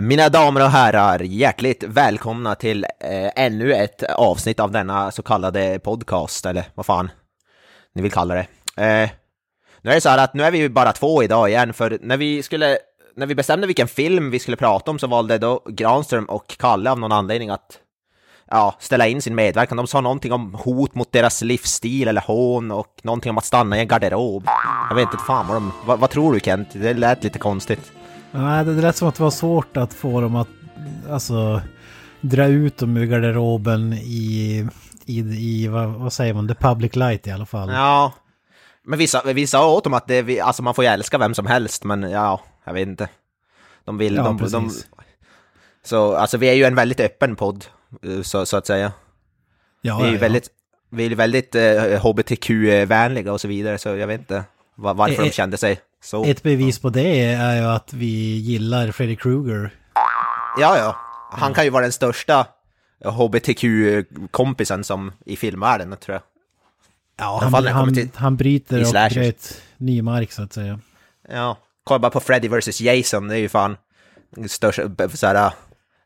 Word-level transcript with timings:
Eh, 0.00 0.04
mina 0.04 0.28
damer 0.28 0.60
och 0.60 0.70
herrar, 0.70 1.18
hjärtligt 1.18 1.82
välkomna 1.82 2.54
till 2.54 2.84
eh, 2.84 3.30
ännu 3.36 3.74
ett 3.74 4.02
avsnitt 4.02 4.60
av 4.60 4.70
denna 4.70 5.10
så 5.10 5.22
kallade 5.22 5.78
podcast, 5.78 6.46
eller 6.46 6.64
vad 6.74 6.86
fan 6.86 7.10
ni 7.94 8.02
vill 8.02 8.12
kalla 8.12 8.34
det. 8.34 8.46
Eh, 8.84 9.10
nu 9.82 9.90
är 9.90 9.94
det 9.94 10.00
så 10.00 10.08
här 10.08 10.18
att 10.18 10.34
nu 10.34 10.42
är 10.42 10.50
vi 10.50 10.58
ju 10.58 10.68
bara 10.68 10.92
två 10.92 11.22
idag 11.22 11.48
igen, 11.48 11.72
för 11.72 11.98
när 12.02 12.16
vi 12.16 12.42
skulle, 12.42 12.78
när 13.16 13.26
vi 13.26 13.34
bestämde 13.34 13.66
vilken 13.66 13.88
film 13.88 14.30
vi 14.30 14.38
skulle 14.38 14.56
prata 14.56 14.90
om 14.90 14.98
så 14.98 15.06
valde 15.06 15.38
då 15.38 15.62
Granström 15.68 16.24
och 16.24 16.56
Kalle 16.58 16.90
av 16.90 16.98
någon 16.98 17.12
anledning 17.12 17.50
att 17.50 17.78
ja, 18.50 18.74
ställa 18.78 19.06
in 19.06 19.22
sin 19.22 19.34
medverkan. 19.34 19.76
De 19.76 19.86
sa 19.86 20.00
någonting 20.00 20.32
om 20.32 20.54
hot 20.54 20.94
mot 20.94 21.12
deras 21.12 21.42
livsstil 21.42 22.08
eller 22.08 22.20
hån 22.20 22.70
och 22.70 23.00
någonting 23.02 23.30
om 23.30 23.38
att 23.38 23.44
stanna 23.44 23.76
i 23.76 23.80
en 23.80 23.88
garderob. 23.88 24.48
Jag 24.88 24.96
vet 24.96 25.02
inte 25.02 25.24
fan 25.24 25.46
vad 25.46 25.56
de, 25.56 25.72
vad, 25.86 25.98
vad 25.98 26.10
tror 26.10 26.32
du 26.32 26.40
Kent? 26.40 26.68
Det 26.72 26.94
lät 26.94 27.24
lite 27.24 27.38
konstigt. 27.38 27.92
Nej, 28.32 28.64
det 28.64 28.72
lät 28.72 28.96
som 28.96 29.08
att 29.08 29.14
det 29.14 29.22
var 29.22 29.30
svårt 29.30 29.76
att 29.76 29.94
få 29.94 30.20
dem 30.20 30.36
att 30.36 30.48
alltså, 31.10 31.62
dra 32.20 32.46
ut 32.46 32.78
dem 32.78 32.96
ur 32.96 33.06
garderoben 33.06 33.92
i, 33.92 34.68
i, 35.06 35.18
i 35.18 35.68
vad, 35.68 35.88
vad 35.88 36.12
säger 36.12 36.34
man, 36.34 36.48
the 36.48 36.54
public 36.54 36.96
light 36.96 37.26
i 37.26 37.30
alla 37.30 37.46
fall. 37.46 37.70
Ja, 37.72 38.12
men 38.82 38.98
vissa, 38.98 39.32
vissa 39.32 39.66
åt 39.66 39.84
dem 39.84 39.94
att 39.94 40.06
det, 40.06 40.40
alltså 40.40 40.62
man 40.62 40.74
får 40.74 40.84
ju 40.84 40.90
älska 40.90 41.18
vem 41.18 41.34
som 41.34 41.46
helst, 41.46 41.84
men 41.84 42.02
ja, 42.02 42.40
jag 42.64 42.72
vet 42.72 42.88
inte. 42.88 43.08
De 43.84 43.98
vill, 43.98 44.14
Ja, 44.14 44.22
de, 44.22 44.36
de, 44.36 44.68
precis. 44.68 44.86
så 45.84 46.16
alltså 46.16 46.38
vi 46.38 46.48
är 46.48 46.54
ju 46.54 46.64
en 46.64 46.74
väldigt 46.74 47.00
öppen 47.00 47.36
podd, 47.36 47.64
eh, 48.02 48.22
så, 48.22 48.46
så 48.46 48.56
att 48.56 48.66
säga. 48.66 48.92
ja, 49.80 49.98
vi 49.98 50.04
är 50.04 50.08
ju 50.08 50.14
ja. 50.14 50.20
väldigt, 50.20 50.48
vi 50.90 51.06
är 51.06 51.14
väldigt 51.14 51.54
eh, 51.54 52.06
hbtq-vänliga 52.06 53.32
och 53.32 53.40
så 53.40 53.48
vidare, 53.48 53.78
så 53.78 53.88
jag 53.88 54.06
vet 54.06 54.20
inte 54.20 54.44
var, 54.74 54.94
varför 54.94 55.14
Eh, 55.14 55.20
de 55.20 55.26
eh, 55.26 55.32
kände 55.32 55.56
sig 55.56 55.80
så. 56.02 56.24
Ett 56.24 56.42
bevis 56.42 56.78
på 56.78 56.90
det 56.90 57.24
är 57.24 57.56
ju 57.56 57.62
att 57.68 57.92
vi 57.92 58.36
gillar 58.36 58.90
Freddy 58.92 59.16
Krueger. 59.16 59.74
Ja, 60.60 60.78
ja. 60.78 60.96
Han 61.32 61.54
kan 61.54 61.64
ju 61.64 61.70
vara 61.70 61.82
den 61.82 61.92
största 61.92 62.46
hbtq-kompisen 63.04 64.84
som 64.84 65.12
i 65.26 65.36
filmvärlden, 65.36 65.96
tror 65.96 66.14
jag. 66.14 66.22
Ja, 67.18 67.40
han, 67.42 67.66
han, 67.66 67.94
till- 67.94 68.08
han 68.14 68.36
bryter 68.36 68.86
och 68.86 69.10
bröt 69.14 69.62
ny 69.76 70.02
mark 70.02 70.32
så 70.32 70.42
att 70.42 70.52
säga. 70.52 70.80
Ja, 71.28 71.56
kolla 71.84 71.98
bara 71.98 72.10
på 72.10 72.20
Freddy 72.20 72.48
vs 72.48 72.80
Jason, 72.80 73.28
det 73.28 73.34
är 73.34 73.38
ju 73.38 73.48
fan 73.48 73.76
största, 74.48 75.08
såhär, 75.08 75.52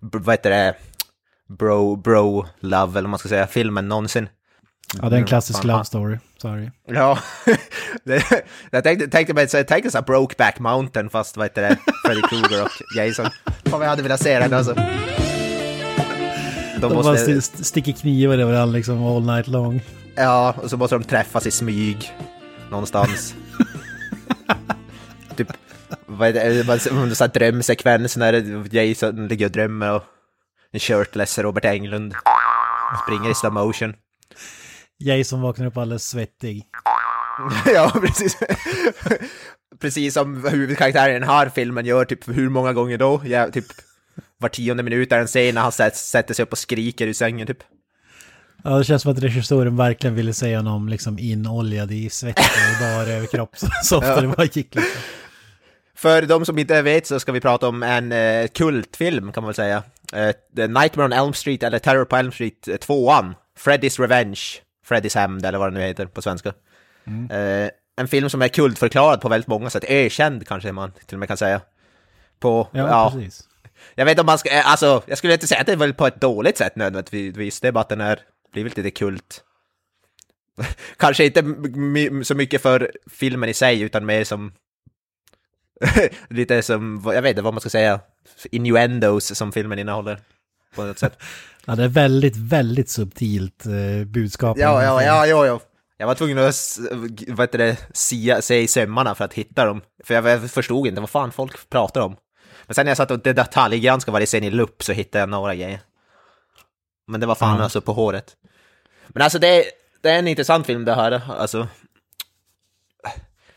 vad 0.01 0.31
heter 0.33 0.51
det, 0.51 0.75
bro, 1.49 1.97
bro, 1.97 2.47
love 2.61 2.93
eller 2.99 3.03
vad 3.03 3.11
man 3.11 3.19
ska 3.19 3.29
säga, 3.29 3.47
filmen 3.47 3.89
någonsin. 3.89 4.29
Ja, 5.03 5.09
det 5.09 5.17
är 5.17 5.21
en 5.21 5.27
klassisk 5.27 5.59
Fan, 5.59 5.67
love 5.67 5.77
han- 5.77 5.85
story. 5.85 6.19
Sorry. 6.45 6.71
Ja, 6.87 7.19
det, 8.05 8.25
jag 8.71 8.85
tänkte, 8.85 9.09
tänkte 9.09 9.35
mig, 9.35 9.49
så 9.49 9.57
jag 9.57 9.69
tänkte 9.69 9.91
såhär 9.91 10.05
Brokeback 10.05 10.59
Mountain 10.59 11.11
fast 11.11 11.37
vad 11.37 11.45
heter 11.47 11.63
det, 11.63 11.79
Freddy 12.07 12.23
Krueger 12.23 12.63
och 12.63 12.71
Jason. 12.97 13.27
Fan 13.45 13.79
vad 13.79 13.83
jag 13.83 13.89
hade 13.91 14.03
velat 14.03 14.23
se 14.23 14.39
den 14.39 14.53
alltså. 14.55 14.75
De 14.75 14.85
De 16.81 16.89
bara 16.89 16.95
måste, 16.95 17.13
st- 17.13 17.33
st- 17.39 17.65
sticker 17.65 17.93
knivar 17.93 18.35
över 18.39 18.53
varandra 18.53 18.77
liksom 18.77 19.07
all 19.07 19.23
night 19.27 19.47
long. 19.47 19.81
ja, 20.17 20.55
och 20.63 20.71
så 20.71 20.77
måste 20.77 20.95
de 20.97 21.05
träffas 21.05 21.47
i 21.47 21.51
smyg 21.51 22.13
någonstans. 22.71 23.35
typ, 25.37 25.49
vad 26.07 26.29
är 26.29 26.33
det, 26.33 26.63
vad 26.63 26.77
är 26.87 27.07
det, 27.09 27.15
så 27.15 27.25
här 27.25 27.33
drömsekvens 27.33 28.17
när 28.17 28.75
Jason 28.75 29.29
ligger 29.29 29.47
och 29.47 29.53
drömmer 29.53 29.93
och 29.93 30.03
en 30.73 30.81
shirtless 30.81 31.39
Robert 31.39 31.65
Englund 31.65 32.15
springer 33.05 33.31
i 33.31 33.35
slow 33.35 33.53
motion. 33.53 33.95
Jason 34.99 35.41
vaknar 35.41 35.67
upp 35.67 35.77
alldeles 35.77 36.09
svettig. 36.09 36.65
ja, 37.75 37.93
precis. 38.01 38.39
precis 39.81 40.15
som 40.15 40.47
huvudkaraktären 40.49 41.11
i 41.17 41.19
den 41.19 41.29
här 41.29 41.49
filmen 41.49 41.87
gör 41.87 42.05
typ 42.05 42.29
hur 42.29 42.49
många 42.49 42.73
gånger 42.73 42.99
då? 42.99 43.23
Ja, 43.25 43.51
typ 43.51 43.67
var 44.39 44.49
tionde 44.49 44.83
minut 44.83 45.13
är 45.13 45.19
en 45.19 45.27
scen 45.27 45.55
när 45.55 45.63
han 45.63 45.73
sätt- 45.73 45.97
sätter 45.97 46.35
sig 46.35 46.43
upp 46.43 46.53
och 46.53 46.59
skriker 46.59 47.07
ur 47.07 47.13
sängen 47.13 47.47
typ. 47.47 47.59
Ja, 48.65 48.71
det 48.79 48.85
känns 48.85 49.03
som 49.03 49.13
att 49.13 49.19
regissören 49.19 49.77
verkligen 49.77 50.15
ville 50.15 50.33
säga 50.35 50.59
honom 50.59 50.89
liksom 50.89 51.19
inoljad 51.19 51.93
i 51.93 52.11
svett 52.11 52.39
och 52.39 52.81
bara 52.81 53.07
överkropp. 53.17 53.59
Så, 53.59 53.67
så 53.83 53.99
ofta 53.99 54.21
det 54.21 54.29
bara 54.29 54.45
gick 54.45 54.75
liksom. 54.75 55.01
För 55.97 56.23
de 56.23 56.45
som 56.45 56.59
inte 56.59 56.83
vet 56.83 57.07
så 57.07 57.21
ska 57.21 57.33
vi 57.33 57.41
prata 57.41 57.69
om 57.69 57.83
en 57.83 58.13
eh, 58.13 58.47
kultfilm 58.47 59.33
kan 59.33 59.43
man 59.43 59.49
väl 59.49 59.55
säga. 59.55 59.83
Eh, 60.13 60.33
The 60.57 60.67
Nightmare 60.67 61.05
on 61.07 61.13
Elm 61.13 61.33
Street 61.33 61.63
eller 61.63 61.79
Terror 61.79 62.05
på 62.05 62.17
Elm 62.17 62.33
Street 62.33 62.69
2an. 62.69 63.35
Freddy's 63.65 64.01
Revenge. 64.01 64.41
Freddy's 64.89 65.17
hämnd 65.17 65.47
eller 65.47 65.59
vad 65.59 65.73
det 65.73 65.79
nu 65.79 65.87
heter 65.87 66.07
på 66.07 66.23
svenska. 66.23 66.53
Eh, 67.31 67.71
en 67.97 68.09
film 68.09 68.31
som 68.31 68.43
är 68.43 68.49
kultförklarad 68.49 69.21
på 69.21 69.29
väldigt 69.29 69.49
många 69.49 69.71
sätt. 69.71 69.85
Ökänd 69.89 70.47
kanske 70.47 70.73
man 70.73 70.93
till 71.07 71.17
och 71.17 71.19
med 71.19 71.29
kan 71.29 71.37
säga. 71.37 71.61
På, 72.39 72.69
Ja, 72.73 72.89
ja, 72.89 73.13
precis. 73.15 73.49
Jag 73.95 74.05
vet 74.05 74.13
inte 74.13 74.21
om 74.21 74.27
man 74.27 74.39
ska, 74.39 74.51
eh, 74.51 74.71
alltså, 74.71 75.03
jag 75.07 75.19
skulle 75.19 75.33
inte 75.33 75.47
säga 75.47 75.61
att 75.61 75.67
det 75.67 75.73
är 75.73 75.77
väl 75.77 75.95
på 75.95 76.07
ett 76.07 76.21
dåligt 76.21 76.59
sätt 76.59 76.77
nödvändigtvis, 76.77 77.61
det 77.61 77.69
är 77.69 77.73
bara 77.73 77.81
att 77.81 77.89
den 77.89 78.01
är, 78.01 78.21
blivit 78.53 78.77
lite 78.77 78.91
kult. 78.91 79.45
Kanske 80.97 81.25
inte 81.25 81.45
så 82.25 82.35
mycket 82.35 82.63
för 82.63 82.93
filmen 83.11 83.49
i 83.49 83.55
sig, 83.55 83.81
utan 83.81 84.07
mer 84.07 84.25
som, 84.25 84.53
lite 86.29 86.63
som, 86.63 87.03
jag 87.05 87.23
vet 87.23 87.31
inte 87.31 87.43
vad 87.43 87.55
man 87.55 87.61
ska 87.61 87.71
säga, 87.71 88.01
innuendos 88.51 89.37
som 89.37 89.53
filmen 89.53 89.79
innehåller. 89.79 90.21
På 90.75 90.83
något 90.85 90.99
sätt. 90.99 91.19
Ja, 91.67 91.75
det 91.75 91.85
är 91.85 91.89
väldigt, 91.89 92.37
väldigt 92.37 92.89
subtilt 92.91 93.67
eh, 93.67 94.05
budskap. 94.07 94.59
Ja, 94.59 94.83
ja, 94.85 95.03
ja, 95.03 95.27
ja, 95.27 95.47
ja. 95.47 95.61
Jag 95.97 96.07
var 96.07 96.15
tvungen 96.15 96.39
att, 96.39 96.79
vad 97.29 97.41
heter 97.41 97.59
det, 97.59 97.77
sia, 97.93 98.43
se 98.43 98.61
i 98.63 98.69
sömmarna 98.69 99.15
för 99.15 99.25
att 99.25 99.33
hitta 99.35 99.65
dem. 99.65 99.81
För 100.05 100.15
jag 100.15 100.51
förstod 100.51 100.87
inte 100.87 101.01
vad 101.01 101.11
fan 101.11 101.33
folk 101.33 101.71
pratar 101.71 102.01
om. 102.01 102.17
Men 102.67 102.75
sen 102.75 102.87
när 102.87 102.91
jag 102.91 102.97
satt 102.97 103.11
och 103.11 103.19
detaljgranskade 103.19 104.13
varje 104.13 104.27
scen 104.27 104.45
i 104.45 104.51
lupp 104.51 104.83
så 104.83 104.93
hittade 104.93 105.23
jag 105.23 105.29
några 105.29 105.55
grejer. 105.55 105.81
Men 107.09 107.21
det 107.21 107.27
var 107.27 107.35
fan 107.35 107.57
Ja. 107.59 107.63
alltså 107.65 107.81
på 107.81 107.93
håret. 107.93 108.33
Men 109.09 109.23
alltså 109.23 109.39
det, 109.39 109.49
är- 109.49 109.65
det 110.03 110.11
är 110.11 110.19
en 110.19 110.29
intressant 110.29 110.67
film 110.67 110.85
det 110.85 110.95
här, 110.95 111.23
alltså. 111.39 111.69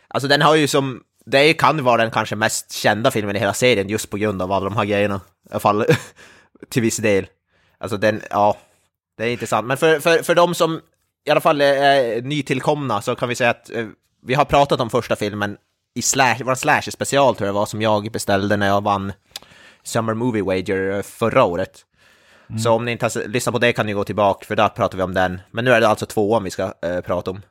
Alltså 0.08 0.28
den 0.28 0.42
har 0.42 0.56
ju 0.56 0.68
som, 0.68 1.04
det 1.26 1.54
kan 1.54 1.84
vara 1.84 1.98
den 2.02 2.12
kanske 2.12 2.36
mest 2.36 2.72
kända 2.72 3.12
filmen 3.12 3.36
i 3.36 3.40
hela 3.40 3.54
serien 3.54 3.90
just 3.90 4.10
på 4.10 4.18
grund 4.18 4.42
av 4.42 4.52
alla 4.52 4.70
de 4.70 4.78
här 4.78 4.86
grejerna. 4.86 5.16
I 5.16 5.52
alla 5.52 5.60
fall 5.60 5.86
till 6.70 6.82
viss 6.82 6.98
del. 6.98 7.28
Alltså 7.78 7.98
den, 7.98 8.22
ja, 8.30 8.58
det 9.18 9.24
är 9.24 9.30
intressant. 9.30 9.68
Men 9.68 9.78
för, 9.78 10.00
för, 10.00 10.24
för 10.24 10.36
de 10.36 10.56
som 10.56 10.82
i 11.26 11.32
alla 11.32 11.42
fall 11.42 11.62
är 11.62 12.22
nytillkomna 12.22 13.02
så 13.02 13.16
kan 13.16 13.30
vi 13.30 13.36
säga 13.36 13.50
att 13.50 13.70
eh, 13.70 13.86
vi 14.26 14.34
har 14.34 14.46
pratat 14.46 14.80
om 14.80 14.90
första 14.90 15.16
filmen 15.16 15.58
i 15.96 16.02
slash, 16.02 16.38
vår 16.46 16.56
slasher 16.56 16.92
special 16.92 17.36
tror 17.36 17.48
jag 17.48 17.54
var 17.54 17.66
som 17.66 17.82
jag 17.82 18.12
beställde 18.12 18.58
när 18.58 18.68
jag 18.68 18.84
vann 18.84 19.14
Summer 19.84 20.14
Movie 20.14 20.44
Wager 20.44 20.92
eh, 20.92 21.02
förra 21.02 21.44
året. 21.44 21.84
Så 22.64 22.72
om 22.72 22.86
ni 22.86 22.92
inte 22.92 23.06
har 23.06 23.28
lyssnat 23.28 23.54
på 23.54 23.60
det 23.60 23.74
kan 23.74 23.86
ni 23.86 23.94
gå 23.94 24.04
tillbaka 24.04 24.46
för 24.46 24.56
där 24.56 24.70
pratar 24.70 24.98
vi 24.98 25.04
om 25.04 25.14
den. 25.14 25.42
Men 25.52 25.66
nu 25.66 25.72
är 25.72 25.82
det 25.82 25.88
alltså 25.88 26.06
tvåan 26.06 26.44
vi 26.44 26.50
ska 26.50 26.74
eh, 26.82 27.02
prata 27.02 27.32
om. 27.32 27.42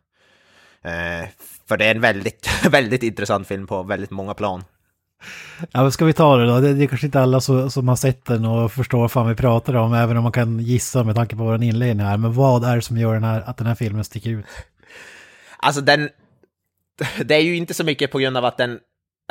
Eh, 0.83 1.29
för 1.69 1.77
det 1.77 1.85
är 1.85 1.91
en 1.91 2.01
väldigt, 2.01 2.49
väldigt 2.71 3.03
intressant 3.03 3.49
film 3.49 3.67
på 3.67 3.83
väldigt 3.83 4.11
många 4.11 4.35
plan. 4.35 4.65
Ja, 5.73 5.83
men 5.83 5.93
ska 5.93 6.05
vi 6.05 6.13
ta 6.13 6.37
det 6.37 6.47
då? 6.47 6.61
Det, 6.61 6.85
är 6.85 6.87
kanske 6.87 7.07
inte 7.07 7.21
alla 7.21 7.41
som 7.41 7.89
har 7.89 7.97
sett 7.97 8.25
den 8.25 8.45
och 8.45 8.73
förstår 8.73 8.99
vad 8.99 9.13
fan 9.13 9.29
vi 9.29 9.35
pratar 9.35 9.75
om, 9.75 9.95
även 9.95 10.17
om 10.17 10.23
man 10.23 10.33
kan 10.33 10.61
gissa 10.61 11.05
med 11.05 11.15
tanke 11.15 11.37
på 11.37 11.45
vår 11.45 11.63
inledning 11.63 12.07
här. 12.07 12.17
Men 12.17 12.33
vad 12.33 12.65
är 12.65 12.77
det 12.77 12.83
som 12.83 12.99
gör 12.99 13.15
den 13.15 13.25
här, 13.25 13.41
att 13.47 13.57
den 13.57 13.67
här 13.67 13.75
filmen 13.75 14.05
sticker 14.05 14.31
ut? 14.31 14.47
Alltså 15.59 15.81
den... 15.81 16.09
Det 17.25 17.35
är 17.35 17.41
ju 17.41 17.57
inte 17.57 17.75
så 17.75 17.85
mycket 17.85 18.11
på 18.13 18.19
grund 18.19 18.37
av 18.37 18.45
att 18.45 18.57
den 18.57 18.79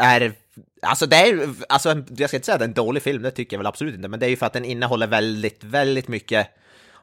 är... 0.01 0.33
Alltså 0.81 1.06
det 1.06 1.15
är 1.15 1.50
alltså 1.69 2.04
jag 2.18 2.30
ska 2.30 2.38
inte 2.38 2.45
säga 2.45 2.54
att 2.54 2.59
det 2.59 2.65
är 2.65 2.68
en 2.68 2.74
dålig 2.74 3.04
film, 3.04 3.24
det 3.24 3.31
tycker 3.31 3.56
jag 3.56 3.59
väl 3.59 3.68
absolut 3.68 3.95
inte, 3.95 4.07
men 4.07 4.19
det 4.19 4.25
är 4.25 4.30
ju 4.30 4.36
för 4.36 4.45
att 4.45 4.54
den 4.54 4.65
innehåller 4.65 5.07
väldigt, 5.07 5.63
väldigt 5.63 6.07
mycket 6.07 6.48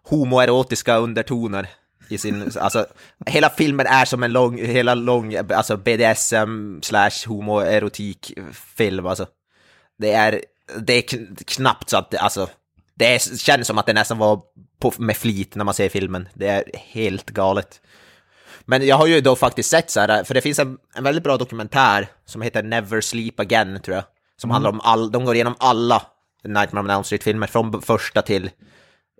homoerotiska 0.03 0.97
undertoner 0.97 1.69
i 2.09 2.19
sin, 2.19 2.51
alltså 2.61 2.87
hela 3.27 3.51
filmen 3.51 3.87
är 3.87 4.05
som 4.05 4.23
en 4.23 4.33
lång, 4.33 4.59
hela 4.59 4.95
lång, 4.95 5.37
alltså 5.37 5.77
BDSM 5.77 6.81
slash 6.83 7.27
homoerotik 7.29 8.33
film 8.77 9.07
alltså. 9.07 9.27
Det 9.99 10.13
är, 10.13 10.41
det 10.81 10.93
är 10.93 11.03
kn- 11.03 11.43
knappt 11.47 11.91
så 11.91 11.97
att, 11.97 12.11
det- 12.11 12.19
alltså, 12.19 12.49
det 12.95 13.15
är, 13.15 13.37
känns 13.39 13.67
som 13.67 13.79
att 13.79 13.87
det 13.87 13.93
nästan 13.93 14.19
var 14.19 14.41
på, 14.81 14.93
med 14.99 15.17
flit 15.17 15.55
när 15.55 15.65
man 15.65 15.75
ser 15.75 15.89
filmen. 15.89 16.29
Det 16.35 16.49
är 16.49 16.65
helt 16.75 17.31
galet. 17.31 17.81
Men 18.65 18.87
jag 18.87 18.97
har 18.97 19.07
ju 19.07 19.21
då 19.21 19.37
faktiskt 19.37 19.71
sett 19.71 19.91
så 19.91 20.01
här, 20.01 20.25
för 20.25 20.35
det 20.35 20.41
finns 20.41 20.59
en, 20.59 20.79
en 20.95 21.05
väldigt 21.05 21.25
bra 21.25 21.37
dokumentär 21.37 22.07
som 22.25 22.43
heter 22.43 22.63
Never 22.63 23.01
Sleep 23.01 23.41
Again, 23.41 23.81
tror 23.83 23.95
jag. 23.95 24.05
Som 24.37 24.51
handlar 24.51 24.71
om 24.71 24.81
all, 24.81 25.11
de 25.13 25.25
går 25.25 25.35
igenom 25.35 25.55
alla 25.59 26.03
Nightmare 26.45 26.85
on 26.85 26.91
Elm 26.91 27.05
Street-filmer, 27.05 27.47
från 27.47 27.83
första 27.83 28.23
till, 28.23 28.51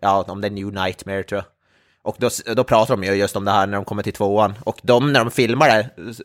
ja, 0.00 0.25
om 0.29 0.40
det 0.40 0.49
är 0.49 0.50
New 0.50 0.73
Nightmare 0.73 1.23
tror 1.23 1.37
jag. 1.38 1.44
Och 2.04 2.16
då, 2.19 2.31
då 2.56 2.64
pratar 2.64 2.96
de 2.96 3.04
ju 3.04 3.12
just 3.12 3.37
om 3.37 3.44
det 3.44 3.50
här 3.50 3.66
när 3.66 3.75
de 3.75 3.84
kommer 3.84 4.02
till 4.02 4.12
tvåan. 4.12 4.54
Och 4.64 4.81
de, 4.82 5.12
när 5.12 5.20
de 5.20 5.31
filmar 5.31 5.69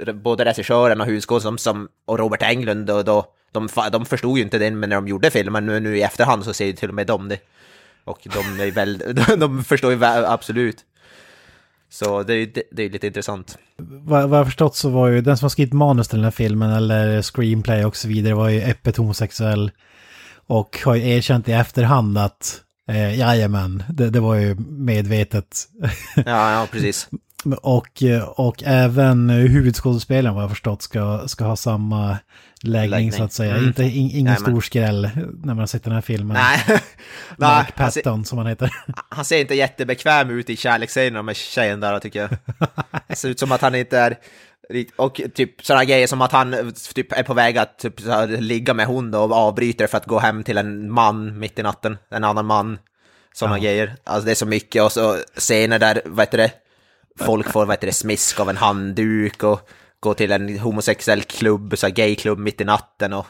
det, 0.05 0.13
både 0.13 0.45
regissören 0.45 1.01
och 1.01 1.07
husgården 1.07 1.57
som, 1.57 1.87
och 2.05 2.19
Robert 2.19 2.41
Englund, 2.41 2.89
och 2.89 3.05
då, 3.05 3.25
de, 3.51 3.69
de 3.91 4.05
förstod 4.05 4.37
ju 4.37 4.43
inte 4.43 4.57
det 4.57 4.69
när 4.69 4.87
de 4.87 5.07
gjorde 5.07 5.31
filmen, 5.31 5.65
nu, 5.65 5.79
nu 5.79 5.97
i 5.97 6.01
efterhand 6.01 6.43
så 6.43 6.53
ser 6.53 6.65
ju 6.65 6.73
till 6.73 6.89
och 6.89 6.95
med 6.95 7.07
de 7.07 7.29
det. 7.29 7.39
Och 8.03 8.19
de, 8.23 8.59
är 8.59 8.71
väl, 8.71 8.97
de 9.39 9.63
förstår 9.63 9.91
ju 9.91 10.05
absolut. 10.05 10.77
Så 11.89 12.23
det 12.23 12.33
är, 12.33 12.49
det 12.71 12.83
är 12.83 12.89
lite 12.89 13.07
intressant. 13.07 13.57
Vad, 13.77 14.29
vad 14.29 14.39
jag 14.39 14.45
förstått 14.45 14.75
så 14.75 14.89
var 14.89 15.07
ju 15.07 15.21
den 15.21 15.37
som 15.37 15.45
har 15.45 15.49
skrivit 15.49 15.73
manus 15.73 16.07
till 16.07 16.17
den 16.17 16.23
här 16.23 16.31
filmen 16.31 16.71
eller 16.71 17.21
screenplay 17.21 17.85
och 17.85 17.95
så 17.95 18.07
vidare 18.07 18.33
var 18.33 18.49
ju 18.49 18.61
öppet 18.61 18.97
homosexuell. 18.97 19.71
Och 20.47 20.79
har 20.85 20.95
ju 20.95 21.09
erkänt 21.09 21.49
i 21.49 21.51
efterhand 21.51 22.17
att 22.17 22.61
eh, 22.87 23.19
jajamän, 23.19 23.83
det, 23.89 24.09
det 24.09 24.19
var 24.19 24.35
ju 24.35 24.55
medvetet. 24.69 25.67
ja, 26.15 26.51
ja, 26.51 26.67
precis. 26.71 27.09
och, 27.61 28.03
och 28.27 28.63
även 28.65 29.29
huvudskådespelaren 29.29 30.35
vad 30.35 30.43
jag 30.43 30.49
förstått 30.49 30.81
ska, 30.81 31.27
ska 31.27 31.45
ha 31.45 31.55
samma 31.55 32.17
läggning, 32.61 32.89
läggning. 32.89 33.11
så 33.11 33.23
att 33.23 33.33
säga. 33.33 33.55
Mm. 33.55 33.67
Inte, 33.67 33.83
in, 33.83 34.11
ingen 34.11 34.25
Nej, 34.25 34.35
stor 34.35 34.61
skräll 34.61 35.09
när 35.15 35.53
man 35.53 35.57
har 35.57 35.67
sett 35.67 35.83
den 35.83 35.93
här 35.93 36.01
filmen. 36.01 36.37
Nej. 36.37 36.79
Mark 37.37 37.75
Patton 37.75 38.25
som 38.25 38.37
han 38.37 38.47
heter. 38.47 38.73
Han 39.09 39.25
ser 39.25 39.39
inte 39.39 39.55
jättebekväm 39.55 40.29
ut 40.29 40.49
i 40.49 40.55
kärleksscenerna 40.57 41.21
med 41.21 41.35
tjejen 41.35 41.79
där 41.79 41.99
tycker 41.99 42.19
jag. 42.19 42.29
Det 43.07 43.15
ser 43.15 43.29
ut 43.29 43.39
som 43.39 43.51
att 43.51 43.61
han 43.61 43.75
inte 43.75 43.99
är... 43.99 44.17
Och 44.95 45.21
typ 45.35 45.65
sådana 45.65 45.85
grejer 45.85 46.07
som 46.07 46.21
att 46.21 46.31
han 46.31 46.73
typ 46.95 47.11
är 47.11 47.23
på 47.23 47.33
väg 47.33 47.57
att 47.57 47.79
typ, 47.79 47.93
ligga 48.27 48.73
med 48.73 48.85
hon 48.85 49.13
och 49.13 49.31
avbryter 49.31 49.87
för 49.87 49.97
att 49.97 50.05
gå 50.05 50.19
hem 50.19 50.43
till 50.43 50.57
en 50.57 50.91
man 50.91 51.39
mitt 51.39 51.59
i 51.59 51.63
natten. 51.63 51.97
En 52.09 52.23
annan 52.23 52.45
man. 52.45 52.79
Sådana 53.33 53.57
ja. 53.57 53.63
grejer. 53.63 53.95
Alltså 54.03 54.25
det 54.25 54.31
är 54.31 54.35
så 54.35 54.45
mycket 54.45 54.83
och 54.83 54.91
så 54.91 55.17
scener 55.35 55.79
där, 55.79 56.01
vad 56.05 56.25
heter 56.25 56.37
det? 56.37 56.51
Folk 57.19 57.51
får, 57.51 57.65
vad 57.65 57.73
heter 57.73 57.87
det, 57.87 57.93
smisk 57.93 58.39
av 58.39 58.49
en 58.49 58.57
handduk 58.57 59.43
och 59.43 59.69
gå 59.99 60.13
till 60.13 60.31
en 60.31 60.59
homosexuell 60.59 61.21
klubb, 61.21 61.77
så 61.77 61.87
gayklubb 61.87 62.39
mitt 62.39 62.61
i 62.61 62.65
natten 62.65 63.13
och, 63.13 63.25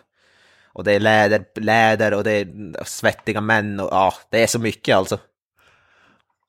och 0.74 0.84
det 0.84 0.94
är 0.94 1.00
läder, 1.00 1.46
läder 1.56 2.14
och 2.14 2.24
det 2.24 2.32
är 2.32 2.84
svettiga 2.84 3.42
män 3.42 3.80
och 3.80 3.90
ja, 3.92 4.14
det 4.30 4.44
är 4.44 4.48
så 4.48 4.60
mycket 4.60 4.96
alltså. 4.96 5.20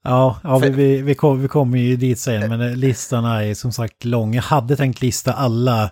Ja, 0.05 0.41
ja 0.43 0.59
vi, 0.59 0.71
vi, 0.71 1.03
vi, 1.03 1.15
kom, 1.15 1.43
vi 1.43 1.49
kommer 1.49 1.79
ju 1.79 1.97
dit 1.97 2.19
sen, 2.19 2.49
men 2.49 2.81
listan 2.81 3.25
är 3.25 3.55
som 3.55 3.73
sagt 3.73 4.05
lång. 4.05 4.35
Jag 4.35 4.43
hade 4.43 4.77
tänkt 4.77 5.03
lista 5.03 5.33
alla, 5.33 5.91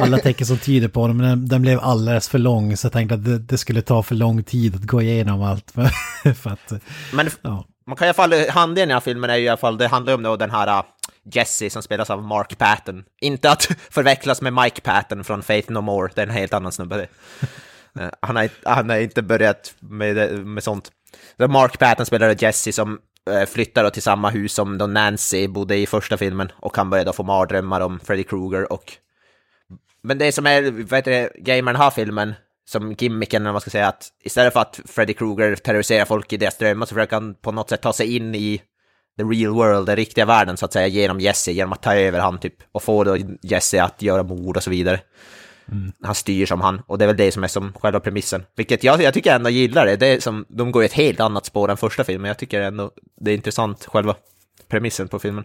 alla 0.00 0.18
tecken 0.18 0.46
som 0.46 0.58
tyder 0.58 0.88
på 0.88 1.06
det, 1.06 1.14
men 1.14 1.28
den, 1.28 1.48
den, 1.48 1.62
blev 1.62 1.80
alldeles 1.80 2.28
för 2.28 2.38
lång, 2.38 2.76
så 2.76 2.86
jag 2.86 2.92
tänkte 2.92 3.14
att 3.14 3.24
det, 3.24 3.38
det, 3.38 3.58
skulle 3.58 3.82
ta 3.82 4.02
för 4.02 4.14
lång 4.14 4.44
tid 4.44 4.74
att 4.74 4.82
gå 4.82 5.02
igenom 5.02 5.42
allt. 5.42 5.70
för 6.42 6.50
att, 6.50 6.72
men 7.12 7.30
ja. 7.42 7.64
man 7.86 7.96
kan 7.96 8.06
i 8.06 8.08
alla 8.08 8.14
fall, 8.14 8.48
handlingen 8.50 8.88
i 8.88 8.90
den 8.90 8.96
här 8.96 9.00
filmen 9.00 9.30
är 9.30 9.36
ju 9.36 9.44
i 9.44 9.48
alla 9.48 9.56
fall, 9.56 9.78
det 9.78 9.88
handlar 9.88 10.14
om 10.14 10.22
då 10.22 10.36
den 10.36 10.50
här 10.50 10.84
Jesse 11.32 11.70
som 11.70 11.82
spelas 11.82 12.10
av 12.10 12.22
Mark 12.22 12.58
Patton. 12.58 13.04
Inte 13.20 13.50
att 13.50 13.64
förväxlas 13.90 14.42
med 14.42 14.52
Mike 14.52 14.80
Patton 14.80 15.24
från 15.24 15.42
Faith 15.42 15.72
No 15.72 15.80
More, 15.80 16.12
det 16.14 16.22
är 16.22 16.26
en 16.26 16.32
helt 16.32 16.54
annan 16.54 16.72
snubbe. 16.72 17.06
Eh, 18.00 18.08
han, 18.22 18.36
har, 18.36 18.48
han 18.64 18.90
har 18.90 18.96
inte 18.96 19.22
börjat 19.22 19.74
med, 19.78 20.38
med 20.46 20.62
sånt. 20.62 20.90
Så 21.36 21.48
Mark 21.48 21.78
Patton 21.78 22.06
spelar 22.06 22.42
Jesse 22.42 22.72
som 22.72 22.98
Eh, 23.30 23.46
flyttar 23.46 23.84
då 23.84 23.90
till 23.90 24.02
samma 24.02 24.30
hus 24.30 24.52
som 24.52 24.78
då 24.78 24.86
Nancy 24.86 25.48
bodde 25.48 25.76
i 25.76 25.86
första 25.86 26.16
filmen 26.16 26.52
och 26.56 26.76
han 26.76 26.90
börjar 26.90 27.12
få 27.12 27.22
mardrömmar 27.22 27.80
om 27.80 28.00
Freddy 28.00 28.24
Krueger 28.24 28.72
och... 28.72 28.92
Men 30.02 30.18
det 30.18 30.32
som 30.32 30.46
är, 30.46 30.62
vad 30.62 30.98
heter 30.98 31.10
det, 31.10 31.30
grejen 31.38 31.64
med 31.64 31.74
den 31.74 31.82
här 31.82 31.90
filmen, 31.90 32.34
som 32.68 32.92
gimmicken, 32.92 33.42
eller 33.42 33.48
vad 33.48 33.54
man 33.54 33.60
ska 33.60 33.70
säga, 33.70 33.88
att 33.88 34.08
istället 34.22 34.52
för 34.52 34.60
att 34.60 34.80
Freddy 34.84 35.12
Krueger 35.12 35.56
terroriserar 35.56 36.04
folk 36.04 36.32
i 36.32 36.36
deras 36.36 36.58
drömmar 36.58 36.86
så 36.86 36.94
försöker 36.94 37.16
han 37.16 37.34
på 37.34 37.52
något 37.52 37.68
sätt 37.68 37.80
ta 37.80 37.92
sig 37.92 38.16
in 38.16 38.34
i 38.34 38.62
the 39.18 39.22
real 39.22 39.54
world, 39.54 39.86
den 39.86 39.96
riktiga 39.96 40.24
världen 40.24 40.56
så 40.56 40.64
att 40.64 40.72
säga, 40.72 40.86
genom 40.86 41.20
Jesse, 41.20 41.52
genom 41.52 41.72
att 41.72 41.82
ta 41.82 41.94
över 41.94 42.18
han 42.20 42.38
typ 42.38 42.54
och 42.72 42.82
få 42.82 43.04
då 43.04 43.16
Jesse 43.42 43.82
att 43.82 44.02
göra 44.02 44.22
mord 44.22 44.56
och 44.56 44.62
så 44.62 44.70
vidare. 44.70 45.00
Mm. 45.72 45.92
Han 46.02 46.14
styr 46.14 46.46
som 46.46 46.60
han, 46.60 46.82
och 46.86 46.98
det 46.98 47.04
är 47.04 47.06
väl 47.06 47.16
det 47.16 47.32
som 47.32 47.44
är 47.44 47.48
som 47.48 47.72
själva 47.72 48.00
premissen. 48.00 48.42
Vilket 48.56 48.84
jag, 48.84 49.02
jag 49.02 49.14
tycker 49.14 49.34
ändå 49.34 49.50
gillar 49.50 49.86
det, 49.86 49.96
det 49.96 50.06
är 50.06 50.20
som, 50.20 50.44
de 50.48 50.72
går 50.72 50.82
i 50.82 50.86
ett 50.86 50.92
helt 50.92 51.20
annat 51.20 51.46
spår 51.46 51.70
än 51.70 51.76
första 51.76 52.04
filmen, 52.04 52.28
jag 52.28 52.38
tycker 52.38 52.60
ändå 52.60 52.90
det 53.20 53.30
är 53.30 53.34
intressant, 53.34 53.84
själva 53.84 54.14
premissen 54.68 55.08
på 55.08 55.18
filmen. 55.18 55.44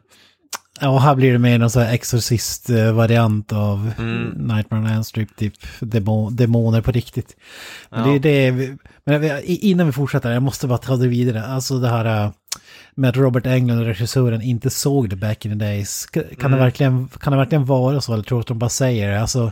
Ja, 0.79 0.97
här 0.97 1.15
blir 1.15 1.31
det 1.31 1.39
mer 1.39 1.59
någon 1.59 1.69
sån 1.69 1.81
här 1.81 1.94
exorcist-variant 1.94 3.53
av 3.53 3.91
mm. 4.00 4.29
Nightmare 4.29 4.81
on 4.81 4.88
Elm 4.88 5.03
Street, 5.03 5.35
typ 5.35 5.53
demoner 6.31 6.81
på 6.81 6.91
riktigt. 6.91 7.35
Men 7.89 8.09
ja. 8.09 8.19
det 8.19 8.29
är 8.29 8.51
det, 8.51 8.77
men 9.03 9.41
innan 9.45 9.88
vi 9.88 9.94
fortsätter, 9.94 10.31
jag 10.31 10.44
måste 10.44 10.67
bara 10.67 10.77
ta 10.77 10.95
det 10.95 11.07
vidare, 11.07 11.45
alltså 11.45 11.79
det 11.79 11.89
här 11.89 12.31
med 12.95 13.09
att 13.09 13.17
Robert 13.17 13.45
Englund, 13.45 13.85
regissören, 13.85 14.41
inte 14.41 14.69
såg 14.69 15.09
det 15.09 15.15
back 15.15 15.45
in 15.45 15.51
the 15.51 15.65
days. 15.65 16.06
Kan, 16.06 16.24
mm. 16.24 16.51
det, 16.51 16.57
verkligen, 16.57 17.07
kan 17.07 17.33
det 17.33 17.38
verkligen 17.38 17.65
vara 17.65 18.01
så? 18.01 18.13
Eller 18.13 18.24
tror 18.24 18.38
du 18.38 18.41
att 18.41 18.47
de 18.47 18.59
bara 18.59 18.69
säger 18.69 19.12
det? 19.12 19.21
Alltså, 19.21 19.51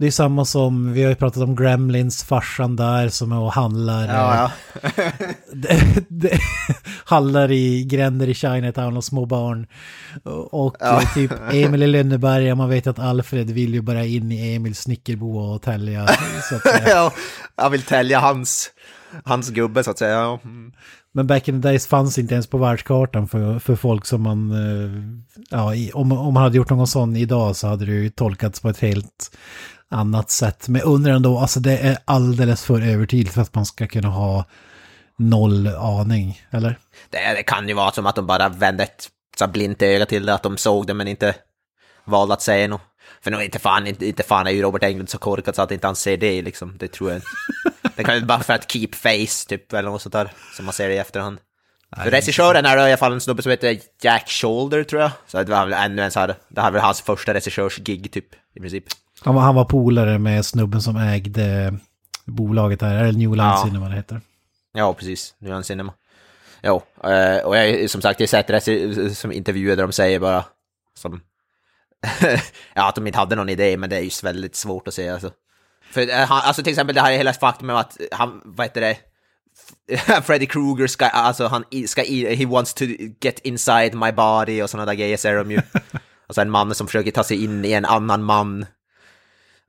det 0.00 0.06
är 0.06 0.10
samma 0.10 0.44
som, 0.44 0.92
vi 0.92 1.02
har 1.02 1.10
ju 1.10 1.14
pratat 1.14 1.42
om 1.42 1.56
Gremlins, 1.56 2.24
farsan 2.24 2.76
där 2.76 3.08
som 3.08 3.32
är 3.32 3.38
och 3.38 3.52
handlar. 3.52 4.08
Ja, 4.08 4.50
ja. 4.82 4.90
det, 5.52 6.04
det, 6.08 6.38
handlar 7.04 7.52
i 7.52 7.84
gränder 7.84 8.28
i 8.28 8.34
Chinatown 8.34 8.96
och 8.96 9.04
små 9.04 9.26
barn. 9.26 9.66
Och 10.50 10.76
ja. 10.80 11.02
typ 11.14 11.32
Emil 11.52 11.82
i 11.82 11.86
Lönneberga, 11.86 12.54
man 12.54 12.68
vet 12.68 12.86
att 12.86 12.98
Alfred 12.98 13.50
vill 13.50 13.74
ju 13.74 13.80
bara 13.80 14.04
in 14.04 14.32
i 14.32 14.54
Emils 14.54 14.78
snickerbo 14.78 15.38
och 15.38 15.62
tälja. 15.62 16.06
Så 16.48 16.56
att, 16.56 16.62
ja, 16.86 17.12
han 17.56 17.72
vill 17.72 17.82
tälja 17.82 18.18
hans, 18.18 18.70
hans 19.24 19.50
gubbe 19.50 19.84
så 19.84 19.90
att 19.90 19.98
säga. 19.98 20.38
Mm. 20.44 20.72
Men 21.12 21.26
back 21.26 21.48
in 21.48 21.62
the 21.62 21.68
days 21.68 21.86
fanns 21.86 22.18
inte 22.18 22.34
ens 22.34 22.46
på 22.46 22.58
världskartan 22.58 23.28
för, 23.28 23.58
för 23.58 23.76
folk 23.76 24.06
som 24.06 24.22
man... 24.22 24.50
Eh, 24.50 24.90
ja, 25.50 25.72
om, 25.94 26.12
om 26.12 26.34
man 26.34 26.42
hade 26.42 26.56
gjort 26.56 26.70
någon 26.70 26.86
sån 26.86 27.16
idag 27.16 27.56
så 27.56 27.68
hade 27.68 27.86
det 27.86 27.92
ju 27.92 28.10
tolkats 28.10 28.60
på 28.60 28.68
ett 28.68 28.78
helt 28.78 29.30
annat 29.90 30.30
sätt. 30.30 30.68
Men 30.68 30.82
undrar 30.82 31.12
ändå, 31.12 31.38
alltså 31.38 31.60
det 31.60 31.78
är 31.78 31.98
alldeles 32.04 32.64
för 32.64 32.80
övertydligt 32.80 33.34
för 33.34 33.42
att 33.42 33.54
man 33.54 33.66
ska 33.66 33.86
kunna 33.86 34.08
ha 34.08 34.44
noll 35.16 35.66
aning, 35.66 36.42
eller? 36.50 36.78
Det, 37.10 37.18
det 37.36 37.42
kan 37.42 37.68
ju 37.68 37.74
vara 37.74 37.92
som 37.92 38.06
att 38.06 38.16
de 38.16 38.26
bara 38.26 38.48
vände 38.48 38.82
ett 38.82 39.08
så 39.38 39.46
blint 39.46 39.82
öga 39.82 40.06
till 40.06 40.26
det, 40.26 40.34
att 40.34 40.42
de 40.42 40.56
såg 40.56 40.86
det 40.86 40.94
men 40.94 41.08
inte 41.08 41.34
valde 42.04 42.34
att 42.34 42.42
säga 42.42 42.68
något. 42.68 42.80
För 43.22 43.30
nog 43.30 43.42
inte 43.42 43.58
fan, 43.58 43.86
inte, 43.86 44.06
inte 44.06 44.22
fan 44.22 44.46
är 44.46 44.50
ju 44.50 44.62
Robert 44.62 44.82
Englund 44.82 45.08
så 45.08 45.18
korkad 45.18 45.56
så 45.56 45.62
att 45.62 45.70
inte 45.70 45.86
han 45.86 45.96
ser 45.96 46.16
det 46.16 46.42
liksom. 46.42 46.76
Det 46.78 46.88
tror 46.88 47.10
jag 47.10 47.16
inte. 47.16 47.28
Det 47.96 48.04
kan 48.04 48.14
ju 48.14 48.24
bara 48.24 48.40
för 48.40 48.52
att 48.52 48.72
keep 48.72 48.88
face 48.92 49.48
typ 49.48 49.72
eller 49.72 49.90
något 49.90 50.02
sånt 50.02 50.12
där. 50.12 50.32
Som 50.56 50.64
man 50.64 50.74
ser 50.74 50.88
det 50.88 50.94
i 50.94 50.98
efterhand. 50.98 51.38
Nej, 51.96 52.04
för 52.04 52.10
regissören 52.10 52.66
är 52.66 52.76
i 52.76 52.80
alla 52.80 52.96
fall 52.96 53.12
en 53.12 53.20
snubbe 53.20 53.42
som 53.42 53.50
heter 53.50 53.78
Jack 54.02 54.28
Shoulder 54.28 54.84
tror 54.84 55.02
jag. 55.02 55.10
Så 55.26 55.42
det 55.42 55.52
var 55.52 55.66
väl 55.66 55.90
ännu 55.90 56.02
en 56.02 56.10
så 56.10 56.20
här, 56.20 56.34
det 56.48 56.60
här 56.60 56.70
var 56.70 56.80
hans 56.80 57.00
första 57.00 57.34
regissörsgig 57.34 58.12
typ 58.12 58.26
i 58.54 58.60
princip. 58.60 58.84
Han 59.22 59.34
var, 59.34 59.42
han 59.42 59.54
var 59.54 59.64
polare 59.64 60.18
med 60.18 60.46
snubben 60.46 60.82
som 60.82 60.96
ägde 60.96 61.74
bolaget 62.24 62.80
där, 62.80 62.94
eller 62.94 63.18
New 63.18 63.30
Line 63.30 63.46
ja. 63.46 63.62
Cinema 63.66 63.88
det 63.88 63.94
heter. 63.94 64.20
Ja, 64.72 64.94
precis. 64.94 65.34
New 65.38 65.52
Line 65.52 65.64
Cinema. 65.64 65.92
Jo, 66.62 66.82
eh, 67.04 67.46
och 67.46 67.56
jag, 67.56 67.90
som 67.90 68.02
sagt, 68.02 68.20
jag 68.20 68.28
har 68.28 68.60
sett 68.60 69.18
som 69.18 69.32
intervjuer 69.32 69.76
där 69.76 69.82
de 69.82 69.92
säger 69.92 70.20
bara 70.20 70.44
som 70.94 71.20
ja, 72.74 72.88
att 72.88 72.94
de 72.94 73.06
inte 73.06 73.18
hade 73.18 73.36
någon 73.36 73.48
idé, 73.48 73.76
men 73.76 73.90
det 73.90 73.96
är 73.96 74.00
ju 74.00 74.10
väldigt 74.22 74.56
svårt 74.56 74.88
att 74.88 74.94
säga. 74.94 75.12
Alltså. 75.12 75.30
För, 75.90 76.00
eh, 76.00 76.16
han, 76.16 76.40
alltså 76.44 76.62
till 76.62 76.70
exempel 76.70 76.94
det 76.94 77.00
här 77.00 77.12
är 77.12 77.16
hela 77.16 77.32
faktumet 77.32 77.76
att 77.76 77.96
han, 78.12 78.40
vad 78.44 78.66
heter 78.66 78.80
det, 78.80 78.96
Freddy 80.22 80.46
Krueger 80.46 80.86
ska, 80.86 81.06
alltså 81.06 81.46
han 81.46 81.64
ska, 81.86 82.02
he 82.02 82.46
wants 82.46 82.74
to 82.74 82.84
get 83.20 83.38
inside 83.38 83.94
my 83.94 84.12
body 84.12 84.62
och 84.62 84.70
sådana 84.70 84.86
där 84.86 84.94
grejer 84.94 85.16
säger 85.16 85.36
de 85.36 85.50
ju. 85.50 85.60
och 86.28 86.34
så 86.34 86.40
en 86.40 86.50
man 86.50 86.74
som 86.74 86.86
försöker 86.86 87.10
ta 87.10 87.24
sig 87.24 87.44
in 87.44 87.64
i 87.64 87.72
en 87.72 87.84
annan 87.84 88.22
man. 88.22 88.66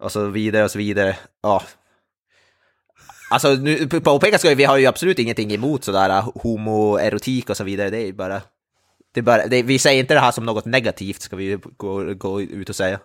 Och 0.02 0.12
så 0.12 0.28
vidare 0.28 0.64
och 0.64 0.72
så 0.72 0.78
vidare. 0.78 1.18
Ja. 1.44 1.64
Alltså 3.30 3.54
nu 3.54 3.88
påpekas 3.88 4.42
ska 4.42 4.56
vi 4.56 4.64
har 4.64 4.78
ju 4.78 4.86
absolut 4.86 5.20
ingenting 5.20 5.54
emot 5.54 5.84
sådär 5.84 6.22
homoerotik 6.22 7.50
och 7.50 7.58
så 7.58 7.64
vidare, 7.64 7.90
det 7.90 7.98
är 7.98 8.06
ju 8.06 8.14
bara 8.14 8.42
det 9.14 9.22
bara, 9.22 9.48
det, 9.48 9.64
vi 9.64 9.80
säger 9.80 10.00
inte 10.00 10.14
det 10.14 10.20
här 10.20 10.32
som 10.32 10.46
något 10.46 10.66
negativt, 10.66 11.22
ska 11.22 11.36
vi 11.36 11.60
gå, 11.78 12.14
gå 12.14 12.42
ut 12.42 12.70
och 12.70 12.76
säga. 12.76 13.00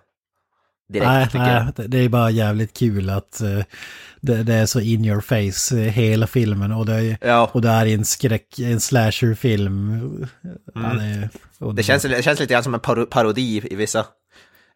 Direkt, 0.88 1.34
nej, 1.34 1.64
nej 1.76 1.88
det 1.88 1.98
är 1.98 2.08
bara 2.08 2.30
jävligt 2.30 2.78
kul 2.78 3.10
att 3.10 3.40
uh, 3.44 3.64
det, 4.20 4.42
det, 4.42 4.54
är 4.54 4.66
så 4.66 4.80
in 4.80 5.04
your 5.04 5.20
face 5.20 5.76
uh, 5.76 5.82
hela 5.82 6.26
filmen 6.26 6.72
och 6.72 6.86
det, 6.86 6.94
är, 6.94 7.18
ja. 7.20 7.50
och 7.52 7.62
det 7.62 7.68
är 7.68 7.86
en 7.86 8.04
skräck, 8.04 8.58
en 8.58 8.80
slasherfilm. 8.80 9.92
Mm. 9.92 10.28
Ja, 11.58 11.66
det, 11.66 11.72
det, 11.72 11.82
känns, 11.82 12.02
det 12.02 12.24
känns 12.24 12.40
lite 12.40 12.54
grann 12.54 12.64
som 12.64 12.74
en 12.74 13.06
parodi 13.10 13.62
i 13.70 13.74
vissa 13.74 14.06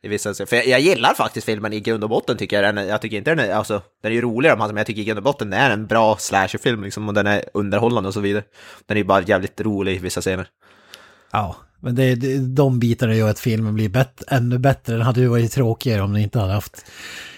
i 0.03 0.09
vissa 0.09 0.35
För 0.35 0.57
jag, 0.57 0.67
jag, 0.67 0.81
gillar 0.81 1.15
faktiskt 1.15 1.47
filmen 1.47 1.73
i 1.73 1.81
grund 1.81 2.05
och 2.05 2.11
botten 2.11 2.37
tycker 2.37 2.63
jag. 2.63 2.75
Den, 2.75 2.89
jag 2.89 3.01
tycker 3.01 3.17
inte 3.17 3.35
den 3.35 3.39
är, 3.39 3.55
alltså, 3.55 3.83
den 4.03 4.13
är 4.13 4.17
ju 4.17 4.21
roligare 4.21 4.57
men 4.57 4.77
jag 4.77 4.87
tycker 4.87 5.03
i 5.03 5.05
grund 5.05 5.19
och 5.19 5.25
botten 5.25 5.51
den 5.51 5.61
är 5.61 5.71
en 5.71 5.87
bra 5.87 6.17
slasherfilm 6.17 6.85
liksom 6.85 7.09
och 7.09 7.15
den 7.15 7.27
är 7.27 7.45
underhållande 7.55 8.09
och 8.09 8.15
så 8.15 8.21
vidare. 8.21 8.45
Den 8.87 8.97
är 8.97 9.01
ju 9.01 9.05
bara 9.05 9.23
jävligt 9.23 9.61
rolig 9.61 9.97
i 9.97 9.99
vissa 9.99 10.21
scener. 10.21 10.47
Ja, 11.33 11.57
men 11.81 11.95
det, 11.95 12.15
det, 12.15 12.39
de 12.39 12.79
bitarna 12.79 13.15
gör 13.15 13.31
att 13.31 13.39
filmen 13.39 13.75
blir 13.75 13.89
bättre, 13.89 14.27
ännu 14.29 14.59
bättre. 14.59 14.93
Den 14.93 15.03
hade 15.03 15.21
ju 15.21 15.29
varit 15.29 15.53
tråkigare 15.53 16.03
om 16.03 16.13
den 16.13 16.23
inte 16.23 16.39
hade 16.39 16.53
haft 16.53 16.85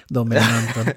de 0.09 0.33
elementen. 0.33 0.95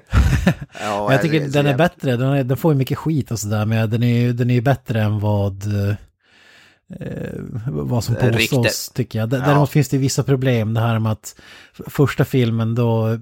Ja, 0.80 1.12
jag 1.12 1.22
tycker 1.22 1.40
är 1.40 1.48
den 1.48 1.66
är 1.66 1.76
bättre, 1.76 2.16
den, 2.16 2.32
är, 2.32 2.44
den 2.44 2.56
får 2.56 2.72
ju 2.72 2.78
mycket 2.78 2.98
skit 2.98 3.30
och 3.30 3.38
sådär, 3.38 3.66
men 3.66 3.90
den 3.90 4.02
är 4.02 4.18
ju 4.20 4.32
den 4.32 4.50
är 4.50 4.60
bättre 4.60 5.02
än 5.02 5.20
vad, 5.20 5.62
eh, 7.00 7.40
vad 7.68 8.04
som 8.04 8.16
Eh, 8.16 8.20
påstås, 8.32 8.64
rykte. 8.64 8.94
tycker 8.94 9.18
jag. 9.18 9.28
D- 9.28 9.36
Ja. 9.40 9.46
Däremot 9.46 9.70
finns 9.70 9.88
det 9.88 9.98
vissa 9.98 10.22
problem, 10.22 10.74
det 10.74 10.80
här 10.80 10.98
med 10.98 11.12
att 11.12 11.40
första 11.86 12.24
filmen 12.24 12.74
då, 12.74 13.18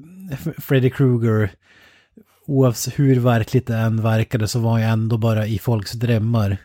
Freddy 0.59 0.91
Krueger, 0.91 1.51
oavsett 2.47 2.99
hur 2.99 3.21
verkligt 3.21 3.67
det 3.67 3.77
än 3.77 4.03
verkade 4.03 4.49
så 4.49 4.59
var 4.59 4.71
han 4.71 4.81
ju 4.81 4.87
ändå 4.87 5.19
bara 5.19 5.47
i 5.47 5.59
folks 5.59 5.93
drömmar. 5.93 6.57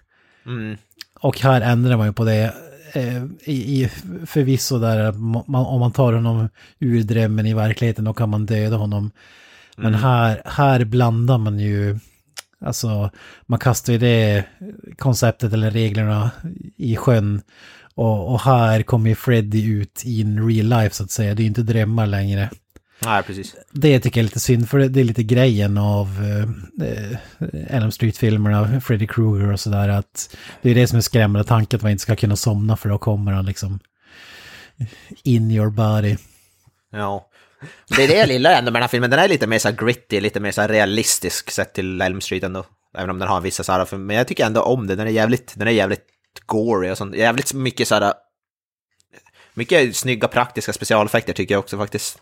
Mm. 0.46 0.78
Och 1.20 1.40
här 1.40 1.62
ändrar 1.62 1.98
man 1.98 2.08
ju 2.08 2.14
på 2.14 2.24
det. 2.24 2.54
Eh, 2.94 3.24
i, 3.44 3.82
i, 3.84 3.90
förvisso 4.26 4.80
där, 4.80 5.12
man, 5.12 5.66
om 5.66 5.80
man 5.80 5.92
tar 5.92 6.14
honom 6.14 6.50
ur 6.80 7.04
drömmen 7.04 7.46
i 7.46 7.54
verkligheten 7.54 8.06
då 8.06 8.14
kan 8.14 8.30
man 8.30 8.46
döda 8.46 8.76
honom. 8.76 9.12
Men 9.78 9.94
här, 9.94 10.42
här 10.46 10.84
blandar 10.86 11.38
man 11.38 11.60
ju, 11.60 12.00
alltså 12.66 13.12
man 13.46 13.60
kastar 13.60 13.94
ju 13.94 14.00
det 14.00 14.44
konceptet 14.98 15.54
eller 15.54 15.72
reglerna 15.72 16.32
i 16.78 16.96
sjön. 16.96 17.42
Och, 17.96 18.34
och 18.34 18.42
här 18.42 18.84
kommer 18.84 19.10
ju 19.10 19.16
Freddy 19.16 19.72
ut 19.72 20.02
i 20.06 20.22
en 20.22 20.48
real 20.48 20.66
life 20.66 20.96
så 20.96 21.04
att 21.04 21.12
säga, 21.12 21.36
det 21.36 21.42
är 21.42 21.44
ju 21.44 21.48
inte 21.48 21.64
drömmar 21.64 22.08
längre. 22.08 22.50
Nej, 23.06 23.24
precis. 23.24 23.56
Det 23.72 24.00
tycker 24.00 24.20
jag 24.20 24.24
är 24.24 24.28
lite 24.28 24.40
synd, 24.40 24.70
för 24.70 24.80
det, 24.80 25.00
är 25.00 25.04
lite 25.04 25.24
grejen 25.24 25.78
av 25.78 26.08
eh, 26.82 27.76
Elm 27.76 27.92
Street-filmerna, 27.92 28.82
Freddy 28.82 29.08
Krueger 29.08 29.54
och 29.54 29.60
sådär, 29.60 29.90
att 29.90 30.38
det 30.62 30.70
är 30.70 30.76
det 30.76 30.88
som 30.88 30.98
är 30.98 31.02
skrämmande 31.02 31.48
tanken, 31.48 31.78
att 31.78 31.84
man 31.84 31.92
inte 31.92 32.02
ska 32.02 32.16
kunna 32.16 32.36
somna 32.36 32.78
för 32.78 32.90
då 32.90 32.98
kommer 32.98 33.32
han 33.32 33.46
liksom 33.46 33.80
in 35.24 35.52
your 35.52 35.70
body. 35.70 36.18
Ja. 36.92 37.29
Det 37.88 38.04
är 38.04 38.08
det 38.08 38.18
jag 38.18 38.28
gillar 38.28 38.52
ändå 38.52 38.72
med 38.72 38.80
den 38.80 38.84
här 38.84 38.88
filmen, 38.88 39.10
den 39.10 39.20
är 39.20 39.28
lite 39.28 39.48
mer 39.48 39.60
så 39.60 39.72
gritty, 39.72 40.22
lite 40.22 40.40
mer 40.40 40.52
så 40.52 40.68
realistisk 40.68 41.52
sett 41.52 41.74
till 41.74 42.02
Elm 42.02 42.22
Street 42.22 42.44
ändå. 42.44 42.66
Även 42.98 43.10
om 43.10 43.20
den 43.20 43.28
har 43.28 43.42
vissa 43.42 43.64
så 43.64 43.72
här, 43.72 43.98
men 43.98 44.16
jag 44.16 44.28
tycker 44.28 44.46
ändå 44.46 44.62
om 44.62 44.88
den, 44.88 44.98
den 44.98 45.08
är 45.08 45.12
jävligt, 45.12 45.54
den 45.56 45.68
är 45.68 45.72
jävligt 45.72 46.06
gory 46.46 46.90
och 46.90 46.98
sånt, 46.98 47.16
jävligt 47.16 47.54
mycket 47.54 47.88
så 47.88 47.96
här, 47.96 48.14
mycket 49.54 49.96
snygga 49.96 50.28
praktiska 50.28 50.74
specialeffekter 50.74 51.34
tycker 51.34 51.56
jag 51.56 51.60
också 51.60 51.78
faktiskt. 51.78 52.22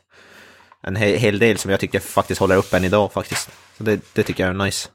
En 0.84 0.96
hel 0.96 1.40
del 1.40 1.58
som 1.58 1.72
jag 1.72 1.80
tycker 1.80 2.00
faktiskt 2.00 2.40
håller 2.40 2.56
upp 2.56 2.74
än 2.74 2.84
idag 2.84 3.14
faktiskt. 3.14 3.50
Så 3.78 3.84
det, 3.84 4.00
det 4.14 4.24
tycker 4.24 4.44
jag 4.44 4.50
är 4.50 4.66
nice. 4.66 4.90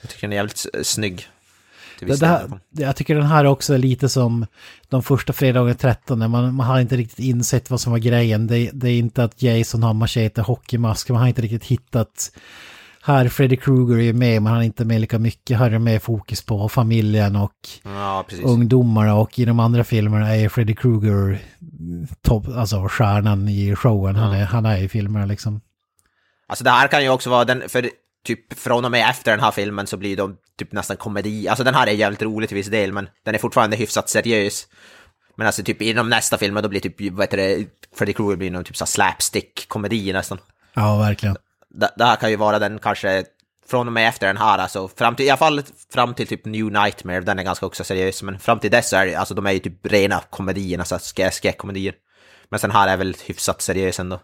Jag 0.00 0.10
tycker 0.10 0.22
den 0.22 0.32
är 0.32 0.36
jävligt 0.36 0.66
snygg. 0.82 1.28
Till 2.02 2.08
Det, 2.08 2.12
viss 2.12 2.20
det 2.20 2.26
del 2.26 2.34
i 2.34 2.38
här, 2.38 2.86
jag 2.86 2.96
tycker 2.96 3.14
den 3.14 3.26
här 3.26 3.44
också 3.44 3.74
är 3.74 3.78
lite 3.78 4.08
som 4.08 4.46
de 4.88 5.02
första 5.02 5.32
fredagen 5.32 5.74
13, 5.74 6.18
när 6.18 6.28
man, 6.28 6.54
man 6.54 6.66
har 6.66 6.80
inte 6.80 6.96
riktigt 6.96 7.18
insett 7.18 7.70
vad 7.70 7.80
som 7.80 7.92
var 7.92 7.98
grejen. 7.98 8.46
Det, 8.46 8.70
det 8.72 8.90
är 8.90 8.98
inte 8.98 9.24
att 9.24 9.42
Jason 9.42 9.82
har 9.82 9.94
machete 9.94 10.42
hockeymask, 10.42 11.08
man 11.08 11.20
har 11.20 11.28
inte 11.28 11.42
riktigt 11.42 11.64
hittat... 11.64 12.32
Här, 13.04 13.28
Freddy 13.28 13.56
Krueger 13.56 13.98
är 13.98 14.12
med, 14.12 14.42
men 14.42 14.52
han 14.52 14.62
är 14.62 14.66
inte 14.66 14.84
med 14.84 15.00
lika 15.00 15.18
mycket. 15.18 15.58
Här 15.58 15.66
är 15.66 15.70
det 15.70 15.78
mer 15.78 15.98
fokus 15.98 16.42
på 16.42 16.68
familjen 16.68 17.36
och 17.36 17.52
Ja, 17.82 18.24
ungdomarna 18.44 19.14
och 19.14 19.38
i 19.38 19.44
de 19.44 19.60
andra 19.60 19.84
filmerna 19.84 20.36
är 20.36 20.48
Freddy 20.48 20.74
Krueger 20.74 21.42
topp, 22.22 22.44
alltså 22.56 22.88
stjärnan 22.88 23.48
i 23.48 23.76
showen. 23.76 24.16
Han, 24.16 24.32
är, 24.32 24.44
han 24.44 24.66
är 24.66 24.82
i 24.82 24.88
filmerna 24.88 25.26
liksom. 25.26 25.60
Alltså 26.46 26.64
det 26.64 26.70
här 26.70 26.88
kan 26.88 27.02
ju 27.02 27.08
också 27.08 27.30
vara 27.30 27.44
den, 27.44 27.68
för 27.68 27.90
typ 28.24 28.58
från 28.58 28.84
och 28.84 28.90
med 28.90 29.10
efter 29.10 29.30
den 29.30 29.40
här 29.40 29.50
filmen 29.50 29.86
så 29.86 29.96
blir 29.96 30.16
de 30.16 30.36
typ 30.58 30.72
nästan 30.72 30.96
komedi. 30.96 31.48
Alltså 31.48 31.64
den 31.64 31.74
här 31.74 31.86
är 31.86 31.92
jävligt 31.92 32.22
rolig 32.22 32.48
till 32.48 32.56
viss 32.56 32.66
del, 32.66 32.92
men 32.92 33.08
den 33.24 33.34
är 33.34 33.38
fortfarande 33.38 33.76
hyfsat 33.76 34.08
seriös. 34.08 34.66
Men 35.36 35.46
alltså 35.46 35.62
typ 35.62 35.82
inom 35.82 36.10
nästa 36.10 36.38
film 36.38 36.54
då 36.54 36.68
blir 36.68 36.80
typ, 36.80 37.12
vad 37.12 37.22
heter 37.22 37.36
det, 37.36 37.66
Freddy 37.96 38.12
Krueger 38.12 38.36
blir 38.36 38.50
någon 38.50 38.64
typ 38.64 38.76
så 38.76 38.86
slapstick-komedi 38.86 40.12
nästan. 40.12 40.38
Ja, 40.74 40.98
verkligen. 40.98 41.36
Det, 41.70 41.90
det 41.96 42.04
här 42.04 42.16
kan 42.16 42.30
ju 42.30 42.36
vara 42.36 42.58
den 42.58 42.78
kanske 42.78 43.24
från 43.68 43.86
och 43.86 43.92
med 43.92 44.08
efter 44.08 44.26
den 44.26 44.36
här, 44.36 44.58
alltså 44.58 44.88
fram 44.88 45.16
till, 45.16 45.26
i 45.26 45.30
alla 45.30 45.36
fall 45.36 45.62
fram 45.92 46.14
till 46.14 46.26
typ 46.26 46.44
New 46.44 46.64
Nightmare, 46.64 47.20
den 47.20 47.38
är 47.38 47.42
ganska 47.42 47.66
också 47.66 47.84
seriös, 47.84 48.22
men 48.22 48.38
fram 48.38 48.58
till 48.58 48.70
dess 48.70 48.88
så 48.88 48.96
är 48.96 49.06
det, 49.06 49.14
alltså 49.14 49.34
de 49.34 49.46
är 49.46 49.52
ju 49.52 49.58
typ 49.58 49.86
rena 49.86 50.22
komedier, 50.30 50.78
alltså 50.78 50.94
sk- 50.94 51.30
skräckkomedier. 51.30 51.94
Men 52.48 52.60
sen 52.60 52.70
här 52.70 52.88
är 52.88 52.96
väl 52.96 53.16
hyfsat 53.26 53.62
seriös 53.62 54.00
ändå. 54.00 54.20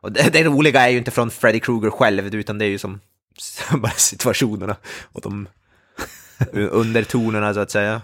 Och 0.00 0.12
det, 0.12 0.32
det 0.32 0.44
roliga 0.44 0.80
är 0.86 0.88
ju 0.88 0.98
inte 0.98 1.10
från 1.10 1.30
Freddy 1.30 1.60
Krueger 1.60 1.90
själv, 1.90 2.34
utan 2.34 2.58
det 2.58 2.64
är 2.64 2.68
ju 2.68 2.78
som 2.78 3.00
bara 3.80 3.92
situationerna 3.92 4.76
och 5.12 5.20
de 5.20 5.48
undertonerna 6.70 7.54
så 7.54 7.60
att 7.60 7.70
säga. 7.70 8.02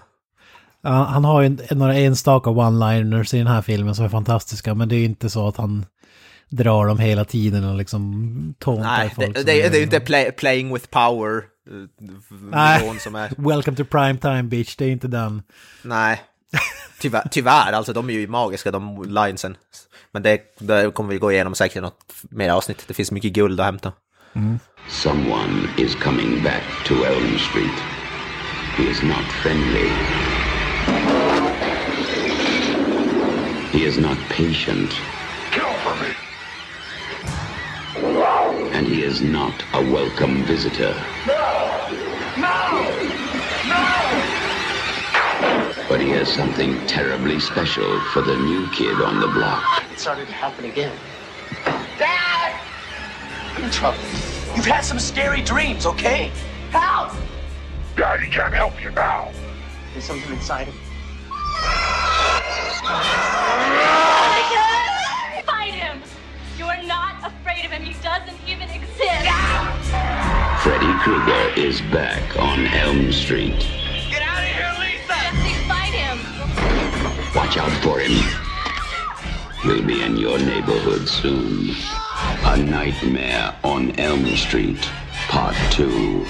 Ja, 0.83 0.91
han 0.91 1.25
har 1.25 1.41
ju 1.43 1.47
en- 1.47 1.79
några 1.79 1.95
enstaka 1.95 2.51
one-liners 2.51 3.35
i 3.35 3.39
den 3.39 3.47
här 3.47 3.63
filmen 3.63 3.95
som 3.95 4.05
är 4.05 4.09
fantastiska, 4.09 4.75
men 4.75 4.89
det 4.89 4.95
är 4.95 4.99
ju 4.99 5.05
inte 5.05 5.31
så 5.31 5.49
att 5.49 5.57
han 5.57 5.87
drar 6.49 6.87
dem 6.87 6.99
hela 6.99 7.25
tiden 7.25 7.65
och 7.65 7.75
liksom 7.77 8.55
tåntar 8.59 8.83
Nej, 8.97 9.09
det, 9.09 9.15
folk. 9.15 9.35
det, 9.35 9.43
det, 9.43 9.55
gör 9.57 9.71
är 9.71 9.77
ju 9.77 9.83
inte 9.83 10.01
play, 10.01 10.33
playing 10.33 10.75
with 10.75 10.87
power 10.89 11.37
eh, 11.37 12.07
Nej. 12.51 12.99
som 13.01 13.15
är... 13.15 13.31
Welcome 13.49 13.77
to 13.77 13.85
prime 13.85 14.19
time 14.19 14.43
bitch, 14.43 14.77
det 14.77 14.85
är 14.85 14.91
inte 14.91 15.09
den. 15.09 15.43
Nej, 15.83 16.21
tyvärr, 17.01 17.29
tyvärr, 17.31 17.73
alltså 17.73 17.93
de 17.93 18.09
är 18.11 18.15
ju 18.15 18.27
magiska 18.29 18.71
de 18.71 19.03
linesen. 19.09 19.57
Men 20.15 20.23
det, 20.23 20.41
det 20.59 20.95
kommer 20.95 21.11
vi 21.11 21.19
gå 21.19 21.33
igenom 21.33 21.55
säkert 21.55 21.77
i 21.77 21.81
något 21.81 22.15
mer 22.31 22.51
avsnitt. 22.51 22.85
Det 22.89 22.95
finns 22.95 23.11
mycket 23.11 23.33
guld 23.33 23.61
att 23.61 23.67
hämta. 23.67 23.93
Someone 24.89 25.69
is 25.79 25.95
coming 25.95 26.43
back 26.43 26.63
to 26.87 26.95
Elm 26.95 27.39
Street. 27.39 27.79
He 28.77 28.91
is 28.91 29.03
not 29.03 29.25
friendly. 29.43 29.89
He 33.73 33.89
is 33.89 33.99
not 33.99 34.19
patient. 34.29 34.91
Kill 35.53 35.75
for 35.85 35.95
me. 36.03 36.15
And 38.79 38.87
he 38.87 39.05
is 39.05 39.23
not 39.23 39.65
a 39.73 39.81
welcome 39.81 40.45
visitor. 40.47 40.95
No! 41.27 41.35
No! 42.37 42.84
But 45.87 46.01
he 46.01 46.09
has 46.11 46.33
something 46.33 46.87
terribly 46.87 47.39
special 47.39 48.01
for 48.13 48.23
the 48.23 48.35
new 48.37 48.67
kid 48.71 49.03
on 49.03 49.21
the 49.21 49.29
block. 49.29 49.85
It 49.93 49.99
started 49.99 50.27
to 50.29 50.33
happen 50.33 50.65
again. 50.65 50.97
Dad! 51.99 52.59
I'm 53.55 53.65
in 53.65 53.71
trouble. 53.71 53.99
You've 54.57 54.65
had 54.65 54.81
some 54.81 54.99
scary 54.99 55.43
dreams, 55.43 55.85
okay? 55.85 56.33
Help! 56.71 57.13
Daddy 57.97 58.29
can't 58.31 58.55
help 58.55 58.83
you 58.83 58.93
now. 58.93 59.31
There's 59.93 60.05
something 60.05 60.33
inside 60.33 60.69
him. 60.69 60.75
Fight 65.45 65.75
him! 65.75 66.01
You 66.57 66.65
are 66.65 66.83
not 66.85 67.17
afraid 67.27 67.67
of 67.67 67.73
him. 67.73 67.83
He 67.83 67.93
doesn't 68.03 68.39
even 68.49 68.71
exist. 68.71 69.29
Freddy 70.63 70.93
Krueger 71.01 71.61
is 71.61 71.83
back 71.93 72.39
on 72.39 72.67
Elm 72.69 73.13
Street. 73.13 73.84
Watch 77.45 77.59
out 77.59 77.73
for 77.83 77.99
him. 77.99 78.13
He'll 79.63 79.87
be 79.87 80.03
in 80.03 80.17
your 80.17 80.39
neighborhood 80.39 81.07
soon. 81.07 81.75
A 82.45 82.57
Nightmare 82.57 83.55
on 83.63 83.91
Elm 83.99 84.25
Street, 84.37 84.91
Part 85.29 85.55
2. 85.73 85.83
You 85.85 86.27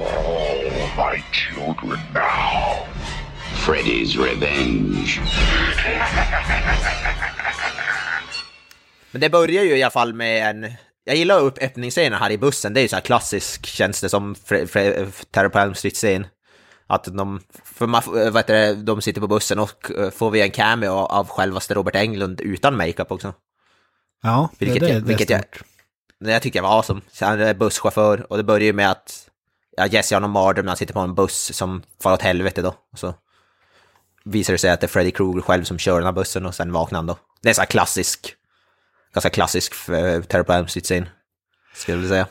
are 0.00 0.18
all 0.18 0.88
my 0.96 1.22
children 1.32 2.00
now. 2.14 2.86
Freddy's 3.66 4.16
Revenge. 4.16 5.20
Men 9.10 9.20
det 9.20 9.30
börjar 9.30 9.64
ju 9.64 9.76
i 9.76 9.82
alla 9.82 9.90
fall 9.90 10.14
med 10.14 10.50
en... 10.50 10.72
Jag 11.04 11.16
gillar 11.16 11.46
öppningsscenen 11.62 12.18
här 12.18 12.30
i 12.30 12.38
bussen. 12.38 12.74
Det 12.74 12.80
är 12.80 12.82
ju 12.82 12.88
så 12.88 12.96
här 12.96 13.00
klassisk, 13.00 13.66
känns 13.66 14.00
det 14.00 14.08
som, 14.08 14.34
Terror 14.34 15.48
på 15.48 15.58
Elm 15.58 15.74
Street-scen. 15.74 16.26
Att 16.90 17.04
de, 17.04 17.40
för 17.64 17.86
man, 17.86 18.02
vad 18.06 18.36
heter 18.36 18.54
det, 18.54 18.74
de 18.74 19.02
sitter 19.02 19.20
på 19.20 19.26
bussen 19.26 19.58
och 19.58 19.90
eh, 19.90 20.10
får 20.10 20.30
vi 20.30 20.40
en 20.40 20.50
cameo 20.50 20.92
av 20.92 21.28
självaste 21.28 21.74
Robert 21.74 21.94
Englund 21.94 22.40
utan 22.40 22.76
makeup 22.76 23.12
också. 23.12 23.34
Ja, 24.22 24.50
det, 24.58 24.64
Vilket, 24.64 24.88
det, 24.88 24.94
det 24.94 25.00
vilket 25.00 25.30
jag, 25.30 25.44
det 26.20 26.32
jag 26.32 26.42
tycker 26.42 26.58
jag 26.58 26.62
var 26.62 26.76
awesome. 26.76 27.00
Så 27.12 27.24
han 27.24 27.40
är 27.40 27.54
busschaufför 27.54 28.26
och 28.32 28.36
det 28.36 28.42
börjar 28.42 28.66
ju 28.66 28.72
med 28.72 28.90
att 28.90 29.28
ja, 29.76 29.86
Jesse 29.86 30.14
har 30.14 30.20
någon 30.20 30.30
mardröm 30.30 30.64
när 30.64 30.70
han 30.70 30.76
sitter 30.76 30.94
på 30.94 31.00
en 31.00 31.14
buss 31.14 31.54
som 31.54 31.82
far 32.02 32.12
åt 32.12 32.22
helvete 32.22 32.62
då. 32.62 32.74
Och 32.92 32.98
så 32.98 33.14
visar 34.24 34.52
det 34.54 34.58
sig 34.58 34.70
att 34.70 34.80
det 34.80 34.86
är 34.86 34.88
Freddy 34.88 35.10
Krueger 35.10 35.40
själv 35.40 35.64
som 35.64 35.78
kör 35.78 35.94
den 35.94 36.04
här 36.04 36.12
bussen 36.12 36.46
och 36.46 36.54
sen 36.54 36.72
vaknar 36.72 36.98
han 36.98 37.06
då. 37.06 37.18
Det 37.42 37.50
är 37.50 37.54
så 37.54 37.60
här 37.60 37.66
klassisk, 37.66 38.34
ganska 39.14 39.30
klassisk 39.30 39.74
uh, 39.88 40.22
Terror 40.22 40.42
på 40.42 40.52
Elm 40.52 40.68
Street-scen. 40.68 41.08
Skulle 41.74 41.96
jag 41.96 42.02
vilja 42.02 42.14
säga. 42.14 42.26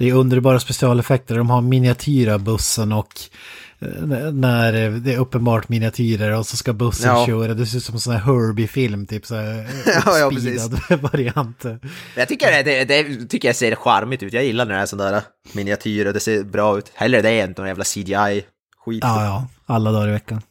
Det 0.00 0.08
är 0.08 0.12
underbara 0.14 0.60
specialeffekter. 0.60 1.34
De 1.34 1.50
har 1.50 1.60
miniatyra 1.60 2.38
bussen 2.38 2.92
och 2.92 3.14
eh, 3.78 3.88
när 4.32 4.72
det 4.90 5.12
är 5.14 5.18
uppenbart 5.18 5.68
miniatyrer 5.68 6.30
och 6.38 6.46
så 6.46 6.56
ska 6.56 6.72
bussen 6.72 7.08
Ja. 7.16 7.26
köra. 7.26 7.54
Det 7.54 7.66
ser 7.66 7.76
ut 7.78 7.84
som 7.84 7.94
en 7.94 8.00
sån 8.00 8.12
här 8.12 8.20
Herbie-film, 8.20 9.06
typ 9.06 9.26
så 9.26 9.34
här 9.34 9.66
Ja, 10.06 10.18
ja, 10.18 10.30
precis. 10.30 10.68
variant. 11.00 11.64
Jag 12.16 12.28
tycker 12.28 12.62
det, 12.64 12.84
det, 12.84 12.84
det 12.84 13.26
tycker 13.26 13.48
jag 13.48 13.56
ser 13.56 13.74
charmigt 13.74 14.22
ut. 14.22 14.32
Jag 14.32 14.44
gillar 14.44 14.64
när 14.66 14.74
det 14.74 14.80
är 14.80 14.86
sån 14.86 14.98
där 14.98 15.22
miniatyr 15.52 16.06
och 16.06 16.12
det 16.12 16.20
ser 16.20 16.44
bra 16.44 16.78
ut. 16.78 16.92
Hellre 16.94 17.22
det 17.22 17.40
än 17.40 17.54
någon 17.56 17.66
jävla 17.68 17.84
CGI-skit. 17.84 19.00
Ja, 19.02 19.24
ja, 19.24 19.46
alla 19.66 19.92
dagar 19.92 20.08
i 20.08 20.12
veckan. 20.12 20.42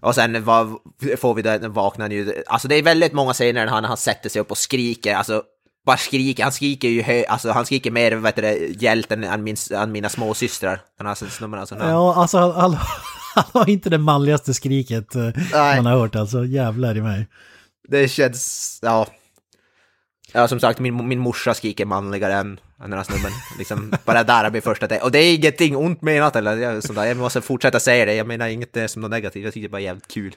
Och 0.00 0.14
sen 0.14 0.44
vad, 0.44 0.76
får 1.18 1.34
vi 1.34 1.42
den 1.42 1.72
vaknar 1.72 2.10
ju, 2.10 2.34
alltså 2.46 2.68
det 2.68 2.74
är 2.74 2.82
väldigt 2.82 3.12
många 3.12 3.32
scener 3.32 3.64
när 3.66 3.72
han, 3.72 3.84
han 3.84 3.96
sätter 3.96 4.28
sig 4.28 4.40
upp 4.42 4.50
och 4.50 4.58
skriker, 4.58 5.14
alltså 5.14 5.42
bara 5.90 5.98
skriker, 5.98 6.42
han 6.42 6.52
skriker 6.52 6.88
ju 6.88 7.02
hö, 7.02 7.24
alltså 7.28 7.50
han 7.50 7.66
skriker 7.66 7.90
mer, 7.90 8.12
vad 8.12 8.26
heter 8.26 8.42
det, 8.42 8.82
hjält 8.82 9.12
än, 9.12 9.24
än, 9.24 9.42
min, 9.42 9.56
än 9.70 9.92
mina 9.92 10.08
småsystrar. 10.08 10.80
Den 10.98 11.06
här 11.06 11.14
snubben 11.14 11.60
alltså. 11.60 11.76
Ja, 11.78 12.14
alltså 12.14 12.38
han, 12.38 12.52
han, 12.52 12.78
han 13.34 13.44
har 13.52 13.70
inte 13.70 13.90
det 13.90 13.98
manligaste 13.98 14.54
skriket 14.54 15.14
eh, 15.14 15.30
Nej. 15.52 15.76
man 15.76 15.86
har 15.86 15.98
hört 15.98 16.16
alltså, 16.16 16.44
jävlar 16.44 16.96
i 16.96 17.02
mig. 17.02 17.26
Det 17.88 18.08
känns, 18.08 18.78
ja. 18.82 19.06
Ja, 20.32 20.48
som 20.48 20.60
sagt, 20.60 20.78
min, 20.78 21.08
min 21.08 21.18
morsa 21.18 21.54
skriker 21.54 21.84
manligare 21.84 22.34
än, 22.34 22.60
än 22.82 22.90
den 22.90 22.98
här 22.98 23.04
snubben. 23.04 23.32
Liksom, 23.58 23.92
bara 24.04 24.24
där 24.24 24.50
blir 24.50 24.60
första 24.60 24.86
det. 24.86 25.00
Och 25.00 25.10
det 25.10 25.18
är 25.18 25.34
ingenting 25.34 25.76
ont 25.76 26.02
menat 26.02 26.36
eller 26.36 26.56
jag, 26.56 26.82
sånt 26.82 26.98
där. 26.98 27.04
jag 27.04 27.16
måste 27.16 27.40
fortsätta 27.40 27.80
säga 27.80 28.04
det. 28.04 28.14
Jag 28.14 28.26
menar 28.26 28.48
inget 28.48 28.76
eh, 28.76 28.86
som 28.86 29.02
något 29.02 29.10
negativt, 29.10 29.44
jag 29.44 29.54
tycker 29.54 29.68
det 29.68 29.72
bara 29.72 29.80
är 29.80 29.84
jävligt 29.84 30.08
kul. 30.08 30.34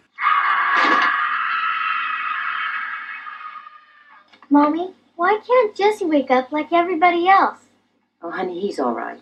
Mommy, 4.49 5.02
why 5.17 5.31
can't 5.47 5.77
Jesse 5.77 6.05
wake 6.05 6.39
up 6.39 6.51
like 6.51 6.75
everybody 6.75 7.27
else? 7.27 7.59
Oh, 8.21 8.31
honey, 8.31 8.61
he's 8.61 8.79
all 8.85 8.95
right. 8.95 9.21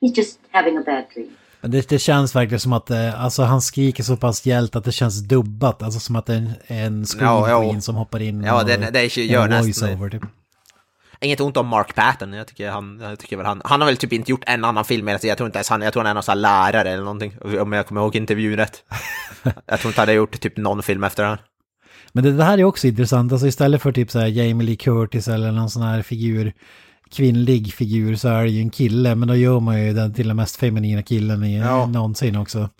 He's 0.00 0.16
just 0.16 0.38
having 0.52 0.76
a 0.78 0.82
bad 0.86 1.04
dream. 1.14 1.30
Det, 1.60 1.88
det 1.88 1.98
känns 1.98 2.36
verkligen 2.36 2.60
som 2.60 2.72
att 2.72 2.90
eh, 2.90 3.24
alltså, 3.24 3.42
han 3.42 3.62
skriker 3.62 4.02
så 4.02 4.16
pass 4.16 4.46
hjält 4.46 4.76
att 4.76 4.84
det 4.84 4.92
känns 4.92 5.20
dubbat. 5.20 5.82
Alltså 5.82 6.00
som 6.00 6.16
att 6.16 6.26
det 6.26 6.32
är 6.34 6.36
en, 6.38 6.52
en 6.66 7.04
scream 7.06 7.48
Ja, 7.74 7.80
som 7.80 7.94
hoppar 7.94 8.22
in 8.22 8.42
Ja, 8.44 8.60
och 8.60 8.66
det- 8.66 8.90
det 8.90 9.16
gör 9.16 9.48
en 9.48 9.62
voice-over, 9.62 10.10
typ. 10.10 10.22
Inget 11.20 11.40
ont 11.40 11.56
om 11.56 11.66
Mark 11.66 11.94
Patton, 11.94 12.32
jag 12.32 12.46
tycker 12.46 12.70
han, 12.70 13.00
jag 13.02 13.18
tycker 13.18 13.36
väl 13.36 13.46
han, 13.46 13.62
han 13.64 13.80
har 13.80 13.86
väl 13.86 13.96
typ 13.96 14.12
inte 14.12 14.30
gjort 14.30 14.44
en 14.46 14.64
annan 14.64 14.84
film 14.84 15.08
hela 15.08 15.18
tiden, 15.18 15.28
jag 15.28 15.36
tror 15.38 15.46
inte 15.46 15.58
ens 15.58 15.68
han, 15.68 15.82
jag 15.82 15.92
tror 15.92 16.02
han 16.02 16.10
är 16.10 16.14
någon 16.14 16.22
sån 16.22 16.32
här 16.32 16.40
lärare 16.72 16.90
eller 16.90 17.02
någonting, 17.04 17.36
om 17.60 17.72
jag 17.72 17.86
kommer 17.86 18.00
ihåg 18.00 18.16
intervjun 18.16 18.56
rätt. 18.56 18.82
jag 19.66 19.80
tror 19.80 19.90
inte 19.90 20.00
han 20.00 20.02
hade 20.02 20.12
gjort 20.12 20.40
typ 20.40 20.56
någon 20.56 20.82
film 20.82 21.04
efter 21.04 21.24
han. 21.24 21.38
Men 22.14 22.24
det, 22.24 22.32
det 22.32 22.44
här 22.44 22.58
är 22.58 22.64
också 22.64 22.86
intressant, 22.86 23.32
alltså 23.32 23.46
istället 23.46 23.82
för 23.82 23.92
typ 23.92 24.10
så 24.10 24.18
här 24.18 24.26
Jamie 24.26 24.66
Lee 24.66 24.76
Curtis 24.76 25.28
eller 25.28 25.52
någon 25.52 25.70
sån 25.70 25.82
här 25.82 26.02
figur, 26.02 26.52
kvinnlig 27.10 27.74
figur 27.74 28.16
så 28.16 28.28
är 28.28 28.42
det 28.44 28.50
ju 28.50 28.60
en 28.60 28.70
kille, 28.70 29.14
men 29.14 29.28
då 29.28 29.36
gör 29.36 29.60
man 29.60 29.82
ju 29.84 29.92
den 29.92 30.14
till 30.14 30.26
den 30.28 30.36
mest 30.36 30.56
feminina 30.56 31.02
killen 31.02 31.44
i 31.44 31.58
Ja. 31.58 31.86
någonsin 31.86 32.36
också. 32.36 32.70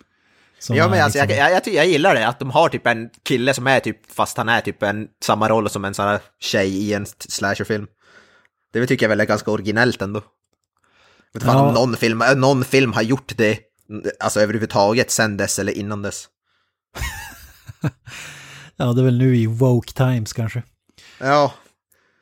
Som 0.59 0.75
Ja 0.75 0.87
men 0.89 1.03
alltså 1.03 1.19
liksom- 1.19 1.37
jag, 1.37 1.51
jag, 1.51 1.61
jag, 1.65 1.73
jag 1.73 1.87
gillar 1.87 2.15
det, 2.15 2.27
att 2.27 2.39
de 2.39 2.51
har 2.51 2.69
typ 2.69 2.87
en 2.87 3.09
kille 3.23 3.53
som 3.53 3.67
är 3.67 3.79
typ, 3.79 4.11
fast 4.11 4.37
han 4.37 4.49
är 4.49 4.61
typ 4.61 4.83
en, 4.83 5.07
samma 5.25 5.49
roll 5.49 5.69
som 5.69 5.85
en 5.85 5.93
sån 5.93 6.05
här 6.05 6.19
tjej 6.39 6.77
i 6.77 6.93
en 6.93 7.05
slasherfilm. 7.19 7.87
Det 8.73 8.87
tycker 8.87 9.05
jag 9.05 9.09
väl 9.09 9.19
är 9.19 9.25
ganska 9.25 9.51
originellt 9.51 10.01
ändå. 10.01 10.19
Vet 11.33 11.43
inte 11.43 11.47
Ja. 11.55 11.67
om 11.67 11.73
någon 11.73 11.95
film, 11.97 12.21
äh, 12.21 12.35
någon 12.35 12.63
film 12.63 12.93
har 12.93 13.01
gjort 13.01 13.33
det, 13.37 13.59
alltså 14.19 14.39
överhuvudtaget 14.39 15.11
sen 15.11 15.37
dess 15.37 15.59
eller 15.59 15.71
innan 15.77 16.01
dess. 16.01 16.27
Ja, 18.77 18.93
det 18.93 19.01
är 19.01 19.05
väl 19.05 19.17
nu 19.17 19.37
i 19.37 19.45
woke 19.47 19.93
times 19.93 20.33
kanske. 20.33 20.63
Ja, 21.19 21.53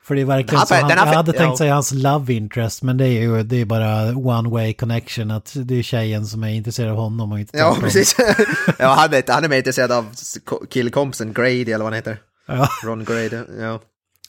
För 0.03 0.15
det 0.15 0.21
är 0.21 0.25
verkligen 0.25 0.59
Den 0.59 0.67
så, 0.67 0.73
här- 0.73 0.81
han, 0.81 0.91
här- 0.91 1.05
jag 1.07 1.13
hade 1.13 1.31
tänkt 1.33 1.51
ja. 1.51 1.57
säga 1.57 1.73
hans 1.73 1.91
love 1.93 2.33
interest, 2.33 2.83
men 2.83 2.97
det 2.97 3.07
är 3.07 3.21
ju 3.21 3.43
det 3.43 3.61
är 3.61 3.65
bara 3.65 4.17
one 4.17 4.49
way 4.49 4.73
connection, 4.73 5.31
att 5.31 5.53
det 5.55 5.75
är 5.79 5.83
tjejen 5.83 6.25
som 6.25 6.43
är 6.43 6.49
intresserad 6.53 6.89
av 6.91 6.97
honom 6.97 7.31
och 7.31 7.39
inte 7.39 7.57
ja 7.57 7.77
precis. 7.81 8.15
ja, 8.79 8.87
han 8.93 9.13
är, 9.13 9.31
han 9.33 9.43
är 9.43 9.49
mer 9.49 9.57
intresserad 9.57 9.91
av 9.91 10.05
ko- 10.45 10.65
killkompisen 10.69 11.33
Grady 11.33 11.61
eller 11.61 11.77
vad 11.77 11.85
han 11.85 11.93
heter. 11.93 12.17
Ja. 12.47 12.67
Ron 12.85 13.03
Grady, 13.05 13.37
ja. 13.59 13.79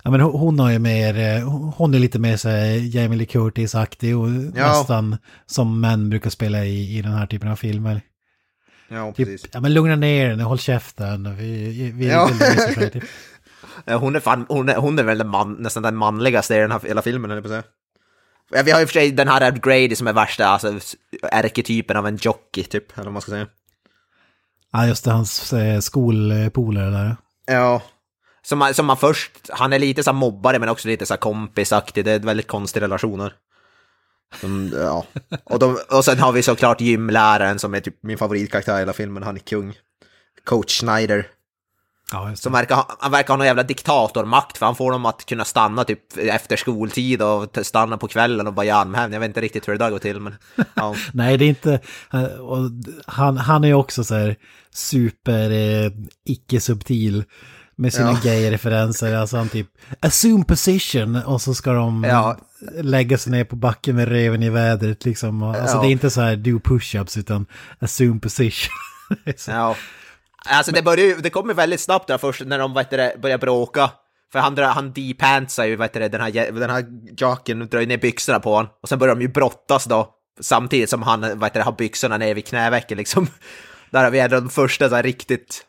Ja, 0.07 0.11
men 0.11 0.21
hon 0.21 0.59
har 0.59 0.71
ju 0.71 0.79
mer, 0.79 1.19
eh, 1.19 1.49
hon 1.77 1.95
är 1.95 1.99
lite 1.99 2.19
mer 2.19 2.37
så 2.37 2.49
här 2.49 2.97
Jamie 2.97 3.19
Lee 3.19 3.27
Curtis-aktig 3.27 4.17
och 4.19 4.29
Ja. 4.57 4.69
nästan 4.79 5.17
som 5.47 5.81
män 5.81 6.11
brukar 6.11 6.31
spela 6.31 6.65
i, 6.65 6.99
i 6.99 7.03
den 7.03 7.13
här 7.13 7.27
typen 7.27 7.51
av 7.51 7.57
filmer. 7.57 8.01
Ja, 8.89 9.13
precis. 9.13 9.43
Typ, 9.43 9.51
ja 9.55 9.61
men 9.61 9.75
lugna 9.75 9.97
ner 9.97 10.37
nu, 10.37 10.43
håll 10.43 10.59
käften, 10.59 11.37
vi, 11.37 11.93
vi 11.95 12.09
Ja. 12.09 12.31
typ. 12.93 13.05
Hon 13.87 14.17
är, 14.17 14.21
fan, 14.21 14.47
hon 14.49 14.69
är, 14.69 14.77
hon 14.77 14.99
är 14.99 15.03
väl 15.03 15.19
den 15.19 15.29
man, 15.29 15.53
nästan 15.55 15.83
den 15.83 15.97
manligaste 15.97 16.55
i 16.55 16.59
den 16.59 16.73
här 16.73 16.81
hela 16.81 17.03
filmen, 17.03 17.31
jag 17.31 17.43
på 17.43 17.49
säga. 17.49 17.63
Ja, 18.51 18.63
Vi 18.63 18.71
har 18.71 18.81
ju 18.81 18.87
för 18.87 18.93
sig 18.93 19.11
den 19.11 19.29
här 19.29 19.51
Grady 19.51 19.97
som 19.97 20.07
är 20.07 20.13
värsta, 20.13 20.47
alltså 20.47 20.79
ärketypen 21.23 21.97
av 21.97 22.07
en 22.07 22.17
jockey, 22.17 22.65
typ, 22.65 22.93
eller 22.95 23.05
vad 23.05 23.13
man 23.13 23.23
ska 23.23 23.31
säga. 23.31 23.47
Ja 24.73 24.87
just 24.87 25.05
det, 25.05 25.11
hans 25.11 25.53
eh, 25.53 25.81
skolpolare 25.81 26.91
där. 26.91 27.17
Ja. 27.47 27.83
Som 28.43 28.59
man, 28.59 28.75
som 28.75 28.87
man 28.87 28.97
först, 28.97 29.31
han 29.49 29.73
är 29.73 29.79
lite 29.79 30.03
så 30.03 30.13
mobbare 30.13 30.59
men 30.59 30.69
också 30.69 30.89
lite 30.89 31.07
så 31.07 31.17
kompisaktig, 31.17 32.05
det 32.05 32.13
är 32.13 32.19
väldigt 32.19 32.49
konstiga 32.49 32.85
relationer. 32.85 33.33
Som, 34.41 34.71
ja. 34.75 35.05
och, 35.45 35.59
de, 35.59 35.79
och 35.91 36.05
sen 36.05 36.19
har 36.19 36.33
vi 36.33 36.43
såklart 36.43 36.81
gymläraren 36.81 37.59
som 37.59 37.75
är 37.75 37.81
typ 37.81 37.97
min 38.03 38.19
favoritkaraktär 38.19 38.77
i 38.77 38.79
hela 38.79 38.93
filmen, 38.93 39.23
han 39.23 39.37
är 39.37 39.41
kung. 39.41 39.75
Coach 40.45 40.81
Schneider. 40.81 41.27
Ja. 42.13 42.33
Som 42.37 42.53
verkar, 42.53 42.75
ha- 42.75 42.97
han 43.01 43.11
verkar 43.11 43.29
ha 43.29 43.37
någon 43.37 43.47
jävla 43.47 43.63
diktatormakt 43.63 44.59
för 44.59 44.67
han 44.67 44.77
får 44.77 44.93
dem 44.93 45.07
att 45.07 45.27
kunna 45.27 45.45
stanna 45.45 45.85
typ 45.85 46.01
efter 46.17 46.57
skoltid 46.57 47.23
och 47.23 47.59
stanna 47.63 47.97
på 47.99 48.09
kvällen 48.09 48.47
och 48.47 48.53
bara 48.55 48.67
göra 48.67 48.79
armhävning. 48.79 49.13
Jag 49.13 49.21
vet 49.21 49.29
inte 49.29 49.41
riktigt 49.41 49.69
hur 49.69 49.73
det 49.73 49.79
där 49.85 49.91
går 49.91 49.99
till 49.99 50.21
men... 50.21 50.35
Ja. 50.75 50.95
Nej, 51.13 51.37
det 51.39 51.45
är 51.45 51.49
inte... 51.49 51.81
han- 52.09 52.41
Och 52.41 52.71
han, 53.07 53.37
han 53.37 53.65
är 53.65 53.69
ju 53.69 53.75
också 53.75 54.05
så 54.05 54.15
här 54.15 54.37
super 54.75 55.51
eh, 55.51 55.91
icke-subtil 56.27 57.25
med 57.77 57.93
sina 57.93 58.11
Ja. 58.13 58.21
gay-referenser. 58.23 59.15
Alltså 59.15 59.37
han 59.37 59.49
typ 59.49 59.67
assume 60.01 60.45
position 60.45 61.17
och 61.17 61.41
så 61.43 61.55
ska 61.55 61.73
de 61.73 62.05
Ja. 62.09 62.37
lägga 62.73 63.19
sig 63.19 63.33
ner 63.33 63.45
på 63.45 63.57
backen 63.57 63.97
med 63.97 64.09
reven 64.09 64.43
i 64.43 64.51
vädret 64.51 65.05
liksom. 65.05 65.43
Alltså 65.43 65.77
Ja. 65.77 65.83
det 65.83 65.89
är 65.89 65.91
inte 65.93 66.11
så 66.11 66.21
här 66.21 66.37
do 66.37 66.59
push-ups 66.59 67.19
utan 67.19 67.47
assume 67.79 68.21
position. 68.21 68.71
Det 69.25 69.47
Ja. 69.49 69.77
Alltså 70.47 70.73
det, 70.73 70.83
börjar, 70.83 71.07
ju- 71.07 71.21
det 71.21 71.31
kommer 71.31 71.55
väldigt 71.55 71.81
snabbt 71.81 72.09
där 72.09 72.19
först 72.19 72.41
när 72.47 72.59
de 72.59 72.85
det, 72.91 73.17
börjar 73.23 73.39
bråka. 73.39 73.91
För 74.33 74.39
han, 74.39 74.59
han 74.59 74.93
depantsar 74.93 75.65
ju 75.65 75.77
vet 75.77 75.93
du, 75.93 76.01
det, 76.01 76.09
den, 76.09 76.21
här, 76.21 76.53
den 76.53 76.71
här 76.71 76.85
jocken 77.17 77.69
drar 77.69 77.87
ner 77.87 77.99
byxorna 77.99 78.41
på 78.41 78.55
honom. 78.55 78.71
Och 78.83 78.89
sen 78.89 78.99
börjar 78.99 79.15
de 79.15 79.23
ju 79.23 79.29
brottas 79.29 79.85
då. 79.85 80.11
Samtidigt 80.41 80.91
som 80.91 81.03
han 81.03 81.39
vet 81.39 81.55
du, 81.55 81.61
har 81.61 81.73
byxorna 81.73 82.17
ner 82.19 82.35
vid 82.35 82.47
knävecken 82.47 82.99
liksom. 82.99 83.27
Där 83.91 84.05
har 84.05 84.11
vi 84.11 84.29
de 84.29 84.51
första 84.51 84.89
så 84.89 84.95
här, 84.95 85.03
riktigt 85.03 85.65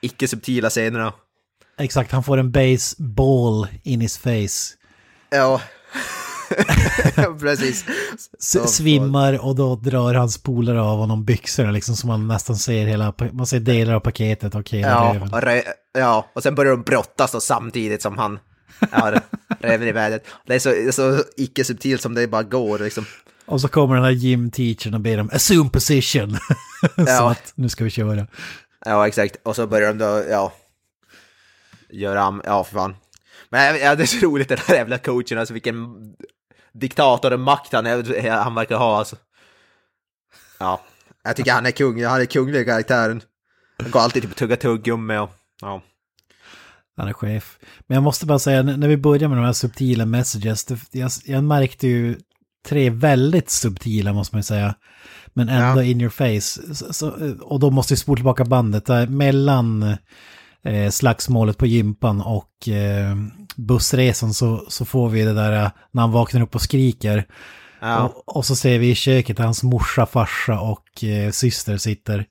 icke-subtila 0.00 0.70
scenerna. 0.70 1.12
Exakt, 1.82 2.12
han 2.12 2.22
får 2.22 2.38
en 2.38 2.50
baseball 2.52 3.66
in 3.82 4.00
his 4.00 4.18
face. 4.18 4.76
Ja. 5.30 5.60
Precis. 7.40 7.84
S- 8.40 8.74
svimmar 8.76 9.44
och 9.46 9.56
då 9.56 9.76
drar 9.76 10.14
hans 10.14 10.38
polare 10.38 10.82
av 10.82 10.98
honom 10.98 11.24
byxorna 11.24 11.70
liksom 11.70 11.96
så 11.96 12.06
man 12.06 12.28
nästan 12.28 12.56
ser 12.56 12.86
hela, 12.86 13.14
man 13.32 13.46
ser 13.46 13.60
delar 13.60 13.94
av 13.94 14.00
paketet 14.00 14.54
och 14.54 14.70
hela 14.70 14.88
Ja, 14.88 15.38
och, 15.38 15.62
ja, 16.00 16.26
och 16.34 16.42
sen 16.42 16.54
börjar 16.54 16.72
de 16.72 16.82
brottas 16.82 17.32
då 17.32 17.40
samtidigt 17.40 18.02
som 18.02 18.18
han 18.18 18.38
ja, 18.92 19.12
reven 19.60 19.88
i 19.88 19.92
vädret. 19.92 20.24
Det 20.46 20.54
är 20.54 20.58
så, 20.58 20.92
så 20.92 21.22
icke-subtilt 21.36 22.02
som 22.02 22.14
det 22.14 22.26
bara 22.26 22.42
går 22.42 22.78
liksom. 22.78 23.04
Och 23.46 23.60
så 23.60 23.68
kommer 23.68 23.94
den 23.94 24.04
här 24.04 24.10
gym-teachern 24.10 24.94
och 24.94 25.00
ber 25.00 25.16
dem 25.16 25.30
assume 25.32 25.70
position. 25.70 26.36
Som 26.94 27.04
Ja. 27.06 27.30
att 27.30 27.52
nu 27.54 27.68
ska 27.68 27.84
vi 27.84 27.90
köra. 27.90 28.26
Ja, 28.84 29.06
exakt. 29.08 29.36
Och 29.42 29.56
så 29.56 29.66
börjar 29.66 29.88
de 29.94 29.98
då, 29.98 30.22
ja, 30.30 30.52
göra, 31.92 32.20
am- 32.22 32.42
ja, 32.44 32.64
för 32.64 32.74
fan. 32.74 32.96
Men 33.50 33.80
ja, 33.80 33.94
det 33.94 34.02
är 34.02 34.06
så 34.06 34.16
roligt 34.26 34.48
den 34.48 34.58
här 34.66 34.74
jävla 34.74 34.98
coachen, 34.98 35.38
alltså 35.38 35.54
vilken 35.54 35.76
diktator 36.72 37.32
och 37.32 37.40
makt 37.40 37.72
han, 37.72 37.86
är, 37.86 38.30
han 38.30 38.54
verkar 38.54 38.76
ha 38.76 38.98
alltså. 38.98 39.16
Ja, 40.58 40.80
jag 41.24 41.36
tycker 41.36 41.52
han 41.52 41.66
är 41.66 41.70
kung, 41.70 42.04
han 42.04 42.20
är 42.20 42.24
kunglig 42.24 42.66
karaktären. 42.66 43.22
Han 43.78 43.90
går 43.90 44.00
alltid 44.00 44.22
typ 44.22 44.30
och 44.30 44.36
tuggar 44.36 44.56
tuggummi 44.56 45.16
och, 45.18 45.30
ja. 45.60 45.82
Han 46.96 47.08
är 47.08 47.12
chef. 47.12 47.58
Men 47.86 47.94
jag 47.94 48.02
måste 48.02 48.26
bara 48.26 48.38
säga, 48.38 48.62
när 48.62 48.88
vi 48.88 48.96
börjar 48.96 49.28
med 49.28 49.38
de 49.38 49.44
här 49.44 49.52
subtila 49.52 50.06
messages, 50.06 50.64
det, 50.64 50.78
jag, 50.90 51.10
jag 51.24 51.44
märkte 51.44 51.86
ju 51.88 52.16
tre 52.66 52.90
väldigt 52.90 53.50
subtila 53.50 54.12
måste 54.12 54.34
man 54.34 54.38
ju 54.38 54.42
säga. 54.44 54.74
Men 55.34 55.48
ändå 55.48 55.80
Ja. 55.82 55.84
in 55.84 56.00
your 56.00 56.10
face. 56.10 56.74
Så, 56.92 57.10
och 57.40 57.60
då 57.60 57.70
måste 57.70 57.92
vi 57.94 57.98
spola 57.98 58.16
tillbaka 58.16 58.44
bandet 58.44 58.86
där 58.86 59.06
mellan 59.06 59.96
eh, 60.64 60.90
slagsmålet 60.90 61.58
på 61.58 61.66
gympan 61.66 62.20
och 62.20 62.68
eh, 62.68 63.16
bussresan 63.56 64.34
så, 64.34 64.64
så 64.68 64.84
får 64.84 65.08
vi 65.08 65.22
det 65.22 65.34
där 65.34 65.64
eh, 65.64 65.70
när 65.90 66.02
han 66.02 66.12
vaknar 66.12 66.40
upp 66.40 66.54
och 66.54 66.62
skriker. 66.62 67.26
Ja. 67.80 68.02
Och, 68.02 68.36
och 68.36 68.46
så 68.46 68.56
ser 68.56 68.78
vi 68.78 68.90
i 68.90 68.94
köket 68.94 69.36
där 69.36 69.44
hans 69.44 69.62
morsa, 69.62 70.06
farsa 70.06 70.60
och 70.60 71.04
eh, 71.04 71.30
syster 71.30 71.76
sitter. 71.76 72.26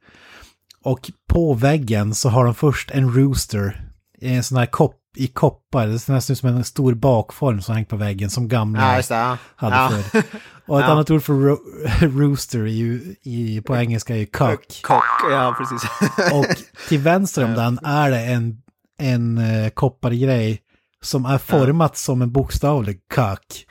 Och 0.83 1.11
på 1.27 1.53
väggen 1.53 2.13
så 2.13 2.29
har 2.29 2.45
de 2.45 2.55
först 2.55 2.91
en 2.91 3.13
rooster, 3.13 3.90
en 4.21 4.43
sån 4.43 4.57
här 4.57 4.65
kopp 4.65 4.97
i 5.15 5.27
koppar, 5.27 5.87
det 5.87 5.99
ser 5.99 6.13
nästan 6.13 6.33
ut 6.33 6.37
som 6.39 6.49
en 6.49 6.63
stor 6.63 6.93
bakform 6.93 7.61
som 7.61 7.75
hängt 7.75 7.89
på 7.89 7.95
väggen 7.95 8.29
som 8.29 8.47
gamla 8.47 9.01
Ja. 9.01 9.03
Ja. 9.09 9.37
hade 9.55 9.75
ja. 9.75 9.89
förr. 10.11 10.23
Och 10.67 10.79
ett 10.79 10.85
Ja. 10.85 10.91
annat 10.91 11.11
ord 11.11 11.23
för 11.23 11.33
ro 11.33 11.57
rooster 12.19 12.59
ju, 12.65 13.15
i, 13.23 13.61
på 13.61 13.75
engelska 13.75 14.13
är 14.15 14.19
ju 14.19 14.25
cock. 14.25 14.79
Kock, 14.83 15.03
ja 15.31 15.55
precis. 15.57 15.89
Och 16.33 16.45
till 16.89 16.99
vänster 16.99 17.45
om 17.45 17.53
den 17.53 17.79
är 17.83 18.11
det 18.11 18.19
en, 18.21 18.57
en 18.99 19.37
eh, 19.37 19.69
koppargrej 19.69 20.59
som 21.03 21.25
är 21.25 21.37
format 21.37 21.97
som 21.97 22.21
en 22.21 22.31
bokstavlig 22.31 22.99
cock. 23.15 23.65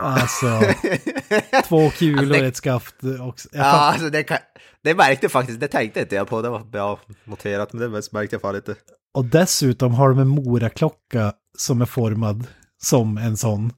Alltså, 0.00 0.60
två 1.68 1.90
kulor 1.90 2.18
Alltså, 2.18 2.32
det- 2.40 2.46
ett 2.46 2.56
skaft 2.56 2.94
också. 3.20 3.48
Ja, 3.52 3.64
alltså 3.64 4.10
det, 4.10 4.22
kan, 4.22 4.38
det 4.82 4.94
märkte 4.94 5.28
faktiskt, 5.28 5.60
det 5.60 5.68
tänkte 5.68 6.00
inte 6.00 6.14
jag 6.14 6.28
på, 6.28 6.42
det 6.42 6.48
var 6.48 6.60
bra 6.64 7.00
noterat, 7.24 7.72
men 7.72 7.92
det 7.92 8.12
märkte 8.12 8.34
jag 8.34 8.40
fan 8.42 8.56
inte. 8.56 8.74
Och 9.14 9.24
dessutom 9.24 9.94
har 9.94 10.08
de 10.08 10.18
en 10.18 10.28
moraklocka 10.28 11.32
som 11.58 11.80
är 11.82 11.86
formad 11.86 12.46
som 12.82 13.18
en 13.18 13.36
sån. 13.36 13.72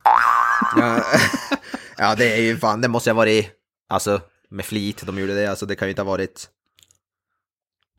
Ja, 0.76 1.04
ja, 1.98 2.14
det 2.14 2.32
är 2.36 2.40
ju 2.42 2.56
fan, 2.56 2.80
det 2.80 2.88
måste 2.88 3.10
ha 3.10 3.14
varit, 3.14 3.50
alltså 3.88 4.20
med 4.50 4.64
flit 4.64 5.02
de 5.06 5.18
gjorde 5.18 5.34
det, 5.34 5.46
alltså 5.46 5.66
det 5.66 5.74
kan 5.76 5.88
ju 5.88 5.90
inte 5.90 6.02
ha 6.02 6.10
varit... 6.10 6.48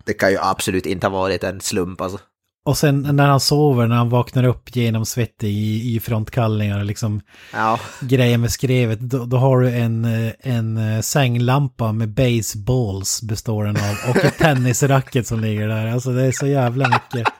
Det 0.06 0.14
kan 0.14 0.32
ju 0.32 0.38
absolut 0.42 0.86
inte 0.86 1.08
ha 1.08 1.12
varit 1.20 1.44
en 1.44 1.62
slump 1.62 2.02
alltså. 2.02 2.20
Och 2.66 2.78
sen 2.78 3.02
när 3.02 3.28
han 3.28 3.40
sover, 3.40 3.88
när 3.88 3.96
han 3.96 4.10
vaknar 4.10 4.44
upp 4.44 4.76
genom 4.76 5.06
svett 5.06 5.44
i, 5.44 5.96
i 5.96 6.00
frontkallingar 6.00 6.80
och 6.80 6.86
liksom 6.86 7.22
Ja, 7.54 7.80
grejer 8.00 8.38
med 8.38 8.52
skrevet, 8.52 9.00
då, 9.00 9.26
då 9.26 9.38
har 9.38 9.60
du 9.60 9.70
en, 9.70 10.06
eh, 10.06 10.34
en 10.40 10.78
eh, 10.78 11.02
sänglampa 11.02 11.92
med 11.92 12.10
baseballs 12.10 13.22
består 13.22 13.66
den 13.66 13.76
av 13.76 14.10
och 14.10 14.26
ett 14.26 14.38
tennisracket 14.40 15.28
som 15.28 15.40
ligger 15.40 15.68
där. 15.68 15.88
Alltså 15.88 16.12
det 16.12 16.24
är 16.24 16.32
så 16.32 16.48
jävla 16.48 16.88
mycket. 16.88 17.34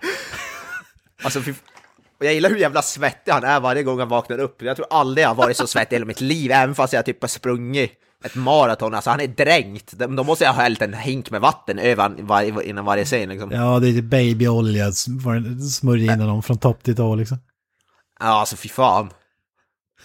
alltså 1.24 1.40
och 2.20 2.26
jag 2.26 2.34
gillar 2.34 2.50
hur 2.50 2.58
jävla 2.58 2.82
svettig 2.82 3.32
han 3.32 3.44
är 3.44 3.60
varje 3.60 3.84
gång 3.84 4.00
han 4.00 4.10
vaknar 4.10 4.40
upp. 4.40 4.62
Jag 4.62 4.76
tror 4.76 4.88
aldrig 4.90 5.24
jag 5.24 5.30
har 5.30 5.36
varit 5.36 5.58
så 5.58 5.68
svettig 5.68 5.96
i 5.96 5.98
hela 5.98 6.06
mitt 6.06 6.22
liv, 6.22 6.52
även 6.52 6.76
fast 6.76 6.94
jag 6.94 7.06
typ 7.06 7.22
har 7.22 7.28
sprungit 7.28 7.92
ett 8.26 8.36
maraton. 8.36 8.94
Alltså 8.94 9.10
han 9.10 9.22
är 9.22 9.28
dränkt. 9.28 9.92
Då 9.92 10.24
måste 10.24 10.44
jag 10.44 10.54
ha 10.54 10.62
hällt 10.62 10.82
en 10.82 10.94
hink 10.94 11.32
med 11.32 11.42
vatten 11.42 11.80
över 11.80 12.16
var, 12.22 12.62
innan 12.62 12.86
varje 12.86 13.06
scen 13.06 13.30
liksom. 13.30 13.52
Ja. 13.52 13.58
Ja, 13.58 13.80
det 13.80 13.90
är 13.90 14.02
babyolja, 14.02 14.92
smörja 15.72 16.14
in 16.14 16.20
honom 16.20 16.44
från 16.44 16.58
topp 16.58 16.84
till 16.84 16.96
tå 16.96 17.16
liksom. 17.16 17.38
alltså 18.20 18.56
fy 18.56 18.70
fan. 18.70 19.10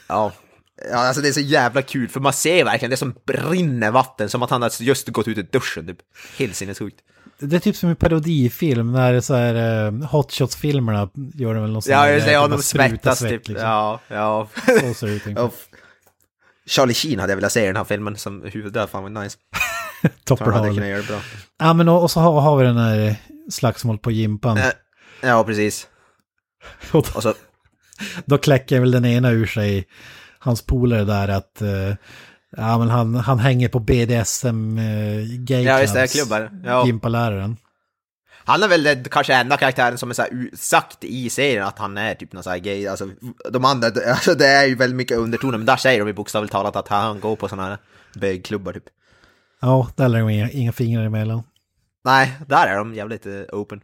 Ja. 0.07 0.33
Ja, 0.91 0.97
alltså 0.97 1.23
det 1.23 1.29
är 1.29 1.33
så 1.33 1.41
jävla 1.41 1.83
kul, 1.83 2.09
för 2.09 2.21
man 2.21 2.33
ser 2.33 2.65
verkligen 2.65 2.91
det 2.91 2.97
som 2.97 3.15
brinner 3.27 3.91
vatten, 3.91 4.29
som 4.29 4.43
att 4.43 4.51
han 4.51 4.63
har 4.63 4.83
just 4.83 5.09
gått 5.09 5.29
ut 5.29 5.39
ur 5.39 5.47
duschen 5.53 5.87
typ. 5.87 5.99
Helt 6.39 6.57
sinnessjukt. 6.57 7.01
Det 7.39 7.57
är 7.57 7.61
typ 7.61 7.77
som 7.77 7.89
en 7.89 7.97
parodifilm 7.97 8.93
när 8.93 9.21
så 9.21 9.35
här 9.35 9.87
uh, 9.87 10.05
Hot 10.05 10.33
Shots-filmerna 10.33 11.11
gör 11.35 11.55
det 11.55 11.61
väl 11.61 11.73
någon 11.73 11.83
sån 11.83 11.93
Ja, 11.93 12.11
just 12.11 12.27
det, 12.27 12.33
ja, 12.33 12.49
de 12.49 12.63
svettas 12.63 13.19
svett, 13.19 13.31
typ. 13.31 13.49
liksom. 13.49 13.69
Ja, 13.69 14.01
ja. 14.09 14.49
Så 14.67 14.95
ser 14.95 15.07
det 15.07 15.13
ut. 15.13 15.39
Charlie 16.71 16.95
Sheen 16.95 17.19
hade 17.19 17.33
jag 17.33 17.37
velat 17.37 17.53
se 17.53 17.63
i 17.63 17.67
den 17.67 17.77
här 17.77 17.85
filmen 17.85 18.17
som 18.17 18.43
huvud 18.43 18.73
där, 18.73 18.87
fan 18.87 19.03
vad 19.03 19.13
nice. 19.13 19.39
Topper 20.25 20.45
hade 20.45 20.57
kunnat 20.57 20.75
Harley. 20.75 20.91
göra 20.91 21.01
det 21.01 21.09
bra. 21.09 21.21
Ja, 21.59 21.73
men 21.73 21.89
och, 21.89 22.03
och 22.03 22.11
så 22.11 22.21
har, 22.21 22.41
har 22.41 22.57
vi 22.57 22.65
den 22.65 22.77
här 22.77 23.17
slagsmål 23.51 23.99
på 23.99 24.11
gympan. 24.11 24.59
Eh, 24.59 24.65
Ja, 25.23 25.45
precis. 25.45 25.89
Och 26.93 27.17
Och 27.17 27.23
så, 27.23 27.35
Då 28.25 28.39
kläcker 28.39 28.81
väl 28.81 28.91
den 28.91 29.05
ena 29.05 29.31
ur 29.31 29.47
sig, 29.47 29.87
hans 30.39 30.63
polare 30.63 31.05
där, 31.05 31.29
att 31.29 31.63
eh, 31.63 31.95
ja, 32.57 32.79
men 32.79 32.89
han, 32.89 33.15
han 33.15 33.39
hänger 33.39 33.69
på 33.69 33.79
BDSM 33.79 34.79
uh, 34.79 35.25
gay 35.39 35.63
Ja, 35.63 35.87
det, 35.87 36.13
klubbar. 36.13 36.51
Ja. 36.65 36.87
Gympaläraren. 36.87 37.57
Han 38.51 38.63
är 38.63 38.69
väl 38.69 38.83
den 38.83 39.05
kanske 39.05 39.35
enda 39.35 39.57
karaktären 39.57 39.99
som 39.99 40.11
är 40.11 40.15
så 40.15 40.23
här 40.23 40.51
sagt 40.57 41.05
i 41.05 41.31
serien 41.31 41.67
att 41.67 41.79
han 41.79 41.99
är 41.99 42.15
typ 42.15 42.33
någon 42.33 42.43
så 42.43 42.51
här 42.51 42.59
gay. 42.59 42.87
Alltså, 42.87 43.09
de 43.51 43.65
andra, 43.65 43.87
alltså 44.07 44.35
det 44.35 44.47
är 44.47 44.67
ju 44.67 44.75
väldigt 44.75 44.97
mycket 44.97 45.19
undertoner, 45.19 45.59
men 45.59 45.67
där 45.67 45.77
säger 45.77 46.05
de 46.05 46.13
bokstavligt 46.13 46.53
talat 46.53 46.77
att 46.77 46.89
han 46.89 47.21
går 47.21 47.37
på 47.37 47.49
sådana 47.49 47.69
här 47.69 47.79
bögklubbar 48.15 48.73
typ. 48.73 48.85
Ja, 49.61 49.89
där 49.97 50.09
lägger 50.09 50.25
de 50.25 50.31
inga, 50.31 50.51
inga 50.51 50.73
fingrar 50.73 51.05
emellan. 51.05 51.43
Nej, 52.05 52.33
där 52.47 52.67
är 52.67 52.77
de 52.77 52.95
jävligt 52.95 53.27
eh, 53.27 53.43
open. 53.53 53.81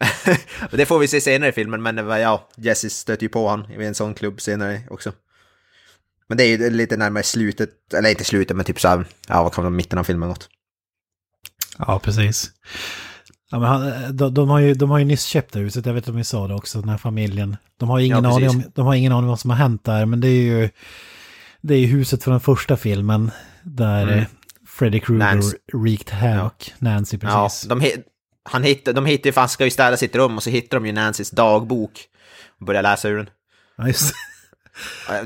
det 0.70 0.86
får 0.86 0.98
vi 0.98 1.08
se 1.08 1.20
senare 1.20 1.50
i 1.50 1.52
filmen, 1.52 1.82
men 1.82 1.98
eh, 1.98 2.18
ja, 2.18 2.48
Jesse 2.56 2.90
stöter 2.90 3.22
ju 3.22 3.28
på 3.28 3.48
han 3.48 3.72
i 3.72 3.84
en 3.84 3.94
sån 3.94 4.14
klubb 4.14 4.40
senare 4.40 4.80
också. 4.90 5.12
Men 6.26 6.38
det 6.38 6.44
är 6.44 6.46
ju 6.46 6.70
lite 6.70 6.96
närmare 6.96 7.22
slutet, 7.22 7.94
eller 7.94 8.10
inte 8.10 8.24
slutet, 8.24 8.56
men 8.56 8.64
typ 8.64 8.80
så 8.80 8.88
här, 8.88 9.04
ja 9.28 9.42
vad 9.42 9.54
kan 9.54 9.64
man 9.64 9.76
mitten 9.76 9.98
av 9.98 10.04
filmen 10.04 10.28
något. 10.28 10.48
Ja, 11.78 11.98
precis. 11.98 12.52
Ja, 13.50 13.58
men 13.58 13.68
han, 13.68 14.16
de, 14.16 14.34
de, 14.34 14.48
har 14.48 14.58
ju, 14.58 14.74
de 14.74 14.90
har 14.90 14.98
ju 14.98 15.04
nyss 15.04 15.24
köpt 15.24 15.52
det 15.52 15.58
huset, 15.60 15.86
jag 15.86 15.94
vet 15.94 16.08
om 16.08 16.16
vi 16.16 16.24
sa 16.24 16.48
det 16.48 16.54
också, 16.54 16.80
den 16.80 16.88
här 16.88 16.98
familjen. 16.98 17.56
De 17.76 17.88
har, 17.88 17.98
ingen 17.98 18.24
Ja, 18.24 18.34
aning 18.36 18.48
om, 18.50 18.62
de 18.74 18.86
har 18.86 18.94
ingen 18.94 19.12
aning 19.12 19.24
om 19.24 19.28
vad 19.28 19.40
som 19.40 19.50
har 19.50 19.56
hänt 19.56 19.84
där, 19.84 20.06
men 20.06 20.20
det 20.20 20.28
är 20.28 20.42
ju 20.42 20.70
det 21.60 21.74
är 21.74 21.86
huset 21.86 22.24
från 22.24 22.32
den 22.32 22.40
första 22.40 22.76
filmen 22.76 23.30
där 23.62 24.02
Mm. 24.02 24.14
mm. 24.14 24.24
Freddy 24.66 25.00
Krueger 25.00 25.34
Nancy. 25.34 25.56
wreaked 25.72 26.10
havoc. 26.14 26.52
Nancy, 26.78 27.18
Ja, 27.22 27.42
precis. 27.44 27.68
de, 27.68 27.80
hit- 27.80 28.04
han 28.42 28.62
hittar, 28.62 28.92
de 28.92 29.06
hittar 29.06 29.26
ju, 29.28 29.32
för 29.32 29.40
han 29.40 29.48
ska 29.48 29.64
ju 29.64 29.70
städa 29.70 29.96
sitt 29.96 30.16
rum 30.16 30.36
och 30.36 30.42
så 30.42 30.50
hittar 30.50 30.76
de 30.80 30.86
ju 30.86 30.92
Nancys 30.92 31.30
dagbok 31.30 31.90
och 32.60 32.66
börjar 32.66 32.82
läsa 32.82 33.08
ur 33.08 33.16
den. 33.16 33.30
Ja, 33.76 33.86
just. 33.86 34.12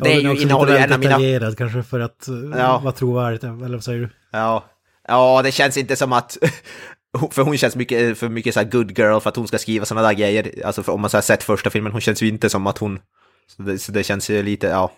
Det 0.00 0.08
Ja, 0.10 0.16
är 0.16 0.20
ju 0.20 0.42
innehåller 0.42 0.72
ju 0.72 0.78
en 0.78 0.92
av 0.92 1.00
mina... 1.00 1.54
kanske 1.54 1.82
för 1.82 2.00
att 2.00 2.28
eh, 2.28 2.34
Ja. 2.58 2.78
vara 2.78 2.92
trovärdigt, 2.92 3.44
eller 3.44 3.68
vad 3.72 3.84
säger 3.84 4.00
du? 4.00 4.08
Ja. 4.32 4.64
ja, 5.08 5.40
det 5.44 5.52
känns 5.52 5.76
inte 5.76 5.96
som 5.96 6.12
att... 6.12 6.38
För 7.30 7.42
hon 7.42 7.58
känns 7.58 7.76
mycket, 7.76 8.18
för 8.18 8.28
mycket 8.28 8.54
så 8.54 8.60
här 8.60 8.66
good 8.70 8.98
girl 8.98 9.20
för 9.20 9.28
att 9.28 9.36
hon 9.36 9.48
ska 9.48 9.58
skriva 9.58 9.84
sådana 9.84 10.08
där 10.08 10.14
grejer. 10.14 10.52
Alltså 10.64 10.92
om 10.92 11.00
man 11.00 11.10
så 11.10 11.16
här 11.16 11.22
sett 11.22 11.42
första 11.42 11.70
filmen, 11.70 11.92
hon 11.92 12.00
känns 12.00 12.22
ju 12.22 12.28
inte 12.28 12.50
som 12.50 12.66
att 12.66 12.78
hon... 12.78 12.98
Så 13.56 13.62
det, 13.62 13.78
så 13.78 13.92
det 13.92 14.02
känns 14.02 14.30
ju 14.30 14.42
lite, 14.42 14.66
ja... 14.66 14.92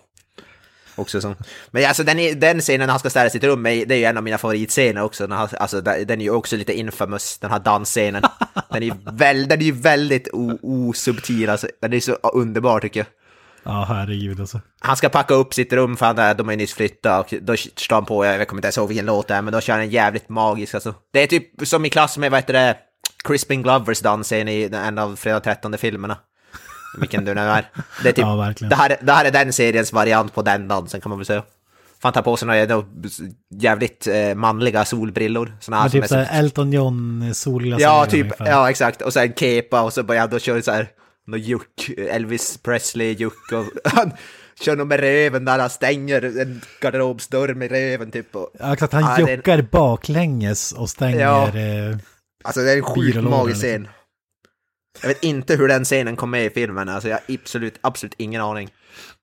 Också 0.95 1.21
som... 1.21 1.35
Men 1.71 1.85
alltså 1.85 2.03
den, 2.03 2.39
den 2.39 2.61
scenen 2.61 2.79
när 2.79 2.91
han 2.91 2.99
ska 2.99 3.09
städa 3.09 3.29
sitt 3.29 3.43
rum, 3.43 3.63
det 3.63 3.91
är 3.91 3.95
ju 3.95 4.03
en 4.03 4.17
av 4.17 4.23
mina 4.23 4.37
favoritscener 4.37 5.01
också. 5.03 5.27
När 5.27 5.35
han, 5.35 5.49
alltså 5.59 5.81
den 5.81 6.21
är 6.21 6.25
ju 6.25 6.29
också 6.29 6.55
lite 6.57 6.73
infamous, 6.73 7.37
den 7.37 7.51
här 7.51 7.59
dansscenen. 7.59 8.23
Den 8.69 8.83
är 8.83 8.87
ju 8.87 8.93
väl, 9.11 9.47
den 9.47 9.59
är 9.59 9.65
ju 9.65 9.71
väldigt 9.71 10.27
osubtil, 10.61 11.49
alltså. 11.49 11.67
Den 11.81 11.93
är 11.93 11.99
så 11.99 12.13
underbar 12.13 12.79
tycker 12.79 12.99
jag. 12.99 13.07
Ja, 13.65 13.85
herregud 13.89 14.39
alltså. 14.39 14.59
Han 14.79 14.95
ska 14.97 15.09
packa 15.09 15.33
upp 15.33 15.53
sitt 15.53 15.73
rum 15.73 15.97
för 15.97 16.05
han 16.05 16.17
är, 16.19 16.33
de 16.33 16.47
har 16.47 16.53
ju 16.53 16.57
nyss 16.57 16.73
flyttat 16.73 17.33
och 17.33 17.37
då 17.41 17.55
står 17.57 17.95
han 17.95 18.05
på, 18.05 18.25
jag 18.25 18.47
kommer 18.47 18.59
inte 18.59 18.65
ens 18.67 18.77
ihåg 18.77 18.87
vilken 18.87 19.05
låt 19.05 19.27
det 19.27 19.33
är, 19.33 19.41
men 19.41 19.53
då 19.53 19.61
kör 19.61 19.73
han 19.73 19.81
en 19.81 19.89
jävligt 19.89 20.29
magisk 20.29 20.73
alltså. 20.73 20.93
Det 21.13 21.23
är 21.23 21.27
typ 21.27 21.67
som 21.67 21.85
i 21.85 21.89
klass 21.89 22.17
med, 22.17 22.31
vad 22.31 22.37
heter 22.39 22.53
det, 22.53 22.77
Crispin 23.23 23.63
Glovers 23.63 23.99
dansscen 24.01 24.47
i 24.47 24.69
en 24.73 24.97
av 24.97 25.15
Fredag 25.15 25.39
13 25.39 25.77
filmerna. 25.77 26.17
Vilken 26.99 27.25
du 27.25 27.33
nu 27.33 27.41
är. 27.41 27.69
Det 28.03 28.09
är 28.09 28.13
typ, 28.13 28.17
Ja, 28.25 28.35
verkligen. 28.35 28.69
det, 28.69 28.75
här, 28.75 28.97
det 29.01 29.11
här 29.11 29.25
är 29.25 29.31
den 29.31 29.53
seriens 29.53 29.93
variant 29.93 30.33
på 30.33 30.41
den 30.41 30.67
dansen 30.67 31.01
kan 31.01 31.09
man 31.09 31.19
väl 31.19 31.25
säga. 31.25 31.41
För 32.01 32.07
han 32.07 32.13
tar 32.13 32.21
på 32.21 32.37
sig 32.37 32.47
några 32.47 32.65
då 32.65 32.85
jävligt 33.59 34.07
eh, 34.07 34.35
manliga 34.35 34.85
solbrillor. 34.85 35.57
Såna 35.59 35.77
här 35.77 35.83
Men 35.83 35.91
som 35.91 36.01
typ 36.01 36.11
är 36.11 36.25
så- 36.25 36.31
Elton 36.33 36.71
John 36.71 37.31
solglasögon 37.33 37.95
Ja, 37.95 38.05
typ, 38.05 38.21
ungefär. 38.23 38.47
ja 38.47 38.69
exakt. 38.69 39.01
Och 39.01 39.13
sen 39.13 39.33
kepa 39.33 39.81
och 39.81 39.93
så 39.93 40.03
börjar 40.03 40.21
han 40.21 40.29
då 40.29 40.39
köra 40.39 40.61
så 40.61 40.71
här, 40.71 40.87
någon 41.27 41.39
juck, 41.39 41.89
Elvis 41.97 42.59
Presley-juck 42.63 43.51
och 43.53 43.65
han 43.91 44.11
kör 44.59 44.75
nog 44.75 44.87
med 44.87 44.99
röven 44.99 45.45
där 45.45 45.59
han 45.59 45.69
stänger 45.69 46.21
en 46.41 46.61
garderobsdörr 46.81 47.53
med 47.53 47.71
röven 47.71 48.11
typ. 48.11 48.35
Och, 48.35 48.49
Ja, 48.59 48.73
exakt. 48.73 48.93
Han 48.93 49.03
Ja, 49.03 49.29
juckar 49.29 49.61
baklänges 49.71 50.71
och 50.71 50.89
stänger... 50.89 51.19
Ja. 51.19 51.47
Eh, 51.47 51.97
alltså 52.43 52.61
det 52.61 52.71
är 52.71 52.77
en 52.77 52.83
sjukt 52.83 53.23
magisk 53.23 53.63
liksom. 53.63 53.69
scen. 53.69 53.87
Jag 55.01 55.07
vet 55.07 55.23
inte 55.23 55.55
hur 55.55 55.67
den 55.67 55.83
scenen 55.85 56.15
kom 56.15 56.31
med 56.31 56.45
i 56.45 56.49
filmen, 56.49 56.89
alltså 56.89 57.09
jag 57.09 57.15
har 57.27 57.35
absolut, 57.35 57.75
absolut 57.81 58.13
ingen 58.17 58.41
aning. 58.41 58.69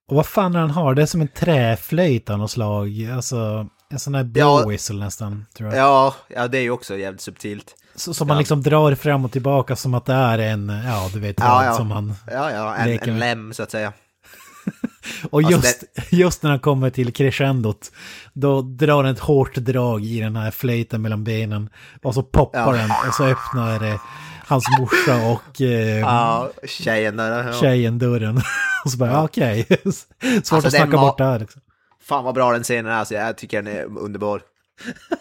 och 0.09 0.15
vad 0.15 0.25
fan 0.25 0.55
är 0.55 0.59
han 0.59 0.69
har? 0.71 0.95
Det 0.95 1.01
är 1.01 1.05
som 1.05 1.21
en 1.21 1.27
träflöjt 1.27 2.29
av 2.29 2.37
något 2.39 2.51
slag. 2.51 3.09
Alltså, 3.15 3.67
en 3.89 3.99
sån 3.99 4.15
här 4.15 4.23
Ja. 4.23 4.27
blow 4.27 4.69
whistle 4.69 4.95
nästan, 5.05 5.45
tror 5.57 5.69
jag. 5.69 5.77
Ja, 5.79 6.15
ja 6.27 6.47
det 6.47 6.57
är 6.57 6.61
ju 6.61 6.69
också 6.71 6.97
jävligt 6.97 7.21
subtilt. 7.21 7.75
Så, 7.95 8.13
som 8.13 8.27
man 8.27 8.37
liksom 8.37 8.61
drar 8.61 8.95
fram 8.95 9.25
och 9.25 9.31
tillbaka 9.31 9.75
som 9.75 9.93
att 9.93 10.05
det 10.05 10.13
är 10.13 10.39
en, 10.39 10.81
ja 10.85 11.09
du 11.13 11.19
vet 11.19 11.39
Ja, 11.39 11.63
vad 11.67 11.75
som 11.75 11.91
han... 11.91 12.13
Ja, 12.31 12.51
ja, 12.51 12.75
en, 12.75 12.99
en 13.09 13.19
lem 13.19 13.53
så 13.53 13.63
att 13.63 13.71
säga. 13.71 13.93
Och 15.29 15.43
Alltså, 15.43 15.51
just, 15.51 15.83
just 16.11 16.43
när 16.43 16.49
han 16.49 16.59
kommer 16.59 16.89
till 16.89 17.13
crescendot, 17.13 17.91
då 18.33 18.61
drar 18.61 19.03
han 19.03 19.13
ett 19.13 19.19
hårt 19.19 19.55
drag 19.55 20.03
i 20.03 20.19
den 20.19 20.35
här 20.35 20.51
flöjten 20.51 21.01
mellan 21.01 21.23
benen. 21.23 21.69
Och 22.01 22.13
så 22.13 22.23
poppar 22.23 22.73
den 22.73 22.89
och 23.07 23.13
så 23.13 23.23
öppnar 23.25 23.83
eh, 23.91 23.99
hans 24.45 24.65
morsa 24.79 25.31
och 25.31 25.61
eh, 25.61 25.99
Ja, 25.99 26.49
tjejen 26.67 27.17
där. 27.17 27.47
Ja. 27.47 27.53
tjejen 27.53 27.99
dörren. 27.99 28.37
och 28.85 28.91
så 28.91 28.97
bara, 28.97 29.11
ja. 29.11 29.23
okej. 29.23 29.65
Svårt 29.83 29.93
Alltså, 30.35 30.55
att 30.55 30.73
snacka 30.73 30.97
bort 30.97 31.17
det 31.17 31.23
här. 31.23 31.39
Liksom. 31.39 31.61
Fan 32.03 32.23
vad 32.23 32.35
bra 32.35 32.51
den 32.51 32.63
scenen 32.63 32.91
är, 32.91 32.95
alltså, 32.95 33.13
jag 33.13 33.37
tycker 33.37 33.61
den 33.61 33.73
är 33.73 33.83
underbar. 33.97 34.41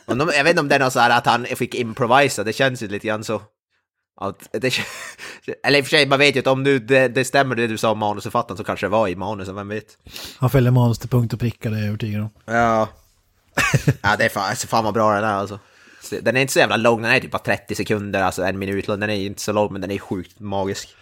Och 0.05 0.17
de, 0.17 0.31
jag 0.37 0.45
vet 0.45 0.51
inte 0.51 0.61
om 0.61 0.69
det 0.69 0.75
är 0.75 0.79
något 0.79 0.93
så 0.93 1.01
här 1.01 1.19
att 1.19 1.27
han 1.27 1.45
fick 1.45 1.75
improvisa, 1.75 2.45
det 2.45 2.53
känns 2.53 2.83
ju 2.83 2.89
lite 2.89 3.07
grann 3.07 3.25
så. 3.25 3.43
Att 4.21 4.49
det, 4.53 4.75
eller 5.65 5.79
i 5.79 5.83
och 5.83 5.87
för 5.87 5.91
sig, 5.91 6.07
man 6.07 6.19
vet 6.19 6.37
ju 6.37 6.41
att 6.41 6.47
om 6.47 6.63
nu 6.63 6.79
det, 6.79 7.09
det 7.09 7.25
stämmer 7.25 7.55
det 7.55 7.67
du 7.67 7.79
sa 7.79 7.91
om 7.91 7.99
manusförfattaren 7.99 8.57
så 8.57 8.65
kanske 8.65 8.87
det 8.87 8.91
var 8.91 9.09
i 9.09 9.17
manusen, 9.17 9.55
vem 9.55 9.69
vet? 9.69 9.99
Han 10.39 10.51
följer 10.51 10.71
manus 10.71 10.99
till 10.99 11.09
punkt 11.09 11.33
och 11.33 11.41
pricka, 11.41 11.71
det 11.71 11.77
är 11.77 11.81
jag 11.81 11.89
övertygad 11.89 12.23
om. 12.23 12.31
Ja. 12.45 12.89
ja, 14.03 14.17
det 14.19 14.25
är 14.25 14.29
fan, 14.29 14.51
alltså, 14.51 14.67
fan 14.67 14.85
vad 14.85 14.95
bra 14.95 15.15
den 15.15 15.25
är 15.25 15.35
alltså. 15.35 15.59
Så 16.03 16.17
Den 16.21 16.37
är 16.37 16.41
inte 16.41 16.53
så 16.53 16.59
jävla 16.59 16.77
lång, 16.77 17.03
den 17.03 17.11
är 17.11 17.21
typ 17.21 17.31
bara 17.31 17.39
30 17.39 17.75
sekunder, 17.75 18.23
alltså 18.23 18.43
en 18.43 18.59
minut 18.59 18.89
lång. 18.89 19.01
Den 19.01 19.11
är 19.11 19.15
inte 19.15 19.43
så 19.43 19.53
lång, 19.53 19.73
men 19.73 19.81
den 19.81 19.91
är 19.91 19.99
sjukt 19.99 20.41
magisk. 20.41 20.97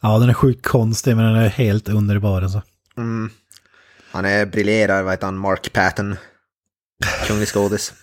Ja, 0.00 0.18
den 0.18 0.28
är 0.28 0.34
sjukt 0.34 0.66
konstig, 0.66 1.16
men 1.16 1.24
den 1.24 1.42
är 1.42 1.48
helt 1.48 1.88
underbar 1.88 2.42
alltså. 2.42 2.62
Mm. 2.96 3.30
Han 4.10 4.24
är 4.24 4.46
briljerar, 4.46 5.02
vad 5.02 5.12
heter 5.12 5.26
han, 5.26 5.38
Mark 5.38 5.72
Patton. 5.72 6.16
Kunglig 7.26 7.48
skådis. 7.48 7.92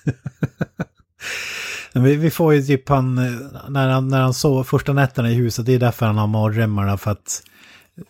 Vi, 1.94 2.16
vi 2.16 2.32
får 2.32 2.54
ju 2.54 2.62
typ 2.64 2.90
han, 2.90 3.18
eh, 3.18 3.32
när 3.70 3.90
han, 3.90 4.08
när 4.08 4.22
han 4.22 4.34
sov 4.34 4.64
första 4.64 4.94
nätterna 4.94 5.32
i 5.32 5.34
huset, 5.34 5.66
det 5.66 5.74
är 5.74 5.80
därför 5.80 6.06
han 6.06 6.18
har 6.18 6.28
mardrömmarna 6.28 6.98
för 6.98 7.12
att 7.12 7.44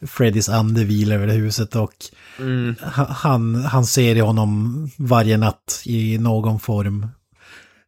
Freddys 0.08 0.50
ande 0.50 0.84
vilar 0.84 1.16
över 1.16 1.28
det 1.28 1.34
huset 1.34 1.76
och 1.76 1.94
ha- 2.96 3.12
han, 3.12 3.56
han 3.56 3.86
ser 3.86 4.16
i 4.16 4.20
honom 4.20 4.90
varje 4.98 5.38
natt 5.38 5.82
i 5.86 6.18
någon 6.18 6.60
form. 6.60 7.04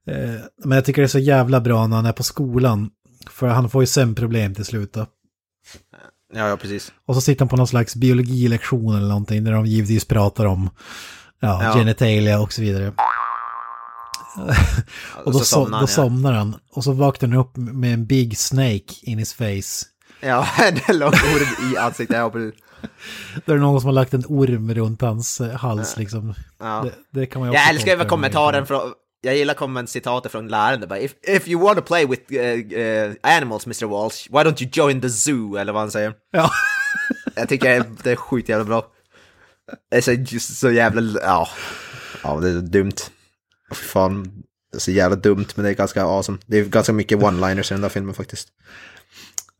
Eh, 0.08 0.36
Men 0.64 0.76
jag 0.76 0.86
tycker 0.86 1.02
det 1.02 1.06
är 1.06 1.08
så 1.08 1.20
jävla 1.20 1.62
bra 1.62 1.88
när 1.88 1.96
han 1.96 2.06
är 2.06 2.12
på 2.12 2.24
skolan. 2.24 2.90
För 3.30 3.48
han 3.48 3.70
får 3.70 3.84
ju 3.84 3.88
sömnproblem 3.88 4.56
till 4.56 4.66
slut 4.66 4.94
då. 4.94 5.06
Ja, 6.34 6.48
ja, 6.50 6.58
precis. 6.58 6.92
Och 7.08 7.16
så 7.16 7.22
sitter 7.22 7.40
han 7.42 7.50
på 7.50 7.58
någon 7.58 7.68
slags 7.68 7.96
biologilektion 7.96 8.96
eller 8.96 9.08
någonting 9.08 9.44
där 9.44 9.52
de 9.52 9.66
givetvis 9.66 10.06
pratar 10.06 10.46
om 10.46 10.70
ja, 11.40 11.64
Ja. 11.64 11.74
genitalia 11.74 12.40
och 12.40 12.54
så 12.54 12.62
vidare. 12.62 12.94
och 15.26 15.32
då, 15.34 15.40
så 15.40 15.44
so- 15.44 15.44
somnar 15.44 15.70
då 15.70 15.76
han, 15.76 15.82
ja. 15.82 15.88
somnar 15.88 16.34
han. 16.34 16.56
Och 16.72 16.84
så 16.84 16.92
vaknar 16.92 17.30
han 17.30 17.38
upp 17.40 17.58
med 17.58 17.94
en 17.94 18.06
big 18.06 18.38
snake 18.38 18.94
in 19.02 19.18
his 19.18 19.34
face. 19.34 19.86
Ja, 20.22 20.48
en 20.88 20.98
lång 21.00 21.10
orm 21.10 21.74
i 21.74 21.78
ansiktet. 21.78 22.18
Ja, 22.18 22.30
precis. 22.30 22.62
Då 23.46 23.54
är 23.54 23.58
det 23.58 23.62
någon 23.64 23.82
som 23.82 23.88
har 23.88 23.94
lagt 23.94 24.14
en 24.14 24.24
orm 24.28 24.74
runt 24.74 25.02
hans 25.02 25.42
eh, 25.42 25.56
hals 25.56 25.98
liksom. 25.98 26.34
Ja. 26.60 26.86
Det, 27.12 27.20
det 27.20 27.26
kan 27.26 27.40
man 27.42 27.50
ju 27.52 27.56
Jag 27.58 27.70
älskar 27.70 27.98
det 27.98 28.06
kommentaren 28.06 28.66
från... 28.66 28.94
Jag 29.22 29.36
gillar 29.38 29.54
kommentcitatet 29.54 30.32
från 30.32 30.48
läraren. 30.48 30.88
bara, 30.90 31.00
If, 31.00 31.12
if 31.28 31.48
you 31.48 31.62
want 31.64 31.78
to 31.78 31.84
play 31.84 32.06
with 32.06 32.32
uh, 32.32 32.40
uh, 32.40 33.14
animals, 33.24 33.66
Mr. 33.66 33.86
Walsh, 33.86 34.28
why 34.30 34.38
don't 34.38 34.64
you 34.64 34.70
join 34.74 35.02
the 35.02 35.10
zoo? 35.10 35.56
Eller 35.58 35.74
vad 35.74 35.82
han 35.82 35.92
säger. 35.92 36.14
Ja. 36.32 36.50
Jag 37.36 37.50
tycker 37.50 37.86
det 38.04 38.12
är 38.12 38.16
sjukt 38.16 38.50
jävla 38.50 38.66
bra. 38.66 38.86
Det 39.92 39.98
är 39.98 40.02
så, 40.02 40.12
just 40.12 40.58
så 40.58 40.72
jävla... 40.72 41.20
Ja. 41.22 41.50
Ja, 42.24 42.40
det 42.40 42.50
är 42.50 42.62
dumt. 42.62 42.96
Fy 43.70 43.76
fan. 43.76 44.24
Det 44.72 44.78
är 44.78 44.80
så 44.80 44.92
jävla 44.92 45.16
dumt, 45.16 45.46
men 45.56 45.64
det 45.66 45.72
är 45.72 45.74
ganska 45.74 46.04
awesome. 46.04 46.38
Det 46.46 46.58
är 46.58 46.66
ganska 46.66 46.94
mycket 46.94 47.18
one-liners 47.18 47.72
i 47.72 47.74
den 47.74 47.82
där 47.82 47.90
filmen 47.90 48.14
faktiskt. 48.16 48.48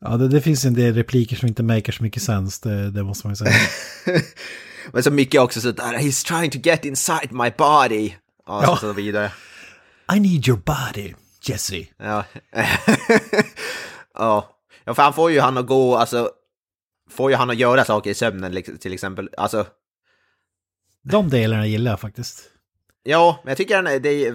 Ja, 0.00 0.16
det, 0.16 0.28
det 0.28 0.40
finns 0.40 0.64
en 0.64 0.74
del 0.74 0.94
repliker 0.94 1.36
som 1.36 1.48
inte 1.48 1.62
maker 1.62 1.92
så 1.92 2.02
mycket 2.02 2.22
sens, 2.22 2.60
det, 2.60 2.90
det 2.90 3.02
måste 3.02 3.26
man 3.26 3.32
ju 3.32 3.36
säga. 3.36 3.52
Men 4.92 5.02
så 5.02 5.10
mycket 5.10 5.40
också 5.40 5.60
så 5.60 5.72
där, 5.72 5.98
he's 5.98 6.26
trying 6.26 6.50
to 6.50 6.58
get 6.58 6.84
inside 6.84 7.32
my 7.32 7.50
body. 7.58 8.12
Ja, 8.46 8.62
Ja. 8.62 8.76
så, 8.76 8.76
så 8.76 8.92
vidare. 8.92 9.32
I 10.16 10.20
need 10.20 10.48
your 10.48 10.58
body, 10.64 11.14
Jesse. 11.42 11.86
Ja. 11.98 12.24
ja. 14.14 14.54
Ja, 14.84 14.94
för 14.94 15.02
han 15.02 15.14
får 15.14 15.30
ju 15.30 15.40
han 15.40 15.58
att 15.58 15.66
gå, 15.66 15.96
alltså... 15.96 16.30
Får 17.10 17.30
ju 17.30 17.36
han 17.36 17.50
att 17.50 17.56
göra 17.56 17.84
saker 17.84 18.10
i 18.10 18.14
sömnen 18.14 18.52
liksom, 18.52 18.78
till 18.78 18.92
exempel. 18.92 19.30
Alltså, 19.36 19.66
De 21.04 21.30
delarna 21.30 21.66
gillar 21.66 21.92
jag 21.92 22.00
faktiskt. 22.00 22.42
ja, 23.02 23.40
men 23.44 23.50
jag 23.50 23.58
tycker 23.58 23.82
är, 23.82 24.00
det 24.00 24.26
är, 24.26 24.34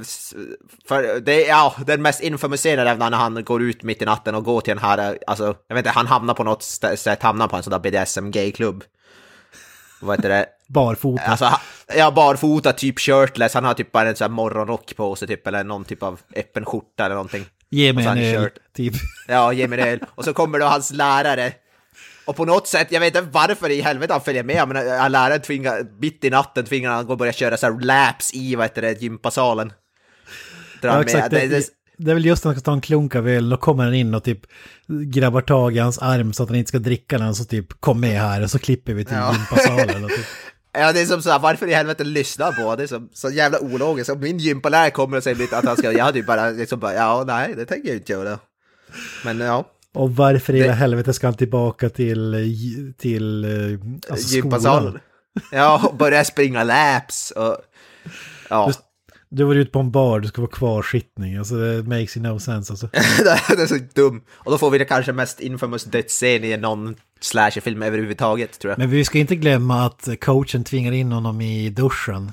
för 0.88 1.20
det 1.20 1.42
ja, 1.42 1.76
den 1.88 2.02
mest 2.02 2.22
infamouserade 2.22 2.90
är 2.90 2.96
när 2.96 3.12
han 3.12 3.44
går 3.44 3.62
ut 3.64 3.84
mitt 3.84 4.02
i 4.02 4.06
natten 4.06 4.36
och 4.36 4.44
går 4.44 4.62
till 4.62 4.76
den 4.76 4.84
här, 4.84 5.18
alltså, 5.28 5.56
jag 5.68 5.76
vet 5.76 5.86
inte, 5.86 5.90
han 5.90 6.08
hamnar 6.08 6.34
på 6.34 6.44
något 6.44 6.64
sätt, 6.64 7.24
hamnar 7.24 7.48
på 7.48 7.56
en 7.56 7.64
sån 7.64 7.72
där 7.72 7.80
BDSM-gayklubb. 7.80 8.84
Vad 10.02 10.18
heter 10.18 10.30
det? 10.30 10.46
Barfota. 10.68 11.24
Alltså, 11.24 11.50
ja, 11.96 12.12
barfota, 12.12 12.74
typ 12.74 13.00
shirtless, 13.00 13.54
han 13.54 13.66
har 13.66 13.74
typ 13.74 13.92
bara 13.92 14.10
en 14.10 14.16
sån 14.16 14.26
här 14.26 14.36
morgonrock 14.36 14.96
på 14.96 15.16
sig 15.16 15.28
typ, 15.28 15.48
eller 15.48 15.64
någon 15.64 15.86
typ 15.86 16.04
av 16.04 16.20
öppen 16.36 16.66
skjorta 16.66 17.06
eller 17.06 17.16
någonting. 17.16 17.46
Ge 17.70 17.94
mig 17.94 18.06
en 18.06 18.18
öl, 18.18 18.50
typ. 18.76 18.94
Ja, 19.28 19.54
ge 19.54 19.68
mig 19.68 19.78
det. 19.78 20.00
Och 20.16 20.24
så 20.24 20.34
kommer 20.34 20.60
då 20.60 20.66
hans 20.66 20.94
lärare. 20.94 21.54
Och 22.26 22.36
på 22.36 22.46
något 22.46 22.68
sätt, 22.68 22.88
jag 22.92 23.00
vet 23.00 23.16
inte 23.16 23.30
varför 23.32 23.70
i 23.70 23.82
helvete 23.82 24.14
han 24.14 24.22
följer 24.22 24.44
med, 24.44 24.68
men 24.68 25.12
läraren 25.12 25.42
tvingar, 25.42 25.86
mitt 26.00 26.24
i 26.24 26.30
natten 26.30 26.66
tvingar 26.66 26.92
han 26.92 27.06
gå 27.06 27.12
och 27.12 27.18
börja 27.18 27.34
köra 27.34 27.58
så 27.58 27.66
här 27.66 27.80
laps 27.80 28.34
i, 28.34 28.56
vad 28.56 28.66
heter 28.66 28.82
det, 28.82 29.02
gympasalen. 29.02 29.74
Drar 30.82 30.90
Ja, 30.90 31.02
exakt. 31.02 31.30
Det, 31.30 31.48
Det, 31.48 31.66
det, 31.98 32.12
är 32.12 32.16
väl 32.16 32.26
just 32.26 32.44
när 32.44 32.50
han 32.52 32.60
ska 32.60 32.66
ta 32.66 32.74
en 32.74 32.82
klunk 32.82 33.16
av 33.16 33.28
öl, 33.30 33.50
då 33.50 33.58
kommer 33.58 33.84
han 33.84 33.94
in 33.94 34.14
och 34.14 34.24
typ 34.24 34.40
grabbar 35.14 35.42
tag 35.42 35.76
i 35.76 35.80
hans 35.80 35.98
arm 36.00 36.34
så 36.34 36.44
att 36.44 36.50
han 36.50 36.58
inte 36.58 36.70
ska 36.70 36.80
dricka 36.80 37.18
den, 37.18 37.36
så 37.36 37.46
typ 37.46 37.82
kom 37.82 38.00
med 38.00 38.20
här 38.22 38.44
och 38.44 38.52
så 38.52 38.60
klipper 38.60 38.94
vi 38.94 39.06
till 39.06 39.16
Ja. 39.16 39.34
gympasalen. 39.34 40.08
Typ. 40.10 40.26
ja, 40.74 40.94
det 40.94 41.02
är 41.02 41.06
som 41.06 41.22
så 41.22 41.30
här, 41.30 41.40
varför 41.40 41.68
i 41.68 41.74
helvete 41.74 42.04
lyssnar 42.04 42.52
på? 42.52 42.76
Det 42.76 42.84
är 42.84 42.88
så, 42.88 43.08
så 43.14 43.30
jävla 43.30 43.60
ologiskt. 43.60 44.10
Om 44.10 44.20
min 44.20 44.38
gympalärare 44.38 44.92
kommer 44.92 45.18
och 45.18 45.24
säger 45.24 45.56
att 45.56 45.66
han 45.66 45.78
ska, 45.78 45.92
jag 45.92 46.06
hade 46.06 46.20
ju 46.20 46.26
bara 46.26 46.50
liksom 46.50 46.80
bara, 46.80 46.94
ja, 46.94 47.24
nej, 47.28 47.54
det 47.56 47.66
tänker 47.66 47.88
jag 47.88 47.98
inte 47.98 48.12
göra. 48.12 48.40
Men 49.26 49.40
ja, 49.40 49.66
Och 49.94 50.16
varför 50.16 50.54
i 50.54 50.58
hela 50.58 50.68
Det- 50.72 50.74
helvete 50.78 51.14
ska 51.14 51.28
han 51.28 51.34
tillbaka 51.34 51.90
till, 51.90 52.94
till 52.98 53.44
eh, 53.44 53.80
alltså 54.12 54.28
skolan? 54.28 55.00
Ja, 55.52 55.88
och 55.90 55.96
börja 55.98 56.26
springa 56.26 56.64
laps 56.64 57.32
och... 57.32 57.58
Ja. 58.50 58.72
Du 59.30 59.44
var 59.44 59.56
ute 59.56 59.72
på 59.72 59.80
en 59.80 59.92
bar, 59.92 60.20
du 60.20 60.28
ska 60.28 60.42
vara 60.42 60.52
kvarsittning. 60.52 61.38
Alltså 61.38 61.56
det 61.56 61.84
makes 61.84 62.16
no 62.16 62.40
sense 62.40 62.74
alltså. 62.74 62.88
det 62.94 63.62
är 63.62 63.66
så 63.68 63.78
dum. 63.94 64.22
Och 64.32 64.52
då 64.52 64.58
får 64.58 64.70
vi 64.72 64.78
det 64.78 64.86
kanske 64.86 65.12
mest 65.14 65.40
infamous 65.40 65.84
dödsscen 65.84 66.44
i 66.44 66.58
någon 66.58 66.96
slasherfilm 67.22 67.84
överhuvudtaget, 67.84 68.60
tror 68.60 68.72
jag. 68.72 68.78
Men 68.78 68.90
vi 68.90 69.06
ska 69.06 69.18
inte 69.18 69.36
glömma 69.36 69.86
att 69.86 70.08
coachen 70.22 70.64
tvingar 70.64 70.92
in 70.92 71.12
honom 71.12 71.42
i 71.42 71.70
duschen. 71.70 72.32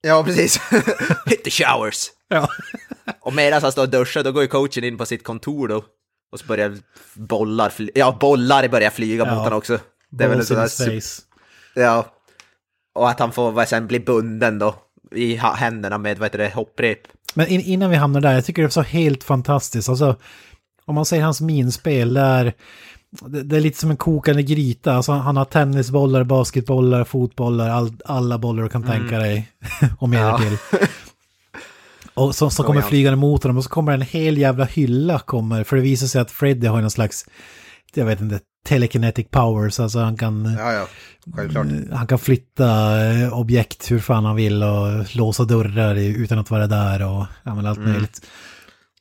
Ja, 0.00 0.24
precis. 0.24 0.60
Hit 1.26 1.44
the 1.44 1.50
showers. 1.50 2.06
Ja. 2.28 2.48
Och 3.20 3.34
medan 3.34 3.62
han 3.62 3.72
står 3.72 3.82
och 3.82 3.88
duschar, 3.90 4.22
då 4.22 4.32
går 4.32 4.42
ju 4.42 4.48
coachen 4.48 4.84
in 4.84 4.98
på 4.98 5.06
sitt 5.06 5.24
kontor 5.24 5.68
då. 5.68 5.84
Och 6.32 6.40
så 6.40 6.46
börjar 6.46 6.76
bollar, 7.14 7.70
fly- 7.70 7.90
ja 7.94 8.16
bollar 8.20 8.68
börjar 8.68 8.90
flyga 8.90 9.24
Ja. 9.26 9.34
mot 9.34 9.44
honom 9.44 9.58
också. 9.58 9.78
Det 10.10 10.24
är 10.24 10.28
väl 10.28 10.38
en 10.38 10.44
sån 10.44 10.56
där 10.56 10.62
his 10.64 10.80
su- 10.80 11.00
face. 11.00 11.22
Ja. 11.80 12.06
Och 12.94 13.10
att 13.10 13.18
han 13.20 13.32
får 13.32 13.52
vad, 13.52 13.68
sen 13.68 13.86
bli 13.86 14.00
bunden 14.00 14.58
då. 14.58 14.74
I 15.14 15.34
händerna 15.36 15.98
med, 15.98 16.18
vad 16.18 16.26
heter 16.26 16.38
det, 16.38 16.54
hopprep. 16.54 16.98
Men 17.34 17.46
in, 17.46 17.60
innan 17.60 17.90
vi 17.90 17.96
hamnar 17.96 18.20
där, 18.20 18.32
jag 18.32 18.44
tycker 18.44 18.62
det 18.62 18.66
är 18.68 18.70
så 18.70 18.82
helt 18.82 19.24
fantastiskt. 19.24 19.88
Alltså, 19.88 20.16
om 20.84 20.94
man 20.94 21.04
säger 21.04 21.22
hans 21.24 21.40
minspel, 21.40 22.14
där 22.14 22.52
det, 23.10 23.42
det 23.42 23.56
är 23.56 23.60
lite 23.60 23.78
som 23.78 23.90
en 23.90 23.96
kokande 23.96 24.42
gryta. 24.42 24.92
Alltså, 24.94 25.12
han 25.12 25.36
har 25.36 25.44
tennisbollar, 25.44 26.24
basketbollar, 26.24 27.04
fotbollar, 27.04 27.68
all, 27.70 27.92
alla 28.04 28.38
bollar 28.38 28.62
du 28.62 28.68
kan 28.68 28.82
tänka 28.82 29.18
dig. 29.18 29.52
och 29.98 30.08
mer 30.08 30.18
Mm. 30.18 30.30
Ja. 30.30 30.38
till. 30.38 30.58
Och 32.18 32.34
så, 32.34 32.50
så 32.50 32.62
kommer 32.62 32.82
flygande 32.82 33.16
mot 33.16 33.42
honom 33.42 33.56
och 33.56 33.64
så 33.64 33.70
kommer 33.70 33.92
en 33.92 34.02
hel 34.02 34.38
jävla 34.38 34.64
hylla 34.64 35.18
kommer. 35.18 35.64
För 35.64 35.76
det 35.76 35.82
visar 35.82 36.06
sig 36.06 36.20
att 36.20 36.30
Freddy 36.30 36.66
har 36.66 36.80
någon 36.80 36.90
slags, 36.90 37.24
jag 37.94 38.06
vet 38.06 38.20
inte, 38.20 38.40
telekinetic 38.66 39.26
powers. 39.30 39.80
Alltså 39.80 39.98
han 39.98 40.16
kan... 40.16 40.56
Ja, 40.58 40.72
ja. 40.72 40.86
Självklart. 41.36 41.66
Han 41.92 42.06
kan 42.06 42.18
flytta 42.18 43.00
eh, 43.10 43.38
objekt 43.38 43.90
hur 43.90 43.98
fan 43.98 44.24
han 44.24 44.36
vill 44.36 44.62
och 44.62 45.16
låsa 45.16 45.44
dörrar 45.44 45.94
utan 45.94 46.38
att 46.38 46.50
vara 46.50 46.66
där 46.66 47.02
och 47.02 47.26
ja, 47.42 47.68
allt 47.68 47.78
möjligt. 47.78 48.26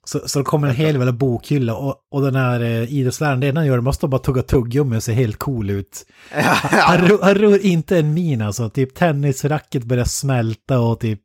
Så, 0.05 0.19
så 0.25 0.39
det 0.39 0.45
kommer 0.45 0.67
en 0.67 0.75
hel 0.75 0.95
jävla 0.95 1.11
bokhylla 1.11 1.75
och, 1.75 1.95
och 2.11 2.21
den 2.21 2.35
här 2.35 2.59
eh, 2.61 2.93
idrottsläraren, 2.93 3.39
det 3.39 3.47
enda 3.47 3.61
han 3.61 3.67
gör, 3.67 3.81
måste 3.81 4.07
bara 4.07 4.21
tugga 4.21 4.41
tuggummi 4.41 4.97
och 4.97 5.03
se 5.03 5.13
helt 5.13 5.37
cool 5.37 5.69
ut. 5.69 6.05
Han, 6.71 7.07
ro- 7.07 7.19
han 7.21 7.35
rör 7.35 7.65
inte 7.65 7.97
en 7.99 8.13
min 8.13 8.41
alltså, 8.41 8.69
typ 8.69 8.95
tennisracket 8.95 9.83
börjar 9.83 10.05
smälta 10.05 10.79
och 10.79 10.99
typ... 10.99 11.21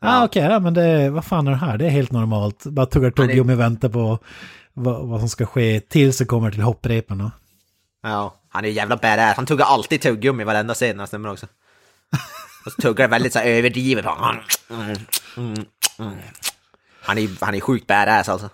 Ah, 0.00 0.24
okej, 0.24 0.42
ja, 0.42 0.60
men 0.60 0.74
det, 0.74 1.10
vad 1.10 1.24
fan 1.24 1.46
är 1.46 1.50
det 1.50 1.56
här? 1.56 1.78
Det 1.78 1.86
är 1.86 1.90
helt 1.90 2.12
normalt. 2.12 2.64
Bara 2.64 2.86
tuggar 2.86 3.10
tuggummi 3.10 3.54
och 3.54 3.60
väntar 3.60 3.88
på 3.88 4.18
vad, 4.74 5.08
vad 5.08 5.20
som 5.20 5.28
ska 5.28 5.46
ske 5.46 5.80
tills 5.80 6.18
det 6.18 6.24
kommer 6.24 6.50
till 6.50 6.62
hopprepen. 6.62 7.30
Ja, 8.02 8.34
han 8.48 8.64
är 8.64 8.68
ju 8.68 8.74
jävla 8.74 8.96
badass. 8.96 9.36
Han 9.36 9.46
tuggar 9.46 9.66
alltid 9.66 10.00
tuggummi 10.00 10.42
i 10.42 10.46
varenda 10.46 10.74
scen 10.74 10.98
han 10.98 11.08
stämmer 11.08 11.32
också. 11.32 11.46
Och 12.66 12.72
så 12.72 12.82
tuggar 12.82 13.08
väldigt 13.08 13.32
så 13.32 13.38
här 13.38 13.46
överdrivet. 13.46 14.06
Mm, 14.70 14.96
mm, 15.36 15.64
mm. 15.98 16.18
Han 17.02 17.18
är, 17.18 17.44
han 17.44 17.54
är 17.54 17.60
sjukt 17.60 17.86
badass 17.86 18.28
alltså. 18.28 18.50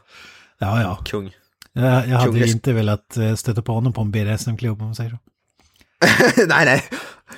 Ja, 0.59 0.83
ja. 0.83 0.99
Kung. 1.05 1.33
Jag, 1.73 2.09
jag 2.09 2.19
hade 2.19 2.39
ju 2.39 2.53
inte 2.53 2.73
velat 2.73 3.17
eh, 3.17 3.35
stöta 3.35 3.63
på 3.63 3.73
honom 3.73 3.93
på 3.93 4.01
en 4.01 4.11
BDSM-klubb 4.11 4.81
om 4.81 4.87
man 4.87 4.95
säger 4.95 5.11
så. 5.11 5.19
nej, 6.47 6.65
nej. 6.65 6.85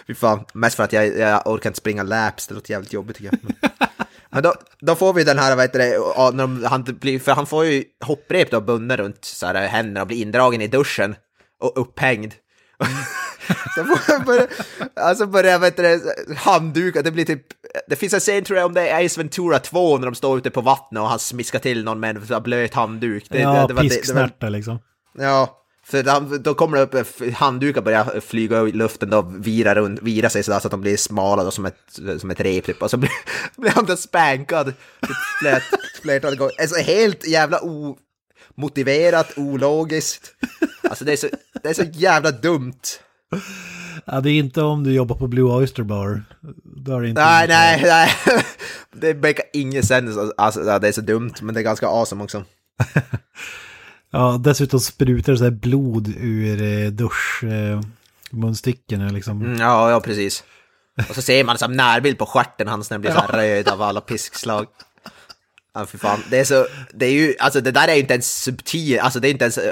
Fy 0.07 0.14
fan. 0.14 0.45
Mest 0.55 0.77
för 0.77 0.85
att 0.85 0.93
jag, 0.93 1.19
jag 1.19 1.47
orkar 1.47 1.71
inte 1.71 1.79
springa 1.79 2.03
laps. 2.03 2.47
Det 2.47 2.55
låter 2.55 2.71
jävligt 2.71 2.93
jobbigt 2.93 3.17
tycker 3.17 3.38
jag. 3.43 3.71
Men, 4.35 4.42
då, 4.42 4.55
då 4.81 4.94
får 4.94 5.12
vi 5.12 5.25
den 5.25 5.38
här, 5.38 5.57
vad 5.57 5.64
heter 5.64 5.79
det, 5.79 5.99
när 6.37 6.42
de, 6.42 6.64
han 6.64 6.83
blir, 7.01 7.18
för 7.18 7.33
han 7.33 7.47
får 7.47 7.64
ju 7.64 7.85
hopprep 8.05 8.51
då 8.51 8.61
bunden 8.61 8.97
runt 8.97 9.25
så 9.25 9.47
här, 9.47 9.55
händerna 9.68 10.01
och 10.01 10.07
blir 10.07 10.23
indragen 10.23 10.61
i 10.61 10.66
duschen 10.66 11.16
och 11.61 11.73
upphängd. 11.81 12.33
så 13.75 13.85
får 13.85 14.12
han 14.12 14.25
börja, 14.25 14.47
alltså 14.97 15.27
börjar, 15.27 15.59
vad 15.59 15.66
heter 15.66 15.83
det, 15.83 16.01
handdukar, 16.37 17.03
det 17.03 17.11
blir 17.11 17.25
typ, 17.25 17.42
det 17.88 17.97
finns 17.97 18.14
en 18.14 18.20
scen 18.20 18.44
tror 18.44 18.59
jag 18.59 18.66
om 18.66 18.75
det 18.75 18.88
är 18.88 19.07
Ace 19.07 19.20
Ventura 19.20 19.59
2 19.59 19.99
när 19.99 20.05
de 20.07 20.14
står 20.14 20.38
ute 20.38 20.51
på 20.51 20.61
vattnet 20.61 21.01
och 21.01 21.09
han 21.09 21.18
smiskar 21.18 21.59
till 21.59 21.85
någon 21.85 22.01
med 22.01 22.31
en 22.33 22.42
blöt 22.42 22.75
handduk. 22.75 23.27
Det, 23.31 23.38
ja, 23.38 23.51
det, 23.53 23.66
det, 23.68 23.75
var- 23.75 23.83
det, 23.83 23.88
det, 23.88 24.14
var- 24.14 24.51
liksom. 24.51 24.79
Ja, 25.18 25.61
för 25.87 26.38
då, 26.38 26.55
kommer 26.55 26.77
det 26.77 26.83
upp, 26.83 27.35
handdukar 27.35 27.83
börjar 27.83 28.20
flyga 28.20 28.62
i 28.62 28.73
luften 28.73 29.11
då, 29.11 29.23
vira, 29.23 29.75
runt, 29.75 30.03
vira 30.03 30.31
sig 30.31 30.42
sådär 30.42 30.61
så 30.61 30.66
att 30.66 30.70
de 30.70 30.81
blir 30.81 30.97
smala 30.97 31.44
då, 31.44 31.51
som 31.51 31.66
ett, 31.66 31.79
som 32.18 32.31
ett 32.31 32.40
rep 32.40 32.64
typ. 32.64 32.83
Och 32.83 32.90
så 32.90 32.97
blir, 32.97 33.11
blir 33.61 33.70
han 33.70 33.85
då 33.85 33.97
spankad 33.97 34.73
flert, 35.40 35.62
flertalet 36.03 36.38
gånger. 36.38 36.61
Alltså 36.61 36.81
helt 36.81 37.27
jävla 37.27 37.61
omotiverat, 38.57 39.38
ologiskt. 39.38 40.35
Alltså 40.83 41.05
det 41.05 41.12
är 41.12 41.16
så, 41.16 41.29
det 41.62 41.68
är 41.68 41.75
så 41.75 41.85
jävla 41.92 42.31
dumt. 42.31 42.83
Ja, 44.05 44.20
det 44.20 44.31
är 44.31 44.38
inte 44.38 44.62
om 44.62 44.85
du 44.85 44.92
jobbar 44.92 45.16
på 45.16 45.27
Blue 45.27 45.53
Oyster 45.53 45.83
Bar. 45.83 46.25
Då 46.64 46.97
är 46.97 47.01
det 47.01 47.09
inte 47.09 47.25
Nej, 47.25 47.49
nej, 47.49 47.83
nej. 47.85 48.11
Det 48.92 49.14
makar 49.14 49.44
inget 49.53 49.85
sens. 49.85 50.33
Alltså, 50.37 50.79
det 50.79 50.88
är 50.88 50.92
så 50.92 51.01
dumt, 51.01 51.35
men 51.42 51.55
det 51.55 51.61
är 51.61 51.64
ganska 51.64 51.87
awesome 51.87 52.25
också. 52.25 52.44
Ja, 54.14 54.40
dessutom 54.44 54.81
sprutar 54.81 55.33
det 55.33 55.38
så 55.38 55.44
här 55.44 55.50
blod 55.50 56.14
ur 56.20 56.62
eh, 56.62 56.90
dusch... 56.90 57.44
Eh. 57.44 57.81
Liksom. 59.12 59.42
Mm, 59.42 59.61
ja, 59.61 59.90
ja, 59.90 60.00
precis. 60.00 60.44
Och 61.09 61.14
så 61.14 61.22
ser 61.22 61.44
man 61.44 61.59
som 61.59 61.72
närbild 61.72 62.18
på 62.18 62.27
stjärten 62.27 62.68
hans 62.68 62.90
när 62.90 62.94
den 62.94 63.00
blir 63.00 63.12
så 63.12 63.20
här 63.20 63.29
röd 63.29 63.68
av 63.68 63.83
alla 63.83 64.00
piskslag. 64.00 64.66
Ja, 65.74 65.87
för 65.87 65.98
fan. 65.98 66.22
Det 66.31 66.38
är 66.38 66.44
så, 66.44 66.66
det 66.92 67.07
är 67.07 67.12
ju, 67.12 67.35
alltså 67.38 67.61
det 67.61 67.70
där 67.70 67.88
är 67.88 67.94
ju 67.94 68.00
inte 68.00 68.14
ens 68.14 68.42
subtil, 68.42 68.98
alltså 68.98 69.20
det 69.20 69.29
är 69.29 69.31
inte 69.31 69.44
ens 69.44 69.59
uh, 69.59 69.64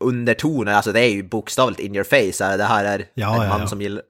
undertoner, 0.00 0.72
alltså 0.72 0.92
det 0.92 1.00
är 1.00 1.08
ju 1.08 1.22
bokstavligt 1.22 1.80
in 1.80 1.94
your 1.94 2.04
face, 2.04 2.56
det 2.56 2.64
här 2.64 2.84
är 2.84 3.06
Ja, 3.14 3.34
en 3.34 3.42
ja, 3.42 3.48
man 3.48 3.60
ja. 3.60 3.66
som 3.66 3.82
gillar... 3.82 4.02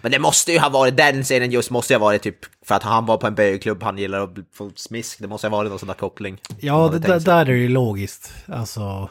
Men 0.00 0.12
det 0.12 0.18
måste 0.18 0.52
ju 0.52 0.58
ha 0.58 0.68
varit, 0.68 0.96
den 0.96 1.22
scenen 1.22 1.50
just 1.50 1.70
måste 1.70 1.92
ju 1.92 1.98
ha 1.98 2.06
varit 2.06 2.22
typ, 2.22 2.38
för 2.66 2.74
att 2.74 2.82
han 2.82 3.06
var 3.06 3.16
på 3.16 3.26
en 3.26 3.34
bögklubb, 3.34 3.82
han 3.82 3.98
gillar 3.98 4.20
att 4.20 4.30
få 4.54 4.70
smisk, 4.76 5.18
det 5.18 5.28
måste 5.28 5.46
ha 5.46 5.56
varit 5.56 5.70
någon 5.70 5.78
sån 5.78 5.86
där 5.86 5.94
koppling. 5.94 6.40
Ja, 6.60 6.88
det, 6.92 6.98
där, 6.98 7.20
där 7.20 7.36
är 7.40 7.44
det 7.44 7.52
ju 7.58 7.68
logiskt. 7.68 8.32
Alltså, 8.46 9.10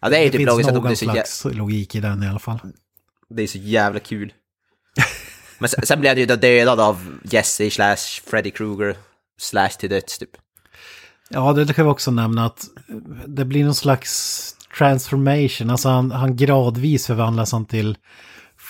Ja, 0.00 0.08
det 0.08 0.16
är 0.16 0.20
ju 0.20 0.26
det 0.26 0.30
typ 0.32 0.38
finns 0.38 0.48
logiskt 0.48 0.68
att 0.68 0.74
de 0.74 0.84
någon 0.84 0.96
så, 0.96 1.04
jä- 1.04 1.12
slags 1.12 1.44
logik 1.44 1.94
i 1.94 2.00
den 2.00 2.22
i 2.22 2.28
alla 2.28 2.38
fall. 2.38 2.58
det 3.28 3.42
är 3.42 3.46
så 3.46 3.58
jävla 3.58 4.00
kul. 4.00 4.32
Men 5.58 5.68
sen, 5.68 5.86
sen 5.86 6.00
blev 6.00 6.10
han 6.10 6.18
ju 6.18 6.26
då 6.26 6.36
dödad 6.36 6.80
av 6.80 7.18
Jesse 7.24 7.70
slash 7.70 7.96
Freddy 8.26 8.50
Krueger 8.50 8.96
slash 9.38 9.68
till 9.68 9.90
döds 9.90 10.18
typ. 10.18 10.30
Ja, 11.30 11.52
det, 11.52 11.64
det 11.64 11.74
kan 11.74 11.84
vi 11.84 11.90
också 11.90 12.10
nämna 12.10 12.46
att 12.46 12.64
det 13.26 13.44
blir 13.44 13.64
någon 13.64 13.74
slags 13.74 14.54
transformation. 14.78 15.70
Alltså 15.70 15.88
han, 15.88 16.10
han 16.10 16.36
gradvis 16.36 17.06
förvandlas 17.06 17.52
han 17.52 17.66
till 17.66 17.96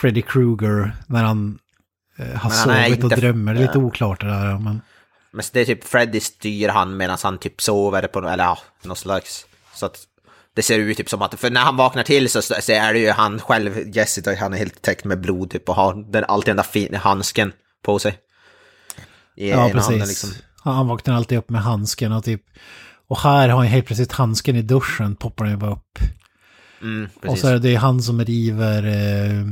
Freddy 0.00 0.22
Krueger 0.22 0.96
när 1.06 1.24
han 1.24 1.58
eh, 2.18 2.26
har 2.26 2.50
Men 2.50 2.78
han 2.78 2.84
sovit 2.84 3.04
och 3.04 3.10
drömmer. 3.10 3.54
Det 3.54 3.60
är 3.60 3.66
lite 3.66 3.78
oklart 3.78 4.20
det 4.20 4.26
där. 4.26 4.58
Men... 4.58 4.80
Men 5.30 5.44
det 5.52 5.60
är 5.60 5.64
typ 5.64 5.84
Freddy 5.84 6.20
styr 6.20 6.68
han 6.68 6.96
medan 6.96 7.18
han 7.22 7.38
typ 7.38 7.60
sover 7.60 8.06
på, 8.06 8.18
eller 8.28 8.44
ja, 8.44 8.58
någon 8.84 8.96
slags. 8.96 9.46
Så 9.74 9.86
att 9.86 9.98
det 10.54 10.62
ser 10.62 10.78
ut 10.78 10.96
typ 10.96 11.10
som 11.10 11.22
att, 11.22 11.40
för 11.40 11.50
när 11.50 11.60
han 11.60 11.76
vaknar 11.76 12.02
till 12.02 12.30
så, 12.30 12.42
så 12.42 12.72
är 12.72 12.92
det 12.92 12.98
ju 12.98 13.10
han 13.10 13.40
själv, 13.40 13.96
Jesse, 13.96 14.20
då, 14.20 14.34
han 14.34 14.54
är 14.54 14.58
helt 14.58 14.82
täckt 14.82 15.04
med 15.04 15.20
blod 15.20 15.50
typ 15.50 15.68
och 15.68 15.74
har 15.74 16.12
den, 16.12 16.24
alltid 16.24 16.50
den 16.50 16.56
där 16.56 16.62
fina 16.62 16.98
handsken 16.98 17.52
på 17.84 17.98
sig. 17.98 18.18
I 19.36 19.50
Ja, 19.50 19.70
precis. 19.72 19.88
handen, 19.88 20.08
liksom. 20.08 20.30
Han, 20.64 20.88
vaknar 20.88 21.14
alltid 21.14 21.38
upp 21.38 21.50
med 21.50 21.62
handsken 21.62 22.12
och 22.12 22.24
typ... 22.24 22.42
Och 23.08 23.18
här 23.18 23.48
har 23.48 23.58
han 23.58 23.66
helt 23.66 23.86
plötsligt 23.86 24.12
handsken 24.12 24.56
i 24.56 24.62
duschen, 24.62 25.16
poppar 25.16 25.44
den 25.44 25.54
ju 25.54 25.58
bara 25.60 25.72
upp. 25.72 25.98
Mm, 26.82 27.08
Och 27.26 27.38
så 27.38 27.48
är 27.48 27.58
det 27.58 27.74
han 27.74 28.02
som 28.02 28.24
river... 28.24 28.86
Eh, 28.86 29.44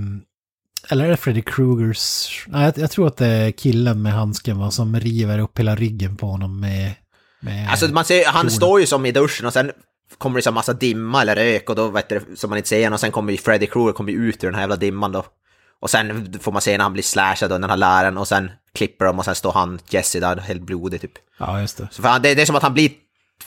eller 0.89 1.05
är 1.05 1.11
det 1.11 1.17
Freddy 1.17 1.43
Krugers... 1.43 2.45
Nej, 2.49 2.65
jag, 2.65 2.79
jag 2.79 2.91
tror 2.91 3.07
att 3.07 3.17
det 3.17 3.27
är 3.27 3.51
killen 3.51 4.03
med 4.03 4.13
handsken 4.13 4.59
va, 4.59 4.71
som 4.71 5.01
river 5.01 5.39
upp 5.39 5.59
hela 5.59 5.77
ryggen 5.77 6.17
på 6.17 6.27
honom 6.27 6.61
med... 6.61 6.95
med 7.41 7.71
Alltså 7.71 7.89
man 7.89 8.05
ser, 8.05 8.25
han 8.25 8.33
kronan. 8.33 8.51
står 8.51 8.81
ju 8.81 8.87
som 8.87 9.07
i 9.07 9.13
duschen 9.13 9.47
och 9.47 9.53
sen 9.53 9.73
kommer 10.19 10.37
det 10.39 10.43
så 10.43 10.53
massa 10.53 10.73
dimma 10.73 11.23
eller 11.23 11.37
rök 11.37 11.71
och 11.71 11.77
då 11.77 11.89
vet 11.89 12.09
du, 12.09 12.21
som 12.37 12.51
man 12.51 12.57
inte 12.57 12.69
ser 12.69 12.93
och 12.93 13.01
sen 13.01 13.13
kommer 13.13 13.33
ju 13.33 13.39
Freddy 13.39 13.67
Krueger 13.67 13.93
kommer 13.93 14.13
ut 14.13 14.45
ur 14.45 14.49
den 14.49 14.55
här 14.55 14.63
jävla 14.63 14.77
dimman 14.77 15.13
då. 15.13 15.25
Och 15.81 15.91
sen 15.91 16.33
får 16.41 16.53
man 16.53 16.63
se 16.63 16.77
när 16.77 16.83
han 16.85 16.93
blir 16.93 17.03
slashad 17.03 17.53
av 17.53 17.61
den 17.61 17.71
här 17.71 17.77
läraren 17.77 18.19
och 18.19 18.29
sen 18.29 18.51
klipper 18.75 19.05
de 19.05 19.19
och 19.19 19.25
sen 19.25 19.35
står 19.35 19.53
han, 19.53 19.79
Jesse 19.89 20.21
där, 20.21 20.37
helt 20.37 20.63
blodig 20.63 21.01
typ. 21.01 21.13
Ja, 21.39 21.61
just 21.61 21.77
det. 21.77 21.89
Så 21.91 22.03
för 22.03 22.09
han, 22.09 22.23
det, 22.23 22.35
det 22.35 22.43
är 22.43 22.47
som 22.47 22.57
att 22.57 22.63
han 22.63 22.75
blir 22.75 22.91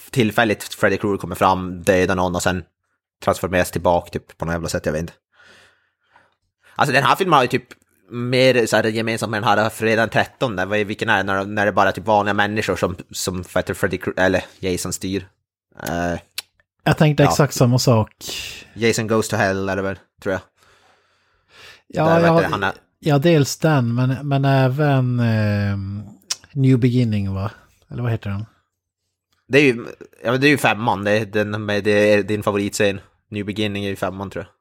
tillfälligt, 0.10 0.64
Freddy 0.64 0.98
Krueger 0.98 1.18
kommer 1.18 1.36
fram, 1.36 1.84
dödar 1.84 2.16
någon 2.16 2.36
och 2.36 2.44
sen 2.44 2.64
transformeras 3.24 3.72
tillbaka 3.72 4.10
typ 4.10 4.38
på 4.38 4.46
något 4.46 4.54
jävla 4.54 4.70
sätt, 4.70 4.86
jag 4.86 4.94
vet 4.94 5.02
inte. 5.02 5.14
Alltså 6.80 6.94
den 6.94 7.04
här 7.04 7.16
filmen 7.16 7.34
har 7.34 7.42
ju 7.42 7.48
typ 7.48 7.64
mer 8.12 8.66
så 8.66 8.76
här, 8.76 8.84
gemensamt 8.84 9.32
med 9.32 9.42
den 9.44 9.50
här 9.50 9.70
fredag 9.70 10.02
den 10.02 10.10
13, 10.10 10.56
där, 10.56 10.66
vilken 10.66 11.10
är 11.10 11.18
det, 11.18 11.24
när, 11.24 11.46
när 11.46 11.66
det 11.66 11.72
bara 11.72 11.88
är 11.90 11.92
typ 11.94 12.06
vanliga 12.06 12.34
människor 12.34 12.76
som, 12.76 12.96
som 13.12 13.44
Freddy 13.44 13.74
Krueger, 13.98 14.14
eller 14.18 14.44
Jason 14.60 14.94
styr. 14.94 15.28
Eh, 15.84 16.20
Jag 16.84 16.98
tänkte 16.98 17.24
Ja. 17.24 17.30
exakt 17.30 17.54
samma 17.54 17.80
sak. 17.80 18.12
Jason 18.74 19.08
Goes 19.08 19.28
to 19.30 19.36
Hell 19.36 19.70
är 19.70 19.76
det 19.76 19.82
väl, 19.82 20.00
tror 20.22 20.32
jag. 20.34 20.42
Ja, 21.88 22.06
Där, 22.06 22.16
vet 22.22 22.26
ja, 22.28 22.40
du, 22.40 22.46
han 22.46 22.64
är- 22.64 22.74
ja 23.00 23.18
dels 23.18 23.58
den, 23.58 23.96
men, 23.96 24.28
men 24.28 24.46
även 24.46 25.20
eh, 25.20 25.78
New 26.52 26.80
Beginning 26.80 27.34
va? 27.34 27.52
Eller 27.92 28.04
vad 28.04 28.12
heter 28.12 28.30
den? 28.30 28.46
Det 29.48 29.58
är 29.58 29.64
ju, 29.64 29.86
ja, 30.24 30.38
det 30.38 30.48
är 30.48 30.52
ju 30.52 30.58
femman, 30.58 31.04
det 31.04 31.12
är, 31.12 31.26
den 31.26 31.66
med, 31.66 31.84
det 31.84 32.14
är 32.14 32.24
din 32.24 32.44
favoritscen. 32.44 33.00
New 33.32 33.46
Beginning 33.46 33.86
är 33.86 33.90
ju 33.90 33.96
femman 33.96 34.30
tror 34.30 34.44
jag. 34.46 34.54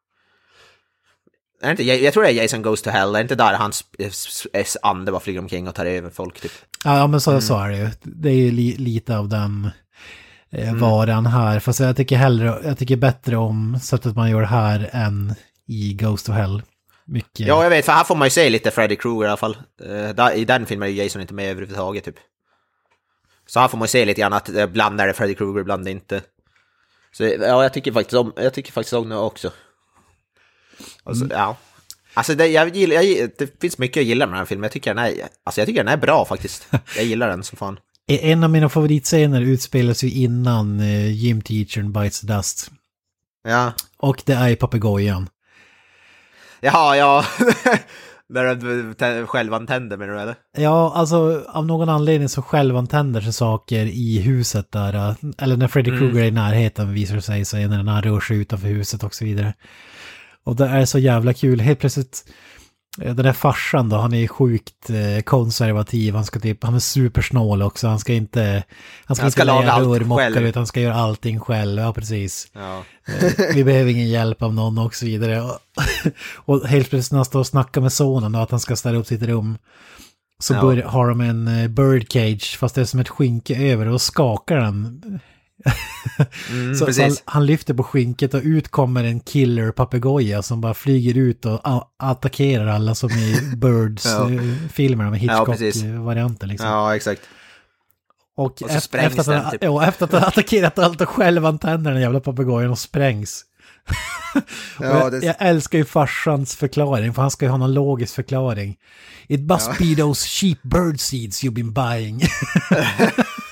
Är 1.62 1.70
inte, 1.70 1.82
jag, 1.82 2.00
jag 2.02 2.12
tror 2.14 2.22
det 2.22 2.28
är 2.30 2.32
Jason 2.42 2.62
Goes 2.62 2.82
to 2.82 2.90
Hell, 2.90 3.08
är 3.08 3.12
det 3.12 3.20
inte 3.20 3.34
där 3.34 3.54
hans 3.54 3.84
ande 4.82 5.12
bara 5.12 5.20
flyger 5.20 5.40
omkring 5.40 5.68
och 5.68 5.74
tar 5.74 5.86
över 5.86 6.10
folk 6.10 6.40
typ? 6.40 6.52
Ja, 6.84 7.06
men 7.06 7.20
så, 7.20 7.30
Mm. 7.30 7.40
så 7.42 7.58
är 7.58 7.68
det 7.68 7.76
ju. 7.76 7.88
Det 8.02 8.28
är 8.28 8.34
ju 8.34 8.50
li, 8.50 8.76
lite 8.76 9.16
av 9.18 9.28
den 9.28 9.70
eh, 10.50 10.74
varan 10.74 11.26
här. 11.26 11.60
Fast 11.60 11.80
jag 11.80 11.96
tycker 11.96 12.16
hellre, 12.16 12.60
jag 12.64 12.78
tycker 12.78 12.96
bättre 12.96 13.36
om 13.36 13.78
sättet 13.82 14.16
man 14.16 14.30
gör 14.30 14.42
här 14.42 14.90
än 14.92 15.34
i 15.66 15.94
Ghost 15.94 16.28
of 16.28 16.34
Hell. 16.34 16.62
Mycket. 17.04 17.46
Ja, 17.46 17.62
jag 17.62 17.70
vet, 17.70 17.84
för 17.84 17.92
här 17.92 18.04
får 18.04 18.16
man 18.16 18.26
ju 18.26 18.30
se 18.30 18.50
lite 18.50 18.70
Freddy 18.70 18.96
Krueger 18.96 19.24
i 19.24 19.28
alla 19.28 19.36
fall. 19.36 19.56
Eh, 19.82 20.08
där, 20.14 20.32
I 20.32 20.44
den 20.44 20.66
filmen 20.66 20.88
är 20.88 20.92
Jason 20.92 21.20
inte 21.22 21.34
med 21.34 21.50
överhuvudtaget 21.50 22.04
typ. 22.04 22.16
Så 23.46 23.60
här 23.60 23.68
får 23.68 23.78
man 23.78 23.84
ju 23.84 23.88
se 23.88 24.04
lite 24.04 24.20
grann 24.20 24.32
att 24.32 24.48
ibland 24.48 25.00
är 25.00 25.06
det 25.06 25.12
Freddy 25.12 25.34
Krueger, 25.34 25.60
ibland 25.60 25.88
inte. 25.88 26.20
Så 27.12 27.24
ja, 27.24 27.62
jag 27.62 27.72
tycker 27.72 27.92
faktiskt 27.92 28.14
om, 28.14 28.32
jag 28.36 28.54
tycker 28.54 28.72
faktiskt 28.72 28.92
om 28.92 29.08
det 29.08 29.16
också. 29.16 29.50
Alltså, 31.04 31.26
ja. 31.30 31.56
Alltså 32.14 32.34
det, 32.34 32.46
jag 32.46 32.76
gillar, 32.76 32.94
jag, 33.02 33.30
det 33.38 33.60
finns 33.60 33.78
mycket 33.78 33.96
jag 33.96 34.04
gillar 34.04 34.26
med 34.26 34.32
den 34.34 34.38
här 34.38 34.44
filmen. 34.46 34.62
Jag 34.62 34.72
tycker 34.72 34.94
den 34.94 35.04
är, 35.04 35.12
alltså 35.44 35.60
jag 35.60 35.66
tycker 35.68 35.84
den 35.84 35.92
är 35.92 35.96
bra 35.96 36.24
faktiskt. 36.24 36.68
Jag 36.96 37.04
gillar 37.04 37.28
den 37.28 37.44
som 37.44 37.58
fan. 37.58 37.78
E- 38.10 38.32
En 38.32 38.44
av 38.44 38.50
mina 38.50 38.68
favoritscener 38.68 39.40
utspelas 39.40 40.04
ju 40.04 40.10
innan 40.10 40.80
eh, 40.80 41.10
Gym 41.12 41.42
Teachern 41.42 41.92
Bites 41.92 42.20
the 42.20 42.26
Dust. 42.26 42.70
Ja, 43.48 43.72
Och 43.98 44.22
det 44.26 44.32
är 44.32 44.56
papegojan. 44.56 45.28
jaha, 46.60 46.96
ja. 46.96 47.24
När 48.30 48.44
den 48.44 48.94
tä- 48.94 49.26
självantänder 49.26 49.96
menar 49.96 50.14
du 50.14 50.20
eller? 50.20 50.34
Ja, 50.56 50.92
alltså 50.94 51.44
av 51.48 51.66
någon 51.66 51.88
anledning 51.88 52.28
så 52.28 52.42
självantänder 52.42 53.20
sig 53.20 53.32
saker 53.32 53.86
i 53.86 54.18
huset 54.20 54.72
där. 54.72 54.94
eh, 54.94 55.14
Eller 55.38 55.56
när 55.56 55.68
Freddy 55.68 55.90
Mm. 55.90 56.00
Krueger 56.00 56.22
är 56.22 56.28
i 56.28 56.30
närheten 56.30 56.94
visar 56.94 57.20
sig, 57.20 57.44
sig 57.44 57.68
när 57.68 57.84
han 57.84 58.02
rör 58.02 58.20
sig 58.20 58.36
utanför 58.36 58.68
huset 58.68 59.02
och 59.02 59.14
så 59.14 59.24
vidare. 59.24 59.54
Och 60.48 60.56
det 60.56 60.66
är 60.66 60.84
så 60.84 60.98
jävla 60.98 61.32
kul. 61.32 61.60
Helt 61.60 61.78
plötsligt, 61.78 62.24
eh, 63.02 63.14
den 63.14 63.24
där 63.24 63.32
farsan 63.32 63.88
då, 63.88 63.96
han 63.96 64.14
är 64.14 64.28
sjukt 64.28 64.90
eh, 64.90 65.22
konservativ. 65.22 66.14
Han 66.14 66.24
ska 66.24 66.40
typ, 66.40 66.64
han 66.64 66.74
är 66.74 66.78
supersnål 66.78 67.62
också. 67.62 67.88
Han 67.88 67.98
ska 67.98 68.12
inte, 68.12 68.62
han 69.04 69.16
ska 69.16 69.24
Han 69.24 69.30
ska 69.32 69.42
inte 69.42 69.52
laga 69.52 69.72
allt 69.72 69.86
rörmokar 70.00 70.30
själv. 70.32 70.46
utan 70.46 70.60
han 70.60 70.66
ska 70.66 70.80
göra 70.80 70.94
allting 70.94 71.40
själv. 71.40 71.80
Ja, 71.80 71.92
precis. 71.92 72.48
Ja. 72.52 72.82
Eh, 73.06 73.32
Vi 73.54 73.64
behöver 73.64 73.90
ingen 73.90 74.08
hjälp 74.08 74.42
av 74.42 74.54
någon 74.54 74.78
och 74.78 74.94
så 74.94 75.06
vidare. 75.06 75.40
Och, 75.42 75.58
och 76.62 76.68
helt 76.68 76.90
plötsligt 76.90 77.12
när 77.12 77.18
han 77.18 77.24
står 77.24 77.40
och 77.40 77.46
snackar 77.46 77.80
med 77.80 77.92
sonen 77.92 78.34
och 78.34 78.42
att 78.42 78.50
han 78.50 78.60
ska 78.60 78.76
ställa 78.76 78.98
upp 78.98 79.06
sitt 79.06 79.22
rum. 79.22 79.58
Så 80.42 80.54
Ja. 80.54 80.60
bör, 80.60 80.82
har 80.82 81.08
de 81.08 81.20
en 81.20 81.74
birdcage 81.74 82.56
fast 82.58 82.74
det 82.74 82.80
är 82.80 82.84
som 82.84 83.00
ett 83.00 83.08
skynke 83.08 83.56
över 83.72 83.88
och 83.88 84.00
skakar 84.02 84.56
den. 84.56 85.00
Mm, 86.50 86.74
så, 86.74 86.92
så 86.92 87.02
han, 87.24 87.46
lyfter 87.46 87.74
på 87.74 87.82
skynket 87.84 88.34
och 88.34 88.40
ut 88.44 88.68
kommer 88.68 89.04
en 89.04 89.20
killer 89.20 89.70
papegoja 89.70 90.42
som 90.42 90.60
bara 90.60 90.74
flyger 90.74 91.14
ut 91.16 91.44
och 91.44 91.60
attackerar 91.98 92.66
alla 92.66 92.94
som 92.94 93.10
i 93.10 93.32
Ja. 93.50 93.56
Birds-filmerna 93.56 95.10
med 95.10 95.22
Ja, 95.22 95.44
precis. 95.44 95.76
Hitchcock-varianten. 95.76 96.48
liksom. 96.48 96.68
Ja, 96.68 96.96
exakt. 96.96 97.22
Och, 98.36 98.62
Och 98.62 98.70
efter, 98.70 98.98
efter, 98.98 99.20
att 99.20 99.26
den, 99.26 99.50
typ. 99.50 99.64
ja, 99.64 99.86
efter 99.86 100.04
att 100.04 100.12
han 100.12 100.22
attackerat 100.24 100.78
allt 100.78 101.00
och 101.00 101.08
själv 101.08 101.46
antänder 101.46 101.92
den 101.92 102.00
jävla 102.00 102.20
papegojan 102.20 102.70
och 102.70 102.78
sprängs. 102.78 103.44
Ja, 104.80 104.86
jag, 104.86 105.12
det- 105.12 105.26
jag 105.26 105.34
älskar 105.38 105.78
ju 105.78 105.84
farsans 105.84 106.56
förklaring, 106.56 107.14
för 107.14 107.22
han 107.22 107.30
ska 107.30 107.44
ju 107.44 107.50
ha 107.50 107.58
någon 107.58 107.74
logisk 107.74 108.14
förklaring. 108.14 108.76
It 109.28 109.40
must 109.40 109.78
be 109.78 109.94
those 109.96 110.26
cheap 110.28 110.62
bird 110.62 111.00
seeds 111.00 111.44
you've 111.44 111.50
been 111.50 111.72
buying. 111.72 112.20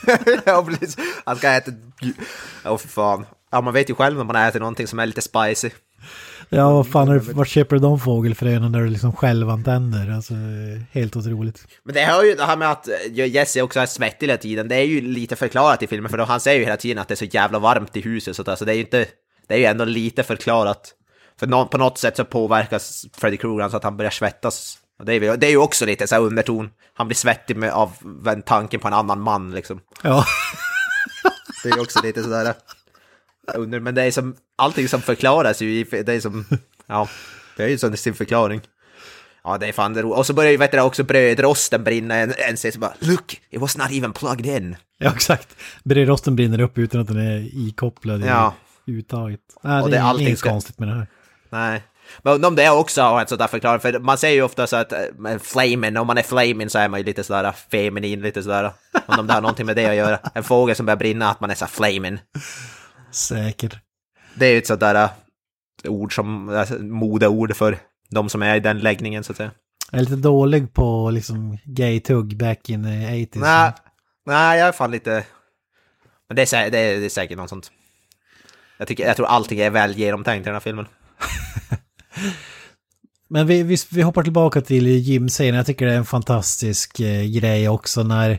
ja, 0.46 0.64
precis. 0.68 0.96
Han 1.24 1.36
ska 1.36 1.50
äta... 1.52 1.70
Åh, 2.64 2.76
för 2.78 2.88
fan. 2.88 3.26
Ja, 3.50 3.60
man 3.60 3.74
vet 3.74 3.90
ju 3.90 3.94
själv 3.94 4.16
när 4.16 4.24
man 4.24 4.36
äter 4.36 4.60
någonting 4.60 4.86
som 4.86 4.98
är 4.98 5.06
lite 5.06 5.22
spicy. 5.22 5.70
ja, 6.48 6.70
vad 6.72 6.88
fan, 6.88 7.08
är 7.08 7.18
vart 7.18 7.48
köper 7.48 7.76
du 7.76 7.82
de 7.82 8.00
fågelfröna 8.00 8.68
när 8.68 8.80
du 8.80 8.88
liksom 8.88 9.12
själv 9.12 9.50
antänder? 9.50 10.10
Alltså, 10.10 10.34
helt 10.92 11.16
otroligt. 11.16 11.66
Men 11.84 11.94
det 11.94 12.04
har 12.04 12.24
ju 12.24 12.34
det 12.34 12.44
här 12.44 12.56
med 12.56 12.70
att 12.70 12.88
eh, 12.88 13.26
Jesse 13.26 13.62
också 13.62 13.80
är 13.80 13.86
svettig 13.86 14.26
hela 14.26 14.38
tiden, 14.38 14.68
det 14.68 14.74
är 14.76 14.84
ju 14.84 15.00
lite 15.00 15.36
förklarat 15.36 15.82
i 15.82 15.86
filmen, 15.86 16.10
för 16.10 16.18
då 16.18 16.24
han 16.24 16.40
säger 16.40 16.58
ju 16.58 16.64
hela 16.64 16.76
tiden 16.76 16.98
att 16.98 17.08
det 17.08 17.14
är 17.14 17.16
så 17.16 17.24
jävla 17.24 17.58
varmt 17.58 17.96
i 17.96 18.00
huset, 18.00 18.36
så 18.36 18.42
att, 18.42 18.48
alltså, 18.48 18.64
det 18.64 18.72
är 18.72 18.76
ju 18.76 18.80
inte... 18.80 19.06
Det 19.48 19.54
är 19.54 19.58
ju 19.58 19.64
ändå 19.64 19.84
lite 19.84 20.22
förklarat. 20.22 20.92
För 21.40 21.46
nå- 21.46 21.66
på 21.66 21.78
något 21.78 21.98
sätt 21.98 22.16
så 22.16 22.24
påverkas 22.24 23.06
Freddy 23.12 23.36
Krueger 23.36 23.68
så 23.68 23.76
att 23.76 23.84
han 23.84 23.96
börjar 23.96 24.10
svettas. 24.10 24.78
Det, 25.04 25.12
är, 25.14 25.20
ju- 25.20 25.36
det 25.36 25.46
är 25.46 25.50
ju 25.50 25.56
också 25.56 25.86
lite 25.86 26.06
så 26.06 26.14
här 26.14 26.22
underton. 26.22 26.70
Han 26.94 27.08
blir 27.08 27.16
svettig 27.16 27.56
med, 27.56 27.70
av 27.70 27.92
en 28.26 28.42
tanken 28.42 28.80
på 28.80 28.88
en 28.88 28.94
annan 28.94 29.20
man 29.20 29.50
liksom. 29.50 29.80
Ja, 30.02 30.24
Det 31.62 31.68
är 31.70 31.74
ju 31.74 31.80
också 31.82 32.02
lite 32.02 32.22
sådär... 32.22 32.54
Under, 33.54 33.80
men 33.80 33.94
det 33.94 34.02
är 34.02 34.10
som, 34.10 34.36
allting 34.56 34.88
som 34.88 35.00
förklaras 35.02 35.62
ju, 35.62 35.70
i- 35.80 36.02
det 36.02 36.12
är 36.12 36.20
som, 36.20 36.44
ja, 36.86 37.08
det 37.56 37.62
är 37.64 37.68
ju 37.68 37.78
som 37.78 37.96
sin 37.96 38.14
förklaring. 38.14 38.60
Ja, 39.44 39.58
det 39.58 39.66
är 39.66 39.72
fan 39.72 39.92
det 39.94 40.02
ro- 40.02 40.10
Och 40.12 40.26
så 40.26 40.32
börjar 40.32 40.50
ju, 40.50 40.56
vet 40.56 40.72
du, 40.72 40.80
också 40.80 41.04
brödrosten 41.04 41.84
brinna 41.84 42.14
en, 42.14 42.34
en 42.48 42.56
så 42.56 42.78
bara, 42.78 42.94
look, 42.98 43.40
it 43.50 43.60
was 43.60 43.76
not 43.78 43.92
even 43.92 44.12
plugged 44.12 44.46
in. 44.46 44.76
ja 44.98 45.12
exakt. 45.14 45.56
Brödrosten 45.84 46.36
brinner 46.36 46.60
upp 46.60 46.78
utan 46.78 47.00
att 47.00 47.06
den 47.06 47.16
är 47.18 47.48
ikopplad 47.68 48.24
i 48.24 48.26
Ja. 48.26 48.54
uttaget. 48.86 49.40
Nej, 49.62 49.82
Och 49.82 49.90
det 49.90 49.96
det- 49.96 50.00
är 50.00 50.04
allting 50.04 50.26
inget 50.26 50.38
ska- 50.38 50.48
konstigt 50.50 50.78
med 50.78 50.88
det 50.88 50.94
här. 50.94 51.06
Nej. 51.50 51.82
Men 52.22 52.32
undrar 52.34 52.48
om 52.48 52.56
det 52.56 52.70
också 52.70 53.02
har 53.02 53.20
en 53.20 53.26
sån 53.26 53.38
där 53.38 53.46
förklaring, 53.46 53.80
för 53.80 53.98
man 53.98 54.18
säger 54.18 54.34
ju 54.34 54.42
ofta 54.42 54.66
så 54.66 54.76
att 54.76 54.92
eh, 54.92 54.98
men 55.18 55.40
flamen, 55.40 55.96
om 55.96 56.06
man 56.06 56.18
är 56.18 56.22
flaming 56.22 56.70
så 56.70 56.78
är 56.78 56.88
man 56.88 57.00
ju 57.00 57.04
lite 57.06 57.24
sådär 57.24 57.52
feminin, 57.70 58.20
lite 58.22 58.42
sådär. 58.42 58.72
Undrar 59.06 59.20
om 59.20 59.26
det 59.26 59.32
har 59.32 59.40
någonting 59.40 59.66
med 59.66 59.76
det 59.76 59.86
att 59.86 59.94
göra. 59.96 60.18
En 60.34 60.44
fågel 60.44 60.76
som 60.76 60.86
börjar 60.86 60.96
brinna, 60.96 61.30
att 61.30 61.40
man 61.40 61.50
är 61.50 61.54
så 61.54 61.66
flaming. 61.66 62.18
Säkert. 63.10 63.76
Det 64.34 64.46
är 64.46 64.52
ju 64.52 64.58
ett 64.58 64.66
sånt 64.66 64.80
där 64.80 64.94
eh, 64.94 65.10
ord 65.90 66.14
som, 66.14 66.48
alltså, 66.48 66.74
modeord 66.74 67.56
för 67.56 67.78
de 68.10 68.28
som 68.28 68.42
är 68.42 68.56
i 68.56 68.60
den 68.60 68.78
läggningen 68.78 69.24
så 69.24 69.32
att 69.32 69.36
säga. 69.36 69.50
Jag 69.90 69.98
är 69.98 70.04
lite 70.04 70.16
dålig 70.16 70.72
på 70.74 71.10
liksom 71.10 71.58
gay-tugg 71.64 72.36
back 72.36 72.70
in 72.70 72.82
the 72.84 72.88
80s. 72.90 73.28
Nej, 73.40 73.72
nej, 74.26 74.58
jag 74.58 74.68
är 74.68 74.72
fan 74.72 74.90
lite... 74.90 75.24
Men 76.28 76.36
det 76.36 76.42
är, 76.42 76.46
sä- 76.46 76.70
det 76.70 76.78
är, 76.78 76.98
det 77.00 77.04
är 77.04 77.08
säkert 77.08 77.38
något 77.38 77.48
sånt. 77.48 77.70
Jag, 78.78 78.88
tycker, 78.88 79.06
jag 79.06 79.16
tror 79.16 79.26
allting 79.26 79.60
är 79.60 79.70
väl 79.70 79.98
genomtänkt 79.98 80.42
i 80.42 80.44
den 80.44 80.54
här 80.54 80.60
filmen. 80.60 80.86
Men 83.28 83.46
vi, 83.46 83.62
vi, 83.62 83.76
vi 83.90 84.02
hoppar 84.02 84.22
tillbaka 84.22 84.60
till 84.60 84.86
gymscenen. 84.86 85.54
Jag 85.54 85.66
tycker 85.66 85.86
det 85.86 85.92
är 85.92 85.96
en 85.98 86.04
fantastisk 86.04 87.00
eh, 87.00 87.24
grej 87.24 87.68
också 87.68 88.02
när 88.02 88.38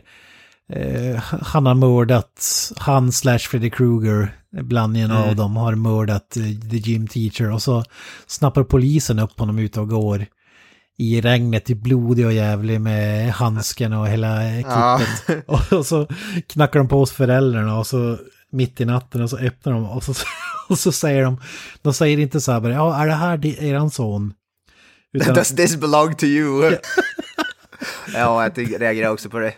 eh, 0.72 1.16
han 1.42 1.66
har 1.66 1.74
mördat, 1.74 2.42
han 2.76 3.12
slash 3.12 3.38
Freddy 3.38 3.70
Krueger, 3.70 4.34
blandningen 4.62 5.10
av 5.10 5.36
dem, 5.36 5.56
har 5.56 5.74
mördat 5.74 6.36
eh, 6.36 6.70
the 6.70 6.76
gym 6.76 7.06
teacher 7.06 7.52
och 7.52 7.62
så 7.62 7.84
snappar 8.26 8.64
polisen 8.64 9.18
upp 9.18 9.38
honom 9.38 9.58
ute 9.58 9.80
och 9.80 9.88
går 9.88 10.26
i 10.98 11.20
regnet, 11.20 11.64
typ 11.64 11.78
blodig 11.78 12.26
och 12.26 12.32
jävlig 12.32 12.80
med 12.80 13.32
handsken 13.32 13.92
och 13.92 14.08
hela 14.08 14.40
kittet. 14.56 15.44
Och, 15.46 15.72
och 15.78 15.86
så 15.86 16.06
knackar 16.46 16.78
de 16.78 16.88
på 16.88 16.98
hos 16.98 17.12
föräldrarna 17.12 17.78
och 17.78 17.86
så 17.86 18.18
mitt 18.52 18.80
i 18.80 18.84
natten 18.84 19.22
och 19.22 19.30
så 19.30 19.38
öppnar 19.38 19.72
de 19.72 19.88
och 19.90 20.04
så, 20.04 20.14
och 20.68 20.78
så 20.78 20.92
säger 20.92 21.22
de, 21.24 21.40
de 21.82 21.94
säger 21.94 22.18
inte 22.18 22.40
så 22.40 22.52
här 22.52 22.60
bara, 22.60 22.72
ja 22.72 23.02
är 23.02 23.06
det 23.06 23.14
här 23.14 23.46
eran 23.62 23.90
son? 23.90 24.34
Utan, 25.12 25.34
Does 25.34 25.56
this 25.56 25.76
belong 25.76 26.14
to 26.14 26.24
you? 26.24 26.70
ja, 28.14 28.42
jag 28.42 28.54
tycker, 28.54 28.78
reagerar 28.78 29.10
också 29.10 29.30
på 29.30 29.38
det. 29.38 29.54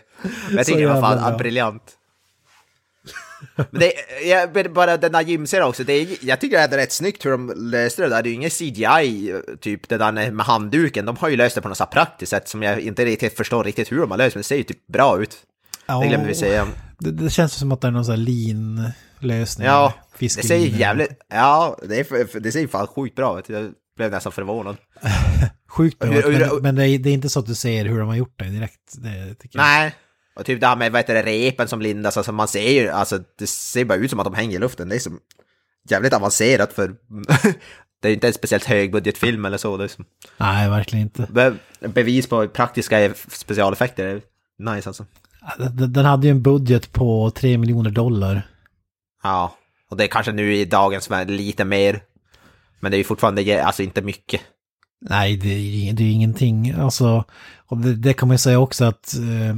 Men 0.47 0.57
jag 0.57 0.65
tycker 0.65 0.79
det 0.81 0.87
var 0.93 1.01
fan 1.01 1.29
bra. 1.29 1.37
briljant. 1.37 1.97
Men 3.55 3.79
det, 3.79 3.93
jag, 4.25 4.73
bara 4.73 4.97
den 4.97 5.11
där 5.11 5.21
gymserien 5.21 5.67
också, 5.67 5.83
det 5.83 5.93
är, 5.93 6.07
jag 6.21 6.39
tycker 6.39 6.57
det 6.57 6.75
är 6.75 6.77
rätt 6.77 6.91
snyggt 6.91 7.25
hur 7.25 7.31
de 7.31 7.53
löste 7.55 8.01
det 8.01 8.09
där. 8.09 8.23
Det 8.23 8.27
är 8.29 8.31
ju 8.31 8.35
ingen 8.35 8.49
CGI, 8.49 9.41
typ 9.61 9.89
det 9.89 9.97
där 9.97 10.31
med 10.31 10.45
handduken. 10.45 11.05
De 11.05 11.17
har 11.17 11.29
ju 11.29 11.35
löst 11.37 11.55
det 11.55 11.61
på 11.61 11.67
något 11.67 11.77
så 11.77 11.85
praktiskt 11.85 12.29
sätt 12.29 12.47
som 12.49 12.63
jag 12.63 12.79
inte 12.79 13.05
riktigt 13.05 13.37
förstår 13.37 13.63
riktigt 13.63 13.91
hur 13.91 13.99
de 13.99 14.11
har 14.11 14.17
löst, 14.17 14.35
men 14.35 14.39
det 14.39 14.47
ser 14.47 14.55
ju 14.55 14.63
typ 14.63 14.87
bra 14.87 15.21
ut. 15.21 15.37
ja, 15.85 15.99
Det 15.99 16.07
glömde 16.07 16.27
vi 16.27 16.35
säga. 16.35 16.67
Det, 17.01 17.11
det 17.11 17.29
känns 17.29 17.53
som 17.53 17.71
att 17.71 17.81
det 17.81 17.87
är 17.87 17.91
någon 17.91 18.05
sån 18.05 18.15
här 18.15 18.21
lean-lösning. 18.25 19.67
Ja, 19.67 19.93
det 20.19 20.29
ser 20.29 20.55
jävligt... 20.55 21.09
Ja, 21.29 21.77
det, 21.89 22.11
är, 22.11 22.39
det 22.39 22.51
ser 22.51 22.67
fan 22.67 22.87
sjukt 22.87 23.15
bra 23.15 23.39
ut. 23.39 23.49
Jag 23.49 23.71
blev 23.97 24.11
nästan 24.11 24.31
förvånad. 24.31 24.77
Sjukt 25.69 25.99
bra, 25.99 26.09
Hur- 26.09 26.23
hur- 26.23 26.39
men, 26.51 26.61
men 26.61 26.75
det, 26.75 26.87
är, 26.87 26.99
det 26.99 27.09
är 27.09 27.13
inte 27.13 27.29
så 27.29 27.39
att 27.39 27.45
du 27.45 27.55
ser 27.55 27.85
hur 27.85 27.99
de 27.99 28.07
har 28.07 28.15
gjort 28.15 28.39
det 28.39 28.45
direkt. 28.45 28.93
Det, 28.97 29.35
tycker 29.35 29.59
jag. 29.59 29.65
Nej. 29.65 29.95
Och 30.35 30.45
typ 30.45 30.61
det 30.61 30.67
här 30.67 30.75
med 30.75 30.91
vad 30.91 30.99
heter 30.99 31.13
det, 31.13 31.23
repen 31.23 31.67
som 31.67 31.81
lindas, 31.81 32.17
alltså 32.17 32.31
man 32.31 32.47
ser 32.47 32.69
ju, 32.71 32.89
alltså 32.89 33.19
det 33.37 33.47
ser 33.47 33.85
bara 33.85 33.97
ut 33.97 34.09
som 34.09 34.19
att 34.19 34.25
de 34.25 34.33
hänger 34.33 34.55
i 34.55 34.59
luften. 34.59 34.89
Det 34.89 34.95
är 34.95 34.99
som 34.99 35.19
jävligt 35.89 36.13
avancerat 36.13 36.73
för 36.73 36.87
det 38.01 38.07
är 38.07 38.09
ju 38.09 38.13
inte 38.13 38.27
en 38.27 38.33
speciellt 38.33 38.65
högbudgetfilm 38.65 39.45
eller 39.45 39.57
så. 39.57 39.77
Det 39.77 39.83
är 39.83 39.87
som, 39.87 40.05
Nej, 40.37 40.69
verkligen 40.69 41.03
inte. 41.05 41.27
be, 41.31 41.53
bevis 41.87 42.27
på 42.27 42.47
praktiska 42.47 43.13
specialeffekter 43.27 44.05
är 44.05 44.21
nice 44.75 44.89
alltså. 44.89 45.05
Den 45.73 46.05
hade 46.05 46.27
ju 46.27 46.31
en 46.31 46.41
budget 46.41 46.91
på 46.91 47.31
3 47.31 47.57
miljoner 47.57 47.89
dollar. 47.89 48.47
Ja, 49.23 49.55
och 49.89 49.97
det 49.97 50.03
är 50.03 50.07
kanske 50.07 50.31
nu 50.31 50.55
i 50.55 50.65
dagens 50.65 51.11
värld 51.11 51.29
lite 51.29 51.65
mer. 51.65 52.01
Men 52.79 52.91
det 52.91 52.95
är 52.95 52.99
ju 52.99 53.03
fortfarande 53.03 53.63
alltså 53.63 53.83
inte 53.83 54.01
mycket. 54.01 54.41
Nej, 55.09 55.37
det 55.37 55.49
är, 55.49 55.93
det 55.93 56.03
är 56.03 56.11
ingenting. 56.11 56.71
Alltså, 56.71 57.23
och 57.57 57.77
det, 57.77 57.95
det 57.95 58.13
kan 58.13 58.27
man 58.27 58.33
ju 58.33 58.39
säga 58.39 58.59
också 58.59 58.85
att 58.85 59.13
eh, 59.15 59.55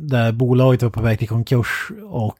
där 0.00 0.32
bolaget 0.32 0.82
var 0.82 0.90
på 0.90 1.02
väg 1.02 1.18
till 1.18 1.28
konkurs 1.28 1.90
och 2.10 2.38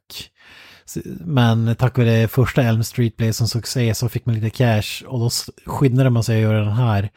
men 1.24 1.76
tack 1.76 1.98
vare 1.98 2.28
första 2.28 2.62
Elm 2.62 2.84
Street 2.84 3.16
blev 3.16 3.32
som 3.32 3.48
succé 3.48 3.94
så 3.94 4.08
fick 4.08 4.26
man 4.26 4.34
lite 4.34 4.50
cash 4.50 5.04
och 5.06 5.18
då 5.18 5.30
skyndade 5.66 6.10
man 6.10 6.24
sig 6.24 6.36
att 6.36 6.42
göra 6.42 6.64
den 6.64 6.76
här. 6.76 7.10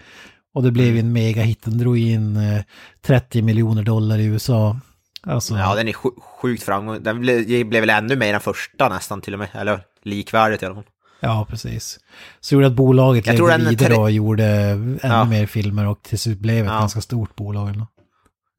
Och 0.54 0.64
det 0.64 0.72
blev 0.72 0.94
ju 0.94 1.00
en 1.00 1.14
megahit, 1.14 1.64
den 1.64 1.78
drog 1.78 1.98
in 1.98 2.38
eh, 2.38 2.62
30 3.02 3.42
miljoner 3.42 3.84
dollar 3.84 4.18
i 4.18 4.26
USA. 4.26 4.80
Alltså, 5.26 5.58
Ja, 5.58 5.76
den 5.76 5.88
är 5.88 5.94
sj- 5.94 6.22
sjukt 6.42 6.64
framgång. 6.64 7.04
Den 7.04 7.20
blev, 7.22 7.46
blev 7.68 7.82
väl 7.82 7.90
ännu 7.90 8.16
mer 8.16 8.34
än 8.34 8.40
första 8.40 8.90
nästan 8.90 9.22
till 9.22 9.34
och 9.34 9.40
med. 9.40 9.48
Eller 9.54 9.82
likvärdigt 10.04 10.64
i 10.64 10.66
alla 10.66 10.76
fall. 10.76 10.84
Ja, 11.20 11.46
precis. 11.50 12.00
Så 12.40 12.56
gjorde 12.56 12.68
att 12.68 12.74
bolaget 12.74 13.26
Jag 13.28 13.36
levde 13.48 13.70
vidare 13.70 13.88
tre- 13.90 13.98
och 13.98 14.12
gjorde 14.12 14.46
ännu 14.46 15.00
Ja. 15.04 15.24
mer 15.26 15.46
filmer 15.46 15.88
och 15.88 16.02
till 16.04 16.20
slut 16.20 16.40
blev 16.40 16.66
ett 16.66 16.72
Ja. 16.72 16.80
ganska 16.80 17.02
stort 17.02 17.36
bolag. 17.36 17.70
Eller? 17.70 17.86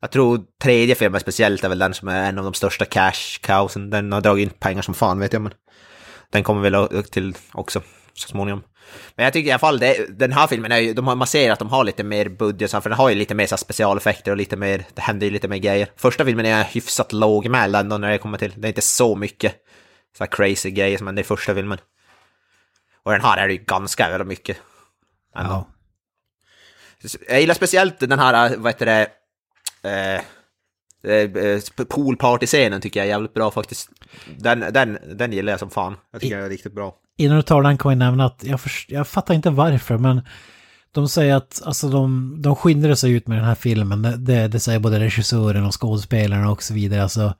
Jag 0.01 0.11
tror 0.11 0.41
tredje 0.63 0.95
filmen 0.95 1.21
speciellt 1.21 1.65
är 1.65 1.69
väl 1.69 1.79
den 1.79 1.95
som 1.95 2.09
är 2.09 2.29
en 2.29 2.39
av 2.39 2.45
de 2.45 2.55
största 2.55 2.85
cash 2.85 3.41
cowsen. 3.43 3.91
Den 3.91 4.13
har 4.13 4.21
dragit 4.21 4.43
in 4.43 4.51
pengar 4.59 4.83
som 4.83 4.95
fan 4.95 5.19
vet 5.19 5.33
jag 5.33 5.43
men 5.43 5.53
den 6.31 6.43
kommer 6.43 6.71
väl 6.71 7.03
till 7.05 7.35
också 7.53 7.81
så 8.15 8.29
småningom. 8.29 8.63
Men 9.15 9.25
jag 9.25 9.33
tycker 9.33 9.49
i 9.49 9.53
alla 9.53 9.59
fall 9.59 9.79
det, 9.79 10.19
den 10.19 10.33
här 10.33 10.47
filmen 10.47 10.73
är 10.73 10.79
ju, 10.79 10.95
de 10.95 11.07
har, 11.07 11.17
man 11.17 11.27
ser 11.27 11.53
att 11.53 11.59
de 11.59 11.69
har 11.69 11.85
lite 11.85 12.05
mer 12.05 12.29
budget, 12.29 12.71
för 12.71 12.81
den 12.81 12.93
har 12.93 13.09
ju 13.09 13.15
lite 13.15 13.35
mer 13.35 13.47
så 13.47 13.57
specialeffekter 13.57 14.31
och 14.31 14.37
lite 14.37 14.57
mer, 14.57 14.85
det 14.95 15.01
händer 15.03 15.27
ju 15.27 15.33
lite 15.33 15.49
mer 15.49 15.59
grejer. 15.59 15.89
Första 15.97 16.25
filmen 16.25 16.47
är 16.47 16.65
hyfsat 16.65 17.13
lågmäld 17.13 17.77
ändå 17.77 17.99
när 17.99 18.11
det 18.11 18.19
kommer 18.19 18.39
till, 18.39 18.53
det 18.57 18.67
är 18.67 18.69
inte 18.69 18.81
så 18.81 19.17
mycket 19.17 19.55
så 20.19 20.25
här 20.25 20.31
crazy 20.31 20.71
grejer 20.71 20.99
som 20.99 21.07
händer 21.07 21.23
i 21.23 21.27
första 21.27 21.55
filmen. 21.55 21.79
Och 23.03 23.13
den 23.13 23.21
här 23.21 23.39
är 23.39 23.47
det 23.49 23.55
ju 23.55 23.65
ganska 23.65 24.11
jävla 24.11 24.25
mycket. 24.25 24.57
Ändå. 25.37 25.51
Ja. 25.51 25.67
Jag 27.29 27.41
gillar 27.41 27.55
speciellt 27.55 28.01
den 28.01 28.19
här, 28.19 28.57
vad 28.57 28.73
heter 28.73 28.87
det, 28.87 29.09
eh, 29.83 30.21
eh, 31.13 31.61
poolparty-scenen 31.89 32.81
tycker 32.81 33.01
jag 33.01 33.05
är 33.05 33.11
jävligt 33.11 33.35
bra 33.35 33.51
faktiskt. 33.51 33.91
Den, 34.39 34.61
den, 34.61 34.99
den 35.15 35.33
gillar 35.33 35.53
jag 35.53 35.61
som 35.61 35.71
fan. 35.71 35.97
Jag 36.11 36.21
tycker 36.21 36.37
den 36.37 36.45
är 36.45 36.51
riktigt 36.51 36.73
bra. 36.73 36.95
Innan 37.17 37.37
du 37.37 37.43
tar 37.43 37.63
den 37.63 37.79
kan 37.79 37.91
jag 37.91 37.99
nämna 37.99 38.25
att 38.25 38.45
jag, 38.47 38.61
förs- 38.61 38.87
jag 38.89 39.09
fattar 39.09 39.35
inte 39.35 39.51
varför, 39.51 39.99
men 39.99 40.21
de 40.93 41.09
säger 41.09 41.35
att 41.37 41.63
alltså, 41.65 41.89
de, 41.89 42.37
de 42.43 42.57
skiljer 42.57 42.95
sig 42.95 43.13
ut 43.13 43.27
med 43.27 43.39
den 43.39 43.45
här 43.45 43.55
filmen. 43.55 44.03
Det, 44.03 44.17
det, 44.17 44.49
det 44.49 44.61
säger 44.61 44.79
både 44.79 45.01
regissören 45.01 45.65
och 45.65 45.81
skådespelarna 45.81 46.51
och 46.51 46.63
så 46.63 46.75
vidare. 46.75 47.03
Alltså. 47.03 47.35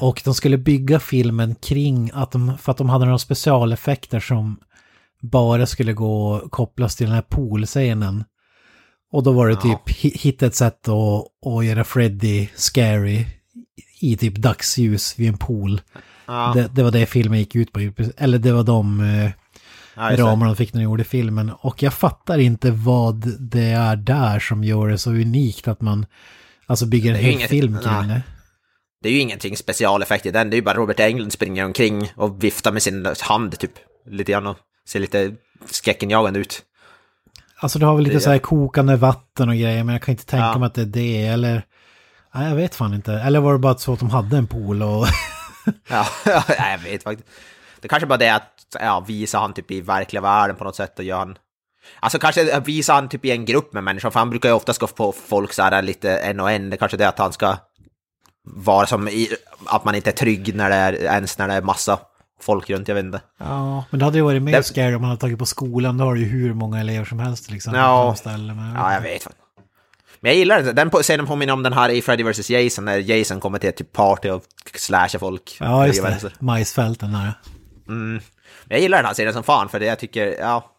Och 0.00 0.22
de 0.24 0.34
skulle 0.34 0.58
bygga 0.58 1.00
filmen 1.00 1.54
kring 1.54 2.10
att 2.14 2.32
de, 2.32 2.58
för 2.58 2.72
att 2.72 2.78
de 2.78 2.88
hade 2.88 3.04
några 3.04 3.18
specialeffekter 3.18 4.20
som 4.20 4.58
bara 5.22 5.66
skulle 5.66 5.92
gå 5.92 6.42
kopplas 6.50 6.96
till 6.96 7.06
den 7.06 7.14
här 7.14 7.22
poolscenen. 7.22 8.24
Och 9.12 9.22
då 9.22 9.32
var 9.32 9.48
det 9.48 9.56
typ 9.56 9.88
hi- 9.88 10.18
hitta 10.18 10.46
ett 10.46 10.54
sätt 10.54 10.88
att, 10.88 11.46
att 11.46 11.64
göra 11.64 11.84
Freddy 11.84 12.48
scary 12.54 13.26
i 14.00 14.16
typ 14.16 14.36
dagsljus 14.36 15.18
vid 15.18 15.28
en 15.28 15.38
pool. 15.38 15.80
Ja, 16.30 16.52
Det, 16.54 16.68
det 16.74 16.82
var 16.82 16.90
det 16.90 17.06
filmen 17.06 17.38
gick 17.38 17.54
ut 17.56 17.72
på. 17.72 17.92
Eller 18.16 18.38
det 18.38 18.52
var 18.52 18.62
de 18.62 19.00
eh, 19.00 19.30
ja, 19.96 20.16
ramarna 20.16 20.46
de 20.50 20.56
fick 20.56 20.72
när 20.74 20.80
de 20.80 20.84
gjorde 20.84 21.04
filmen. 21.04 21.52
Och 21.60 21.82
jag 21.82 21.92
fattar 21.94 22.38
inte 22.38 22.70
vad 22.70 23.40
det 23.40 23.70
är 23.70 23.96
där 23.96 24.38
som 24.40 24.64
gör 24.64 24.88
det 24.88 24.98
så 24.98 25.10
unikt 25.10 25.68
att 25.68 25.80
man 25.80 26.06
alltså 26.66 26.86
bygger 26.86 27.10
en 27.14 27.20
hel 27.20 27.32
inget- 27.34 27.50
film 27.50 27.78
kring 27.78 28.08
det. 28.08 28.22
Det 29.02 29.08
är 29.08 29.12
ju 29.12 29.20
ingenting 29.20 29.56
specialeffekt 29.56 30.26
i 30.26 30.30
den, 30.30 30.50
det 30.50 30.54
är 30.54 30.58
ju 30.58 30.62
bara 30.64 30.74
Robert 30.74 31.00
Englund 31.00 31.32
springer 31.32 31.64
omkring 31.64 32.12
och 32.16 32.44
viftar 32.44 32.72
med 32.72 32.82
sin 32.82 33.06
hand 33.20 33.58
typ. 33.58 33.72
Lite 34.10 34.32
grann 34.32 34.46
och 34.46 34.56
ser 34.88 35.00
lite 35.00 35.32
skräckinjagande 35.70 36.40
ut. 36.40 36.62
Alltså 37.60 37.78
det 37.78 37.86
har 37.86 37.94
väl 37.94 38.04
lite 38.04 38.16
Det- 38.16 38.20
så 38.20 38.30
här 38.30 38.38
kokande 38.38 38.96
vatten 38.96 39.48
och 39.48 39.54
grejer 39.54 39.84
men 39.84 39.92
jag 39.92 40.02
kan 40.02 40.12
inte 40.12 40.26
tänka 40.26 40.44
Ja. 40.46 40.58
mig 40.58 40.66
att 40.66 40.74
det 40.74 40.82
är 40.82 40.86
det 40.86 41.26
eller... 41.26 41.62
Nej, 42.34 42.48
jag 42.48 42.56
vet 42.56 42.74
fan 42.74 42.94
inte. 42.94 43.12
Eller 43.14 43.40
var 43.40 43.52
det 43.52 43.58
bara 43.58 43.78
så 43.78 43.92
att 43.92 43.98
de 43.98 44.10
hade 44.10 44.36
en 44.36 44.46
pool 44.46 44.82
och... 44.82 45.06
Ja, 45.88 46.06
jag 46.70 46.78
vet 46.78 47.02
faktiskt. 47.02 47.28
Det 47.80 47.88
kanske 47.88 48.06
bara 48.06 48.18
det 48.18 48.28
att 48.28 48.66
ja, 48.80 49.00
visa 49.00 49.38
han 49.38 49.52
typ 49.52 49.70
i 49.70 49.80
verkliga 49.80 50.20
världen 50.22 50.56
på 50.56 50.64
något 50.64 50.76
sätt 50.76 50.98
och 50.98 51.04
gör 51.04 51.18
han... 51.18 51.38
Alltså 52.00 52.18
kanske 52.18 52.60
visa 52.60 52.92
han 52.92 53.08
typ 53.08 53.24
i 53.24 53.30
en 53.30 53.44
grupp 53.44 53.72
med 53.72 53.84
människor, 53.84 54.10
för 54.10 54.18
han 54.18 54.30
brukar 54.30 54.48
ju 54.48 54.54
ofta 54.54 54.72
ska 54.72 54.86
få 54.86 55.12
folk 55.12 55.52
så 55.52 55.62
här 55.62 55.82
lite 55.82 56.18
en 56.18 56.40
och 56.40 56.50
en. 56.50 56.70
Det 56.70 56.76
kanske 56.76 56.96
är 56.96 56.98
det 56.98 57.08
att 57.08 57.18
han 57.18 57.32
ska 57.32 57.56
vara 58.44 58.86
som 58.86 59.08
i, 59.08 59.28
att 59.66 59.84
man 59.84 59.94
inte 59.94 60.10
är 60.10 60.14
trygg 60.14 60.54
när 60.54 60.70
det 60.70 60.76
är, 60.76 60.92
ens 60.92 61.38
när 61.38 61.48
det 61.48 61.54
är 61.54 61.62
massa 61.62 61.98
folk 62.42 62.70
runt, 62.70 62.88
jag 62.88 62.94
vet 62.94 63.04
inte. 63.04 63.20
ja, 63.38 63.84
men 63.90 63.98
det 63.98 64.04
hade 64.04 64.18
ju 64.18 64.24
varit 64.24 64.42
mer 64.42 64.52
Det- 64.52 64.62
scary 64.62 64.94
om 64.94 65.00
man 65.00 65.10
hade 65.10 65.20
tagit 65.20 65.38
på 65.38 65.46
skolan. 65.46 65.98
Då 65.98 66.04
har 66.04 66.14
du 66.14 66.20
ju 66.20 66.26
hur 66.26 66.54
många 66.54 66.80
elever 66.80 67.04
som 67.04 67.18
helst 67.18 67.50
liksom. 67.50 67.74
Ja. 67.74 68.16
på 68.24 68.30
Ja, 68.30 68.92
jag 68.94 69.00
vet. 69.00 69.26
Men 70.20 70.30
jag 70.30 70.38
gillar 70.38 70.62
den. 70.62 70.74
Den 70.74 70.90
på- 70.90 71.02
scenen 71.02 71.26
påminner 71.26 71.52
om 71.52 71.62
den 71.62 71.72
här 71.72 71.88
i 71.88 72.02
Freddy 72.02 72.22
vs 72.22 72.50
Jason, 72.50 72.84
när 72.84 72.98
Jason 72.98 73.40
kommer 73.40 73.58
till 73.58 73.68
ett 73.68 73.76
typ 73.76 73.92
party 73.92 74.30
och 74.30 74.44
slashar 74.74 75.18
folk. 75.18 75.56
Ja, 75.60 75.86
just 75.86 76.02
det. 76.02 76.32
Majsfälten 76.40 77.12
där. 77.12 77.32
Men 77.86 78.20
Jag 78.68 78.80
gillar 78.80 78.98
den 78.98 79.06
här 79.06 79.14
serien 79.14 79.34
som 79.34 79.42
fan, 79.42 79.68
för 79.68 79.80
det 79.80 79.86
jag 79.86 79.98
tycker, 79.98 80.26
ja... 80.38 80.76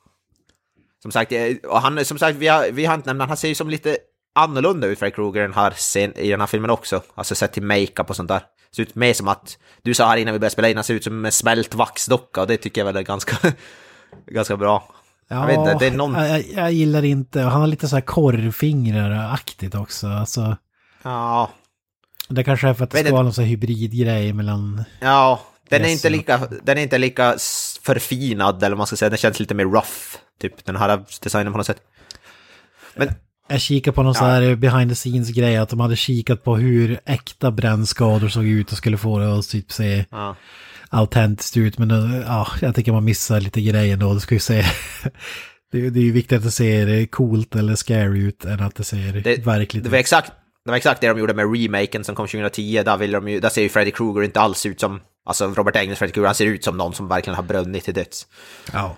Som 1.02 1.12
sagt, 1.12 1.32
och 1.68 1.82
han, 1.82 2.06
som 2.06 2.18
sagt, 2.18 2.38
vi 2.38 2.48
har, 2.48 2.72
vi 2.72 2.86
har 2.86 2.96
inte 2.96 3.14
nämnt, 3.14 3.28
han 3.28 3.38
ser 3.38 3.48
ju 3.48 3.56
som 3.56 3.70
lite 3.70 3.98
annorlunda 4.36 4.88
ut, 4.88 5.00
Freddy 5.00 5.16
Krueger, 5.16 5.42
den 5.42 5.54
här 5.54 5.72
scen, 5.72 6.18
i 6.18 6.30
den 6.30 6.40
här 6.40 6.48
filmen 6.48 6.70
också. 6.72 7.02
Alltså 7.16 7.36
sett 7.36 7.54
till 7.54 7.64
makeup 7.64 8.10
och 8.10 8.16
sånt 8.16 8.28
där. 8.28 8.42
Ser 8.76 8.84
ut 8.84 8.96
mer 8.96 9.14
som 9.14 9.28
att, 9.28 9.58
du 9.82 9.94
sa 9.94 10.08
här 10.08 10.18
innan 10.18 10.34
vi 10.34 10.40
började 10.40 10.54
spela 10.54 10.70
in, 10.70 10.78
han 10.78 10.84
ser 10.84 10.94
ut 10.94 11.04
som 11.04 11.26
en 11.26 11.32
smält 11.32 11.76
vaxdocka 11.76 12.42
och 12.42 12.48
det 12.48 12.58
tycker 12.58 12.82
jag 12.82 12.86
väl 12.86 12.96
är 12.98 13.02
ganska, 13.02 13.38
ganska 14.28 14.58
bra. 14.58 14.94
Jag 15.32 15.48
vet 15.48 15.58
inte, 15.58 15.76
det 15.80 15.88
är 15.88 15.92
någon... 15.92 16.14
jag, 16.14 16.46
jag, 16.56 16.72
gillar 16.72 17.04
inte, 17.06 17.42
han 17.42 17.62
har 17.62 17.68
lite 17.68 17.88
så 17.88 17.96
här 17.96 18.02
korvfingrar-aktigt 18.02 19.76
också. 19.76 20.08
Alltså, 20.08 20.58
Ja, 21.04 21.52
det 22.30 22.44
kanske 22.44 22.68
är 22.68 22.74
för 22.74 22.84
att 22.84 22.92
det 22.92 23.00
ska 23.00 23.12
vara 23.12 23.24
någon 23.24 23.34
sån 23.34 23.44
här 23.44 23.50
hybridgrej 23.50 24.34
mellan... 24.34 24.84
ja. 25.00 25.42
Den 25.70 25.86
är, 25.86 25.90
inte 25.90 26.08
ja. 26.08 26.12
lika, 26.12 26.40
den 26.64 26.78
är 26.78 26.82
inte 26.82 26.98
lika 26.98 27.36
förfinad, 27.82 28.64
eller 28.64 28.70
vad 28.70 28.78
man 28.78 28.88
ska 28.88 28.96
säga. 28.96 29.10
Den 29.10 29.18
känns 29.18 29.40
lite 29.40 29.54
mer 29.54 29.66
rough, 29.66 30.18
typ, 30.42 30.66
den 30.66 30.76
här 30.76 31.04
designen 31.22 31.54
på 31.54 31.58
något 31.58 31.68
sätt. 31.68 31.82
Men, 32.96 33.14
Jag 33.48 33.62
kikar 33.62 33.92
på 33.92 34.04
någon 34.04 34.16
sån 34.16 34.28
här 34.28 34.56
behind 34.56 34.92
the 34.92 34.96
scenes 34.96 35.30
grej, 35.30 35.58
att 35.58 35.70
de 35.70 35.80
hade 35.80 35.96
kikat 35.96 36.44
på 36.44 36.56
hur 36.56 37.00
äkta 37.06 37.52
brännskador 37.52 38.30
såg 38.30 38.46
ut 38.46 38.72
och 38.72 38.78
skulle 38.78 38.98
få 38.98 39.20
det 39.20 39.38
att 39.38 39.50
typ 39.50 39.72
se 39.72 40.06
ja. 40.10 40.36
Autentiskt 40.92 41.58
ut. 41.58 41.78
Men 41.78 41.88
då, 41.88 41.96
ja, 42.26 42.48
jag 42.62 42.76
tycker 42.76 42.92
man 42.92 43.04
missar 43.04 43.40
lite 43.40 43.62
grejer 43.62 43.98
då. 43.98 44.14
Du 44.14 44.20
ska 44.20 44.36
ju 44.36 44.40
se... 44.40 44.66
Det, 45.72 45.90
det 45.90 46.00
är 46.00 46.04
ju 46.04 46.12
viktigt 46.12 46.38
att 46.38 46.44
det 46.44 46.52
ser 46.52 47.06
coolt 47.06 47.56
eller 47.56 47.76
scary 47.76 48.20
ut 48.20 48.46
än 48.46 48.60
att 48.60 48.76
det 48.76 48.84
ser 48.84 49.22
Det, 49.24 49.46
verkligt 49.46 49.84
det, 49.84 49.90
var 49.90 49.98
exakt, 49.98 50.32
det 50.66 50.72
var 50.72 50.78
exakt 50.78 51.02
det 51.02 51.08
de 51.08 51.20
gjorde 51.20 51.34
med 51.34 51.56
remaken 51.56 52.04
som 52.04 52.16
kom 52.16 52.28
2010. 52.28 52.84
Där, 52.86 52.98
vill 52.98 53.12
de 53.12 53.28
ju, 53.28 53.40
där 53.40 53.50
ser 53.50 53.62
ju 53.62 53.70
Freddy 53.70 53.92
Krueger 53.92 54.24
inte 54.24 54.42
alls 54.42 54.66
ut 54.66 54.80
som... 54.80 55.02
Alltså 55.26 55.48
Robert 55.48 55.76
Englunds 55.76 56.00
Freddy 56.00 56.14
Krueger, 56.14 56.28
han 56.28 56.36
ser 56.36 56.46
ut 56.46 56.64
som 56.64 56.78
någon 56.78 56.94
som 56.94 57.08
verkligen 57.08 57.36
har 57.36 57.44
brunnit 57.44 57.84
till 57.84 57.94
döds. 57.94 58.28
Ja. 58.74 58.98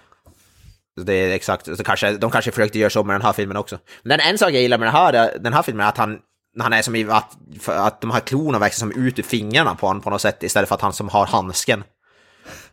Det 1.05 1.13
är 1.13 1.31
exakt, 1.31 1.77
så 1.77 1.83
kanske, 1.83 2.17
de 2.17 2.31
kanske 2.31 2.51
försökte 2.51 2.79
göra 2.79 2.89
så 2.89 3.03
med 3.03 3.15
den 3.15 3.21
här 3.21 3.33
filmen 3.33 3.57
också. 3.57 3.79
Men 4.03 4.19
en 4.19 4.37
sak 4.37 4.51
jag 4.51 4.61
gillar 4.61 4.77
med 4.77 4.87
den 4.87 4.95
här, 4.95 5.37
den 5.39 5.53
här 5.53 5.61
filmen 5.61 5.85
är 5.85 5.89
att 5.89 5.97
han, 5.97 6.19
han 6.59 6.73
är 6.73 6.81
som 6.81 6.95
i 6.95 7.09
att, 7.09 7.37
för 7.59 7.75
att 7.77 8.01
de 8.01 8.11
här 8.11 8.19
klorna 8.19 8.59
växer 8.59 8.79
som 8.79 8.91
ut 8.91 9.19
ur 9.19 9.23
fingrarna 9.23 9.75
på 9.75 9.87
honom 9.87 10.01
på 10.01 10.09
något 10.09 10.21
sätt 10.21 10.43
istället 10.43 10.69
för 10.69 10.75
att 10.75 10.81
han 10.81 10.93
som 10.93 11.09
har 11.09 11.25
handsken. 11.25 11.83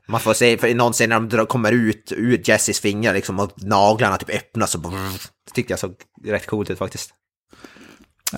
Man 0.06 0.20
får 0.20 0.34
se, 0.34 0.58
för 0.58 0.68
i 0.68 0.74
någon 0.74 0.92
scen 0.92 1.10
när 1.10 1.20
de 1.20 1.46
kommer 1.46 1.72
ut 1.72 2.12
ur 2.16 2.42
Jessys 2.44 2.80
fingrar 2.80 3.14
liksom 3.14 3.40
och 3.40 3.52
naglarna 3.56 4.16
typ 4.16 4.30
öppnas 4.30 4.74
och 4.74 4.80
brrr, 4.80 5.20
det 5.46 5.52
tyckte 5.54 5.72
jag 5.72 5.80
såg 5.80 5.94
rätt 6.24 6.46
coolt 6.46 6.70
ut 6.70 6.78
faktiskt 6.78 7.10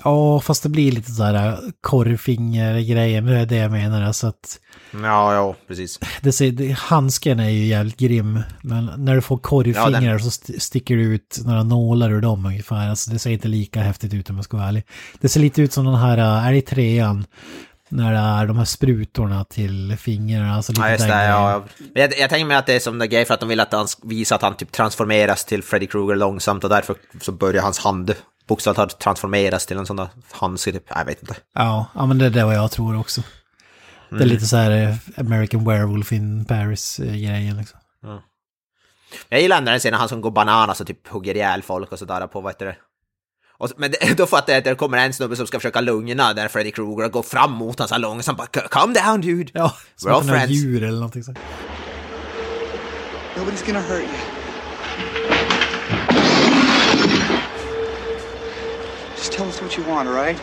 ja, 0.03 0.39
fast 0.39 0.63
det 0.63 0.69
blir 0.69 0.91
lite 0.91 1.11
så 1.11 1.23
här 1.23 1.57
korvfinger-grejer, 1.81 3.21
det 3.21 3.35
är 3.39 3.45
det 3.45 3.55
jag 3.55 3.71
menar. 3.71 4.01
Alltså 4.01 4.27
att 4.27 4.59
Ja, 5.03 5.33
ja, 5.35 5.55
precis. 5.67 5.99
det 6.21 6.31
ser, 6.31 6.51
det, 6.51 6.71
handsken 6.71 7.39
är 7.39 7.49
ju 7.49 7.65
jävligt 7.65 7.97
grym, 7.97 8.39
men 8.61 8.91
när 8.97 9.15
du 9.15 9.21
får 9.21 9.37
korvfingrar 9.37 10.01
Ja, 10.01 10.09
den- 10.11 10.19
så 10.19 10.27
st- 10.27 10.59
sticker 10.59 10.97
det 10.97 11.03
ut 11.03 11.39
några 11.45 11.63
nålar 11.63 12.11
ur 12.11 12.21
dem 12.21 12.45
ungefär. 12.45 12.89
Alltså 12.89 13.11
det 13.11 13.19
ser 13.19 13.29
inte 13.31 13.47
lika 13.47 13.79
häftigt 13.81 14.13
ut 14.13 14.29
om 14.29 14.35
jag 14.35 14.45
ska 14.45 14.57
vara 14.57 14.67
ärlig. 14.67 14.83
Det 15.21 15.29
ser 15.29 15.39
lite 15.39 15.61
ut 15.61 15.73
som 15.73 15.85
den 15.85 15.95
här, 15.95 16.17
äh, 16.17 16.47
är 16.47 16.51
det 16.51 16.57
i 16.57 16.61
trean? 16.61 17.25
När 17.89 18.11
det 18.13 18.17
är 18.19 18.47
de 18.47 18.57
här 18.57 18.65
sprutorna 18.65 19.43
till 19.45 19.97
fingrarna. 19.99 20.55
Alltså 20.55 20.71
lite 20.71 20.81
Ja, 20.83 20.89
just 20.91 20.99
den 20.99 21.09
det. 21.09 21.15
grejen. 21.15 21.31
Ja. 21.31 21.63
Jag, 21.93 22.19
jag 22.19 22.29
tänker 22.29 22.45
mig 22.45 22.57
att 22.57 22.65
det 22.65 22.73
är 22.75 22.79
som 22.79 23.01
en 23.01 23.09
grej 23.09 23.25
för 23.25 23.33
att 23.33 23.39
de 23.39 23.49
vill 23.49 23.59
att 23.59 23.73
han 23.73 23.87
ska 23.87 24.07
visa 24.07 24.35
att 24.35 24.41
han 24.41 24.55
typ 24.57 24.71
transformeras 24.71 25.45
till 25.45 25.63
Freddy 25.63 25.87
Krueger 25.87 26.15
långsamt 26.15 26.63
och 26.63 26.69
därför 26.69 26.95
så 27.21 27.31
börjar 27.31 27.61
hans 27.63 27.79
hand 27.79 28.13
bokstavligt 28.47 28.75
talat 28.77 28.99
transformeras 28.99 29.65
till 29.65 29.77
en 29.77 29.85
sån 29.85 29.95
där 29.95 30.07
handske 30.31 30.71
typ. 30.71 30.83
Jag 30.87 31.05
vet 31.05 31.21
inte. 31.21 31.35
Ja, 31.53 31.85
ja, 31.95 32.05
men 32.05 32.17
det 32.17 32.25
är 32.25 32.29
det 32.29 32.45
vad 32.45 32.55
jag 32.55 32.71
tror 32.71 32.99
också. 32.99 33.21
Det 34.09 34.15
Mm. 34.15 34.21
är 34.29 34.33
lite 34.33 34.45
så 34.45 34.57
här 34.57 34.71
eh, 34.71 34.95
American 35.17 35.65
Werewolf 35.65 36.11
in 36.11 36.45
Paris-grejen 36.45 37.57
liksom. 37.57 37.79
Jag 39.29 39.41
gillar 39.41 39.57
ändå 39.57 39.71
den 39.71 39.79
scenen 39.79 39.99
han 39.99 40.09
som 40.09 40.21
går 40.21 40.31
bananas 40.31 40.81
och 40.81 40.87
typ 40.87 41.07
hugger 41.07 41.35
ihjäl 41.35 41.61
folk 41.63 41.91
och 41.91 41.99
sådär 41.99 42.27
på, 42.27 42.41
vad 42.41 42.51
heter 42.53 42.65
det? 42.65 42.75
Och, 43.57 43.69
men 43.77 43.91
det, 43.91 44.17
då 44.17 44.25
fattar 44.25 44.53
jag 44.53 44.57
att 44.57 44.63
det 44.65 44.75
kommer 44.75 44.97
en 44.97 45.13
snubbe 45.13 45.35
som 45.35 45.47
ska 45.47 45.59
försöka 45.59 45.81
lugna 45.81 46.33
där 46.33 46.47
Freddy 46.47 46.71
Krueger 46.71 47.05
och 47.05 47.11
gå 47.11 47.23
fram 47.23 47.51
mot 47.51 47.79
honom 47.79 47.87
så 47.89 47.97
långsamt 47.97 48.37
bara 48.37 48.47
Calm 48.47 48.93
down 48.93 49.21
dude! 49.21 49.51
Ja, 49.53 49.73
We're 50.05 50.09
all 50.11 50.21
som 50.21 50.29
friends. 50.29 50.51
djur 50.51 50.83
eller 50.83 50.95
någonting 50.97 51.23
sånt. 51.23 51.39
Nobody's 53.35 53.65
gonna 53.65 53.81
hurt 53.81 54.01
you. 54.01 54.32
Just 59.23 59.33
tell 59.37 59.47
us 59.47 59.61
what 59.61 59.77
you 59.77 59.87
want, 59.87 60.09
right? 60.09 60.41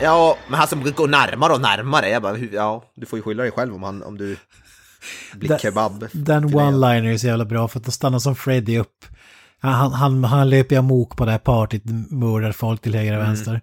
Ja, 0.00 0.36
men 0.48 0.58
han 0.58 0.68
som 0.68 0.82
går 0.96 1.08
närmare 1.08 1.52
och 1.52 1.60
närmare, 1.60 2.08
jag 2.08 2.22
bara, 2.22 2.38
ja, 2.38 2.84
du 2.94 3.06
får 3.06 3.18
ju 3.18 3.22
skylla 3.22 3.42
dig 3.42 3.52
själv 3.52 3.74
om, 3.74 3.82
han, 3.82 4.02
om 4.02 4.18
du 4.18 4.36
blir 5.34 5.48
Den- 5.48 5.58
kebab. 5.58 6.06
Den 6.12 6.44
one-liner 6.44 7.12
är 7.12 7.18
så 7.18 7.26
jävla 7.26 7.44
bra 7.44 7.68
för 7.68 7.78
att 7.78 7.84
då 7.84 7.90
stannar 7.90 8.18
som 8.18 8.36
Freddy 8.36 8.78
upp. 8.78 9.04
Han, 9.60 9.92
han, 9.92 10.24
han 10.24 10.50
löper 10.50 10.74
ju 10.74 10.78
amok 10.78 11.16
på 11.16 11.24
det 11.24 11.30
här 11.30 11.38
partyt, 11.38 11.82
mördar 12.10 12.52
folk 12.52 12.80
till 12.82 12.94
höger 12.94 13.12
och 13.12 13.18
Mm. 13.18 13.26
vänster. 13.34 13.60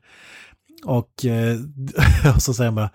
Och, 0.85 1.25
eh, 1.25 1.57
och 2.35 2.41
så 2.41 2.53
säger 2.53 2.67
han 2.67 2.75
bara 2.75 2.89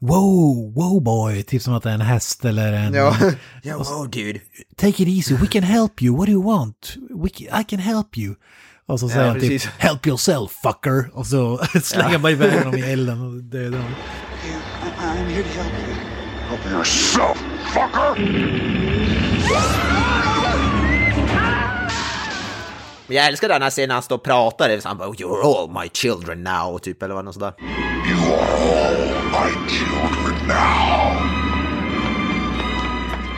Wow, 0.00 0.74
wow 0.74 1.02
boy, 1.02 1.42
typ 1.42 1.62
som 1.62 1.74
att 1.74 1.82
det 1.82 1.90
är 1.90 1.94
en 1.94 2.00
häst 2.00 2.44
eller 2.44 2.72
en... 2.72 2.94
Ja, 2.94 3.16
ja 3.62 3.78
wow 3.78 4.10
dude. 4.10 4.40
Take 4.76 5.02
it 5.02 5.08
easy, 5.08 5.34
we 5.36 5.46
can 5.46 5.62
help 5.62 6.02
you, 6.02 6.16
what 6.16 6.26
do 6.26 6.32
you 6.32 6.42
want? 6.42 6.96
We 7.22 7.28
can, 7.28 7.60
I 7.60 7.64
can 7.64 7.78
help 7.78 8.18
you. 8.18 8.34
Och 8.88 9.00
så 9.00 9.08
säger 9.08 9.26
han 9.26 9.40
typ 9.40 9.50
precis. 9.50 9.70
Help 9.78 10.06
yourself 10.06 10.52
fucker! 10.52 11.10
Och 11.12 11.26
så 11.26 11.58
slänger 11.82 12.10
han 12.12 12.22
bara 12.22 12.32
iväg 12.32 12.52
honom 12.58 12.74
i 12.74 12.92
elden 12.92 13.20
och 13.20 13.32
dödar 13.42 13.78
honom. 13.78 13.94
I'm 14.98 15.28
here 15.28 15.42
to 15.42 15.48
help 15.48 15.72
you. 15.86 15.94
Help 16.48 16.72
yourself, 16.72 17.38
fucker! 17.74 18.16
Men 23.06 23.16
jag 23.16 23.26
älskar 23.26 23.48
den 23.48 23.62
här 23.62 23.70
scenen 23.70 23.88
när 23.88 23.94
han 23.94 24.02
står 24.02 24.16
och 24.16 24.22
pratar, 24.22 24.68
det 24.68 24.84
han 24.84 24.98
bara 24.98 25.08
You're 25.08 25.42
all 25.42 25.82
my 25.82 25.88
children 25.92 26.44
now, 26.44 26.78
typ, 26.78 27.02
eller 27.02 27.14
vad 27.14 27.24
något 27.24 27.34
sådär. 27.34 27.52
You 28.08 28.34
are 28.34 28.52
all 28.52 28.96
my 29.30 29.68
children 29.68 30.48
now. 30.48 31.16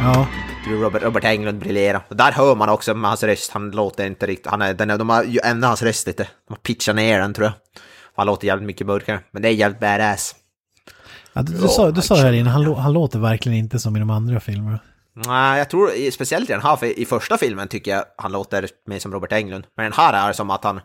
Ja, 0.00 0.26
Du, 0.68 0.76
Robert, 0.76 1.02
Robert 1.02 1.24
Englund 1.24 1.58
briljerar. 1.58 2.00
Och 2.08 2.16
där 2.16 2.32
hör 2.32 2.54
man 2.54 2.68
också 2.68 2.94
med 2.94 3.10
hans 3.10 3.22
röst, 3.22 3.50
han 3.50 3.70
låter 3.70 4.06
inte 4.06 4.26
riktigt, 4.26 4.46
han 4.46 4.62
är, 4.62 4.74
den 4.74 4.90
är, 4.90 4.98
de 4.98 5.08
har 5.08 5.24
ju 5.24 5.40
ändrat 5.44 5.68
hans 5.68 5.82
röst 5.82 6.06
lite. 6.06 6.22
De 6.22 6.52
har 6.52 6.56
pitchat 6.56 6.96
ner 6.96 7.20
den 7.20 7.34
tror 7.34 7.44
jag. 7.44 7.52
Han 8.16 8.26
låter 8.26 8.46
jävligt 8.46 8.66
mycket 8.66 8.86
mörkare, 8.86 9.20
men 9.30 9.42
det 9.42 9.48
är 9.48 9.52
jävligt 9.52 9.80
badass. 9.80 10.34
ja 11.32 11.42
du, 11.42 11.52
du, 11.52 11.68
sa, 11.68 11.90
du 11.90 12.02
sa 12.02 12.16
här 12.16 12.32
inne, 12.32 12.50
han, 12.50 12.74
han 12.74 12.92
låter 12.92 13.18
verkligen 13.18 13.58
inte 13.58 13.78
som 13.78 13.96
i 13.96 13.98
de 13.98 14.10
andra 14.10 14.40
filmerna. 14.40 14.78
Nej, 15.26 15.58
jag 15.58 15.70
tror 15.70 16.10
speciellt 16.10 16.50
i 16.50 16.52
den 16.52 16.62
här, 16.62 16.76
för 16.76 16.98
i 16.98 17.04
första 17.04 17.38
filmen 17.38 17.68
tycker 17.68 17.90
jag 17.90 18.04
han 18.16 18.32
låter 18.32 18.68
mer 18.86 18.98
som 18.98 19.12
Robert 19.12 19.32
Englund. 19.32 19.64
Men 19.76 19.84
den 19.84 19.92
här 19.92 20.28
är 20.28 20.32
som 20.32 20.50
att 20.50 20.64
han, 20.64 20.76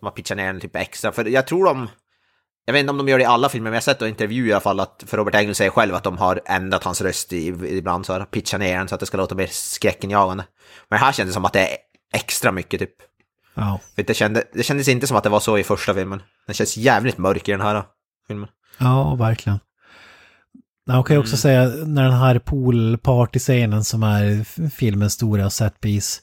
de 0.00 0.06
har 0.06 0.10
pitchat 0.10 0.36
ner 0.36 0.46
den 0.46 0.60
typ 0.60 0.76
extra. 0.76 1.12
För 1.12 1.24
jag 1.24 1.46
tror 1.46 1.64
de, 1.64 1.88
jag 2.66 2.72
vet 2.72 2.80
inte 2.80 2.90
om 2.90 2.98
de 2.98 3.08
gör 3.08 3.18
det 3.18 3.22
i 3.22 3.26
alla 3.26 3.48
filmer, 3.48 3.64
men 3.70 3.72
jag 3.72 3.76
har 3.76 3.94
sett 3.94 4.02
i 4.02 4.08
intervjuer 4.08 4.48
i 4.48 4.52
alla 4.52 4.60
fall 4.60 4.80
att, 4.80 5.04
för 5.06 5.16
Robert 5.16 5.34
Englund 5.34 5.56
säger 5.56 5.70
själv 5.70 5.94
att 5.94 6.04
de 6.04 6.18
har 6.18 6.40
ändrat 6.46 6.84
hans 6.84 7.00
röst 7.00 7.32
i, 7.32 7.46
ibland, 7.46 8.06
så 8.06 8.12
här, 8.12 8.24
pitchat 8.24 8.60
ner 8.60 8.78
den 8.78 8.88
så 8.88 8.94
att 8.94 9.00
det 9.00 9.06
ska 9.06 9.16
låta 9.16 9.34
mer 9.34 9.48
skräckinjagande. 9.50 10.44
Men 10.88 10.98
här 10.98 11.12
kändes 11.12 11.32
det 11.32 11.34
som 11.34 11.44
att 11.44 11.52
det 11.52 11.60
är 11.60 11.76
extra 12.14 12.52
mycket 12.52 12.80
typ. 12.80 12.94
Ja. 13.54 13.80
För 13.94 14.02
det, 14.02 14.14
kände, 14.14 14.44
det 14.52 14.62
kändes 14.62 14.88
inte 14.88 15.06
som 15.06 15.16
att 15.16 15.24
det 15.24 15.30
var 15.30 15.40
så 15.40 15.58
i 15.58 15.64
första 15.64 15.94
filmen. 15.94 16.22
Den 16.46 16.54
känns 16.54 16.76
jävligt 16.76 17.18
mörk 17.18 17.48
i 17.48 17.52
den 17.52 17.60
här 17.60 17.84
filmen. 18.28 18.48
Ja, 18.78 19.14
verkligen. 19.14 19.58
Jag 20.86 21.06
kan 21.06 21.16
ju 21.16 21.20
också 21.20 21.36
säga 21.36 21.64
när 21.68 22.02
den 22.02 22.12
här 22.12 22.38
poolparty-scenen 22.38 23.84
som 23.84 24.02
är 24.02 24.44
filmens 24.70 25.12
stora 25.12 25.50
setpiece. 25.50 26.22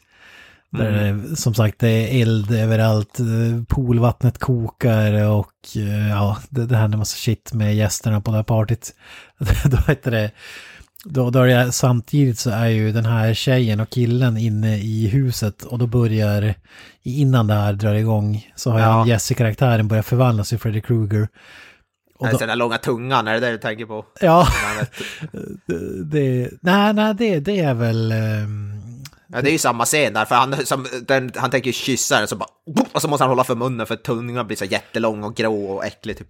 Där 0.78 0.92
det, 0.92 1.36
som 1.36 1.54
sagt 1.54 1.80
det 1.80 1.88
är 1.90 2.22
eld 2.22 2.52
överallt, 2.52 3.20
eh, 3.20 3.26
poolvattnet 3.68 4.38
kokar 4.38 5.14
och 5.30 5.52
eh, 5.76 6.10
ja, 6.10 6.38
det, 6.50 6.66
det 6.66 6.78
händer 6.78 6.98
massa 6.98 7.16
shit 7.18 7.54
med 7.54 7.76
gästerna 7.76 8.22
på 8.22 8.32
det 8.32 8.38
här 8.38 8.44
partyt. 8.44 8.96
då 9.66 9.78
heter 9.88 10.12
det, 10.12 10.32
då, 11.06 11.30
då 11.30 11.40
är 11.40 11.48
det, 11.48 11.72
samtidigt 11.72 12.40
så 12.40 12.50
är 12.50 12.68
ju 12.68 12.92
den 12.92 13.06
här 13.06 13.34
tjejen 13.34 13.80
och 13.80 13.90
killen 13.90 14.38
inne 14.38 14.78
i 14.78 15.08
huset 15.08 15.64
och 15.64 15.80
då 15.80 15.88
börjar, 15.88 16.54
innan 17.04 17.48
det 17.48 17.54
här 17.54 17.74
drar 17.74 17.94
igång, 17.94 18.48
så 18.56 18.72
har 18.72 18.80
Ja. 18.80 19.08
Jesse-karaktären 19.08 19.88
börjat 19.88 20.06
förvandlas 20.06 20.50
till 20.50 20.60
Freddy 20.60 20.82
Krueger. 20.82 21.28
Och 22.18 22.30
då- 22.32 22.38
den 22.38 22.48
där 22.48 22.56
långa 22.56 22.78
tungan, 22.78 23.28
är 23.28 23.34
det 23.34 23.40
det 23.40 23.52
du 23.52 23.58
tänker 23.58 23.86
på? 23.86 24.06
Ja, 24.22 24.48
Nej, 24.64 24.78
vet- 24.80 26.12
det, 26.12 26.50
nej, 26.62 26.94
nej, 26.94 27.14
det, 27.16 27.40
det 27.40 27.60
är 27.60 27.74
väl... 27.74 28.12
ehm, 28.12 28.73
Ja, 29.34 29.42
det 29.42 29.50
är 29.50 29.52
ju 29.52 29.58
samma 29.58 29.86
scen 29.86 30.14
där, 30.14 30.26
för 30.26 30.36
han, 30.36 30.66
som, 30.66 30.88
den, 31.08 31.32
han 31.36 31.52
tänker 31.52 31.72
kyssa 31.72 32.20
den 32.20 32.28
så 32.28 32.36
bara... 32.36 32.50
Och 32.94 33.02
så 33.02 33.08
måste 33.08 33.24
han 33.24 33.30
hålla 33.32 33.44
för 33.44 33.56
munnen 33.56 33.88
för 33.88 33.96
tungan 33.96 34.48
blir 34.48 34.58
så 34.58 34.66
jättelång 34.66 35.24
och 35.24 35.36
grå 35.36 35.66
och 35.66 35.86
äcklig 35.86 36.18
typ. 36.18 36.28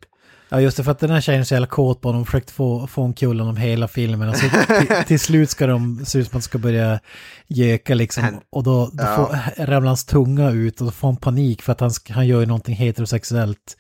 Ja, 0.49 0.61
just 0.61 0.77
det, 0.77 0.83
för 0.83 0.91
att 0.91 0.99
den 0.99 1.09
här 1.09 1.21
tjejen 1.21 1.41
är 1.41 1.45
så 1.45 1.53
jävla 1.53 1.67
kåt 1.67 2.01
på 2.01 2.09
honom, 2.09 2.25
försökt 2.25 2.51
få, 2.51 2.87
få 2.87 3.03
en 3.03 3.13
kul 3.13 3.41
om 3.41 3.57
hela 3.57 3.87
filmen. 3.87 4.29
Och 4.29 4.37
så 4.37 4.49
till, 4.49 4.87
till 5.07 5.19
slut 5.19 5.49
ska 5.49 5.67
de, 5.67 6.05
se 6.05 6.19
ut 6.19 6.29
som 6.29 6.37
att 6.37 6.41
de 6.43 6.47
ska 6.47 6.57
börja 6.57 6.99
göka 7.47 7.93
liksom. 7.95 8.41
Och 8.49 8.63
då, 8.63 8.89
då 8.93 9.03
Ja. 9.03 9.15
får, 9.15 9.65
ramlar 9.65 9.87
hans 9.87 10.05
tunga 10.05 10.51
ut 10.51 10.79
och 10.81 10.85
då 10.85 10.91
får 10.91 11.07
han 11.07 11.17
panik 11.17 11.61
för 11.61 11.71
att 11.71 11.79
han, 11.79 11.91
han 12.09 12.27
gör 12.27 12.39
ju 12.39 12.45
någonting 12.45 12.75
heterosexuellt. 12.75 13.77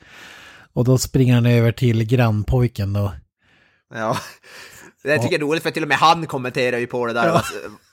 Och 0.73 0.85
då 0.85 0.97
springer 0.97 1.35
han 1.35 1.45
över 1.45 1.71
till 1.71 2.03
grannpojken 2.03 2.93
då. 2.93 3.13
Ja. 3.93 4.17
Det 5.03 5.17
tycker 5.17 5.31
jag 5.33 5.41
är 5.41 5.45
roligt 5.45 5.63
för 5.63 5.71
till 5.71 5.83
och 5.83 5.89
med 5.89 5.97
han 5.97 6.27
kommenterar 6.27 6.77
ju 6.77 6.87
på 6.87 7.05
det 7.05 7.13
där. 7.13 7.27
Ja. 7.27 7.43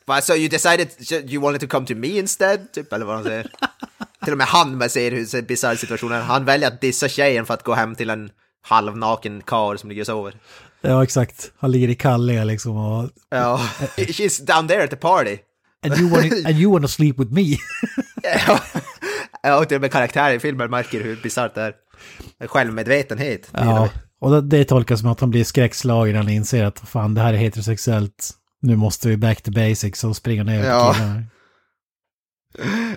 Vad- 0.05 0.25
So 0.25 0.35
you 0.35 0.49
decided 0.49 0.89
you 1.31 1.43
wanted 1.43 1.61
to 1.61 1.67
come 1.67 1.87
to 1.87 1.95
me 1.95 2.09
instead? 2.09 2.73
Typ, 2.73 2.93
eller 2.93 3.07
vad 3.07 3.15
han 3.15 3.25
säger. 3.25 3.43
till 4.25 4.33
och 4.33 4.39
med 4.39 4.47
han 4.47 4.91
ser 4.91 5.11
hur 5.11 5.43
bisarr 5.43 5.75
situationen. 5.77 6.23
Han 6.23 6.45
väljer 6.45 6.69
att 6.69 6.81
dissa 6.81 7.09
tjejen 7.09 7.47
för 7.47 7.55
att 7.55 7.63
gå 7.65 7.75
hem 7.75 7.95
till 7.95 8.11
en 8.11 8.31
halvnaken 8.63 9.43
karl 9.43 9.77
som 9.77 9.89
ligger 9.89 10.03
och 10.03 10.07
sover. 10.07 10.35
Ja, 10.81 11.03
exakt. 11.03 11.53
Han 11.59 11.71
ligger 11.73 11.89
i 11.89 11.95
kalliga 11.95 12.45
liksom 12.45 12.77
och... 12.77 13.11
Ja, 13.31 13.61
she's 13.97 14.45
down 14.45 14.69
there 14.69 14.85
at 14.85 14.91
the 14.91 14.97
party. 14.97 15.39
And 15.85 15.99
you 15.99 16.11
wanna, 16.11 16.49
and 16.49 16.59
you 16.59 16.73
wanna 16.73 16.89
sleep 16.89 17.19
with 17.19 17.33
me. 17.33 17.57
ja, 19.43 19.59
och 19.61 19.69
till 19.69 19.75
och 19.75 19.81
med 19.81 19.93
karaktärer 19.93 20.35
i 20.35 20.41
filmen 20.41 20.71
märker 20.71 21.01
hur 21.01 21.17
bisarrt 21.17 21.55
det 21.55 21.63
är. 21.63 21.75
Självmedvetenhet. 22.49 23.49
ja. 23.53 23.89
Och 24.21 24.45
det, 24.45 24.65
tolkas 24.65 25.01
som 25.01 25.09
att 25.09 25.21
han 25.21 25.31
blir 25.31 25.45
skräckslagen 25.45 26.13
när 26.15 26.23
han 26.23 26.33
inser 26.33 26.65
att 26.65 26.79
fan 26.79 27.15
det 27.15 27.21
här 27.21 27.33
är 27.35 27.39
heterosexuellt. 27.39 28.31
Nu 28.63 28.77
måste 28.77 29.09
vi 29.09 29.17
back 29.17 29.43
to 29.43 29.51
basics 29.51 30.05
och 30.05 30.17
springa 30.17 30.45
ner 30.45 30.65
Ja. 30.65 30.95
killarna. 30.95 31.23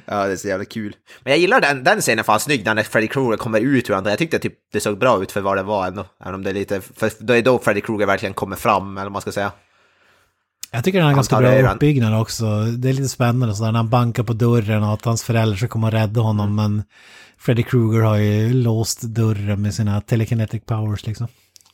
Ja, 0.05 0.25
det 0.25 0.31
är 0.31 0.35
så 0.35 0.47
jävla 0.47 0.65
kul. 0.65 0.95
Men 1.23 1.31
jag 1.31 1.39
gillar 1.39 1.61
den, 1.61 1.83
den 1.83 2.01
scenen 2.01 2.23
fan 2.23 2.39
snygg 2.39 2.65
när 2.65 2.83
Freddy 2.83 3.07
Krueger 3.07 3.37
kommer 3.37 3.59
ut 3.59 3.89
ur 3.89 3.93
andra. 3.93 4.09
Jag 4.11 4.19
tyckte 4.19 4.39
typ 4.39 4.53
det 4.73 4.79
såg 4.79 4.97
bra 4.99 5.23
ut 5.23 5.31
för 5.31 5.41
vad 5.41 5.57
det 5.57 5.63
var 5.63 5.87
ändå. 5.87 6.05
Även 6.21 6.35
om 6.35 6.43
det 6.43 6.49
är 6.49 6.53
lite, 6.53 6.81
för 6.81 7.11
det 7.19 7.37
är 7.37 7.41
då 7.41 7.59
Freddy 7.59 7.81
Krueger 7.81 8.05
verkligen 8.05 8.33
kommer 8.33 8.55
fram, 8.55 8.97
eller 8.97 9.05
vad 9.05 9.11
man 9.11 9.21
ska 9.21 9.31
säga. 9.31 9.51
Jag 10.75 10.83
tycker 10.83 10.99
den 10.99 11.07
har 11.07 11.15
ganska 11.15 11.37
bra 11.37 11.71
uppbyggnad 11.71 12.21
också. 12.21 12.45
Det 12.61 12.89
är 12.89 12.93
lite 12.93 13.09
spännande 13.09 13.55
sådär 13.55 13.71
när 13.71 13.79
han 13.79 13.89
bankar 13.89 14.23
på 14.23 14.33
dörren 14.33 14.83
och 14.83 14.93
att 14.93 15.05
hans 15.05 15.23
föräldrar 15.23 15.57
ska 15.57 15.67
komma 15.67 15.87
och 15.87 15.93
rädda 15.93 16.21
honom. 16.21 16.45
Mm. 16.45 16.55
Men 16.55 16.83
Freddy 17.37 17.63
Krueger 17.63 18.01
har 18.01 18.17
ju 18.17 18.53
låst 18.53 19.01
dörren 19.01 19.61
med 19.61 19.73
sina 19.73 20.01
telekinetic 20.01 20.63
powers 20.65 21.05
liksom. 21.05 21.27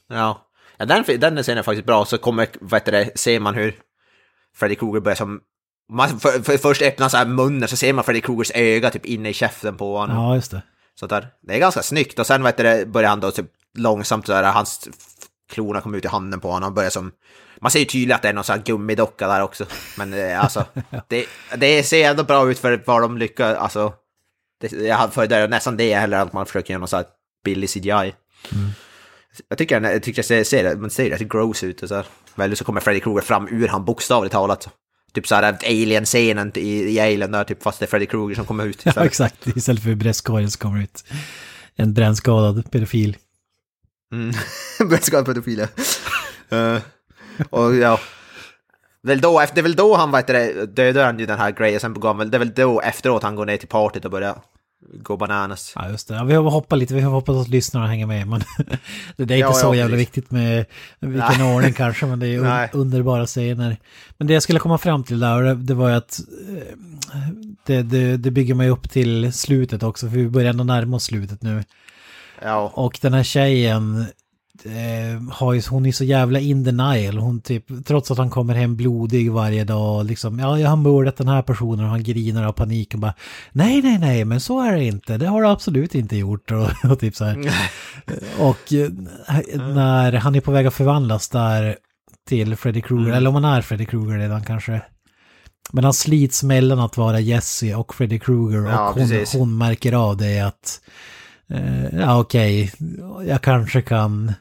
Ja, 0.10 0.48
ja 0.78 0.86
den, 0.86 1.04
den 1.20 1.44
scenen 1.44 1.58
är 1.58 1.64
faktiskt 1.64 1.86
bra. 1.86 2.06
Så 2.06 2.18
kommer, 2.18 2.48
vad 2.62 2.82
heter 2.82 2.92
det, 2.92 3.20
ser 3.20 3.40
man 3.40 3.56
hur 3.56 3.76
Freddy 4.56 4.76
Krueger 4.76 5.00
börjar 5.00 5.16
som... 5.16 5.40
Man, 5.92 6.20
för, 6.20 6.44
för, 6.44 6.58
först 6.58 6.82
öppnar 6.82 7.10
så 7.10 7.18
här 7.18 7.26
munnen 7.26 7.68
så 7.68 7.76
ser 7.76 7.94
man 7.94 8.04
Freddy 8.04 8.22
Krugers 8.22 8.52
öga 8.56 8.90
typ 8.90 9.06
inne 9.06 9.30
i 9.30 9.34
käften 9.34 9.78
på 9.78 9.98
honom. 9.98 10.18
Ja, 10.18 10.36
just 10.36 10.52
det. 10.52 10.62
Sånt 11.00 11.10
där. 11.10 11.28
Det 11.42 11.56
är 11.56 11.60
ganska 11.60 11.82
snyggt 11.82 12.20
och 12.20 12.28
sen 12.28 12.44
vet 12.44 12.58
du, 12.58 12.64
det, 12.64 12.86
börjar 12.86 13.10
han 13.10 13.20
då 13.20 13.32
typ 13.32 13.48
långsamt 13.78 14.26
så 14.26 14.32
där, 14.32 14.44
hans 14.44 14.90
klorna 15.52 15.82
kommer 15.82 15.98
ut 15.98 16.06
i 16.06 16.08
handen 16.08 16.40
på 16.40 16.52
honom 16.52 16.68
och 16.68 16.76
börjar 16.76 16.90
som... 16.90 17.12
Man 17.62 17.72
ser 17.72 17.80
ju 17.80 17.86
tydligt 17.86 18.16
att 18.16 18.22
det 18.22 18.30
är 18.30 18.34
någon 18.34 18.44
sån 18.44 18.56
här 18.56 18.64
gummidocka 18.64 19.28
där 19.28 19.42
också. 19.42 19.66
Men 19.98 20.14
eh, 20.14 20.44
alltså, 20.44 20.66
det, 21.08 21.26
det 21.58 21.84
ser 21.84 22.10
ändå 22.10 22.24
bra 22.24 22.52
ut 22.52 22.60
för 22.60 22.84
vad 22.86 23.02
de 23.02 23.18
lyckas, 23.18 23.58
alltså... 23.58 23.94
Det, 24.62 24.72
jag 24.72 24.96
hade 24.96 25.12
för 25.12 25.28
det 25.28 25.36
är 25.36 25.48
nästan 25.48 25.78
det 25.78 25.96
heller 25.96 26.18
att 26.20 26.34
man 26.34 26.46
försöker 26.46 26.74
göra 26.74 26.80
någon 26.80 26.88
sån 26.88 26.98
här 26.98 27.06
billig 27.46 27.70
CGI. 27.70 28.14
Jag 29.50 29.58
tycker, 29.58 29.82
jag 29.82 30.04
tycker 30.04 30.20
jag 30.20 30.26
ser, 30.26 30.44
ser 30.44 30.64
det, 30.64 30.76
man 30.76 30.90
ser 30.90 31.10
rätt 31.10 31.30
gross 31.30 31.64
ut 31.64 31.84
och 31.84 31.90
så 31.90 32.04
här. 32.36 32.56
Så 32.56 32.64
kommer 32.64 32.82
Freddy 32.82 33.00
Krueger 33.00 33.22
fram 33.22 33.48
ur 33.48 33.68
han 33.68 33.86
bokstavligt 33.86 34.34
talat. 34.34 34.70
Typ 35.14 35.28
så 35.28 35.36
här 35.36 35.58
Alien-scenen 35.66 36.52
i, 36.56 36.70
i 36.70 37.00
Alien 37.00 37.32
där, 37.32 37.44
typ 37.44 37.64
fast 37.64 37.80
det 37.80 37.86
är 37.86 37.88
Freddy 37.88 38.06
Krueger 38.06 38.36
som 38.36 38.46
kommer 38.46 38.66
ut. 38.66 38.82
Ja, 38.86 38.90
istället. 38.90 39.08
exakt. 39.08 39.48
Istället 39.48 39.84
för 39.84 39.96
bröstkorgen 39.96 40.52
så 40.52 40.60
kommer 40.60 40.82
ut 40.84 41.04
en 41.76 41.94
brännskadad 41.94 42.72
pedofil. 42.72 43.18
Mm. 44.14 44.36
Brännskadad 44.90 45.26
pedofil, 45.26 45.60
ja. 45.60 45.68
Eh, 46.58 46.82
och 47.50 47.76
ja. 47.76 48.00
Väl 49.02 49.22
då, 49.22 49.40
det 49.54 49.62
är 49.62 49.64
väl 49.64 49.76
då 49.76 49.96
han 49.96 50.12
vet 50.12 50.28
det, 50.28 50.66
dödar 50.66 51.06
han 51.06 51.20
ju 51.20 51.26
den 51.26 51.40
här 51.40 51.52
grejen, 51.52 51.80
sen 51.80 51.94
går 51.94 52.14
väl, 52.14 52.32
det 52.32 52.38
är 52.38 52.40
väl 52.40 52.54
då 52.54 52.82
efteråt 52.82 53.24
han 53.24 53.36
går 53.36 53.46
ner 53.46 53.58
till 53.58 53.68
partyt 53.68 54.06
och 54.06 54.12
börjar 54.12 54.36
gå 54.94 55.18
bananas. 55.18 55.74
Ja, 55.76 55.90
just 55.90 56.08
det. 56.08 56.14
Ja, 56.14 56.24
vi 56.24 56.34
har 56.34 56.44
hoppat 56.44 56.80
lite, 56.80 56.94
vi 56.94 57.02
har 57.02 57.12
hoppas 57.12 57.36
att 57.36 57.48
lyssnarna 57.48 57.88
hänger 57.88 58.06
med. 58.06 58.28
Men 58.28 58.40
det 59.18 59.24
är 59.24 59.24
inte 59.24 59.36
Ja, 59.36 59.54
så 59.54 59.68
ja, 59.68 59.76
jävla 59.76 59.96
precis. 59.96 60.08
viktigt 60.08 60.32
med 60.32 60.66
vilken 61.00 61.42
ordning 61.42 61.74
kanske, 61.74 62.06
men 62.06 62.20
det 62.20 62.28
är 62.28 62.38
un 62.40 62.44
Nej. 62.44 62.70
underbara 62.74 63.26
scener. 63.26 63.78
Men 64.18 64.28
det 64.28 64.34
jag 64.34 64.44
skulle 64.44 64.60
komma 64.60 64.78
fram 64.78 65.04
till 65.04 65.20
där, 65.20 65.42
det, 65.42 65.56
det 65.56 65.74
var 65.74 65.90
ju 65.90 65.96
att 65.96 66.20
eh, 66.50 66.78
det, 67.66 67.82
det, 67.82 68.18
det 68.18 68.32
bygger 68.32 68.54
mig 68.56 68.70
upp 68.70 68.90
till 68.90 69.34
slutet 69.34 69.84
också, 69.84 70.10
för 70.10 70.16
vi 70.18 70.28
börjar 70.28 70.50
ändå 70.50 70.64
närma 70.64 70.96
oss 70.96 71.04
slutet 71.04 71.42
nu. 71.42 71.64
Ja, 72.42 72.72
Och 72.76 73.00
den 73.02 73.14
här 73.14 73.24
tjejen 73.24 74.06
eh, 74.66 75.22
har 75.32 75.54
ju, 75.54 75.62
hon 75.70 75.86
är 75.86 75.92
så 75.92 76.04
jävla 76.04 76.40
in 76.40 76.64
denial. 76.64 77.18
Hon 77.18 77.42
typ, 77.42 77.66
trots 77.86 78.12
att 78.12 78.18
han 78.18 78.30
kommer 78.30 78.54
hem 78.54 78.76
blodig 78.76 79.32
varje 79.32 79.64
dag, 79.64 80.06
liksom, 80.06 80.40
ja, 80.40 80.60
jag 80.60 80.70
har 80.70 80.76
mördat 80.76 81.18
den 81.18 81.28
här 81.28 81.42
personen 81.42 81.86
och 81.86 81.92
han 81.92 82.04
grinar 82.04 82.44
av 82.44 82.52
panik 82.52 82.94
och 82.94 83.00
bara, 83.00 83.14
nej, 83.52 83.82
nej, 83.82 84.00
nej, 84.00 84.26
men 84.26 84.40
så 84.40 84.62
är 84.62 84.76
det 84.76 84.84
inte, 84.84 85.18
det 85.18 85.28
har 85.28 85.42
du 85.42 85.48
absolut 85.48 85.96
inte 85.96 86.18
gjort. 86.18 86.52
Och, 86.60 86.92
och 86.92 87.00
typ 87.00 87.16
så 87.16 87.26
här. 87.26 87.38
och 88.40 88.74
eh, 88.74 88.90
när 89.58 90.14
han 90.14 90.36
är 90.36 90.42
på 90.42 90.52
väg 90.52 90.68
att 90.68 90.74
förvandlas 90.74 91.30
där 91.30 91.78
till 92.30 92.56
Freddy 92.56 92.82
Krueger, 92.82 93.12
eller 93.12 93.30
om 93.30 93.36
han 93.36 93.46
är 93.46 93.62
Freddy 93.62 93.86
Krueger 93.86 94.18
redan 94.18 94.44
kanske. 94.44 94.82
Men 95.72 95.84
han 95.84 95.94
slits 95.94 96.44
mellan 96.44 96.80
att 96.80 96.98
vara 96.98 97.20
Jesse 97.20 97.76
och 97.76 97.96
Freddy 97.96 98.20
Krueger 98.20 98.66
och 98.66 98.72
Ja, 98.72 98.94
hon, 98.98 99.26
hon 99.34 99.58
märker 99.58 99.94
av 99.94 100.18
det 100.18 100.40
att 100.40 100.82
Eh, 101.54 102.00
ja, 102.00 102.20
okej. 102.20 102.72
Jag 103.28 103.42
kanske 103.42 103.82
kan 103.82 104.34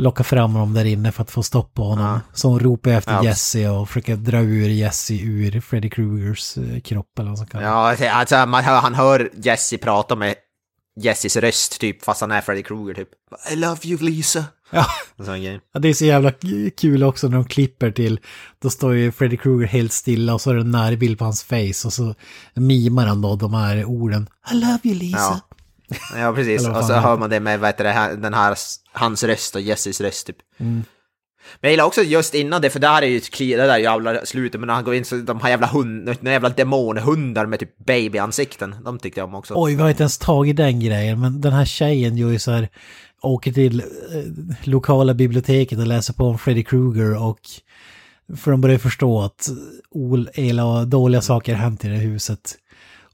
locka 0.00 0.24
fram 0.24 0.52
honom 0.52 0.74
där 0.74 0.84
inne 0.84 1.12
för 1.12 1.22
att 1.22 1.30
få 1.30 1.42
stopp 1.42 1.74
på 1.74 1.82
honom. 1.84 2.04
Ja. 2.06 2.20
Så 2.32 2.48
hon 2.48 2.60
ropar 2.60 2.90
efter 2.90 3.12
Ja. 3.12 3.24
Jesse 3.24 3.68
och 3.68 3.88
försöker 3.88 4.16
dra 4.16 4.38
ur 4.40 4.68
Jesse 4.68 5.14
ur 5.14 5.60
Freddy 5.60 5.90
Krugers 5.90 6.56
eh, 6.56 6.80
kropp 6.80 7.18
eller 7.18 7.28
vad 7.28 7.38
som 7.38 7.46
kan. 7.46 7.62
ja 7.62 8.10
alltså, 8.10 8.46
man, 8.46 8.64
han 8.64 8.94
hör 8.94 9.30
Jesse 9.34 9.78
prata 9.78 10.16
med 10.16 10.34
Jesses 11.00 11.36
röst 11.36 11.80
typ, 11.80 12.04
fast 12.04 12.20
han 12.20 12.30
är 12.30 12.40
Freddy 12.40 12.62
Krueger 12.62 12.94
typ. 12.94 13.08
I 13.52 13.56
love 13.56 13.78
you 13.84 13.98
Lisa. 13.98 14.44
Ja. 14.70 14.86
Ja, 15.72 15.80
det 15.80 15.88
är 15.88 15.94
så 15.94 16.04
jävla 16.04 16.32
kul 16.76 17.02
också 17.04 17.28
när 17.28 17.34
de 17.36 17.44
klipper 17.44 17.90
till, 17.90 18.20
då 18.62 18.70
står 18.70 18.94
ju 18.94 19.12
Freddy 19.12 19.36
Krueger 19.36 19.66
helt 19.66 19.92
stilla 19.92 20.34
och 20.34 20.40
så 20.40 20.50
är 20.50 20.54
det 20.54 20.60
en 20.60 20.70
närbild 20.70 21.18
på 21.18 21.24
hans 21.24 21.42
face 21.42 21.86
och 21.86 21.92
så 21.92 22.14
mimar 22.54 23.06
han 23.06 23.22
då 23.22 23.36
de 23.36 23.54
här 23.54 23.84
orden. 23.84 24.28
I 24.52 24.54
love 24.54 24.78
you 24.82 24.94
Lisa. 24.94 25.18
Ja. 25.18 25.40
Ja, 26.16 26.32
precis. 26.34 26.68
Och 26.68 26.84
så 26.84 26.92
hör 26.92 27.16
man 27.16 27.30
det 27.30 27.40
med 27.40 27.60
vad 27.60 27.68
heter 27.68 27.84
det, 27.84 28.16
den 28.22 28.34
här, 28.34 28.56
hans 28.92 29.24
röst 29.24 29.54
och 29.54 29.60
Jesses 29.60 30.00
röst 30.00 30.26
typ. 30.26 30.36
Mm. 30.58 30.84
Men 31.60 31.68
jag 31.68 31.70
gillar 31.70 31.84
också 31.84 32.02
just 32.02 32.34
innan 32.34 32.62
det, 32.62 32.70
för 32.70 32.80
det 32.80 32.88
här 32.88 33.02
är 33.02 33.06
ju 33.06 33.20
det 33.56 33.66
där 33.66 33.78
jävla 33.78 34.26
slutet, 34.26 34.60
men 34.60 34.66
när 34.66 34.74
han 34.74 34.84
går 34.84 34.94
in 34.94 35.04
så 35.04 35.16
de 35.16 35.40
här 35.40 35.50
jävla 35.50 35.66
hund, 35.66 36.16
de 36.20 36.30
jävla 36.30 36.48
demonhundar 36.48 37.46
med 37.46 37.58
typ 37.58 37.78
babyansikten, 37.78 38.74
de 38.84 38.98
tyckte 38.98 39.20
jag 39.20 39.28
om 39.28 39.34
också. 39.34 39.54
Oj, 39.56 39.74
vi 39.74 39.82
har 39.82 39.90
inte 39.90 40.02
ens 40.02 40.18
tagit 40.18 40.56
den 40.56 40.80
grejen, 40.80 41.20
men 41.20 41.40
den 41.40 41.52
här 41.52 41.64
tjejen 41.64 42.16
gör 42.16 42.30
ju 42.30 42.38
så 42.38 42.50
här, 42.50 42.68
åker 43.22 43.52
till 43.52 43.80
eh, 43.80 43.86
lokala 44.64 45.14
biblioteket 45.14 45.78
och 45.78 45.86
läser 45.86 46.12
på 46.12 46.24
om 46.24 46.38
Freddy 46.38 46.62
Krueger 46.62 47.22
och 47.22 47.40
för 48.36 48.50
de 48.50 48.60
börjar 48.60 48.78
förstå 48.78 49.22
att 49.22 49.50
ol, 49.90 50.28
ela, 50.34 50.84
dåliga 50.84 51.20
saker 51.20 51.54
hänt 51.54 51.84
i 51.84 51.88
det 51.88 51.96
huset. 51.96 52.56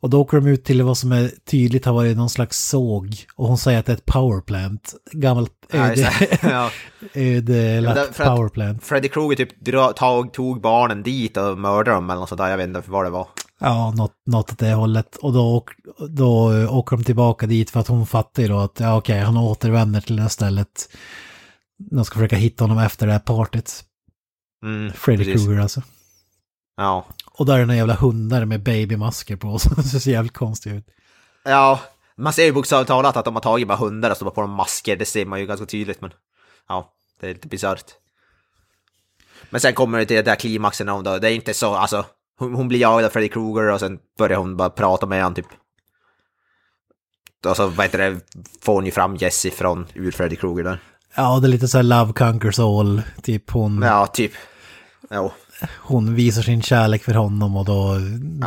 Och 0.07 0.11
då 0.11 0.21
åker 0.21 0.37
de 0.41 0.47
ut 0.47 0.65
till 0.65 0.83
vad 0.83 0.99
som 0.99 1.13
är 1.13 1.31
tydligt 1.51 1.85
har 1.85 1.93
varit 1.93 2.17
någon 2.17 2.31
slags 2.31 2.69
såg 2.69 3.17
och 3.37 3.49
hon 3.49 3.59
säger 3.59 3.79
att 3.79 3.87
det 3.87 3.93
är 3.93 3.97
ett 3.97 4.07
powerplant. 4.07 4.95
Gammalt 5.13 5.53
öde, 5.73 6.13
ja. 6.43 6.71
ödelagt 7.15 7.97
Ja, 7.99 8.03
att- 8.25 8.37
powerplant. 8.37 8.85
Freddy 8.85 9.09
Krueger 9.09 9.37
typ 9.37 9.61
dra, 9.65 9.93
tog, 9.93 10.33
tog 10.33 10.61
barnen 10.61 11.03
dit 11.03 11.37
och 11.37 11.59
mördade 11.59 11.91
dem 11.97 12.11
eller 12.11 12.21
något 12.21 12.29
sånt 12.29 12.39
där, 12.39 12.49
jag 12.49 12.57
vet 12.57 12.67
inte 12.69 12.83
vad 12.87 13.05
det 13.05 13.11
var. 13.11 13.29
Ja, 13.61 13.91
något, 13.97 14.13
något 14.27 14.53
åt 14.53 14.59
det 14.59 14.73
hållet. 14.73 15.17
Och 15.17 15.33
då, 15.33 15.65
då 16.09 16.67
åker 16.71 16.97
de 16.97 17.05
tillbaka 17.05 17.47
dit 17.47 17.71
för 17.71 17.81
att 17.81 17.89
hon 17.89 18.07
fattar 18.07 18.43
ju 18.43 18.49
då 18.49 18.59
att 18.59 18.81
ja, 18.81 18.97
okej, 18.97 19.21
han 19.21 19.37
återvänder 19.37 20.01
till 20.01 20.17
det 20.17 20.23
här 20.23 20.29
stället. 20.29 20.89
De 21.91 22.05
ska 22.05 22.15
försöka 22.15 22.37
hitta 22.37 22.65
honom 22.65 22.79
efter 22.79 23.07
det 23.07 23.13
här 23.13 23.21
partyt. 23.21 23.85
Mm, 24.65 24.93
Freddy. 24.93 25.25
Krueger 25.33 25.61
alltså. 25.63 25.83
Ja. 26.77 27.07
Och 27.39 27.47
där 27.47 27.59
är 27.59 27.67
här 27.67 27.75
jävla 27.75 27.95
hundar 27.95 28.45
med 28.45 28.63
babymasker 28.63 29.37
på 29.37 29.59
som 29.59 29.83
ser 29.83 29.99
så 29.99 30.11
jävligt 30.11 30.33
konstigt 30.33 30.73
ut. 30.73 30.87
Ja, 31.45 31.81
man 32.17 32.33
ser 32.33 32.45
ju 32.45 32.53
bokstavligt 32.53 32.89
talat 32.89 33.17
att 33.17 33.25
de 33.25 33.35
har 33.35 33.43
tagit 33.43 33.69
bara 33.69 33.79
hundar 33.79 34.11
och 34.11 34.17
stoppat 34.17 34.35
på 34.35 34.41
dem 34.41 34.51
masker, 34.51 34.97
det 34.97 35.05
ser 35.05 35.27
man 35.27 35.41
ju 35.41 35.47
ganska 35.47 35.67
tydligt, 35.67 36.01
men 36.01 36.11
ja, 36.69 36.93
det 37.21 37.31
är 37.31 37.35
lite 37.35 37.49
bisarrt. 37.49 37.85
Men 39.51 39.61
sen 39.61 39.75
kommer 39.75 39.99
det 39.99 40.07
till 40.07 40.17
det 40.17 40.23
där 40.23 40.35
klimaxen 40.37 40.89
om 40.89 41.03
då, 41.03 41.19
det 41.19 41.31
är 41.31 41.35
inte 41.35 41.55
så, 41.55 41.75
alltså, 41.75 42.05
hon, 42.39 42.55
hon 42.55 42.69
blir 42.69 42.81
jagad 42.81 43.05
av 43.05 43.11
Freddy 43.11 43.29
Krueger 43.29 43.73
och 43.73 43.81
sen 43.81 43.99
börjar 44.19 44.39
hon 44.39 44.57
bara 44.57 44.71
prata 44.71 45.07
med 45.07 45.23
honom 45.23 45.35
typ. 45.35 45.47
Och 47.47 47.57
så, 47.57 47.67
vad 47.67 47.87
heter 47.87 47.99
det, 47.99 48.21
får 48.63 48.75
hon 48.75 48.87
ju 48.87 48.93
fram 48.93 49.17
Jessie 49.17 49.51
från 49.51 49.87
ur 49.95 50.11
Freddy 50.11 50.37
Krueger 50.37 50.65
där. 50.65 50.81
Ja, 51.15 51.39
det 51.41 51.47
är 51.47 51.49
lite 51.49 51.69
så 51.69 51.79
här 51.79 51.83
Love 51.83 52.13
Conquers 52.13 52.59
All. 52.59 53.03
Typ 53.23 53.51
hon, 53.51 53.83
Ja, 53.83 54.07
typ. 54.07 54.33
Jo. 55.11 55.33
Hon 55.79 56.15
visar 56.15 56.43
sin 56.43 56.63
kärlek 56.63 57.05
för 57.05 57.15
honom 57.15 57.57
och 57.57 57.65
då 57.65 57.99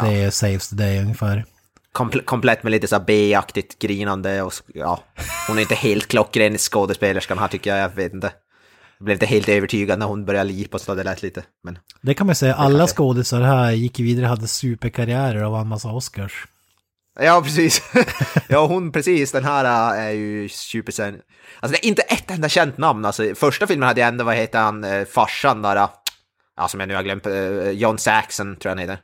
det 0.02 0.24
är 0.24 0.30
saves 0.30 0.70
the 0.70 0.76
day 0.76 1.00
ungefär. 1.00 1.46
Komple- 1.94 2.24
komplett 2.24 2.64
med 2.64 2.72
lite 2.72 2.88
så 2.88 3.00
B-aktigt 3.00 3.80
grinande 3.80 4.42
och 4.42 4.54
ja, 4.74 5.04
hon 5.48 5.58
är 5.58 5.62
inte 5.62 5.76
helt 5.76 6.08
klockren 6.08 6.58
skådespelerskan 6.58 7.38
här 7.38 7.48
tycker 7.48 7.70
jag, 7.70 7.80
jag 7.80 7.96
vet 7.96 8.14
inte. 8.14 8.32
Jag 8.98 9.06
blev 9.06 9.16
inte 9.16 9.26
helt 9.26 9.50
övertygad 9.50 10.00
när 10.00 10.06
hon 10.06 10.26
började 10.26 10.50
lipa 10.50 10.80
så 10.80 10.96
det 10.96 11.04
lät 11.04 11.22
lite, 11.22 11.44
men 11.64 11.78
Det 12.02 12.14
kan 12.14 12.26
man 12.26 12.36
säga, 12.36 12.56
alla 12.56 12.88
skådisar 12.88 13.42
här 13.42 13.72
gick 13.72 14.00
vidare 14.00 14.26
hade 14.26 14.48
superkarriärer 14.48 15.44
och 15.46 15.52
vann 15.52 15.68
massa 15.68 15.92
Oscars. 15.92 16.46
Ja, 17.20 17.42
precis. 17.44 17.82
ja, 18.48 18.66
hon 18.66 18.92
precis, 18.92 19.32
den 19.32 19.44
här 19.44 19.66
äh, 19.66 20.06
är 20.06 20.12
ju 20.12 20.50
supersen. 20.50 21.16
Alltså 21.60 21.80
det 21.82 21.86
är 21.86 21.90
inte 21.90 22.02
ett 22.02 22.32
enda 22.32 22.50
känt 22.50 22.78
namn, 22.78 23.06
alltså 23.06 23.36
första 23.36 23.68
filmen 23.68 23.88
hade 23.88 24.02
jag 24.02 24.08
ändå, 24.08 24.24
vad 24.24 24.36
heter 24.36 24.60
han, 24.60 24.84
eh, 24.84 25.06
farsan 25.06 25.62
där, 25.62 25.76
äh, 25.76 25.90
ja 26.60 26.68
som 26.68 26.80
jag 26.80 26.90
nu 26.90 26.96
har 26.96 27.04
glömt, 27.04 27.26
eh, 27.26 27.70
John 27.70 27.98
Saxon 27.98 28.56
tror 28.56 28.70
jag 28.70 28.72
han 28.72 28.90
heter. 28.90 29.00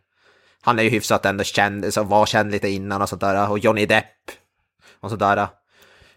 Han 0.61 0.79
är 0.79 0.83
ju 0.83 0.89
hyfsat 0.89 1.25
ändå 1.25 1.43
känd, 1.43 1.93
så 1.93 2.03
var 2.03 2.25
känd 2.25 2.51
lite 2.51 2.69
innan 2.69 3.01
och 3.01 3.09
sådär, 3.09 3.49
och 3.49 3.59
Johnny 3.59 3.85
Depp 3.85 4.05
och 5.01 5.09
sådär. 5.09 5.47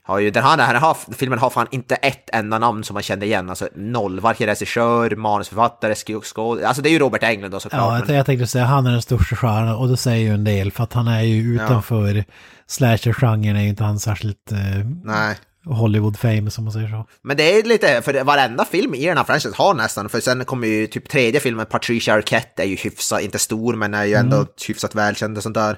har 0.03 0.19
ju, 0.19 0.31
den 0.31 0.43
här, 0.43 0.57
den 0.57 0.67
här 0.67 1.15
filmen 1.15 1.39
har 1.39 1.51
fan 1.51 1.67
inte 1.71 1.95
ett 1.95 2.31
enda 2.33 2.59
namn 2.59 2.85
som 2.85 2.95
man 2.95 3.03
kände 3.03 3.27
igen, 3.27 3.51
alltså 3.51 3.69
noll, 3.75 4.21
varken 4.21 4.47
regissör, 4.47 5.17
manusförfattare, 5.17 5.95
skådespelare, 5.95 6.67
alltså 6.67 6.83
det 6.83 6.89
är 6.89 6.91
ju 6.93 6.99
Robert 6.99 7.23
Englund 7.23 7.55
då 7.55 7.61
såklart. 7.61 8.01
Ja, 8.01 8.05
men, 8.07 8.17
jag 8.17 8.27
tänkte 8.27 8.47
säga 8.47 8.65
han 8.65 8.87
är 8.87 8.91
den 8.91 9.03
största 9.03 9.37
stjärnan 9.37 9.77
och 9.77 9.89
det 9.89 9.97
säger 9.97 10.29
ju 10.29 10.35
en 10.35 10.45
del 10.45 10.73
för 10.73 10.85
att 10.85 10.93
han 10.93 11.09
är 11.09 11.23
ju 11.23 11.55
utanför 11.55 12.25
slasher-genren 12.67 13.57
är 13.57 13.63
ju 13.63 13.69
inte 13.69 13.85
han 13.85 13.99
särskilt 13.99 14.53
eh, 14.53 14.59
nej. 15.05 15.37
Hollywood-famous 15.69 16.59
om 16.59 16.65
man 16.65 16.73
säger 16.73 16.89
så. 16.89 17.07
Men 17.23 17.37
det 17.37 17.43
är 17.59 17.63
lite, 17.63 18.03
för 18.03 18.25
varenda 18.25 18.65
film 18.65 18.95
i 18.95 19.07
den 19.07 19.17
här 19.17 19.25
franchisen 19.25 19.53
har 19.57 19.75
nästan, 19.75 20.09
för 20.09 20.21
sen 20.21 20.45
kommer 20.45 20.67
ju 20.69 20.87
typ 20.87 21.09
tredje 21.09 21.41
filmen, 21.41 21.67
Patricia 21.67 22.15
Arquette 22.15 22.63
är 22.63 22.67
ju 22.67 22.77
hyfsat, 22.77 23.21
inte 23.23 23.39
stor 23.39 23.75
men 23.77 23.95
är 23.95 24.05
ju 24.05 24.15
ändå 24.15 24.37
Mm. 24.37 24.49
hyfsat 24.69 24.95
välkänd 24.95 25.37
och 25.37 25.43
sånt 25.43 25.55
där. 25.55 25.77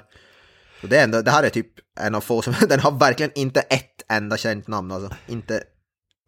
Så 0.81 0.87
det, 0.87 0.97
är 0.99 1.03
ändå, 1.03 1.21
det 1.21 1.31
här 1.31 1.43
är 1.43 1.49
typ 1.49 1.67
en 1.99 2.15
av 2.15 2.21
få 2.21 2.41
som, 2.41 2.53
den 2.69 2.79
har 2.79 2.91
verkligen 2.91 3.31
inte 3.35 3.59
ett 3.61 4.11
enda 4.11 4.37
känt 4.37 4.67
namn 4.67 4.91
alltså. 4.91 5.15
Inte, 5.27 5.63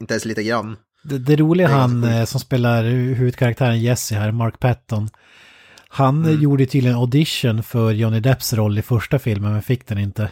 inte 0.01 0.13
ens 0.13 0.25
lite 0.25 0.43
grann. 0.43 0.75
Det, 1.03 1.17
det 1.19 1.35
roliga 1.35 1.67
Det 1.67 1.73
han 1.73 2.01
ganska 2.01 2.19
eh, 2.19 2.25
som 2.25 2.39
spelar 2.39 2.83
huvudkaraktären 2.83 3.79
Jesse 3.81 4.15
här, 4.15 4.31
Mark 4.31 4.59
Patton. 4.59 5.09
Han 5.87 6.17
Mm. 6.23 6.29
eh, 6.35 6.41
gjorde 6.43 6.65
tydligen 6.65 6.97
audition 6.97 7.63
för 7.63 7.91
Johnny 7.91 8.19
Depps 8.19 8.53
roll 8.53 8.77
i 8.77 8.81
första 8.81 9.19
filmen 9.19 9.51
men 9.51 9.61
fick 9.61 9.87
den 9.87 9.97
inte. 9.97 10.31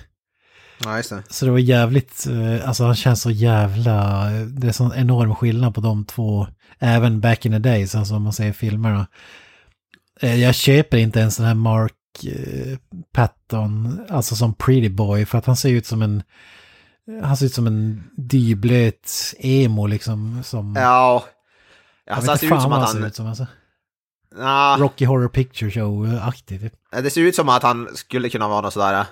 Ja, 0.86 0.98
just 0.98 1.10
det. 1.10 1.24
Så 1.30 1.46
det 1.46 1.52
var 1.52 1.60
jävligt, 1.60 2.28
eh, 2.28 2.68
alltså 2.68 2.84
han 2.84 2.96
känns 2.96 3.22
så 3.22 3.32
jävla, 3.32 4.24
det 4.48 4.68
är 4.68 4.72
sån 4.72 4.94
enorm 4.96 5.36
skillnad 5.36 5.76
på 5.76 5.82
de 5.82 6.06
två, 6.06 6.48
även 6.80 7.22
back 7.22 7.46
in 7.46 7.52
the 7.52 7.60
days, 7.60 7.96
alltså 7.96 8.16
om 8.16 8.24
man 8.24 8.34
säger 8.34 8.54
filmerna. 8.54 9.08
Eh, 10.20 10.36
Jag 10.36 10.56
köper 10.56 10.98
inte 10.98 11.20
ens 11.20 11.38
den 11.38 11.46
här 11.46 11.54
Mark 11.56 11.94
eh, 12.26 12.78
Patton, 13.14 14.00
alltså 14.10 14.36
som 14.36 14.54
pretty 14.54 14.90
boy, 14.90 15.26
för 15.26 15.38
att 15.38 15.46
han 15.46 15.56
ser 15.56 15.70
ut 15.70 15.86
som 15.86 16.02
en, 16.02 16.24
han 17.24 17.38
ser 17.38 17.46
ut 17.46 17.54
som 17.54 17.68
en 17.68 18.04
dyblöt 18.18 19.34
emo 19.40 19.88
liksom, 19.88 20.44
som... 20.44 20.76
Ja. 20.76 21.24
jag 22.06 22.18
inte 22.18 22.38
ser 22.38 22.56
ut 22.56 22.62
som 22.62 22.74
att 22.74 22.80
han 22.80 22.88
ser 22.88 23.00
han... 23.00 23.08
ut 23.08 23.16
som 23.16 23.28
alltså. 23.28 23.48
Rocky 24.78 25.06
Horror 25.06 25.28
Picture 25.28 25.70
Show-aktig 25.72 26.60
typ. 26.60 26.74
det 26.92 27.10
ser 27.10 27.22
ut 27.22 27.36
som 27.36 27.50
att 27.50 27.64
han 27.64 27.88
skulle 27.96 28.30
kunna 28.30 28.48
vara 28.48 28.62
någon 28.62 28.72
sådär 28.72 29.06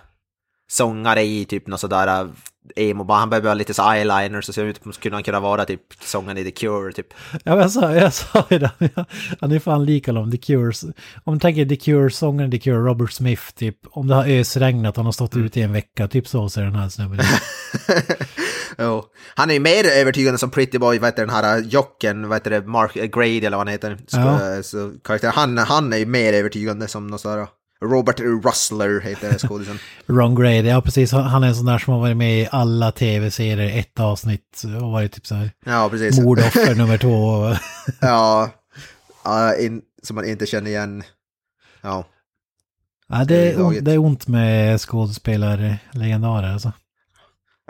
sångare 0.71 1.23
i 1.23 1.45
typ 1.45 1.67
någon 1.67 1.79
sådär 1.79 2.29
emo, 2.75 3.03
bara 3.03 3.17
han 3.17 3.29
behöver 3.29 3.55
lite 3.55 3.73
så 3.73 3.91
eyeliner 3.91 4.41
så 4.41 4.53
ser 4.53 4.65
ut 4.65 4.83
som 4.83 4.93
skulle 4.93 5.15
han 5.15 5.23
kunna 5.23 5.39
vara 5.39 5.65
typ 5.65 5.81
sångaren 6.01 6.37
i 6.37 6.43
The 6.43 6.51
Cure 6.51 6.93
typ. 6.93 7.07
Ja, 7.43 7.57
jag 7.57 7.71
sa, 7.71 7.95
jag 7.95 8.13
sa 8.13 8.45
ju 8.49 8.59
det. 8.59 8.71
Han 9.41 9.51
är 9.51 9.59
fan 9.59 9.85
lika 9.85 10.11
om 10.11 10.31
The 10.31 10.37
Cure. 10.37 10.73
Om 11.23 11.33
du 11.33 11.39
tänker 11.39 11.65
The 11.65 11.75
Cure-sångaren 11.75 12.51
The 12.51 12.59
Cure, 12.59 12.77
Robert 12.77 13.11
Smith, 13.11 13.43
typ. 13.55 13.75
Om 13.91 14.07
det 14.07 14.15
har 14.15 14.27
ösregnat 14.27 14.95
han 14.97 15.05
har 15.05 15.11
stått 15.11 15.35
ute 15.35 15.59
i 15.59 15.63
en 15.63 15.73
vecka, 15.73 16.07
typ 16.07 16.27
så 16.27 16.49
ser 16.49 16.61
den 16.61 16.75
här 16.75 16.89
snubben 16.89 17.19
jo. 18.77 19.03
Han 19.35 19.49
är 19.49 19.53
ju 19.53 19.59
mer 19.59 19.85
övertygande 20.01 20.37
som 20.37 20.49
Pretty 20.51 20.77
Boy, 20.77 20.99
vad 20.99 21.07
heter 21.07 21.25
den 21.25 21.35
här 21.35 21.59
jocken, 21.59 22.27
vad 22.29 22.35
heter 22.35 22.49
det, 22.51 22.61
Mark 22.67 22.93
Grady 22.93 23.37
eller 23.37 23.57
vad 23.57 23.67
han 23.67 23.71
heter. 23.71 23.97
Så, 24.07 24.17
Ja. 24.17 24.63
så, 24.63 24.91
karaktär. 25.03 25.31
Han, 25.35 25.57
han 25.57 25.93
är 25.93 25.97
ju 25.97 26.05
mer 26.05 26.33
övertygande 26.33 26.87
som 26.87 27.07
någon 27.07 27.19
sådär 27.19 27.47
Robert 27.81 28.19
Rustler 28.19 28.99
heter 28.99 29.37
skådisen. 29.37 29.79
Ron 30.07 30.35
Grady, 30.35 30.67
ja 30.67 30.81
precis. 30.81 31.11
Han 31.11 31.43
är 31.43 31.47
en 31.47 31.55
sån 31.55 31.65
där 31.65 31.77
som 31.77 31.93
har 31.93 31.99
varit 31.99 32.17
med 32.17 32.41
i 32.41 32.47
alla 32.51 32.91
tv-serier, 32.91 33.79
ett 33.79 33.99
avsnitt 33.99 34.63
och 34.81 34.91
varit 34.91 35.11
typ 35.11 35.27
så 35.27 35.35
här 35.35 35.51
ja, 35.65 35.89
precis. 35.89 36.19
mordoffer 36.19 36.75
nummer 36.75 36.97
två. 36.97 37.55
ja, 38.01 38.49
ja 39.23 39.55
in, 39.55 39.81
som 40.03 40.15
man 40.15 40.25
inte 40.25 40.45
känner 40.45 40.71
igen. 40.71 41.03
Ja. 41.81 42.05
Ja, 43.07 43.25
det, 43.25 43.51
är, 43.51 43.81
det 43.81 43.91
är 43.91 43.97
ont 43.97 44.27
med 44.27 44.81
skådespelarlegendarer 44.81 46.53
alltså. 46.53 46.71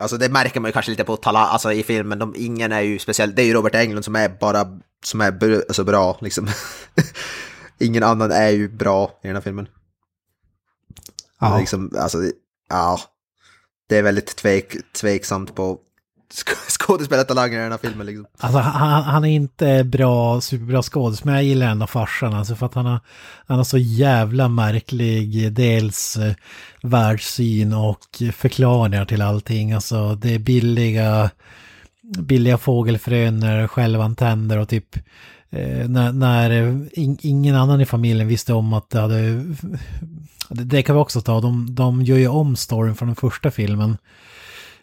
Alltså 0.01 0.18
det 0.18 0.30
märker 0.30 0.60
man 0.60 0.70
ju 0.70 0.74
kanske 0.74 0.91
lite 0.91 1.03
på 1.03 1.18
talang, 1.18 1.47
alltså 1.49 1.74
i 1.74 1.84
filmen, 1.84 2.20
de, 2.20 2.34
ingen 2.38 2.72
är 2.72 2.82
ju 2.82 2.99
speciell, 2.99 3.36
det 3.36 3.41
är 3.41 3.45
ju 3.45 3.53
Robert 3.53 3.76
Englund 3.76 4.05
som 4.05 4.16
är 4.16 4.30
bara, 4.30 4.80
som 5.05 5.22
är 5.22 5.53
alltså 5.68 5.84
bra 5.84 6.18
liksom. 6.22 6.47
ingen 7.80 8.03
annan 8.03 8.32
är 8.32 8.49
ju 8.49 8.70
bra 8.70 9.20
i 9.24 9.28
den 9.28 9.36
här 9.36 9.41
filmen. 9.41 9.68
Ja. 11.40 11.58
Liksom, 11.60 11.92
alltså, 12.00 12.18
ja. 12.70 13.00
Det 13.90 13.98
är 13.98 14.04
väldigt 14.04 14.36
tvek, 14.36 14.76
tveksamt 15.02 15.56
på 15.56 15.78
sk- 16.34 16.70
skådespelartalanger 16.80 17.60
i 17.60 17.62
den 17.62 17.72
här 17.72 17.80
filmen 17.80 18.08
liksom. 18.08 18.26
Alltså 18.38 18.60
han, 18.60 19.04
han 19.04 19.26
är 19.26 19.30
inte 19.30 19.84
bra, 19.84 20.42
superbra 20.42 20.82
skådis, 20.82 21.24
men 21.24 21.34
jag 21.36 21.44
gillar 21.44 21.68
ändå 21.68 21.88
farsan 21.88 22.34
alltså 22.34 22.56
för 22.56 22.66
att 22.66 22.74
han 22.74 22.86
har, 22.86 23.00
han 23.48 23.58
har 23.58 23.64
så 23.64 23.78
jävla 23.78 24.48
märklig 24.48 25.54
dels 25.54 26.18
eh, 26.18 26.34
världssyn 26.84 27.74
och 27.74 28.24
förklaringar 28.34 29.06
till 29.06 29.22
allting. 29.22 29.72
Alltså 29.72 30.16
det 30.16 30.36
är 30.36 30.40
billiga, 30.40 31.30
billiga 32.20 32.58
fågelfrönor, 32.58 33.68
självantänder 33.68 34.58
och 34.58 34.70
typ 34.70 34.96
eh, 35.50 35.90
när, 35.90 36.12
när 36.12 36.52
in, 37.00 37.18
ingen 37.22 37.56
annan 37.56 37.82
i 37.82 37.86
familjen 37.86 38.28
visste 38.28 38.54
om 38.54 38.74
att 38.74 38.90
det 38.90 39.00
hade... 39.00 39.46
Det, 40.50 40.64
det 40.64 40.84
kan 40.84 40.95
vi 40.95 41.02
också 41.02 41.22
ta, 41.22 41.41
de, 41.41 41.76
de 41.76 42.02
gör 42.02 42.18
ju 42.18 42.28
om 42.28 42.56
storyn 42.56 42.95
från 42.95 43.08
den 43.08 43.16
första 43.16 43.52
filmen 43.52 43.97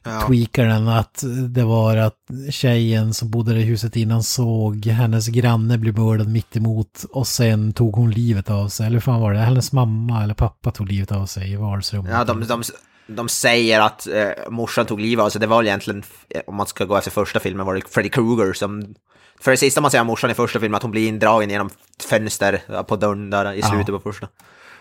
Ja. 0.07 0.27
tweakar 0.27 0.67
den 0.67 0.89
att 0.89 1.25
det 1.49 1.65
var 1.65 1.97
att 1.97 2.31
tjejen 2.51 3.15
som 3.15 3.31
bodde 3.31 3.55
i 3.55 3.63
huset 3.63 3.97
innan 3.97 4.23
såg 4.23 4.87
hennes 4.87 5.29
granne 5.29 5.79
bli 5.79 5.93
mördad 5.93 6.29
mitt 6.29 6.57
emot 6.57 7.05
och 7.11 7.27
sen 7.27 7.73
tog 7.73 7.97
hon 7.97 8.11
livet 8.11 8.51
av 8.51 8.69
sig. 8.69 8.87
Eller 8.87 8.95
hur 8.95 9.01
fan 9.01 9.21
var 9.21 9.33
det? 9.33 9.39
Hennes 9.39 9.73
mamma 9.73 10.23
eller 10.23 10.35
pappa 10.35 10.71
tog 10.71 10.89
livet 10.89 11.13
av 11.13 11.27
sig 11.27 11.53
i 11.53 11.57
vardagsrummet. 11.57 12.13
Ja, 12.13 12.25
de, 12.25 12.47
de, 12.47 12.63
de 13.07 13.29
säger 13.29 13.81
att 13.81 14.07
eh, 14.07 14.51
morsan 14.51 14.87
tog 14.87 15.01
livet 15.01 15.25
av 15.25 15.31
sig, 15.31 15.41
det 15.41 15.47
var 15.47 15.57
väl 15.57 15.67
egentligen, 15.67 16.03
eh, 16.29 16.41
om 16.47 16.57
man 16.57 16.67
ska 16.67 16.85
gå 16.85 16.97
efter 16.97 17.11
första 17.11 17.41
filmen, 17.41 17.67
var 17.67 17.75
det 17.75 17.83
Freddy 17.91 18.09
Krueger 18.09 18.53
som... 18.53 18.95
För 19.41 19.51
det 19.51 19.57
sista 19.57 19.81
man 19.81 19.91
säger 19.91 20.01
om 20.01 20.07
morsan 20.07 20.31
i 20.31 20.35
första 20.35 20.61
filmen, 20.61 20.77
att 20.77 20.83
hon 20.83 20.91
blir 20.91 21.09
indragen 21.09 21.51
genom 21.51 21.71
fönster 22.11 22.63
ja, 22.67 22.83
på 22.83 22.97
dörren 22.97 23.31
där 23.31 23.53
i 23.53 23.63
slutet 23.63 23.95
på 23.95 24.01
första. 24.01 24.29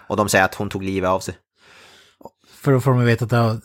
Och 0.07 0.17
de 0.17 0.29
säger 0.29 0.45
att 0.45 0.55
hon 0.55 0.69
tog 0.69 0.83
livet 0.83 1.09
av 1.09 1.19
sig. 1.19 1.35
För 2.61 2.71
då 2.71 2.81
får 2.81 2.91
de 2.91 3.05
veta 3.05 3.23
att 3.25 3.31
det 3.31 3.37
har, 3.37 3.59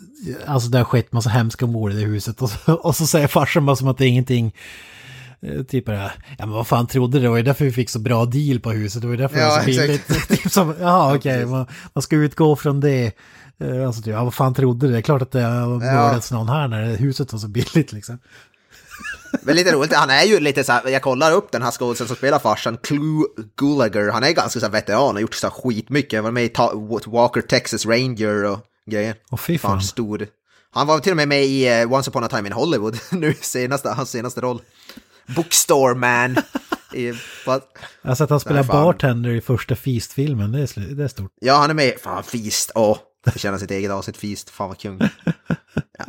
alltså 0.47 0.69
det 0.69 0.79
har 0.79 0.85
skett 0.85 1.13
massa 1.13 1.31
hemska 1.31 1.67
mord 1.67 1.93
i 1.93 1.95
det 1.95 2.01
huset. 2.07 2.43
Och 2.43 2.51
så, 2.51 2.73
och 2.75 2.97
så 2.97 3.07
säger 3.07 3.27
farsan 3.27 3.67
bara 3.67 3.77
som 3.77 3.89
att 3.89 3.99
det 3.99 4.05
är 4.05 4.09
ingenting. 4.09 4.55
eh, 5.43 5.63
Typ 5.63 5.87
det 5.87 5.97
här, 5.97 6.13
ja 6.39 6.47
men 6.47 6.51
vad 6.55 6.67
fan 6.67 6.87
trodde 6.87 7.19
du? 7.19 7.23
Det 7.23 7.29
var 7.29 7.37
ju 7.37 7.43
därför 7.43 7.65
vi 7.65 7.73
fick 7.73 7.91
så 7.91 7.99
bra 7.99 8.25
deal 8.25 8.61
på 8.61 8.71
huset. 8.71 9.03
Det 9.03 9.07
var 9.09 9.15
ju 9.15 9.21
därför 9.21 9.37
det 9.37 9.43
Ja, 9.43 9.49
var 9.49 9.61
så 9.61 9.67
billigt. 9.67 10.29
typ 10.29 10.53
som, 10.53 10.75
jaha 10.81 11.15
okej, 11.17 11.47
man, 11.47 11.67
man 11.93 12.03
ska 12.03 12.17
utgå 12.17 12.57
från 12.57 12.81
det. 12.81 13.13
Eh, 13.61 13.87
Alltså 13.87 14.03
typ, 14.03 14.13
ja 14.13 14.25
vad 14.25 14.35
fan 14.35 14.55
trodde 14.55 14.87
du? 14.87 14.93
Det 14.93 14.99
är 14.99 15.03
klart 15.03 15.23
att 15.23 15.31
det 15.33 15.43
har 15.43 15.67
mördats 15.79 16.31
någon 16.33 16.49
här 16.49 16.69
när 16.69 16.97
huset 16.97 17.33
var 17.33 17.41
så 17.41 17.49
billigt 17.49 17.93
liksom. 17.93 18.19
Men 19.43 19.57
lite 19.57 19.73
roligt, 19.73 19.93
han 19.95 20.11
är 20.11 20.25
ju 20.25 20.41
lite 20.41 20.65
så 20.65 20.73
här, 20.73 20.89
jag 20.89 21.03
kollar 21.03 21.33
upp 21.33 21.53
den 21.53 21.63
här 21.63 21.71
skådisen 21.71 22.07
som 22.07 22.17
spelar 22.17 22.39
farsan, 22.39 22.77
Clue 22.77 23.27
Gulager, 23.57 24.09
han 24.09 24.25
är 24.25 24.33
ganska 24.33 24.61
så 24.61 24.67
här 24.67 24.73
veteran, 24.73 25.15
har 25.15 25.21
gjort 25.21 25.35
så 25.35 25.47
här 25.47 25.55
skitmycket, 25.55 26.17
han 26.17 26.25
var 26.25 26.31
med 26.31 26.45
i 26.45 26.53
Walker 27.07 27.41
Texas 27.41 27.87
Ranger 27.87 28.45
och 28.45 28.59
grejer. 28.91 29.15
Åh 29.31 29.39
fy 29.39 29.59
fan. 29.59 29.83
stor. 29.83 30.27
Han 30.73 30.87
var 30.87 30.99
till 30.99 31.13
och 31.13 31.17
med 31.17 31.29
med 31.29 31.45
i 31.45 31.83
uh, 31.83 31.93
Once 31.93 32.11
upon 32.11 32.25
a 32.25 32.29
time 32.29 32.49
in 32.49 32.53
Hollywood, 32.53 32.99
nu 33.11 33.35
senaste, 33.41 33.89
hans 33.89 34.11
senaste 34.11 34.41
roll. 34.41 34.63
Bookstore 35.37 35.95
man. 35.95 36.37
I, 36.95 37.13
har 38.03 38.15
sett 38.15 38.21
att 38.21 38.31
han 38.31 38.41
spelar 38.41 38.61
Nej, 38.61 38.69
bartender 38.69 39.31
i 39.31 39.41
första 39.41 39.77
Feast-filmen, 39.77 40.53
det 40.53 40.59
är, 40.59 40.95
det 40.95 41.05
är 41.05 41.09
stort. 41.09 41.33
ja, 41.41 41.55
han 41.55 41.71
är 41.71 41.75
med, 41.75 41.95
fan 42.01 42.23
Feast, 42.23 42.71
åh, 42.75 42.99
förtjänar 43.27 43.59
sitt 43.59 43.71
eget 43.71 43.91
avsnitt 43.91 44.17
Feast, 44.17 44.51
fan 44.51 44.69
vad 44.69 44.79
kung. 44.79 45.01
Ja. 45.99 46.05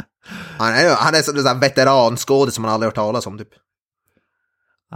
Han 0.57 0.73
är, 0.73 0.95
han 0.95 1.15
är 1.15 1.21
sån 1.21 1.47
här 1.47 1.59
veteranskådis 1.59 2.55
som 2.55 2.61
man 2.61 2.71
aldrig 2.71 2.87
hört 2.87 2.95
talas 2.95 3.27
om 3.27 3.37
typ. 3.37 3.49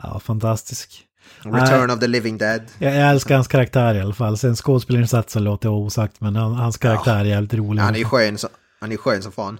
Ja, 0.03 0.19
fantastisk. 0.19 1.05
Return 1.43 1.91
of 1.91 1.99
the 1.99 2.07
Living 2.07 2.37
Dead. 2.37 2.61
Jag, 2.79 2.95
jag 2.95 3.09
älskar 3.09 3.35
hans 3.35 3.47
karaktär 3.47 3.95
i 3.95 4.01
alla 4.01 4.13
fall. 4.13 4.37
Sen 4.37 4.55
skådespelarinsatsen 4.55 5.43
låter 5.43 5.67
jag 5.67 5.75
osagt, 5.75 6.21
men 6.21 6.35
han, 6.35 6.53
hans 6.53 6.77
karaktär 6.77 7.15
är 7.15 7.23
jävligt 7.25 7.53
rolig. 7.53 7.81
Ja, 7.81 7.85
han 7.85 7.95
är 7.95 7.99
ju 7.99 8.05
skön, 8.05 8.37
så, 8.37 8.47
han 8.79 8.91
är 8.91 8.97
skön 8.97 9.23
som 9.23 9.31
fan. 9.31 9.59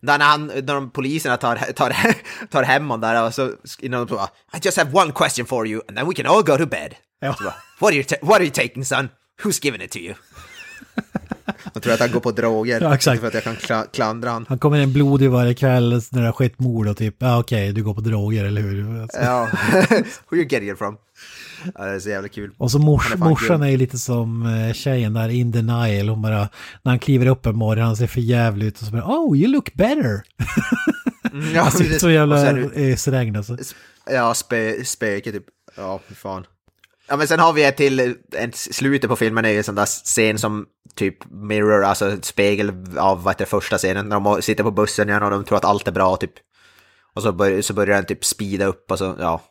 Där 0.00 0.18
när, 0.18 0.26
han, 0.26 0.46
när 0.46 0.74
de 0.74 0.90
poliserna 0.90 1.36
tar, 1.36 1.56
tar, 1.56 1.96
tar 2.50 2.62
hem 2.62 2.82
honom 2.82 3.00
där 3.00 3.26
och 3.26 3.34
så 3.34 3.52
innan 3.78 4.06
de 4.06 4.14
bara 4.14 4.24
I 4.24 4.58
just 4.62 4.78
have 4.78 4.92
one 5.02 5.12
question 5.12 5.46
for 5.46 5.66
you 5.66 5.82
and 5.88 5.96
then 5.96 6.08
we 6.08 6.14
can 6.14 6.26
all 6.26 6.42
go 6.42 6.56
to 6.56 6.66
bed. 6.66 6.94
Ja. 7.20 7.36
Bara, 7.40 7.54
what, 7.78 7.92
are 7.92 7.94
you 7.94 8.04
what 8.22 8.36
are 8.36 8.44
you 8.44 8.52
taking 8.52 8.84
son? 8.84 9.08
Who's 9.42 9.64
giving 9.64 9.82
it 9.82 9.90
to 9.90 9.98
you? 9.98 10.14
Jag 11.72 11.82
tror 11.82 11.92
att 11.94 12.00
han 12.00 12.10
går 12.12 12.20
på 12.20 12.30
droger. 12.30 12.80
Ja, 12.80 12.94
exakt. 12.94 13.20
För 13.20 13.28
att 13.28 13.34
jag 13.34 13.42
kan 13.44 13.56
kla- 13.56 13.86
klandra 13.92 14.30
han. 14.30 14.46
Han 14.48 14.58
kommer 14.58 14.78
in 14.78 14.92
blodig 14.92 15.30
varje 15.30 15.54
kväll 15.54 15.90
när 16.10 16.20
det 16.20 16.26
har 16.26 16.32
skett 16.32 16.58
mord 16.60 16.88
och 16.88 16.96
typ, 16.96 17.14
ja 17.18 17.38
okej, 17.38 17.72
du 17.72 17.82
går 17.82 17.94
på 17.94 18.00
droger, 18.00 18.44
eller 18.44 18.60
hur? 18.62 19.02
Alltså. 19.02 19.18
Ja, 19.20 19.48
who 20.30 20.36
you 20.36 20.46
getting 20.50 20.70
it 20.70 20.78
from? 20.78 20.96
Ja, 21.74 21.84
det 21.84 21.90
är 21.90 21.98
så 22.00 22.08
jävla 22.08 22.28
kul. 22.28 22.50
Och 22.58 22.70
så 22.70 22.78
mors, 22.78 23.10
Han 23.10 23.22
är 23.22 23.28
morsan 23.28 23.56
grym. 23.60 23.62
är 23.62 23.70
ju 23.70 23.76
lite 23.76 23.98
som 23.98 24.46
eh, 24.46 24.72
tjejen 24.74 25.14
där, 25.14 25.28
in 25.28 25.50
denial. 25.50 26.08
Hon 26.08 26.22
bara, 26.22 26.48
när 26.82 26.92
han 26.92 26.98
kliver 26.98 27.26
upp 27.26 27.46
en 27.46 27.56
morgon, 27.56 27.84
han 27.86 27.96
ser 27.96 28.06
för 28.06 28.20
jävligt 28.20 28.68
ut 28.68 28.80
och 28.80 28.86
så 28.86 28.92
bara, 28.92 29.04
oh 29.04 29.38
you 29.38 29.48
look 29.52 29.74
better. 29.74 30.22
Ja, 31.54 31.62
Han 31.62 31.72
ser 31.72 31.84
ut 31.84 32.02
jävla 32.02 32.52
det- 32.52 32.92
ösregn 32.92 33.36
alltså. 33.36 33.56
Ja, 34.10 34.34
spö, 34.34 34.84
spöke 34.84 35.32
typ. 35.32 35.44
Ja, 35.76 36.00
fan. 36.16 36.46
Ja, 37.08 37.16
men 37.16 37.28
sen 37.28 37.40
har 37.40 37.52
vi 37.52 37.64
ett 37.64 37.76
till, 37.76 38.14
en 38.36 38.52
slutet 38.52 39.10
på 39.10 39.16
filmen 39.16 39.44
är 39.44 39.48
ju 39.50 39.58
en 39.58 39.64
sån 39.64 39.74
där 39.74 39.86
scen 39.86 40.38
som 40.38 40.66
typ 40.94 41.30
mirror, 41.30 41.84
alltså 41.84 42.12
ett 42.12 42.24
spegel 42.24 42.72
av 42.98 43.22
vad 43.22 43.34
heter 43.34 43.44
första 43.44 43.78
scenen. 43.78 44.08
När 44.08 44.20
de 44.20 44.42
sitter 44.42 44.64
på 44.64 44.70
bussen 44.70 45.08
igen 45.08 45.22
och 45.22 45.30
de 45.30 45.44
tror 45.44 45.58
att 45.58 45.64
allt 45.64 45.88
är 45.88 45.92
bra 45.92 46.16
typ. 46.16 46.32
Och 47.14 47.22
så, 47.22 47.32
bör, 47.32 47.62
så 47.62 47.74
börjar 47.74 47.96
den 47.96 48.06
typ 48.06 48.24
speeda 48.24 48.64
upp 48.64 48.90
och 48.90 48.98
så, 48.98 49.16
ja. 49.18 49.42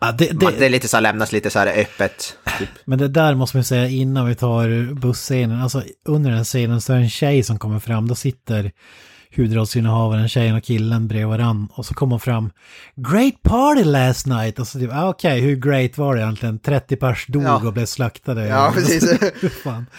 Ja, 0.00 0.12
det, 0.12 0.26
Det, 0.26 0.46
det, 0.46 0.58
det 0.58 0.66
är 0.66 0.70
lite 0.70 0.88
så 0.88 0.96
här, 0.96 1.02
lämnas 1.02 1.32
lite 1.32 1.50
så 1.50 1.58
här 1.58 1.66
öppet. 1.66 2.38
Typ. 2.58 2.68
men 2.84 2.98
det 2.98 3.08
där 3.08 3.34
måste 3.34 3.56
man 3.56 3.64
säga 3.64 3.88
innan 3.88 4.26
vi 4.26 4.34
tar 4.34 4.94
busscenen. 4.94 5.62
Alltså 5.62 5.82
under 6.04 6.30
den 6.30 6.44
scenen 6.44 6.80
så 6.80 6.92
är 6.92 6.96
det 6.96 7.02
en 7.02 7.10
tjej 7.10 7.42
som 7.42 7.58
kommer 7.58 7.78
fram. 7.78 8.08
Då 8.08 8.14
sitter 8.14 8.72
huvudrollsinnehavaren, 9.38 10.28
tjejen 10.28 10.56
och 10.56 10.62
killen 10.64 11.08
bredvid 11.08 11.28
varann. 11.28 11.68
Och 11.72 11.86
så 11.86 11.94
kommer 11.94 12.10
hon 12.10 12.20
fram. 12.20 12.50
Great 12.96 13.42
party 13.42 13.84
last 13.84 14.26
night! 14.26 14.58
Och 14.58 14.68
så 14.68 14.78
typ, 14.78 14.90
ah, 14.92 15.08
okej, 15.08 15.40
hur 15.40 15.56
great 15.56 15.98
var 15.98 16.14
det 16.16 16.22
egentligen? 16.22 16.58
30 16.58 16.96
pers 16.96 17.26
dog 17.26 17.42
Ja. 17.42 17.66
och 17.66 17.72
blev 17.72 17.86
slaktade. 17.86 18.46
Ja, 18.46 18.70
precis. 18.74 19.18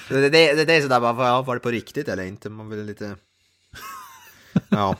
Det, 0.09 0.29
det, 0.29 0.29
det, 0.29 0.65
det 0.65 0.73
är 0.73 0.81
sådär 0.81 0.99
bara, 0.99 1.41
var 1.41 1.55
det 1.55 1.59
på 1.59 1.69
riktigt 1.71 2.07
eller 2.07 2.23
inte? 2.23 2.49
Man 2.49 2.69
vill 2.69 2.85
lite... 2.85 3.15
Ja. 4.69 4.95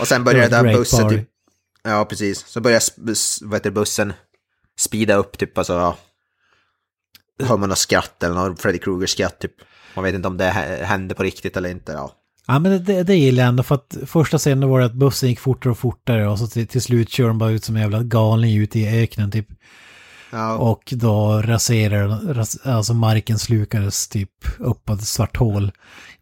Och 0.00 0.08
sen 0.08 0.24
börjar 0.24 0.48
Det 0.48 0.62
där 0.62 0.74
bussen 0.74 1.08
typ... 1.08 1.28
Ja, 1.82 2.04
precis. 2.04 2.46
Så 2.46 2.60
vad 2.60 2.72
heter 2.72 3.60
det, 3.62 3.70
bussen 3.70 4.12
speeda 4.78 5.14
upp 5.14 5.38
typ, 5.38 5.58
alltså 5.58 5.72
ja. 5.72 5.96
Hör 7.44 7.56
man 7.56 7.68
något 7.68 7.78
skratt 7.78 8.22
eller 8.22 8.34
något 8.34 8.60
Freddy 8.62 8.78
Krueger-skratt 8.78 9.38
typ. 9.38 9.52
Man 9.94 10.04
vet 10.04 10.14
inte 10.14 10.28
om 10.28 10.36
det 10.36 10.44
hä- 10.50 10.84
hände 10.84 11.14
på 11.14 11.22
riktigt 11.22 11.56
eller 11.56 11.68
inte, 11.68 11.92
ja. 11.92 12.12
Ja 12.46 12.58
men 12.58 12.84
det, 12.84 13.02
det, 13.02 13.16
gillar 13.16 13.42
jag 13.42 13.48
ändå 13.48 13.62
för 13.62 13.74
att 13.74 13.96
första 14.06 14.38
scenen 14.38 14.68
var 14.68 14.80
det 14.80 14.86
att 14.86 14.94
bussen 14.94 15.28
gick 15.28 15.40
fortare 15.40 15.70
och 15.70 15.78
fortare 15.78 16.28
och 16.28 16.38
så 16.38 16.46
till, 16.46 16.66
till 16.66 16.82
slut 16.82 17.10
kör 17.10 17.28
de 17.28 17.38
bara 17.38 17.50
ut 17.50 17.64
som 17.64 17.76
en 17.76 17.82
jävla 17.82 18.02
galning 18.02 18.56
ute 18.56 18.78
i 18.78 19.02
öknen 19.02 19.30
typ. 19.30 19.48
Ja, 20.36 20.56
Och 20.56 20.92
då 20.96 21.42
raserar, 21.42 22.34
ras, 22.34 22.58
alltså 22.66 22.94
marken 22.94 23.38
slukades 23.38 24.08
typ 24.08 24.30
upp 24.58 24.88
ett 24.90 25.06
svart 25.06 25.36
hål. 25.36 25.72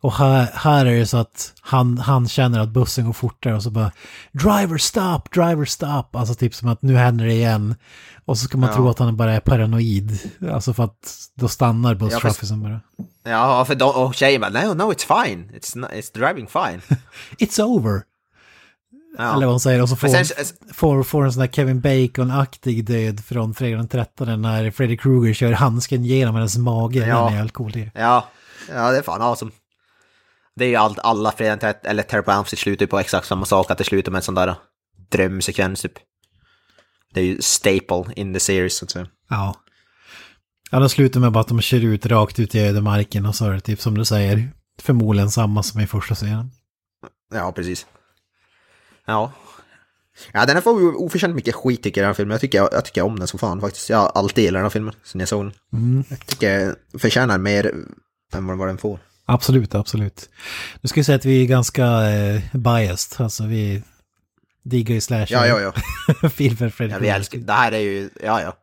Och 0.00 0.12
här, 0.12 0.48
här 0.54 0.86
är 0.86 0.98
det 0.98 1.06
så 1.06 1.16
att 1.16 1.52
han, 1.60 1.98
han 1.98 2.28
känner 2.28 2.60
att 2.60 2.68
bussen 2.68 3.06
går 3.06 3.12
fortare 3.12 3.54
och 3.54 3.62
så 3.62 3.70
bara 3.70 3.92
Driver 4.32 4.78
stop, 4.78 5.20
driver 5.34 5.64
stop. 5.64 6.04
Alltså 6.12 6.34
typ 6.34 6.54
som 6.54 6.68
att 6.68 6.82
nu 6.82 6.96
händer 6.96 7.24
det 7.24 7.32
igen. 7.32 7.74
Och 8.24 8.38
så 8.38 8.44
ska 8.44 8.58
man 8.58 8.68
Ja. 8.68 8.74
tro 8.76 8.88
att 8.88 8.98
han 8.98 9.16
bara 9.16 9.32
är 9.32 9.40
paranoid. 9.40 10.18
Alltså 10.52 10.74
för 10.74 10.84
att 10.84 11.14
då 11.34 11.48
stannar 11.48 11.94
busstraffisen 11.94 12.62
bara. 12.62 12.80
ja 13.24 13.64
för 13.64 13.74
då, 13.74 13.86
och 13.88 14.14
tjejen 14.14 14.40
bara, 14.40 14.50
no, 14.50 14.74
no, 14.74 14.92
it's 14.92 15.24
fine. 15.24 15.50
It's, 15.54 15.78
not, 15.78 15.90
it's 15.90 16.14
driving 16.18 16.46
fine. 16.46 16.80
It's 17.38 17.60
over. 17.62 18.02
Ja. 19.18 19.34
Eller 19.34 19.46
vad 19.46 19.52
hon 19.52 19.60
säger. 19.60 19.82
Och 19.82 19.88
så 19.88 19.96
får, 19.96 20.08
sen- 20.08 20.44
hon, 20.60 20.74
får, 20.74 21.02
får 21.02 21.24
en 21.24 21.32
sån 21.32 21.40
där 21.40 21.48
Kevin 21.48 21.80
Bacon-aktig 21.80 22.84
död 22.84 23.24
från 23.24 23.54
Fredag 23.54 23.76
den 23.76 23.88
13 23.88 24.42
när 24.42 24.70
Freddy 24.70 24.96
Krueger 24.96 25.34
kör 25.34 25.52
handsken 25.52 26.04
genom 26.04 26.34
hennes 26.34 26.56
mage. 26.56 26.98
Ja. 26.98 27.24
Den 27.24 27.32
är 27.32 27.36
helt 27.36 27.52
cool. 27.52 27.72
det. 27.72 27.90
Ja, 27.94 28.28
ja 28.68 28.90
det 28.90 28.98
är 28.98 29.02
fan 29.02 29.22
awesome. 29.22 29.52
Det 30.56 30.64
är 30.64 30.68
ju 30.68 30.76
allt, 30.76 30.98
alla 30.98 31.32
Fredag 31.32 31.50
den 31.50 31.58
13 31.58 31.90
eller 31.90 32.30
Elm 32.30 32.44
Street 32.44 32.58
slutar 32.58 32.86
på 32.86 32.98
exakt 32.98 33.26
samma 33.26 33.44
sak, 33.44 33.70
att 33.70 33.78
det 33.78 33.84
slutar 33.84 34.12
med 34.12 34.18
en 34.18 34.22
sån 34.22 34.34
där 34.34 34.54
drömsekvens 35.10 35.82
typ. 35.82 35.92
Det 37.14 37.20
är 37.20 37.24
ju 37.24 37.42
staple 37.42 38.04
in 38.16 38.34
the 38.34 38.40
series 38.40 38.76
så 38.76 38.84
att 38.84 38.90
säga. 38.90 39.06
Ja. 39.30 39.54
Ja, 40.70 40.78
de 40.80 40.88
slutar 40.88 41.20
med 41.20 41.32
bara 41.32 41.40
att 41.40 41.48
de 41.48 41.60
kör 41.60 41.84
ut 41.84 42.06
rakt 42.06 42.38
ut 42.38 42.54
i 42.54 42.60
ödemarken 42.60 43.26
och 43.26 43.34
så 43.34 43.44
är 43.44 43.52
det 43.52 43.60
typ 43.60 43.80
som 43.80 43.98
du 43.98 44.04
säger, 44.04 44.48
förmodligen 44.82 45.30
samma 45.30 45.62
som 45.62 45.80
i 45.80 45.86
första 45.86 46.14
scenen. 46.14 46.50
Ja, 47.34 47.52
precis. 47.52 47.86
Ja. 49.06 49.32
Ja, 50.32 50.46
den 50.46 50.56
här 50.56 50.62
får 50.62 51.02
oförtjänt 51.02 51.34
mycket 51.34 51.54
skit 51.54 51.82
tycker 51.82 52.00
jag, 52.00 52.04
den 52.04 52.08
här 52.08 52.14
filmen. 52.14 52.32
Jag 52.34 52.40
tycker, 52.40 52.58
jag 52.58 52.84
tycker 52.84 53.02
om 53.02 53.18
den 53.18 53.28
som 53.28 53.38
fan 53.38 53.60
faktiskt. 53.60 53.90
Jag 53.90 53.98
har 53.98 54.08
alltid 54.08 54.44
gillat 54.44 54.58
den 54.58 54.64
här 54.64 54.70
filmen 54.70 54.94
sen 55.04 55.20
jag 55.20 55.28
såg 55.28 55.44
den. 55.44 55.52
Mm. 55.72 56.04
Jag 56.08 56.26
tycker 56.26 56.76
den 56.90 57.00
förtjänar 57.00 57.38
mer 57.38 57.74
än 58.34 58.58
vad 58.58 58.68
den 58.68 58.78
får. 58.78 58.98
Absolut, 59.26 59.74
absolut. 59.74 60.30
Nu 60.80 60.88
ska 60.88 60.98
jag 60.98 61.06
säga 61.06 61.16
att 61.16 61.24
vi 61.24 61.42
är 61.42 61.46
ganska 61.46 62.10
eh, 62.10 62.42
biased, 62.52 63.24
alltså 63.24 63.44
vi 63.44 63.82
diggar 64.64 64.94
ju 64.94 65.00
slasher. 65.00 65.34
Ja, 65.34 65.46
ja, 65.46 65.60
ja. 66.22 66.28
Filmer 66.30 66.68
Freddy 66.68 66.92
ja 66.92 66.98
vi 66.98 67.08
älskar, 67.08 67.38
det 67.38 67.52
här 67.52 67.72
är 67.72 67.78
ju, 67.78 68.10
ja, 68.22 68.42
ja. 68.42 68.56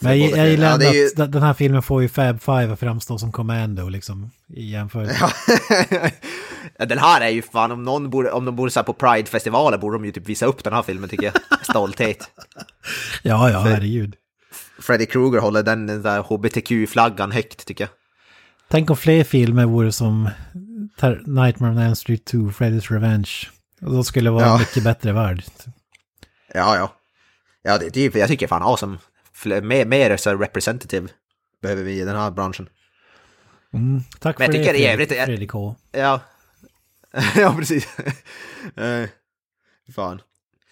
Men 0.00 0.20
jag, 0.20 0.30
jag 0.38 0.48
gillar 0.50 0.80
ja, 0.82 0.88
är 0.88 0.92
ju, 0.94 1.06
att 1.22 1.32
den- 1.32 1.42
här 1.42 1.54
filmen 1.54 1.82
får 1.82 2.02
ju 2.02 2.08
Fab 2.08 2.42
Five 2.42 2.72
att 2.72 2.80
framstå 2.80 3.18
som 3.18 3.32
Commando 3.32 3.88
liksom 3.88 4.30
i 4.48 4.70
jämförelse. 4.70 5.16
Ja, 6.78 6.86
den 6.86 6.98
här 6.98 7.20
är 7.20 7.28
ju 7.28 7.42
fan, 7.42 7.72
om 7.72 7.82
någon 7.84 8.10
borde, 8.10 8.30
om 8.30 8.44
de 8.44 8.56
borde 8.56 8.70
så 8.70 8.80
här 8.80 8.84
på 8.84 8.92
Pride-festivaler 8.92 9.78
borde 9.78 9.94
de 9.96 10.04
ju 10.04 10.12
typ 10.12 10.26
visa 10.28 10.46
upp 10.46 10.64
den 10.64 10.72
här 10.72 10.82
filmen 10.82 11.08
tycker 11.08 11.24
jag. 11.24 11.34
Stolthet. 11.64 12.30
Ja, 13.22 13.50
ja, 13.50 13.60
herregud. 13.60 14.14
Freddy 14.80 15.06
Krueger 15.06 15.38
håller 15.40 15.62
den, 15.62 15.86
den 15.86 16.02
där 16.02 16.20
HBTQ-flaggan 16.22 17.32
högt 17.32 17.66
tycker 17.66 17.84
jag. 17.84 17.90
Tänk 18.68 18.90
om 18.90 18.96
fler 18.96 19.24
filmer 19.24 19.64
vore 19.64 19.92
som 19.92 20.30
Nightmare 21.26 21.70
on 21.70 21.78
Elm 21.78 21.96
Street 21.96 22.24
2, 22.24 22.38
Freddy's 22.38 22.92
Revenge. 22.92 23.30
Och 23.82 23.92
då 23.92 24.04
skulle 24.04 24.26
det 24.30 24.34
vara 24.34 24.46
Ja. 24.46 24.58
mycket 24.58 24.84
bättre 24.84 25.12
värld. 25.12 25.44
Ja, 26.54 26.76
ja. 26.76 26.92
Ja, 27.62 27.78
det, 27.78 27.88
det, 27.94 28.14
jag 28.14 28.28
tycker 28.28 28.46
fan 28.46 28.62
awesome. 28.62 28.98
Fl- 29.36 29.60
Mer, 29.62 29.84
mer 29.86 30.16
så 30.16 30.34
representative 30.34 31.08
behöver 31.62 31.82
vi 31.82 32.00
i 32.00 32.04
den 32.04 32.16
här 32.16 32.30
branschen. 32.30 32.68
Mm, 33.74 34.00
tack 34.20 34.38
Men 34.38 34.44
jag 34.46 34.54
för 34.54 34.60
tycker 34.62 34.72
det, 34.72 34.78
i 34.78 34.86
övrigt 34.86 35.08
Fredrik 35.08 35.50
K. 35.50 35.74
Ja. 35.92 36.20
ja, 37.36 37.54
precis. 37.58 37.86
uh, 38.80 39.06
fan. 39.94 40.22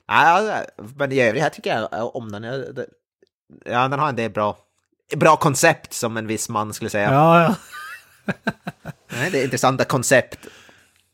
Ja, 0.06 0.62
men 0.96 1.12
i 1.12 1.20
övrigt 1.20 1.42
här 1.42 1.50
tycker 1.50 1.70
jag 1.92 2.16
om 2.16 2.32
den. 2.32 2.42
Jag- 2.42 2.64
Ja, 3.64 3.88
den 3.88 3.98
har 3.98 4.08
en 4.08 4.16
del 4.16 4.30
bra, 4.30 4.58
bra 5.16 5.36
koncept 5.36 5.92
som 5.92 6.16
en 6.16 6.26
viss 6.26 6.48
man 6.48 6.74
skulle 6.74 6.90
säga. 6.90 7.12
Ja, 7.12 7.42
ja. 7.42 7.54
Det 9.32 9.38
är 9.40 9.44
intressanta 9.44 9.84
koncept. 9.84 10.38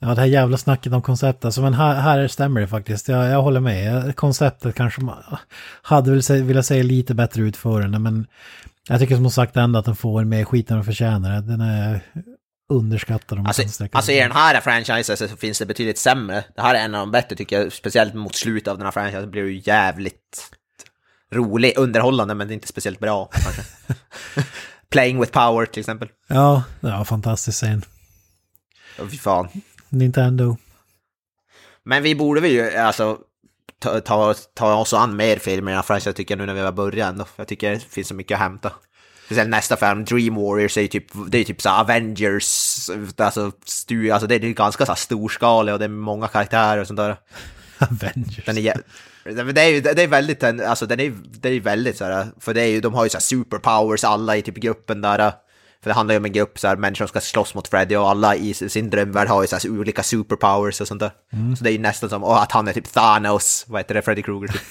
Ja, 0.01 0.07
det 0.15 0.21
här 0.21 0.27
jävla 0.27 0.57
snacket 0.57 0.93
om 0.93 1.03
koncept. 1.03 1.45
Alltså, 1.45 1.63
men 1.63 1.75
här, 1.75 1.95
här 1.95 2.29
stämmer 2.29 2.61
det 2.61 2.69
faktiskt. 2.69 3.09
Jag, 3.09 3.31
jag 3.31 3.43
håller 3.43 3.61
med. 3.61 4.17
Konceptet 4.17 4.75
kanske 4.75 5.01
man 5.01 5.23
hade 5.83 6.11
väl 6.11 6.43
velat 6.43 6.67
säga 6.67 6.83
lite 6.83 7.15
bättre 7.15 7.43
utförande, 7.43 7.99
men 7.99 8.27
jag 8.89 9.01
tycker 9.01 9.17
som 9.17 9.31
sagt 9.31 9.57
ändå 9.57 9.79
att 9.79 9.85
den 9.85 9.97
får 9.97 10.25
mer 10.25 10.45
skit 10.45 10.71
än 10.71 10.77
den 10.77 10.85
förtjänar. 10.85 11.41
Den 11.41 11.61
är 11.61 12.01
underskattad 12.69 13.39
om 13.39 13.47
Alltså, 13.47 13.85
alltså 13.93 14.13
i 14.13 14.21
den 14.21 14.33
här 14.33 14.61
franchisen 14.61 15.17
så 15.17 15.37
finns 15.37 15.59
det 15.59 15.67
betydligt 15.67 15.99
sämre. 15.99 16.45
Det 16.57 16.63
här 16.63 16.75
är 16.75 16.79
en 16.79 16.95
av 16.95 17.01
de 17.01 17.11
bättre 17.11 17.37
tycker 17.37 17.61
jag, 17.61 17.73
speciellt 17.73 18.15
mot 18.15 18.35
slutet 18.35 18.69
av 18.69 18.77
den 18.77 18.85
här 18.85 18.93
franchisen 18.93 19.31
blir 19.31 19.43
det 19.43 19.49
ju 19.49 19.63
jävligt 19.65 20.51
rolig, 21.33 21.73
underhållande 21.77 22.35
men 22.35 22.51
inte 22.51 22.69
speciellt 22.69 23.01
bra 23.01 23.29
kanske. 23.33 23.63
Playing 24.91 25.21
with 25.21 25.33
power 25.33 25.67
till 25.67 25.81
exempel. 25.81 26.09
Ja, 26.27 26.63
det 26.81 26.91
var 26.91 27.05
fantastisk 27.05 27.59
scen. 27.59 27.83
Åh, 28.99 29.09
Fy 29.09 29.17
fan. 29.17 29.49
Nintendo. 29.89 30.57
Men 31.83 32.03
vi 32.03 32.15
borde 32.15 32.41
väl 32.41 32.51
ju 32.51 32.77
alltså 32.77 33.19
ta, 33.79 34.01
ta, 34.01 34.35
ta 34.55 34.75
oss 34.75 34.93
an 34.93 35.17
mer 35.17 35.37
filmer 35.37 35.75
här 35.75 35.83
franchisen 35.83 36.15
tycker 36.15 36.35
jag 36.35 36.39
nu 36.39 36.47
när 36.47 36.55
vi 36.55 36.61
har 36.61 36.73
börjat 36.73 37.09
ändå. 37.09 37.27
Jag 37.37 37.49
tycker 37.49 37.71
det 37.71 37.79
finns 37.79 38.09
så 38.09 38.15
mycket 38.15 38.35
att 38.35 38.41
hämta. 38.41 38.73
Speciellt 39.25 39.51
nästa 39.51 39.77
film, 39.77 40.05
Dream 40.05 40.35
Warriors, 40.35 40.77
är 40.77 40.83
ju 40.83 40.89
typ, 40.89 41.07
det 41.29 41.39
är 41.39 41.45
typ 41.45 41.63
så 41.63 41.71
Avengers, 41.71 42.91
alltså, 43.17 43.53
stu, 43.65 44.11
alltså 44.11 44.27
det 44.27 44.35
är 44.35 44.39
ganska 44.39 44.87
så 44.87 44.93
här 44.93 44.97
storskalig 44.97 45.75
och 45.75 45.79
det 45.79 45.85
är 45.85 45.89
många 45.89 46.29
karaktärer 46.29 46.81
och 46.81 46.87
sånt 46.87 46.97
där. 46.97 47.17
Avengers. 47.79 48.45
Den 48.45 48.59
är, 48.59 49.53
det 49.53 49.61
är 49.61 49.69
ju 49.69 49.81
det 49.81 50.03
är 50.03 50.07
väldigt, 50.07 50.45
alltså 50.45 50.87
den 50.87 51.01
är, 51.01 51.15
det 51.41 51.49
är 51.49 51.61
väldigt 51.61 51.97
så 51.97 52.05
här, 52.05 52.27
för 52.41 52.55
det 52.55 52.63
är 52.63 52.67
ju, 52.67 52.81
de 52.81 52.95
har 52.95 53.05
ju 53.05 53.11
så 53.11 53.17
här 53.17 53.23
superpowers 53.23 54.05
alla 54.05 54.37
i 54.37 54.43
typ 54.43 54.55
gruppen 54.57 55.01
där. 55.01 55.33
För 55.83 55.91
det 55.91 55.95
handlar 55.95 56.13
ju 56.13 56.19
om 56.19 56.25
en 56.25 56.33
grupp 56.33 56.59
så 56.59 56.69
här, 56.69 56.77
människor 56.77 57.07
som 57.07 57.09
ska 57.09 57.21
slåss 57.21 57.55
mot 57.55 57.69
Freddy 57.69 57.97
och 57.97 58.11
alla 58.11 58.37
i 58.37 58.55
sin 58.55 58.91
drömvärld 58.91 59.29
har 59.29 59.43
ju 59.43 59.49
så 59.49 59.57
här 59.57 59.71
olika 59.79 60.03
superpowers 60.03 60.81
och 60.81 60.89
sånt 60.89 61.01
där. 61.01 61.11
Så 61.57 61.65
det 61.65 61.71
är 61.71 61.73
ju 61.73 61.79
nästan 61.79 62.11
som 62.11 62.25
och 62.25 62.43
att 62.43 62.53
han 62.53 62.69
är 62.69 62.73
typ 62.73 62.93
Thanos, 62.93 63.65
vad 63.69 63.81
heter 63.81 63.95
det, 63.95 64.03
Freddy 64.03 64.23
Krueger 64.23 64.49
typ. 64.49 64.63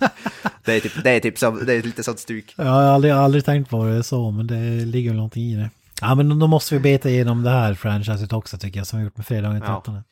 det 0.64 0.72
är 0.72 0.80
typ, 0.80 1.04
det 1.04 1.10
är 1.10 1.20
typ 1.20 1.38
som, 1.38 1.66
det 1.66 1.74
är 1.74 1.82
lite 1.82 2.02
sånt 2.02 2.18
stuk. 2.18 2.54
Ja, 2.56 2.64
jag 2.64 2.70
har 2.72 2.82
aldrig, 2.82 3.12
aldrig 3.12 3.44
tänkt 3.44 3.70
på 3.70 3.84
det 3.84 4.02
så, 4.02 4.30
men 4.30 4.46
det 4.46 4.84
ligger 4.84 5.10
väl 5.10 5.16
någonting 5.16 5.42
i 5.42 5.56
det. 5.56 5.70
Ja, 6.00 6.14
men 6.14 6.38
då 6.38 6.46
måste 6.46 6.74
vi 6.74 6.80
beta 6.80 7.08
igenom 7.10 7.42
det 7.42 7.50
här 7.50 7.74
franchiset 7.74 8.32
också 8.32 8.58
tycker 8.58 8.80
jag, 8.80 8.86
som 8.86 8.98
vi 8.98 9.04
gjort 9.04 9.16
med 9.16 9.26
Fredagen 9.26 9.60
den 9.60 9.70
Ja. 9.70 9.82
13. 9.84 10.02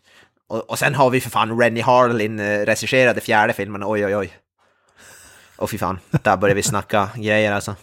Och, 0.49 0.71
och 0.71 0.79
sen 0.79 0.95
har 0.95 1.11
vi 1.11 1.21
för 1.21 1.31
fan 1.31 1.61
Rennie 1.61 1.83
Harlin 1.83 2.41
eh, 2.41 2.45
regisserade 2.45 3.21
fjärde 3.21 3.53
filmen, 3.53 3.83
oj 3.85 4.07
oj 4.07 4.17
oj. 4.17 4.31
Och 5.57 5.71
fy 5.71 5.79
fan, 5.79 5.99
där 6.23 6.37
börjar 6.37 6.55
vi 6.55 6.63
snacka 6.63 7.09
grejer 7.17 7.53
alltså. 7.53 7.75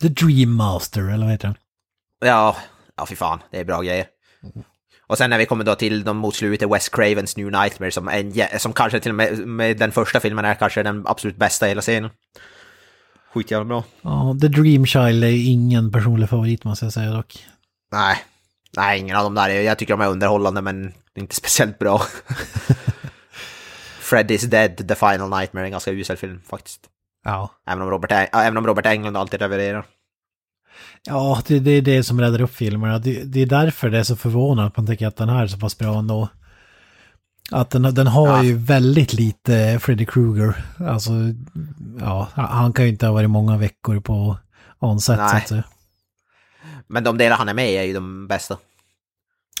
The 0.00 0.08
Dream 0.08 0.54
Master, 0.54 1.02
eller 1.02 1.24
vad 1.24 1.32
heter 1.32 1.48
den? 1.48 1.56
Ja, 2.22 2.56
ja 2.96 3.06
fy 3.06 3.16
fan, 3.16 3.38
det 3.50 3.58
är 3.60 3.64
bra 3.64 3.80
grejer. 3.82 4.06
Och 5.06 5.18
sen 5.18 5.30
när 5.30 5.38
vi 5.38 5.46
kommer 5.46 5.64
då 5.64 5.74
till 5.74 6.04
de 6.04 6.16
mot 6.16 6.34
slutet, 6.34 6.70
Wes 6.70 6.88
Cravens 6.88 7.36
New 7.36 7.46
Nightmare 7.50 7.90
som, 7.90 8.08
en, 8.08 8.32
som 8.58 8.72
kanske 8.72 9.00
till 9.00 9.10
och 9.10 9.14
med 9.14 9.38
med 9.38 9.76
den 9.78 9.92
första 9.92 10.20
filmen 10.20 10.44
är 10.44 10.54
kanske 10.54 10.82
den 10.82 11.06
absolut 11.06 11.36
bästa 11.36 11.66
i 11.66 11.68
hela 11.68 11.82
serien. 11.82 12.10
Skitjävla 13.32 13.64
bra. 13.64 13.84
Ja, 14.02 14.36
The 14.40 14.48
Dream 14.48 14.86
Child 14.86 15.24
är 15.24 15.50
ingen 15.50 15.92
personlig 15.92 16.28
favorit 16.28 16.64
måste 16.64 16.84
jag 16.86 16.92
säga 16.92 17.10
dock. 17.10 17.46
Nej, 17.92 18.16
nej 18.76 18.98
ingen 19.00 19.16
av 19.16 19.24
dem 19.24 19.34
där. 19.34 19.48
är- 19.50 19.60
Jag 19.62 19.78
tycker 19.78 19.94
de 19.94 20.00
är 20.00 20.08
underhållande 20.10 20.60
men 20.62 20.92
inte 21.14 21.34
speciellt 21.36 21.78
bra. 21.78 22.02
Freddy's 24.00 24.46
Dead, 24.46 24.88
The 24.88 24.94
Final 24.94 25.30
Nightmare 25.30 25.64
en 25.64 25.70
ganska 25.70 25.90
usel 25.90 26.16
film 26.16 26.40
faktiskt. 26.48 26.80
Ja. 27.24 27.50
Även 27.66 27.82
om 27.82 27.90
Robert, 27.90 28.28
även 28.32 28.56
om 28.56 28.66
Robert 28.66 28.86
Englund 28.86 29.16
alltid 29.16 29.40
levererar. 29.40 29.84
Ja, 31.06 31.42
det, 31.46 31.58
det 31.58 31.70
är 31.70 31.82
det 31.82 32.02
som 32.02 32.20
räddar 32.20 32.40
upp 32.40 32.54
filmerna. 32.54 32.98
Det, 32.98 33.22
det 33.24 33.40
är 33.40 33.46
därför 33.46 33.90
det 33.90 33.98
är 33.98 34.02
så 34.02 34.16
förvånande 34.16 34.68
att 34.68 34.76
man 34.76 34.86
tycker 34.86 35.06
att 35.06 35.16
den 35.16 35.28
här 35.28 35.42
är 35.42 35.46
så 35.46 35.58
pass 35.58 35.78
bra 35.78 35.98
ändå. 35.98 36.28
Att 37.50 37.70
den, 37.70 37.82
den 37.94 38.06
har 38.06 38.28
Ja. 38.28 38.42
ju 38.42 38.54
väldigt 38.54 39.12
lite 39.12 39.78
Freddy 39.82 40.04
Krueger. 40.06 40.64
Alltså, 40.78 41.12
ja, 42.00 42.28
han 42.34 42.72
kan 42.72 42.84
ju 42.84 42.90
inte 42.90 43.06
ha 43.06 43.12
varit 43.12 43.30
många 43.30 43.56
veckor 43.56 44.00
på 44.00 44.38
onset 44.78 45.16
så 45.30 45.36
att 45.36 45.48
säga. 45.48 45.64
Men 46.86 47.04
de 47.04 47.18
delar 47.18 47.36
han 47.36 47.48
är 47.48 47.54
med 47.54 47.72
i 47.72 47.76
är 47.76 47.82
ju 47.82 47.92
de 47.92 48.26
bästa. 48.28 48.56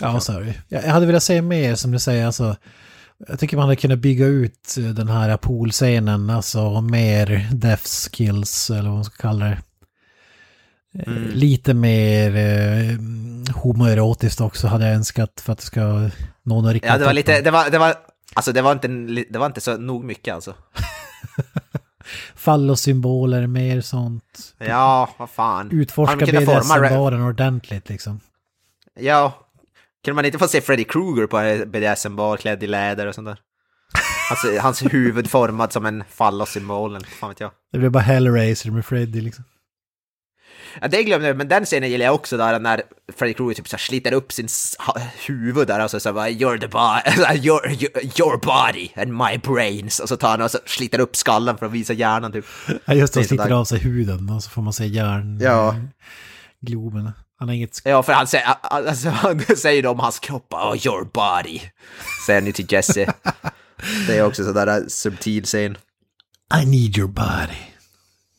Ja, 0.00 0.20
så 0.20 0.32
är 0.32 0.40
det. 0.40 0.54
Jag 0.68 0.82
hade 0.92 1.06
velat 1.06 1.22
säga 1.22 1.42
mer 1.42 1.74
som 1.74 1.90
du 1.92 1.98
säger, 1.98 2.26
alltså. 2.26 2.56
Jag 3.28 3.38
tycker 3.38 3.56
man 3.56 3.64
hade 3.64 3.76
kunnat 3.76 3.98
bygga 3.98 4.26
ut 4.26 4.74
den 4.94 5.08
här 5.08 5.36
poolscenen, 5.36 6.30
alltså 6.30 6.80
mer 6.80 7.48
death 7.52 7.84
skills 7.84 8.70
eller 8.70 8.82
vad 8.88 8.92
man 8.92 9.04
ska 9.04 9.22
kalla 9.22 9.44
det. 9.46 9.58
Eh, 10.98 11.12
Mm. 11.12 11.28
Lite 11.32 11.74
mer 11.74 12.36
eh, 12.36 12.98
homoerotiskt 13.54 14.40
också 14.40 14.66
hade 14.66 14.86
jag 14.86 14.94
önskat 14.94 15.40
för 15.44 15.52
att 15.52 15.58
det 15.58 15.64
ska 15.64 15.80
nå 16.42 16.60
något 16.62 16.72
riktigt. 16.72 16.90
Ja, 16.90 16.98
det 16.98 17.04
var 17.04 17.12
lite, 17.12 17.40
det 17.40 17.50
var, 17.50 17.70
det 17.70 17.78
var, 17.78 17.94
alltså 18.34 18.52
det 18.52 18.62
var 18.62 18.72
inte, 18.72 18.88
det 19.30 19.38
var 19.38 19.46
inte 19.46 19.60
så 19.60 19.76
nog 19.76 20.04
mycket 20.04 20.34
alltså. 20.34 20.54
Fallosymboler, 22.34 23.46
mer 23.46 23.80
sånt. 23.80 24.54
Ja, 24.58 25.08
vad 25.18 25.30
fan. 25.30 25.70
Utforska 25.70 26.26
BDSM-baren 26.26 27.22
ordentligt 27.22 27.88
liksom. 27.88 28.20
Ja, 29.00 29.38
kunde 30.04 30.14
man 30.14 30.24
inte 30.24 30.38
få 30.38 30.48
se 30.48 30.60
Freddy 30.60 30.84
Krueger 30.84 31.26
på 31.26 31.38
en 31.38 31.70
BDSM-bar 31.70 32.36
klädd 32.36 32.62
i 32.62 32.66
läder 32.66 33.06
och 33.06 33.14
sånt 33.14 33.26
där? 33.26 33.38
Alltså, 34.30 34.58
hans 34.60 34.82
huvud 34.82 35.30
formad 35.30 35.72
som 35.72 35.86
en 35.86 36.04
fallossymbol, 36.10 37.04
fan 37.04 37.28
vet 37.28 37.40
jag. 37.40 37.50
Det 37.72 37.78
blev 37.78 37.90
bara 37.90 38.02
Hellraiser 38.02 38.70
med 38.70 38.84
Freddy 38.84 39.20
liksom. 39.20 39.44
Ja, 40.80 40.88
det 40.88 41.02
glömde 41.02 41.28
jag, 41.28 41.36
men 41.36 41.48
den 41.48 41.64
scenen 41.64 41.90
gillar 41.90 42.04
jag 42.04 42.14
också 42.14 42.36
där 42.36 42.58
när 42.58 42.82
Freddy 43.16 43.34
Krueger 43.34 43.54
typ 43.54 43.68
så 43.68 43.78
sliter 43.78 44.12
upp 44.12 44.32
sin 44.32 44.48
huvud 45.26 45.66
där 45.66 45.84
och 45.84 45.90
så 45.90 46.00
säger 46.00 46.14
bara 46.14 46.28
you're 46.28 46.60
the 46.60 46.68
body, 46.68 47.40
your, 47.46 47.70
your, 47.70 48.20
your 48.20 48.36
body 48.38 48.88
and 48.96 49.12
my 49.12 49.38
brains. 49.38 50.00
Och 50.00 50.08
så 50.08 50.16
tar 50.16 50.28
han 50.28 50.42
och 50.42 50.50
så 50.50 50.58
sliter 50.66 50.98
upp 50.98 51.16
skallen 51.16 51.58
för 51.58 51.66
att 51.66 51.72
visa 51.72 51.92
hjärnan 51.92 52.32
typ. 52.32 52.44
Ja, 52.84 52.94
just 52.94 53.14
det, 53.14 53.20
han 53.20 53.28
sliter 53.28 53.50
av 53.50 53.64
sig 53.64 53.78
huden 53.78 54.30
och 54.30 54.42
så 54.42 54.50
får 54.50 54.62
man 54.62 54.72
se 54.72 54.86
järn... 54.86 55.38
Ja. 55.40 55.76
Globen. 56.60 57.10
Han 57.38 57.48
har 57.48 57.54
inget... 57.54 57.80
Ja, 57.84 58.02
för 58.02 58.12
han 58.12 58.26
säger, 58.26 58.46
alltså, 58.62 59.08
han 59.10 59.40
säger 59.56 59.86
om 59.86 59.98
hans 59.98 60.18
kropp, 60.18 60.54
oh 60.54 60.86
your 60.86 61.04
body. 61.04 61.60
Säger 62.26 62.40
han 62.40 62.46
ju 62.46 62.52
till 62.52 62.72
Jesse. 62.72 63.14
Det 64.06 64.18
är 64.18 64.26
också 64.26 64.44
sådär 64.44 64.66
äh, 64.66 64.86
subtil 64.88 65.44
scen. 65.44 65.76
I 66.62 66.66
need 66.66 66.98
your 66.98 67.08
body. 67.08 67.58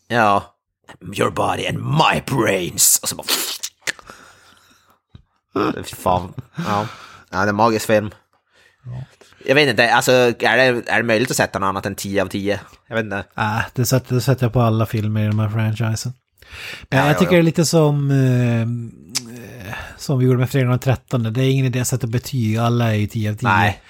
Ja. 0.08 0.53
Your 1.02 1.32
body 1.32 1.68
and 1.68 1.78
my 1.80 2.22
brains. 2.36 3.00
Och 3.04 3.10
så 3.10 3.16
bara... 3.16 3.28
Fan. 5.84 6.34
Ja. 6.56 6.88
ja, 7.32 7.38
det 7.38 7.44
är 7.44 7.48
en 7.48 7.56
magisk 7.56 7.88
film. 7.88 8.12
Jag 9.46 9.56
vet 9.56 9.70
inte, 9.70 9.94
alltså 9.94 10.12
är 10.12 10.58
det, 10.58 10.90
är 10.90 10.98
det 10.98 11.04
möjligt 11.04 11.32
att 11.32 11.38
sätta 11.38 11.60
något 11.60 11.68
annat 11.68 11.86
än 11.86 11.96
10 11.96 12.22
av 12.22 12.28
10? 12.28 12.60
Jag 12.88 12.96
vet 12.96 13.04
inte. 13.04 13.24
Äh, 13.38 13.60
det 13.74 13.86
sätter, 13.86 14.16
det 14.16 14.22
sätter 14.22 14.46
jag 14.46 14.54
på 14.54 14.62
alla 14.62 14.86
filmer 14.86 15.24
i 15.24 15.28
de 15.28 15.40
här 15.40 15.50
franchisen. 15.50 16.14
Men 16.90 17.00
Ja, 17.00 17.06
jag 17.06 17.16
ja, 17.16 17.20
tycker 17.20 17.32
ja. 17.32 17.38
det 17.38 17.42
är 17.42 17.44
lite 17.44 17.66
som... 17.66 18.12
Eh, 18.12 18.62
eh, 18.62 19.74
som 19.98 20.20
vi 20.20 20.26
gjorde 20.26 20.38
med 20.40 20.50
Fredagen 20.50 20.70
den 20.70 20.80
13. 20.80 21.34
Det 21.34 21.44
är 21.44 21.50
ingen 21.52 21.66
idé 21.66 21.80
att 21.80 21.88
sätta 21.88 22.08
betyg, 22.08 22.58
alla 22.58 22.92
är 22.92 22.96
ju 22.98 23.08
10 23.08 23.32
av 23.32 23.36
10. 23.36 23.50
Nej. 23.50 23.82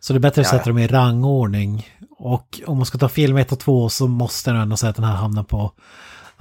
Så 0.00 0.12
det 0.12 0.16
är 0.16 0.20
bättre 0.20 0.40
att 0.40 0.46
Ja, 0.46 0.50
sätta 0.50 0.62
ja. 0.70 0.72
dem 0.72 0.78
i 0.78 0.86
rangordning. 0.86 1.88
Och 2.18 2.60
om 2.66 2.76
man 2.76 2.86
ska 2.86 2.98
ta 2.98 3.08
film 3.08 3.36
1 3.36 3.52
och 3.52 3.58
2 3.60 3.88
så 3.88 4.06
måste 4.08 4.50
jag 4.50 4.62
ändå 4.62 4.76
säga 4.76 4.90
att 4.90 4.96
den 4.96 5.04
här 5.04 5.16
hamnar 5.16 5.42
på 5.42 5.72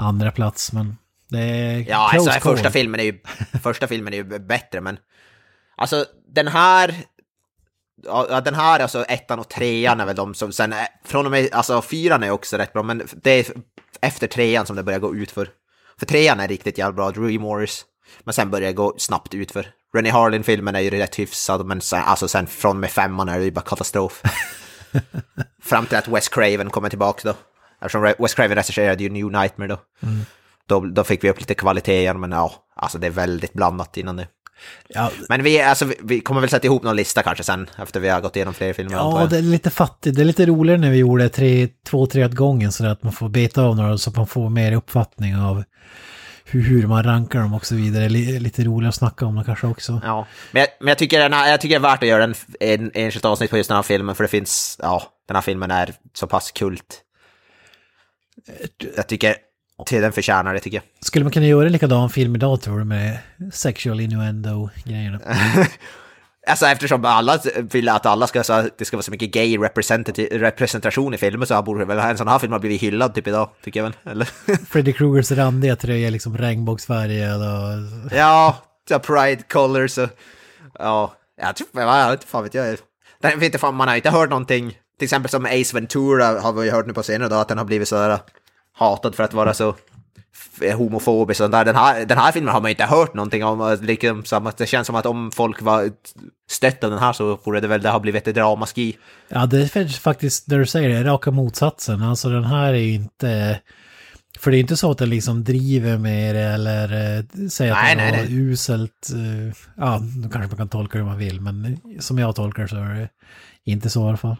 andra 0.01 0.31
plats. 0.31 0.73
Men 0.73 0.97
det 1.27 1.39
är 1.39 1.85
Ja, 1.89 2.09
close 2.11 2.29
alltså 2.29 2.43
call. 2.43 2.55
första 2.55 2.71
filmen 2.71 2.99
är 2.99 3.03
ju, 3.03 3.19
första 3.63 3.87
filmen 3.87 4.13
är 4.13 4.17
ju 4.17 4.39
bättre, 4.39 4.81
men 4.81 4.97
alltså 5.77 6.05
den 6.35 6.47
här, 6.47 6.95
ja, 8.05 8.41
den 8.41 8.55
här, 8.55 8.79
alltså 8.79 9.03
ettan 9.03 9.39
och 9.39 9.49
trean 9.49 9.99
är 9.99 10.05
väl 10.05 10.15
de 10.15 10.33
som 10.33 10.51
sen, 10.51 10.73
från 11.05 11.25
och 11.25 11.31
med, 11.31 11.49
alltså 11.53 11.81
fyran 11.81 12.23
är 12.23 12.31
också 12.31 12.57
rätt 12.57 12.73
bra, 12.73 12.83
men 12.83 13.07
det 13.23 13.31
är 13.31 13.45
efter 14.01 14.27
trean 14.27 14.65
som 14.65 14.75
det 14.75 14.83
börjar 14.83 14.99
gå 14.99 15.15
ut 15.15 15.31
för. 15.31 15.49
För 15.99 16.05
trean 16.05 16.39
är 16.39 16.47
riktigt 16.47 16.77
jävla 16.77 16.93
bra, 16.93 17.11
Drew 17.11 17.39
Morris, 17.39 17.85
men 18.23 18.33
sen 18.33 18.51
börjar 18.51 18.67
det 18.67 18.73
gå 18.73 18.95
snabbt 18.97 19.33
ut 19.33 19.51
för. 19.51 19.67
Rennie 19.93 20.11
Harlin-filmen 20.11 20.75
är 20.75 20.79
ju 20.79 20.89
rätt 20.89 21.19
hyfsad, 21.19 21.65
men 21.65 21.81
sen, 21.81 22.03
alltså 22.03 22.27
sen 22.27 22.47
från 22.47 22.69
och 22.69 22.81
med 22.81 22.91
femman 22.91 23.29
är 23.29 23.39
det 23.39 23.45
ju 23.45 23.51
bara 23.51 23.61
katastrof. 23.61 24.21
Fram 25.63 25.85
till 25.85 25.97
att 25.97 26.07
Wes 26.07 26.29
Craven 26.29 26.69
kommer 26.69 26.89
tillbaka 26.89 27.29
då. 27.29 27.35
Eftersom 27.81 28.13
Wes 28.19 28.33
Craven 28.33 28.55
regisserade 28.55 29.03
ju 29.03 29.09
New 29.09 29.31
Nightmare 29.31 29.67
då. 29.67 29.79
Då, 30.65 30.79
då 30.79 31.03
fick 31.03 31.23
vi 31.23 31.29
upp 31.29 31.39
lite 31.39 31.53
kvalitet 31.53 31.99
igen, 31.99 32.19
men 32.19 32.31
ja, 32.31 32.53
alltså 32.75 32.97
det 32.97 33.07
är 33.07 33.11
väldigt 33.11 33.53
blandat 33.53 33.97
innan 33.97 34.15
det. 34.15 34.27
Ja, 34.87 35.11
Men 35.29 35.43
vi, 35.43 35.61
alltså, 35.61 35.85
vi, 36.03 36.19
kommer 36.21 36.41
väl 36.41 36.49
sätta 36.49 36.67
ihop 36.67 36.83
någon 36.83 36.95
lista 36.95 37.23
kanske 37.23 37.43
sen, 37.43 37.69
efter 37.77 37.99
vi 37.99 38.09
har 38.09 38.21
gått 38.21 38.35
igenom 38.35 38.53
fler 38.53 38.73
filmer. 38.73 38.93
Ja, 38.95 39.27
det 39.29 39.37
är 39.37 39.41
lite 39.41 39.69
fattigt. 39.69 40.15
Det 40.15 40.21
är 40.21 40.25
lite 40.25 40.45
roligare 40.45 40.79
när 40.79 40.89
vi 40.91 40.97
gjorde 40.97 41.29
tre, 41.29 41.67
två, 41.87 42.05
tre 42.05 42.25
åt 42.25 42.31
gången 42.31 42.71
så 42.71 42.85
att 42.85 43.03
man 43.03 43.13
får 43.13 43.29
beta 43.29 43.61
av 43.61 43.75
några 43.75 43.97
så 43.97 44.09
att 44.09 44.15
man 44.15 44.27
får 44.27 44.49
mer 44.49 44.71
uppfattning 44.73 45.35
av 45.35 45.63
hur, 46.45 46.61
hur 46.61 46.87
man 46.87 47.03
rankar 47.03 47.39
dem 47.39 47.53
och 47.53 47.65
så 47.65 47.75
vidare. 47.75 48.09
Li- 48.09 48.39
Lite 48.39 48.63
roligare 48.63 48.89
att 48.89 48.95
snacka 48.95 49.25
om 49.25 49.35
det 49.35 49.43
kanske 49.43 49.67
också. 49.67 50.01
Ja, 50.03 50.27
men 50.51 50.59
jag, 50.59 50.69
men 50.79 50.87
jag, 50.87 50.97
tycker 50.97 51.19
den 51.19 51.33
här, 51.33 51.49
jag 51.51 51.61
tycker 51.61 51.79
det 51.79 51.87
är 51.87 51.91
värt 51.91 52.03
att 52.03 52.09
göra 52.09 52.23
en, 52.23 52.35
en 52.59 52.91
enskilt 52.93 53.25
avsnitt 53.25 53.49
på 53.51 53.57
just 53.57 53.67
den 53.69 53.75
här 53.75 53.83
filmen, 53.83 54.15
för 54.15 54.23
det 54.23 54.27
finns, 54.27 54.77
ja, 54.81 55.03
den 55.27 55.35
här 55.35 55.41
filmen 55.41 55.71
är 55.71 55.93
så 56.13 56.27
pass 56.27 56.51
kult. 56.51 57.01
Jag 58.95 59.07
tycker, 59.07 59.35
till 59.85 60.01
den 60.01 60.11
förtjänar 60.11 60.53
det 60.53 60.59
tycker 60.59 60.77
jag. 60.77 61.05
Skulle 61.05 61.25
man 61.25 61.31
kunna 61.31 61.45
göra 61.45 61.65
en 61.65 61.71
likadan 61.71 62.09
film 62.09 62.35
idag 62.35 62.61
tror 62.61 62.79
du 62.79 62.85
med 62.85 63.17
sexual 63.53 63.99
innuendo-grejerna? 63.99 65.19
Alltså 66.47 66.65
eftersom 66.65 67.05
alla 67.05 67.39
vill 67.71 67.89
att 67.89 68.05
alla 68.05 68.27
ska, 68.27 68.43
så, 68.43 68.69
det 68.77 68.85
ska 68.85 68.97
vara 68.97 69.03
så 69.03 69.11
mycket 69.11 69.33
gay 69.33 69.57
representati- 69.57 70.39
representation 70.39 71.13
i 71.13 71.17
filmen 71.17 71.47
så 71.47 71.61
borde 71.61 71.85
väl 71.85 71.99
en 71.99 72.17
sån 72.17 72.27
här 72.27 72.39
film 72.39 72.51
ha 72.51 72.59
blivit 72.59 72.81
hyllad 72.81 73.13
typ 73.13 73.27
idag, 73.27 73.49
tycker 73.63 73.79
jag 73.79 73.83
väl. 73.83 74.11
Eller? 74.11 74.25
Freddy 74.69 74.93
Krugers 74.93 75.31
randiga 75.31 75.75
tröja 75.75 76.07
är 76.07 76.11
liksom 76.11 76.37
regnbågsfärgad 76.37 77.41
och... 77.41 78.17
Ja, 78.17 78.57
Pride 79.03 79.43
Colors 79.49 79.97
och... 79.97 80.09
Ja, 80.79 81.13
jag 81.41 81.55
tror... 81.55 81.67
Jag 81.73 82.13
inte 82.13 82.27
fan 82.27 82.43
vet 82.43 82.53
jag. 82.53 82.77
Den, 83.21 83.39
vet 83.39 83.43
inte 83.43 83.57
fan, 83.57 83.75
man 83.75 83.87
har 83.87 83.95
inte 83.95 84.09
hört 84.09 84.29
någonting. 84.29 84.77
Till 85.01 85.05
exempel 85.05 85.29
som 85.31 85.45
Ace 85.45 85.73
Ventura 85.75 86.25
har 86.41 86.53
vi 86.53 86.69
hört 86.69 86.87
nu 86.87 86.93
på 86.93 87.03
senare 87.03 87.29
då, 87.29 87.35
att 87.35 87.47
den 87.47 87.57
har 87.57 87.65
blivit 87.65 87.87
sådär 87.87 88.19
hatad 88.73 89.15
för 89.15 89.23
att 89.23 89.33
vara 89.33 89.53
så 89.53 89.75
f- 90.33 90.73
homofobisk 90.77 91.39
och 91.41 91.43
sånt 91.45 91.51
där. 91.51 91.65
Den 91.65 91.75
här, 91.75 92.05
den 92.05 92.17
här 92.17 92.31
filmen 92.31 92.53
har 92.53 92.61
man 92.61 92.69
inte 92.71 92.83
hört 92.85 93.13
någonting 93.13 93.43
om. 93.43 93.77
Liksom, 93.81 94.51
det 94.57 94.65
känns 94.65 94.87
som 94.87 94.95
att 94.95 95.05
om 95.05 95.31
folk 95.31 95.61
var 95.61 95.89
stött 96.51 96.83
av 96.83 96.89
den 96.89 96.99
här 96.99 97.13
så 97.13 97.35
borde 97.43 97.59
det 97.59 97.67
väl 97.67 97.81
det 97.81 97.89
ha 97.89 97.99
blivit 97.99 98.27
ett 98.27 98.37
ramaskri. 98.37 98.97
Ja, 99.29 99.45
det 99.45 99.75
är 99.75 99.99
faktiskt, 99.99 100.47
när 100.47 100.59
du 100.59 100.65
säger 100.65 100.89
det, 100.89 101.03
raka 101.03 101.31
motsatsen. 101.31 102.01
Alltså 102.03 102.29
den 102.29 102.43
här 102.43 102.73
är 102.73 102.77
ju 102.77 102.93
inte... 102.93 103.59
För 104.39 104.51
det 104.51 104.57
är 104.57 104.59
inte 104.59 104.77
så 104.77 104.91
att 104.91 104.97
den 104.97 105.09
liksom 105.09 105.43
driver 105.43 105.97
med 105.97 106.35
det 106.35 106.41
eller 106.41 106.83
eh, 107.17 107.23
säger 107.49 107.73
Nej, 107.73 107.91
att 107.91 107.97
nej, 107.97 108.11
var 108.11 108.17
nej. 108.17 108.33
uselt. 108.35 109.09
eh, 109.13 109.55
ja, 109.77 109.99
då 110.23 110.29
kanske 110.29 110.47
man 110.47 110.57
kan 110.57 110.69
tolka 110.69 110.97
det 110.97 111.03
hur 111.03 111.09
man 111.09 111.17
vill, 111.19 111.41
men 111.41 111.77
som 111.99 112.17
jag 112.19 112.35
tolkar 112.35 112.67
så 112.67 112.75
är 112.75 112.93
det 112.95 113.09
inte 113.63 113.89
så 113.89 114.05
i 114.05 114.07
alla 114.07 114.17
fall. 114.17 114.35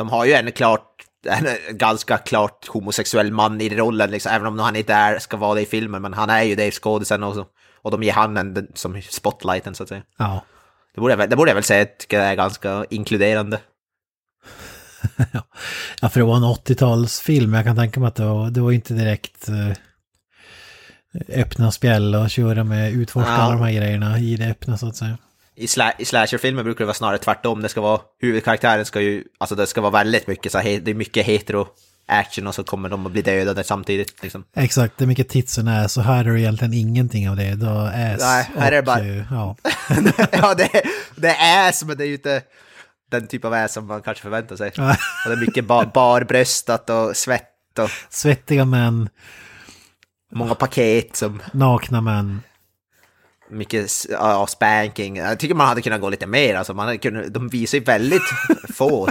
De 0.00 0.08
har 0.08 0.24
ju 0.24 0.32
en 0.32 0.52
klart 0.52 0.86
en 1.26 1.76
ganska 1.76 2.18
klart 2.18 2.66
homosexuell 2.68 3.32
man 3.32 3.60
i 3.60 3.68
rollen, 3.68 4.10
liksom, 4.10 4.32
även 4.32 4.46
om 4.46 4.58
han 4.58 4.76
inte 4.76 4.94
är, 4.94 5.18
ska 5.18 5.36
vara 5.36 5.54
det 5.54 5.60
i 5.60 5.66
filmen, 5.66 6.02
men 6.02 6.14
han 6.14 6.30
är 6.30 6.42
ju 6.42 6.54
det 6.54 6.70
skådisen 6.70 7.22
också. 7.22 7.46
Och 7.82 7.90
de 7.90 8.02
ger 8.02 8.12
han 8.12 8.36
en, 8.36 8.54
den- 8.54 8.68
som 8.74 9.02
spotlighten 9.02 9.74
så 9.74 9.82
att 9.82 9.88
säga. 9.88 10.02
Ja, 10.18 10.44
Det 10.94 11.00
borde 11.00 11.12
jag 11.12 11.18
väl, 11.18 11.30
det 11.30 11.36
borde 11.36 11.50
jag 11.50 11.54
väl 11.54 11.64
säga 11.64 11.84
tycker 11.84 12.18
jag 12.20 12.26
är 12.30 12.34
ganska 12.34 12.84
inkluderande. 12.90 13.60
ja 16.00 16.08
för 16.08 16.20
det 16.20 16.26
var 16.26 16.36
en 16.36 16.42
80-talsfilm. 16.44 17.56
Jag 17.56 17.64
kan 17.64 17.76
tänka 17.76 18.00
mig 18.00 18.08
att 18.08 18.14
det 18.16 18.24
var, 18.26 18.50
det 18.50 18.60
var 18.60 18.72
inte 18.72 18.94
direkt 18.94 19.48
eh, 19.48 19.72
öppna 21.40 21.72
spjäll 21.72 22.14
och 22.14 22.30
köra 22.30 22.64
med 22.64 22.92
utforska 22.92 23.30
Ja. 23.30 23.36
alla 23.36 23.52
de 23.54 23.62
här 23.62 23.72
grejerna 23.72 24.18
i 24.18 24.36
det 24.36 24.46
öppna 24.50 24.78
så 24.78 24.86
att 24.88 24.96
säga. 24.96 25.18
I, 25.60 25.66
sla, 25.68 25.92
i 25.98 26.04
slasherfilmer 26.04 26.62
brukar 26.62 26.78
det 26.78 26.86
vara 26.86 26.94
snarare 26.94 27.18
tvärtom. 27.18 27.62
Det 27.62 27.68
ska 27.68 27.80
vara, 27.80 28.00
huvudkaraktären 28.20 28.84
ska 28.84 29.00
ju, 29.00 29.24
alltså 29.38 29.54
det 29.54 29.66
ska 29.66 29.80
vara 29.80 29.92
väldigt 29.92 30.26
mycket 30.26 30.52
så 30.52 30.58
här, 30.58 30.80
det 30.80 30.90
är 30.90 30.94
mycket 30.94 31.26
hetero 31.26 31.68
action 32.08 32.46
och 32.46 32.54
så 32.54 32.64
kommer 32.64 32.88
de 32.88 33.06
att 33.06 33.12
bli 33.12 33.22
dödade 33.22 33.64
samtidigt 33.64 34.22
liksom. 34.22 34.44
Exakt, 34.56 34.98
det 34.98 35.04
är 35.04 35.06
mycket 35.06 35.28
tits 35.28 35.58
och 35.58 35.64
ass 35.68 35.96
och 35.96 36.04
här 36.04 36.24
är 36.24 36.32
det 36.32 36.40
egentligen 36.40 36.74
ingenting 36.74 37.30
av 37.30 37.36
det. 37.36 37.54
Då 37.54 37.68
ass 37.68 38.20
Nej, 38.20 38.48
här 38.56 38.66
är 38.66 38.70
det 38.70 38.78
och, 38.78 38.84
bara- 38.84 38.98
eh, 39.00 39.24
Ja. 39.30 39.56
ja, 40.32 40.54
det, 40.54 40.64
är- 40.74 40.82
det 41.20 41.28
är 41.28 41.68
ass, 41.68 41.84
men 41.84 41.96
det 41.96 42.04
är 42.04 42.08
ju 42.08 42.14
inte 42.14 42.42
den 43.10 43.26
typ 43.26 43.44
av 43.44 43.52
ass 43.52 43.72
som 43.72 43.86
man 43.86 44.02
kanske 44.02 44.22
förväntar 44.22 44.56
sig. 44.56 44.68
Och 44.68 45.30
det 45.30 45.32
är 45.32 45.36
mycket 45.46 45.64
bar, 45.66 45.90
barbröstat 45.94 46.90
och 46.90 47.16
svett 47.16 47.78
och 47.78 47.90
Svettiga 48.08 48.64
män, 48.64 49.08
många 50.32 50.54
paket 50.54 51.16
som 51.16 51.42
nakna 51.52 52.00
män. 52.00 52.40
Mycket 53.50 53.90
ja, 54.10 54.46
spanking. 54.46 55.16
Jag 55.16 55.38
tycker 55.38 55.54
man 55.54 55.68
hade 55.68 55.82
kunnat 55.82 56.00
gå 56.00 56.08
lite 56.08 56.26
mer, 56.26 56.54
alltså 56.54 56.74
man 56.74 56.86
hade 56.86 56.98
kunnat, 56.98 57.34
de 57.34 57.48
visar 57.48 57.78
ju 57.78 57.84
väldigt 57.84 58.22
få. 58.74 59.08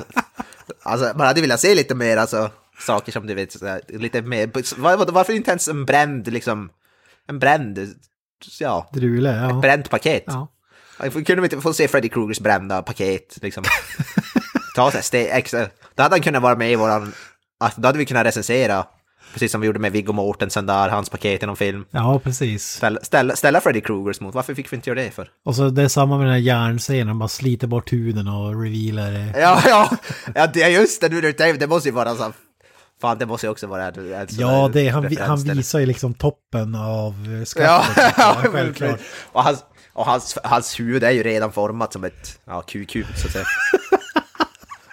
Alltså 0.84 1.12
man 1.16 1.28
hade 1.28 1.42
velat 1.42 1.60
se 1.60 1.76
lite 1.76 1.96
mer, 1.96 2.18
alltså 2.18 2.50
saker 2.80 3.12
som 3.12 3.28
du 3.28 3.34
vet, 3.34 3.52
så 3.52 3.68
här, 3.68 3.82
lite 3.88 4.22
mer, 4.22 4.50
var, 4.82 4.98
var, 4.98 5.06
varför 5.06 5.34
inte 5.34 5.52
ens 5.52 5.68
en 5.68 5.86
bränd 5.86 6.28
liksom 6.28 6.70
en 7.28 7.40
bränd, 7.40 7.96
ja, 8.60 8.90
Drule, 8.94 9.36
ja. 9.36 9.50
ett 9.50 9.62
bränt 9.62 9.90
paket. 9.90 10.24
ja. 10.28 10.48
Kunde 11.00 11.36
vi 11.36 11.44
inte 11.44 11.62
få 11.62 11.74
se 11.74 11.88
Freddy 11.88 12.10
Krugers 12.10 12.40
brända 12.40 12.82
paket 12.82 13.38
liksom? 13.42 13.64
Ta 14.76 14.90
ett 14.90 15.06
steg 15.06 15.30
extra. 15.32 15.68
Då 15.96 16.04
hade 16.04 16.16
han 16.16 16.22
kunnat 16.22 16.42
vara 16.42 16.56
med 16.56 16.72
i 16.72 16.76
våran, 16.76 17.14
alltså, 17.60 17.82
då 17.82 17.88
hade 17.88 17.98
vi 17.98 18.06
kunnat 18.06 18.26
recensera, 18.26 18.86
precis 19.34 19.52
som 19.52 19.62
vi 19.62 19.68
gjorde 19.68 19.80
med 19.80 19.92
Viggo 19.92 20.14
Mortensen 20.14 20.66
där, 20.66 20.90
hans 20.90 21.10
paket 21.10 21.44
i 21.44 21.46
någon 21.46 21.58
film. 21.58 21.86
Ja, 21.92 22.20
precis. 22.20 22.64
Ställa, 22.64 23.00
ställa, 23.04 23.36
ställa 23.36 23.62
Freddy 23.62 23.82
Krugers 23.82 24.22
mot, 24.22 24.36
varför 24.36 24.54
fick 24.54 24.74
vi 24.74 24.76
inte 24.76 24.90
göra 24.90 25.02
det 25.02 25.12
för? 25.12 25.30
Och 25.46 25.56
så 25.56 25.70
det 25.70 25.84
är 25.84 25.88
samma 25.88 26.18
med 26.18 26.26
den 26.26 26.34
här 26.34 26.40
järnscenen, 26.40 27.20
bara 27.20 27.30
sliter 27.30 27.68
bort 27.68 27.94
huden 27.94 28.28
och 28.28 28.64
revealar 28.64 29.12
det. 29.12 29.40
Ja, 29.40 29.62
ja, 29.66 29.98
ja 30.36 30.48
det 30.48 30.64
är 30.64 30.70
just 30.70 31.02
det, 31.02 31.10
nu 31.10 31.22
det 31.32 31.68
måste 31.68 31.90
ju 31.90 31.96
vara 31.96 32.16
så 32.16 32.32
Fan, 33.02 33.18
det 33.18 33.26
måste 33.26 33.48
ju 33.48 33.52
också 33.52 33.68
vara 33.68 33.94
sån 33.94 34.28
Ja, 34.30 34.70
det, 34.74 34.88
han, 34.88 35.18
han 35.20 35.44
visar 35.44 35.80
ju 35.80 35.86
liksom 35.86 36.14
toppen 36.14 36.76
av 36.76 37.14
eh, 37.58 37.64
Ja, 37.64 37.86
självklart. 38.44 39.00
Och, 39.32 39.44
hans, 39.44 39.64
och 39.94 40.06
hans, 40.06 40.38
hans 40.44 40.80
huvud 40.80 41.04
är 41.04 41.12
ju 41.12 41.24
redan 41.24 41.52
format 41.52 41.94
som 41.94 42.04
ett 42.04 42.40
ja, 42.46 42.62
QQ, 42.62 42.92
så 43.16 43.28
att 43.28 43.34
säga. 43.34 43.46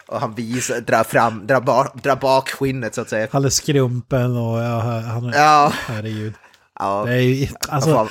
Och 0.09 0.20
han 0.20 0.34
visar, 0.34 0.80
drar 0.80 1.04
fram, 1.04 1.46
drar, 1.46 1.61
bak, 1.61 2.02
drar 2.02 2.16
bak 2.16 2.50
skinnet 2.50 2.94
så 2.94 3.00
att 3.00 3.09
säga. 3.09 3.28
Han 3.32 3.44
är 3.44 3.48
skrumpen 3.48 4.36
och 4.36 4.59
ja, 4.59 4.80
han 4.80 5.32
Ja, 5.34 5.72
herregud. 5.74 6.34
ja. 6.78 7.04
Det 7.04 7.14
är 7.14 7.20
ju, 7.20 7.48
alltså, 7.68 8.09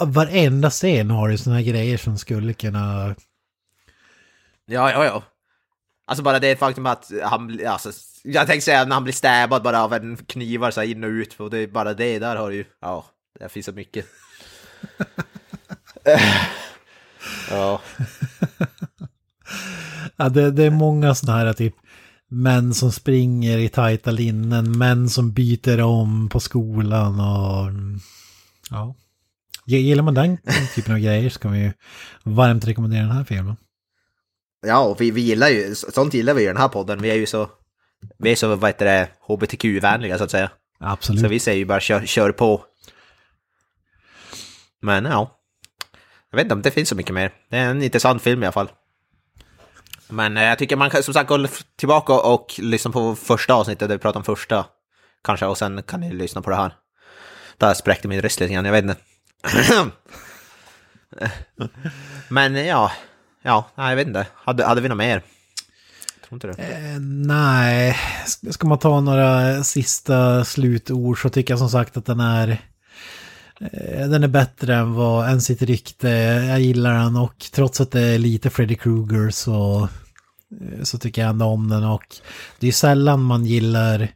varenda 0.00 0.70
scen 0.70 1.10
har 1.10 1.28
ju 1.28 1.52
här 1.52 1.62
grejer 1.62 1.96
som 1.96 2.18
skulle 2.18 2.52
kunna... 2.52 3.14
Ja, 4.66 4.90
ja, 4.90 5.04
ja. 5.04 5.22
Alltså 6.06 6.22
bara 6.22 6.38
det 6.38 6.56
faktum 6.56 6.86
att 6.86 7.10
han, 7.22 7.60
alltså, 7.66 7.92
jag 8.24 8.46
tänkte 8.46 8.64
säga 8.64 8.84
när 8.84 8.94
han 8.94 9.04
blir 9.04 9.14
stabbad 9.14 9.62
bara 9.62 9.82
av 9.84 9.94
en 9.94 10.16
knivar 10.16 10.70
så 10.70 10.80
här 10.80 10.88
in 10.88 11.04
och 11.04 11.08
ut, 11.08 11.40
och 11.40 11.50
det 11.50 11.58
är 11.58 11.66
bara 11.66 11.94
det 11.94 12.18
där 12.18 12.36
har 12.36 12.50
ju, 12.50 12.64
ja, 12.80 13.04
det 13.38 13.48
finns 13.48 13.66
så 13.66 13.72
mycket. 13.72 14.06
ja, 17.50 17.80
Ja, 20.20 20.28
det, 20.28 20.50
det 20.50 20.64
är 20.64 20.70
många 20.70 21.14
sådana 21.14 21.38
här 21.38 21.52
typ 21.52 21.74
män 22.28 22.74
som 22.74 22.92
springer 22.92 23.58
i 23.58 23.68
tajta 23.68 24.10
linnen, 24.10 24.78
män 24.78 25.08
som 25.08 25.32
byter 25.32 25.80
om 25.82 26.28
på 26.28 26.40
skolan 26.40 27.20
och... 27.20 27.72
Ja. 28.70 28.94
Gillar 29.66 30.02
man 30.02 30.14
den 30.14 30.38
typen 30.74 30.94
av 30.94 31.00
grejer 31.00 31.30
så 31.30 31.38
kan 31.38 31.52
vi 31.52 31.58
ju 31.58 31.72
varmt 32.22 32.66
rekommendera 32.66 33.02
den 33.02 33.16
här 33.16 33.24
filmen. 33.24 33.56
ja 34.66 34.80
och 34.80 35.00
vi, 35.00 35.10
vi 35.10 35.20
gillar 35.20 35.48
ju, 35.48 35.74
sånt 35.74 36.14
gillar 36.14 36.34
vi 36.34 36.42
i 36.42 36.46
den 36.46 36.56
här 36.56 36.68
podden, 36.68 37.02
vi 37.02 37.10
är 37.10 37.14
ju 37.14 37.26
så, 37.26 37.48
vi 38.18 38.32
är 38.32 38.36
så, 38.36 38.56
vad 38.56 38.70
heter 38.70 38.84
det, 38.84 39.08
hbtq-vänliga 39.28 40.18
så 40.18 40.24
att 40.24 40.30
säga. 40.30 40.50
Absolut. 40.80 41.20
Så 41.20 41.28
vi 41.28 41.38
säger 41.38 41.58
ju 41.58 41.64
bara 41.64 41.80
kör, 41.80 42.06
kör 42.06 42.32
på. 42.32 42.64
Men 44.82 45.04
ja, 45.04 45.40
jag 46.30 46.36
vet 46.36 46.44
inte 46.44 46.54
om 46.54 46.62
det 46.62 46.70
finns 46.70 46.88
så 46.88 46.96
mycket 46.96 47.14
mer. 47.14 47.32
Det 47.50 47.56
är 47.56 47.70
en 47.70 47.82
intressant 47.82 48.22
film 48.22 48.42
i 48.42 48.46
alla 48.46 48.52
fall. 48.52 48.68
Men 50.10 50.36
eh, 50.36 50.42
jag 50.44 50.58
tycker 50.58 50.76
man 50.76 50.90
kan 50.90 51.02
som 51.02 51.14
sagt 51.14 51.28
gå 51.28 51.46
tillbaka 51.76 52.12
och 52.12 52.54
lyssna 52.58 52.90
på 52.90 53.16
första 53.16 53.54
avsnittet 53.54 53.88
där 53.88 53.96
vi 53.96 53.98
pratade 54.02 54.18
om 54.18 54.24
första. 54.24 54.66
Kanske, 55.24 55.46
och 55.46 55.58
sen 55.58 55.82
kan 55.82 56.00
ni 56.00 56.12
lyssna 56.12 56.42
på 56.42 56.50
det 56.50 56.56
här. 56.56 56.74
Där 57.58 57.74
spräckte 57.74 58.08
min 58.08 58.22
röst 58.22 58.40
lite 58.40 58.52
grann, 58.54 58.64
jag 58.64 58.72
vet 58.72 58.82
inte. 58.84 58.96
Men 62.28 62.56
eh, 62.56 62.66
ja, 62.66 62.92
ja, 63.42 63.70
jag 63.76 63.96
vet 63.96 64.06
inte. 64.06 64.26
Hade, 64.34 64.64
hade 64.66 64.80
vi 64.80 64.88
något 64.88 64.98
mer? 64.98 65.22
Tror 66.28 66.36
inte 66.36 66.46
det. 66.46 66.72
Eh, 66.74 67.00
nej, 67.00 67.96
ska 68.50 68.66
man 68.68 68.78
ta 68.78 69.00
några 69.00 69.64
sista 69.64 70.44
slutord 70.44 71.22
så 71.22 71.28
tycker 71.28 71.52
jag 71.52 71.58
som 71.58 71.68
sagt 71.70 71.96
att 71.96 72.06
den 72.06 72.20
är... 72.20 72.48
eh, 73.60 74.06
Den 74.08 74.22
är 74.24 74.28
bättre 74.28 74.74
än 74.76 74.94
vad 74.94 75.28
än 75.28 75.40
sitt 75.40 75.62
rykte. 75.62 76.08
Jag 76.48 76.60
gillar 76.60 76.94
den 76.94 77.16
och 77.16 77.34
trots 77.52 77.80
att 77.80 77.90
det 77.90 78.00
är 78.00 78.18
lite 78.18 78.50
Freddy 78.50 78.74
Krueger 78.74 79.30
så, 79.30 79.88
så 80.82 80.98
tycker 80.98 81.22
jag 81.22 81.28
ändå 81.30 81.46
om 81.46 81.68
den 81.68 81.84
och 81.84 82.16
det 82.58 82.68
är 82.68 82.72
sällan 82.72 83.22
man 83.22 83.46
gillar 83.46 84.08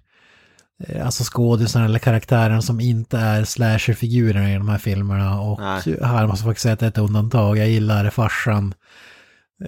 eh, 0.88 1.06
alltså 1.06 1.24
skådisen 1.24 1.82
eller 1.82 1.98
karaktären 1.98 2.62
som 2.62 2.80
inte 2.80 3.18
är 3.18 3.44
slasherfigurer 3.44 4.48
i 4.48 4.54
de 4.54 4.68
här 4.68 4.78
filmerna 4.78 5.40
och 5.40 5.60
Nej. 5.60 5.98
här 6.02 6.26
måste 6.26 6.42
jag 6.44 6.50
faktiskt 6.50 6.62
säga 6.62 6.72
att 6.72 6.80
det 6.80 6.86
är 6.86 6.90
ett 6.90 6.98
undantag. 6.98 7.58
Jag 7.58 7.68
gillar 7.68 8.10
farsan 8.10 8.74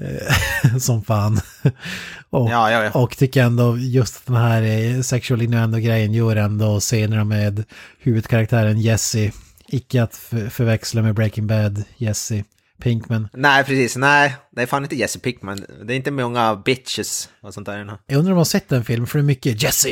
eh, 0.00 0.76
som 0.78 1.04
fan. 1.04 1.40
och, 2.30 2.50
Ja, 2.50 2.70
ja, 2.70 2.84
ja. 2.84 2.90
och 2.90 3.16
tycker 3.16 3.42
ändå 3.42 3.78
just 3.78 4.26
den 4.26 4.36
här 4.36 4.62
eh, 4.62 5.00
sexual 5.00 5.42
innuendo-grejen 5.42 6.12
gör 6.12 6.36
ändå 6.36 6.80
scenerna 6.80 7.24
med 7.24 7.64
huvudkaraktären 7.98 8.80
Jesse. 8.80 9.32
Icke 9.68 10.02
att 10.02 10.14
för, 10.16 10.48
förväxla 10.48 11.02
med 11.02 11.14
Breaking 11.14 11.46
Bad 11.46 11.84
Jesse 11.96 12.44
Pinkman. 12.82 13.28
Nej, 13.32 13.64
precis. 13.64 13.96
Nej, 13.96 14.36
det 14.50 14.62
är 14.62 14.66
fan 14.66 14.82
inte 14.82 14.96
Jesse 14.96 15.18
Pickman. 15.18 15.64
Det 15.84 15.94
är 15.94 15.96
inte 15.96 16.10
många 16.10 16.56
bitches 16.56 17.28
och 17.40 17.54
sånt 17.54 17.66
där. 17.66 17.78
Jag 18.06 18.18
undrar 18.18 18.18
om 18.18 18.36
man 18.36 18.36
har 18.36 18.44
sett 18.44 18.68
den 18.68 18.84
filmen 18.84 19.06
för 19.06 19.18
det 19.18 19.22
är 19.22 19.26
mycket 19.26 19.62
Jesse. 19.62 19.88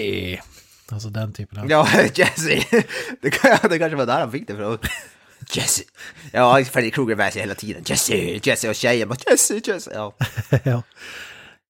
Alltså 0.93 1.09
den 1.09 1.33
typen 1.33 1.59
av... 1.59 1.71
Ja, 1.71 1.89
Jesse! 2.15 2.65
Det, 3.23 3.31
kan, 3.31 3.59
det 3.71 3.79
kanske 3.79 3.97
var 3.97 4.07
där 4.07 4.21
han 4.21 4.33
fick 4.33 4.47
det 4.47 4.53
ifrån. 4.53 4.79
Jesse! 5.53 5.83
Ja, 6.33 6.65
Freddy 6.65 6.91
Krueger 6.91 7.15
väser 7.15 7.41
hela 7.41 7.55
tiden. 7.55 7.83
Jesse, 7.87 8.15
Jesse 8.43 8.69
och 8.69 8.75
tjejen 8.75 9.09
bara 9.09 9.17
Jesse, 9.31 9.61
Jesse. 9.67 9.91
Ja, 9.95 10.15
ja. 10.65 10.83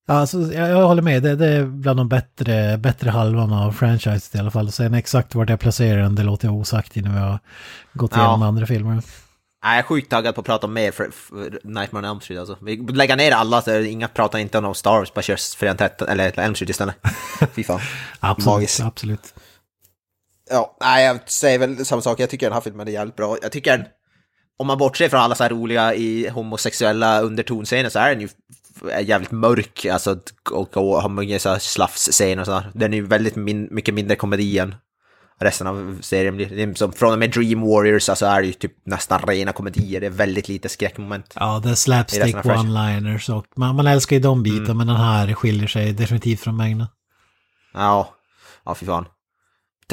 Alltså, 0.06 0.38
jag, 0.52 0.70
jag 0.70 0.86
håller 0.88 1.02
med, 1.02 1.22
det, 1.22 1.36
det 1.36 1.46
är 1.48 1.64
bland 1.64 1.98
de 1.98 2.08
bättre, 2.08 2.78
bättre 2.78 3.10
halvan 3.10 3.52
av 3.52 3.72
franchiset 3.72 4.34
i 4.34 4.38
alla 4.38 4.50
fall. 4.50 4.72
Sen 4.72 4.94
exakt 4.94 5.34
vart 5.34 5.50
jag 5.50 5.60
placerar 5.60 6.02
den, 6.02 6.14
det 6.14 6.22
låter 6.22 6.48
jag 6.48 6.54
osagt 6.54 6.96
innan 6.96 7.14
vi 7.14 7.20
har 7.20 7.38
gått 7.92 8.10
Ja. 8.14 8.18
igenom 8.18 8.42
andra 8.42 8.66
filmer. 8.66 9.02
Nej, 9.64 9.72
jag 9.72 9.78
är 9.78 9.82
sjukt 9.82 10.10
taggad 10.10 10.34
på 10.34 10.40
att 10.40 10.46
prata 10.46 10.66
om 10.66 10.72
mer 10.72 10.92
för, 10.92 11.10
för 11.10 11.60
Nightmare 11.64 12.06
on 12.06 12.10
Elm 12.10 12.20
Street 12.20 12.40
alltså. 12.40 12.58
Vi 12.60 12.76
lägger 12.76 13.16
ner 13.16 13.32
alla, 13.32 13.62
så 13.62 13.80
inga 13.80 14.08
pratar 14.08 14.38
inte 14.38 14.58
om 14.58 14.74
Star 14.74 14.98
Wars, 14.98 15.14
bara 15.14 15.22
kör 15.22 15.56
Fredag 15.56 15.74
13, 15.74 16.08
eller 16.08 16.38
Elm 16.38 16.54
Street 16.54 16.70
istället. 16.70 16.96
Fy 17.54 17.64
fan. 17.64 17.80
Absolut, 18.20 18.46
Magiskt. 18.46 18.80
absolut. 18.80 19.34
Ja, 20.50 20.76
nej, 20.80 21.04
jag 21.04 21.30
säger 21.30 21.58
väl 21.58 21.84
samma 21.84 22.02
sak. 22.02 22.20
Jag 22.20 22.30
tycker 22.30 22.46
den 22.46 22.52
här 22.52 22.60
filmen 22.60 22.88
är 22.88 22.92
jävligt 22.92 23.16
bra. 23.16 23.36
Jag 23.42 23.52
tycker 23.52 23.78
den, 23.78 23.86
om 24.58 24.66
man 24.66 24.78
bortser 24.78 25.08
från 25.08 25.20
alla 25.20 25.34
så 25.34 25.42
här 25.42 25.50
roliga 25.50 25.94
i 25.94 26.28
homosexuella 26.28 27.20
undertonscener 27.20 27.88
så 27.88 27.98
är 27.98 28.08
den 28.08 28.20
ju 28.20 28.28
jävligt 29.02 29.30
mörk, 29.30 29.86
alltså, 29.86 30.18
och, 30.50 30.76
och 30.76 31.02
har 31.02 31.08
många 31.08 31.38
så 31.38 31.48
här 31.48 31.58
slafsscener 31.58 32.40
och 32.40 32.46
sådär. 32.46 32.70
Den 32.74 32.92
är 32.92 32.96
ju 32.96 33.06
väldigt 33.06 33.36
min, 33.36 33.68
mycket 33.70 33.94
mindre 33.94 34.16
komedi 34.16 34.58
än 34.58 34.74
resten 35.40 35.66
av 35.66 35.98
serien 36.02 36.36
blir. 36.36 36.48
Det 36.48 36.62
är 36.62 36.74
som 36.74 36.92
från 36.92 37.12
och 37.12 37.18
med 37.18 37.30
Dream 37.30 37.60
Warriors, 37.60 38.08
alltså 38.08 38.26
är 38.26 38.40
det 38.40 38.46
ju 38.46 38.52
typ 38.52 38.72
nästan 38.86 39.20
rena 39.20 39.52
komedier. 39.52 40.00
Det 40.00 40.06
är 40.06 40.10
väldigt 40.10 40.48
lite 40.48 40.68
skräckmoment. 40.68 41.32
Ja, 41.36 41.60
det 41.64 41.70
är 41.70 41.74
slapstick 41.74 42.36
one-liners 42.36 43.30
och 43.30 43.46
man, 43.56 43.76
man 43.76 43.86
älskar 43.86 44.16
ju 44.16 44.22
de 44.22 44.42
bitarna 44.42 44.64
Mm. 44.64 44.76
men 44.76 44.86
den 44.86 44.96
här 44.96 45.34
skiljer 45.34 45.68
sig 45.68 45.92
definitivt 45.92 46.40
från 46.40 46.56
mängden. 46.56 46.86
Ja, 47.74 48.14
ja 48.64 48.74
fy 48.74 48.86
fan. 48.86 49.06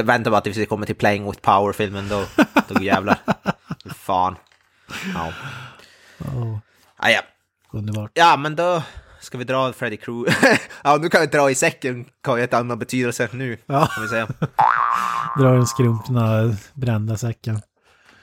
Vänta 0.04 0.30
bara 0.32 0.42
tills 0.42 0.58
vi 0.58 0.66
kommer 0.66 0.86
till 0.86 0.96
Playing 0.96 1.26
with 1.32 1.42
Power-filmen, 1.42 2.08
då, 2.10 2.24
då 2.68 2.84
jävlar. 2.84 3.18
Fan. 3.96 4.36
Ja. 5.16 5.34
Oh, 6.20 6.58
Ah, 7.04 7.10
ja. 7.10 7.22
underbart. 7.74 8.12
Ja, 8.14 8.38
men 8.38 8.56
då 8.56 8.84
ska 9.22 9.38
vi 9.38 9.44
dra 9.44 9.74
Freddy 9.74 9.98
Krueger. 9.98 10.36
ja, 10.84 10.98
nu 11.02 11.10
kan 11.10 11.22
vi 11.22 11.28
dra 11.28 11.52
i 11.52 11.56
säcken, 11.56 12.06
kan 12.24 12.38
ju 12.38 12.44
ett 12.44 12.54
annat 12.54 12.80
betydelse 12.80 13.30
nu, 13.32 13.58
Ja. 13.66 13.88
kan 13.96 14.04
vi 14.04 14.10
säga. 14.10 14.28
Drar 15.38 15.54
den 15.54 15.68
skrumpna 15.68 16.56
brända 16.74 17.18
säcken. 17.18 17.62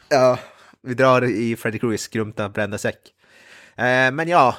Ja, 0.09 0.39
vi 0.83 0.95
drar 0.95 1.25
i 1.25 1.57
Freddy 1.57 1.79
Kruegers 1.79 2.01
skrumpna 2.01 2.49
brända 2.49 2.79
säck. 2.79 2.99
Eh, 3.77 4.11
men 4.13 4.29
ja, 4.29 4.57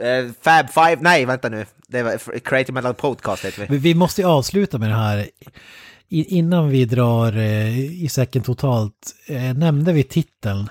eh, 0.00 0.32
Fab 0.42 0.70
Five, 0.70 0.96
nej 1.00 1.24
vänta 1.24 1.48
nu, 1.48 1.66
det 1.88 2.02
var 2.02 2.38
Creative 2.38 2.74
Metal 2.74 2.94
Podcast 2.94 3.44
heter 3.44 3.66
vi. 3.68 3.78
Vi, 3.78 3.94
måste 3.94 4.20
ju 4.20 4.28
avsluta 4.28 4.78
med 4.78 4.90
det 4.90 4.94
här. 4.96 5.30
I, 6.08 6.24
innan 6.38 6.68
vi 6.68 6.84
drar 6.84 7.36
eh, 7.36 7.78
i 8.04 8.08
säcken 8.08 8.42
totalt, 8.42 9.14
eh, 9.26 9.54
nämnde 9.54 9.92
vi 9.92 10.02
titeln? 10.02 10.68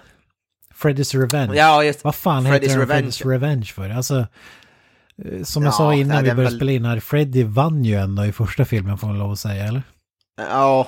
Freddy's 0.81 1.19
Revenge. 1.21 1.55
Ja, 1.55 1.83
just 1.83 2.03
Vad 2.03 2.15
fan 2.15 2.47
Freddy's 2.47 2.51
heter 2.61 2.79
Revenge. 2.79 3.09
Freddy's 3.09 3.29
Revenge 3.29 3.65
för? 3.65 3.89
Alltså, 3.89 4.27
eh, 5.25 5.43
som 5.43 5.63
jag 5.63 5.69
Ja, 5.73 5.77
sa 5.77 5.93
innan 5.93 6.17
vi 6.17 6.29
började 6.29 6.41
väl- 6.43 6.55
spela 6.55 6.71
in 6.71 6.85
här, 6.85 6.99
Freddy 6.99 7.43
vann 7.43 7.85
ju 7.85 7.95
ändå 7.95 8.25
i 8.25 8.31
första 8.31 8.65
filmen 8.65 8.97
får 8.97 9.07
man 9.07 9.19
lov 9.19 9.31
att 9.31 9.39
säga, 9.39 9.65
eller? 9.65 9.83
Ja. 10.37 10.87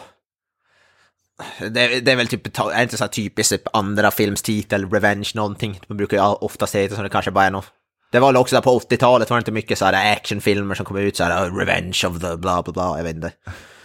Det, 1.59 1.99
det 1.99 2.11
är 2.11 2.15
väl 2.15 2.27
typ, 2.27 2.59
är 2.59 2.84
inte 2.84 2.97
så 2.97 3.07
typiskt 3.07 3.51
typ 3.51 3.76
andra 3.76 4.11
filmstitel, 4.11 4.89
Revenge 4.91 5.31
någonting. 5.35 5.80
Man 5.88 5.97
brukar 5.97 6.18
ju 6.18 6.23
ofta 6.23 6.68
säga 6.68 6.88
det 6.89 6.95
som 6.95 7.03
det 7.03 7.09
kanske 7.09 7.31
bara 7.31 7.45
är 7.45 7.51
något. 7.51 7.65
Det 8.11 8.19
var 8.19 8.27
väl 8.27 8.38
också 8.38 8.55
där 8.55 8.61
på 8.61 8.80
80-talet 8.80 9.30
var 9.30 9.38
det 9.38 9.39
inte 9.39 9.51
mycket 9.51 9.77
så 9.77 9.85
här 9.85 10.14
actionfilmer 10.14 10.76
som 10.76 10.85
kom 10.85 10.97
ut 10.97 11.18
så 11.18 11.23
här 11.23 11.49
"Oh, 11.49 11.57
Revenge 11.57 12.01
of 12.07 12.19
the 12.22 12.38
bla 12.38 12.61
bla 12.64 12.73
bla, 12.73 12.97
jag 12.97 13.03
vet 13.03 13.15
inte. 13.15 13.31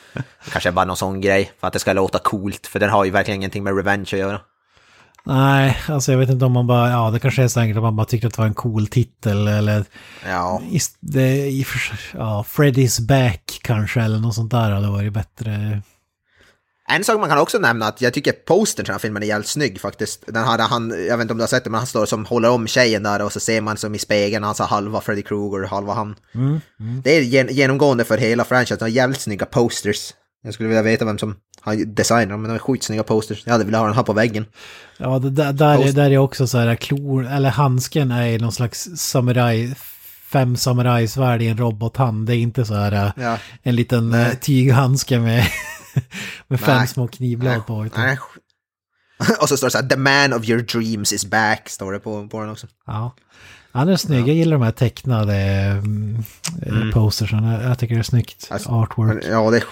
Kanske 0.52 0.72
bara 0.72 0.84
någon 0.84 0.96
sån 0.96 1.20
grej 1.20 1.52
för 1.60 1.66
att 1.66 1.72
det 1.72 1.78
ska 1.78 1.92
låta 1.92 2.18
coolt, 2.18 2.66
för 2.66 2.78
den 2.80 2.90
har 2.90 3.04
ju 3.04 3.10
verkligen 3.10 3.36
ingenting 3.40 3.64
med 3.64 3.76
Revenge 3.76 4.02
att 4.02 4.12
göra. 4.12 4.40
Nej, 5.24 5.78
alltså 5.88 6.12
jag 6.12 6.18
vet 6.18 6.30
inte 6.30 6.44
om 6.44 6.52
man 6.52 6.66
bara, 6.66 6.90
ja 6.90 7.10
det 7.10 7.18
kanske 7.18 7.42
är 7.42 7.48
så 7.48 7.60
enkelt 7.60 7.76
att 7.76 7.82
man 7.82 7.96
bara 7.96 8.06
tyckte 8.06 8.26
att 8.26 8.34
det 8.34 8.40
var 8.40 8.46
en 8.46 8.54
cool 8.54 8.86
titel 8.86 9.48
eller 9.48 9.84
Ja, 10.26 10.62
is- 10.70 10.96
det, 11.00 11.50
ja, 12.14 12.44
Freddy's 12.48 13.06
Back 13.06 13.60
kanske 13.62 14.00
eller 14.00 14.18
något 14.18 14.34
sånt 14.34 14.50
där 14.50 14.70
hade 14.70 14.88
varit 14.90 15.12
bättre. 15.12 15.82
En 16.88 17.04
sak 17.04 17.20
man 17.20 17.28
kan 17.28 17.38
också 17.38 17.58
nämna 17.58 17.86
att 17.86 18.00
jag 18.00 18.14
tycker 18.14 18.32
postern 18.32 18.84
till 18.84 18.88
den 18.90 18.94
här 18.94 18.98
filmen 18.98 19.22
är 19.22 19.26
jävligt 19.26 19.48
snygg 19.48 19.80
faktiskt. 19.80 20.24
Den 20.26 20.44
här, 20.44 20.58
han, 20.58 20.90
jag 21.08 21.16
vet 21.16 21.22
inte 21.24 21.32
om 21.32 21.38
du 21.38 21.42
har 21.42 21.48
sett 21.48 21.64
det, 21.64 21.70
men 21.70 21.78
han 21.78 21.86
står 21.86 22.06
som 22.06 22.24
håller 22.26 22.50
om 22.50 22.66
tjejen 22.66 23.02
där 23.02 23.22
och 23.24 23.32
så 23.32 23.40
ser 23.40 23.60
man 23.60 23.76
som 23.76 23.94
i 23.94 23.98
spegeln, 23.98 24.44
alltså 24.44 24.62
halva 24.62 25.00
Freddy 25.00 25.22
Krueger, 25.22 25.66
halva 25.68 25.92
han. 25.94 26.14
Det 27.04 27.16
är 27.16 27.20
gen, 27.22 27.48
genomgående 27.50 28.04
för 28.04 28.18
hela 28.18 28.44
franchisen, 28.44 28.78
de 28.78 28.84
har 28.84 28.88
jävligt 28.88 29.20
snygga 29.20 29.46
posters. 29.46 30.14
Jag 30.44 30.54
skulle 30.54 30.68
vilja 30.68 30.82
veta 30.82 31.04
vem 31.04 31.18
som 31.18 31.36
har 31.62 31.84
designat 31.86 32.28
dem, 32.28 32.42
men 32.42 32.48
de 32.50 32.54
är 32.54 32.58
skitsnygga 32.58 33.02
posters. 33.02 33.42
Jag 33.46 33.52
hade 33.52 33.64
velat 33.64 33.80
ha 33.80 33.86
den 33.86 33.96
här 33.96 34.02
på 34.02 34.12
väggen. 34.12 34.46
Ja, 34.96 35.18
det, 35.18 35.30
där, 35.30 35.52
där, 35.52 35.88
är, 35.88 35.92
där 35.92 36.10
är 36.10 36.18
också 36.18 36.46
så 36.46 36.58
här 36.58 36.74
klor, 36.76 37.26
eller 37.26 37.50
handsken 37.50 38.10
är 38.10 38.38
någon 38.38 38.52
slags 38.52 38.88
samuraj, 38.96 39.74
fem 40.32 40.56
samurajsvärd 40.56 41.42
i 41.42 41.48
en 41.48 41.56
robothand. 41.58 42.26
Det 42.26 42.36
är 42.36 42.38
inte 42.38 42.64
så 42.64 42.74
här 42.74 42.92
äh, 42.92 43.10
Ja. 43.24 43.38
en 43.62 43.76
liten 43.76 44.10
Nej. 44.10 44.24
Nej. 44.24 44.36
tyghandske 44.36 45.18
med, 45.18 45.46
med 46.48 46.60
fem 46.60 46.76
Nej. 46.76 46.86
små 46.88 47.08
knivblad 47.08 47.66
på. 47.66 47.86
Utan, 47.86 48.04
Nej. 48.04 48.18
Och 49.40 49.48
så 49.48 49.56
står 49.56 49.66
det 49.66 49.70
så 49.70 49.78
här, 49.78 49.88
the 49.88 49.96
man 49.96 50.32
of 50.32 50.48
your 50.48 50.62
dreams 50.62 51.12
is 51.12 51.24
back, 51.26 51.68
står 51.68 51.92
det 51.92 51.98
på, 51.98 52.28
på 52.28 52.40
den 52.40 52.50
också. 52.50 52.66
ja. 52.86 53.14
Han 53.72 53.88
är 53.88 53.96
snygg, 53.96 54.28
jag 54.28 54.36
gillar 54.36 54.52
de 54.52 54.62
här 54.62 54.72
tecknade 54.72 55.34
mm. 55.34 56.92
postersen. 56.92 57.44
Jag, 57.44 57.78
tycker 57.78 57.94
det 57.94 58.00
är 58.00 58.02
snyggt. 58.02 58.48
Alltså, 58.50 58.70
Artwork. 58.70 59.24
Ja, 59.30 59.50
det 59.50 59.56
är, 59.56 59.64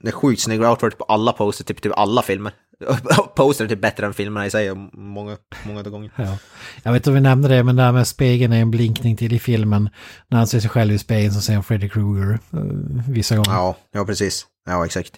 det 0.00 0.08
är 0.08 0.12
sjukt 0.12 0.42
snygg 0.42 0.64
artwork 0.64 0.98
på 0.98 1.04
alla 1.04 1.32
posters, 1.32 1.66
typ, 1.66 1.82
typ 1.82 1.92
alla 1.96 2.22
filmer. 2.22 2.52
Poster 3.36 3.64
är 3.64 3.68
typ 3.68 3.80
bättre 3.80 4.06
än 4.06 4.14
filmerna 4.14 4.46
i 4.46 4.50
sig, 4.50 4.74
många, 4.92 5.36
många 5.66 5.82
gånger. 5.82 6.10
Ja. 6.16 6.38
Jag 6.82 6.92
vet 6.92 7.00
inte 7.00 7.10
om 7.10 7.14
vi 7.14 7.20
nämnde 7.20 7.48
det, 7.48 7.62
men 7.62 7.76
det 7.76 7.82
här 7.82 7.92
med 7.92 8.06
spegeln 8.06 8.52
är 8.52 8.60
en 8.60 8.70
blinkning 8.70 9.16
till 9.16 9.32
i 9.32 9.38
filmen. 9.38 9.90
När 10.28 10.38
han 10.38 10.46
ser 10.46 10.60
sig 10.60 10.70
själv 10.70 10.92
i 10.92 10.98
spegeln 10.98 11.34
så 11.34 11.40
ser 11.40 11.54
han 11.54 11.64
Freddy 11.64 11.88
Krueger 11.88 12.38
eh, 12.52 12.60
vissa 13.08 13.36
gånger. 13.36 13.50
Ja, 13.50 13.76
ja 13.92 14.04
precis. 14.04 14.46
Ja, 14.66 14.84
exakt. 14.84 15.12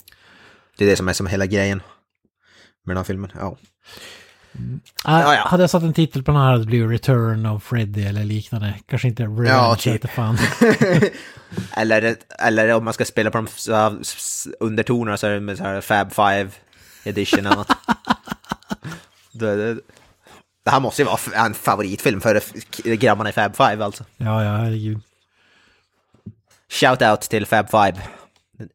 Det 0.78 0.84
är 0.84 0.88
det 0.88 0.96
som 0.96 1.08
är 1.08 1.12
som 1.12 1.26
hela 1.26 1.46
grejen 1.46 1.82
med 2.86 2.90
den 2.90 2.96
här 2.96 3.04
filmen. 3.04 3.32
Ja. 3.34 3.56
Ah, 5.04 5.20
Ja, 5.20 5.34
ja. 5.34 5.48
Hade 5.48 5.62
jag 5.62 5.70
satt 5.70 5.82
en 5.82 5.92
titel 5.92 6.22
på 6.22 6.30
den 6.30 6.40
här 6.40 6.46
hade 6.46 6.58
det 6.58 6.66
blivit 6.66 6.90
Return 6.90 7.46
of 7.46 7.62
Freddy 7.64 8.02
eller 8.04 8.24
liknande. 8.24 8.74
Kanske 8.88 9.08
inte 9.08 9.22
Revenge, 9.22 9.48
Ja, 9.48 9.76
typ. 9.76 10.10
fan. 10.10 10.38
Eller, 11.76 12.16
eller 12.38 12.74
om 12.74 12.84
man 12.84 12.94
ska 12.94 13.04
spela 13.04 13.30
på 13.30 13.38
de 13.38 14.00
undertonerna 14.60 15.16
så 15.16 15.26
är 15.26 15.30
det 15.30 15.40
med 15.40 15.58
så 15.58 15.64
här 15.64 15.80
Fab 15.80 16.12
Five 16.12 16.50
edition 17.04 17.46
eller 17.46 17.56
något. 17.56 17.68
det, 19.32 19.56
det, 19.56 19.80
det 20.64 20.70
här 20.70 20.80
måste 20.80 21.02
ju 21.02 21.06
vara 21.06 21.18
en 21.46 21.54
favoritfilm 21.54 22.20
för 22.20 22.42
grabbarna 22.96 23.30
i 23.30 23.32
Fab 23.32 23.56
Five 23.56 23.84
alltså. 23.84 24.04
Ja, 24.16 24.44
ja, 24.44 24.56
herregud. 24.56 25.00
Shout 26.70 27.02
out 27.02 27.20
till 27.20 27.46
Fab 27.46 27.70
Five. 27.70 27.94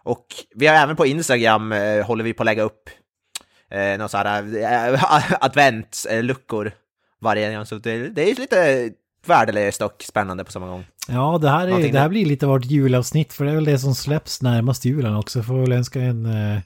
Och 0.04 0.26
vi 0.56 0.68
har 0.68 0.76
även 0.76 0.96
på 0.96 1.06
Instagram, 1.06 1.72
håller 2.06 2.24
vi 2.24 2.34
på 2.34 2.44
att 2.44 2.46
lägga 2.46 2.64
upp 2.64 2.90
eh, 3.76 3.98
några 3.98 4.08
sådana 4.08 4.38
eh, 4.94 5.34
adventsluckor 5.44 6.72
varje 7.22 7.56
gång. 7.56 7.66
Så 7.66 7.76
det, 7.76 8.10
det 8.10 8.32
är 8.32 8.36
lite 8.36 8.90
värdelöst 9.26 9.82
och 9.82 10.04
spännande 10.08 10.44
på 10.44 10.52
samma 10.52 10.68
gång. 10.68 10.86
Ja, 11.08 11.38
det 11.42 11.50
här, 11.50 11.62
är, 11.64 11.68
Någonting 11.68 11.92
det 11.92 12.00
här 12.00 12.06
där. 12.06 12.10
blir 12.10 12.26
lite 12.26 12.46
vårt 12.46 12.66
julavsnitt 12.66 13.34
för 13.34 13.46
det 13.46 13.52
är 13.52 13.56
väl 13.56 13.66
det 13.66 13.80
som 13.80 13.96
släpps 13.96 14.42
närmast 14.42 14.86
julen 14.86 15.16
också. 15.16 15.44
Får 15.44 15.62
väl 15.62 15.72
önska 15.72 16.00
en 16.02 16.26
eh, 16.26 16.60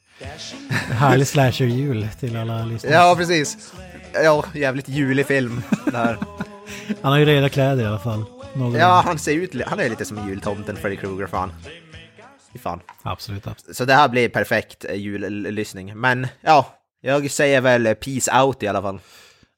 härlig 0.92 1.28
slasher-jul 1.28 2.08
till 2.20 2.38
alla 2.38 2.66
lyssnare. 2.66 2.94
Ja, 2.94 3.16
precis. 3.18 3.74
Ja, 4.14 4.46
jävligt 4.54 4.90
julig 4.90 5.26
film. 5.26 5.62
Där. 5.86 6.18
Han 7.02 7.12
har 7.12 7.20
ju 7.20 7.26
röda 7.26 7.50
kläder 7.50 7.84
i 7.84 7.88
alla 7.88 8.00
fall. 8.00 8.26
Någon 8.54 8.74
Ja, 8.74 9.02
han 9.06 9.20
ser 9.20 9.34
ut, 9.34 9.56
han 9.68 9.80
är 9.80 9.90
lite 9.90 10.06
som 10.06 10.30
jultomten 10.30 10.76
Freddy 10.76 10.96
Krueger, 10.96 11.28
fan. 11.28 11.54
Fan. 12.62 12.80
Absolut, 13.02 13.48
absolut. 13.48 13.78
Så 13.78 13.86
det 13.86 13.94
här 13.94 14.10
blir 14.10 14.30
perfekt 14.30 14.86
eh, 14.86 14.96
jullyssning. 14.96 15.98
Men 16.00 16.28
ja, 16.42 16.79
jag 17.02 17.32
säger 17.32 17.62
väl 17.62 17.86
eh, 17.86 17.94
peace 17.94 18.42
out 18.42 18.64
i 18.64 18.68
alla 18.68 18.82
fall. 18.82 19.00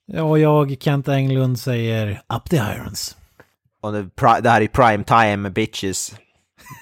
Ja, 0.05 0.23
och 0.23 0.39
jag, 0.39 0.77
Kent 0.79 1.07
Englund, 1.07 1.59
säger 1.59 2.21
Up 2.33 2.49
the 2.49 2.55
Irons. 2.55 3.17
Och 3.81 3.91
det, 3.93 4.09
det 4.41 4.49
här 4.49 4.61
är 4.61 4.67
prime 4.67 5.03
time 5.03 5.49
bitches. 5.49 6.15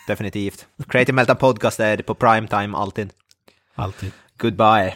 Definitivt. 0.07 0.67
Creative 0.87 1.15
Meltdown 1.15 1.37
Podcast 1.37 1.79
är 1.79 1.97
på 1.97 2.15
prime 2.15 2.47
time 2.47 2.77
alltid. 2.77 3.13
Alltid. 3.75 4.11
Goodbye. 4.37 4.95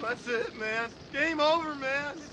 That's 0.00 0.28
it, 0.40 0.52
man. 0.58 0.90
Game 1.12 1.42
over, 1.42 1.74
man. 1.74 2.25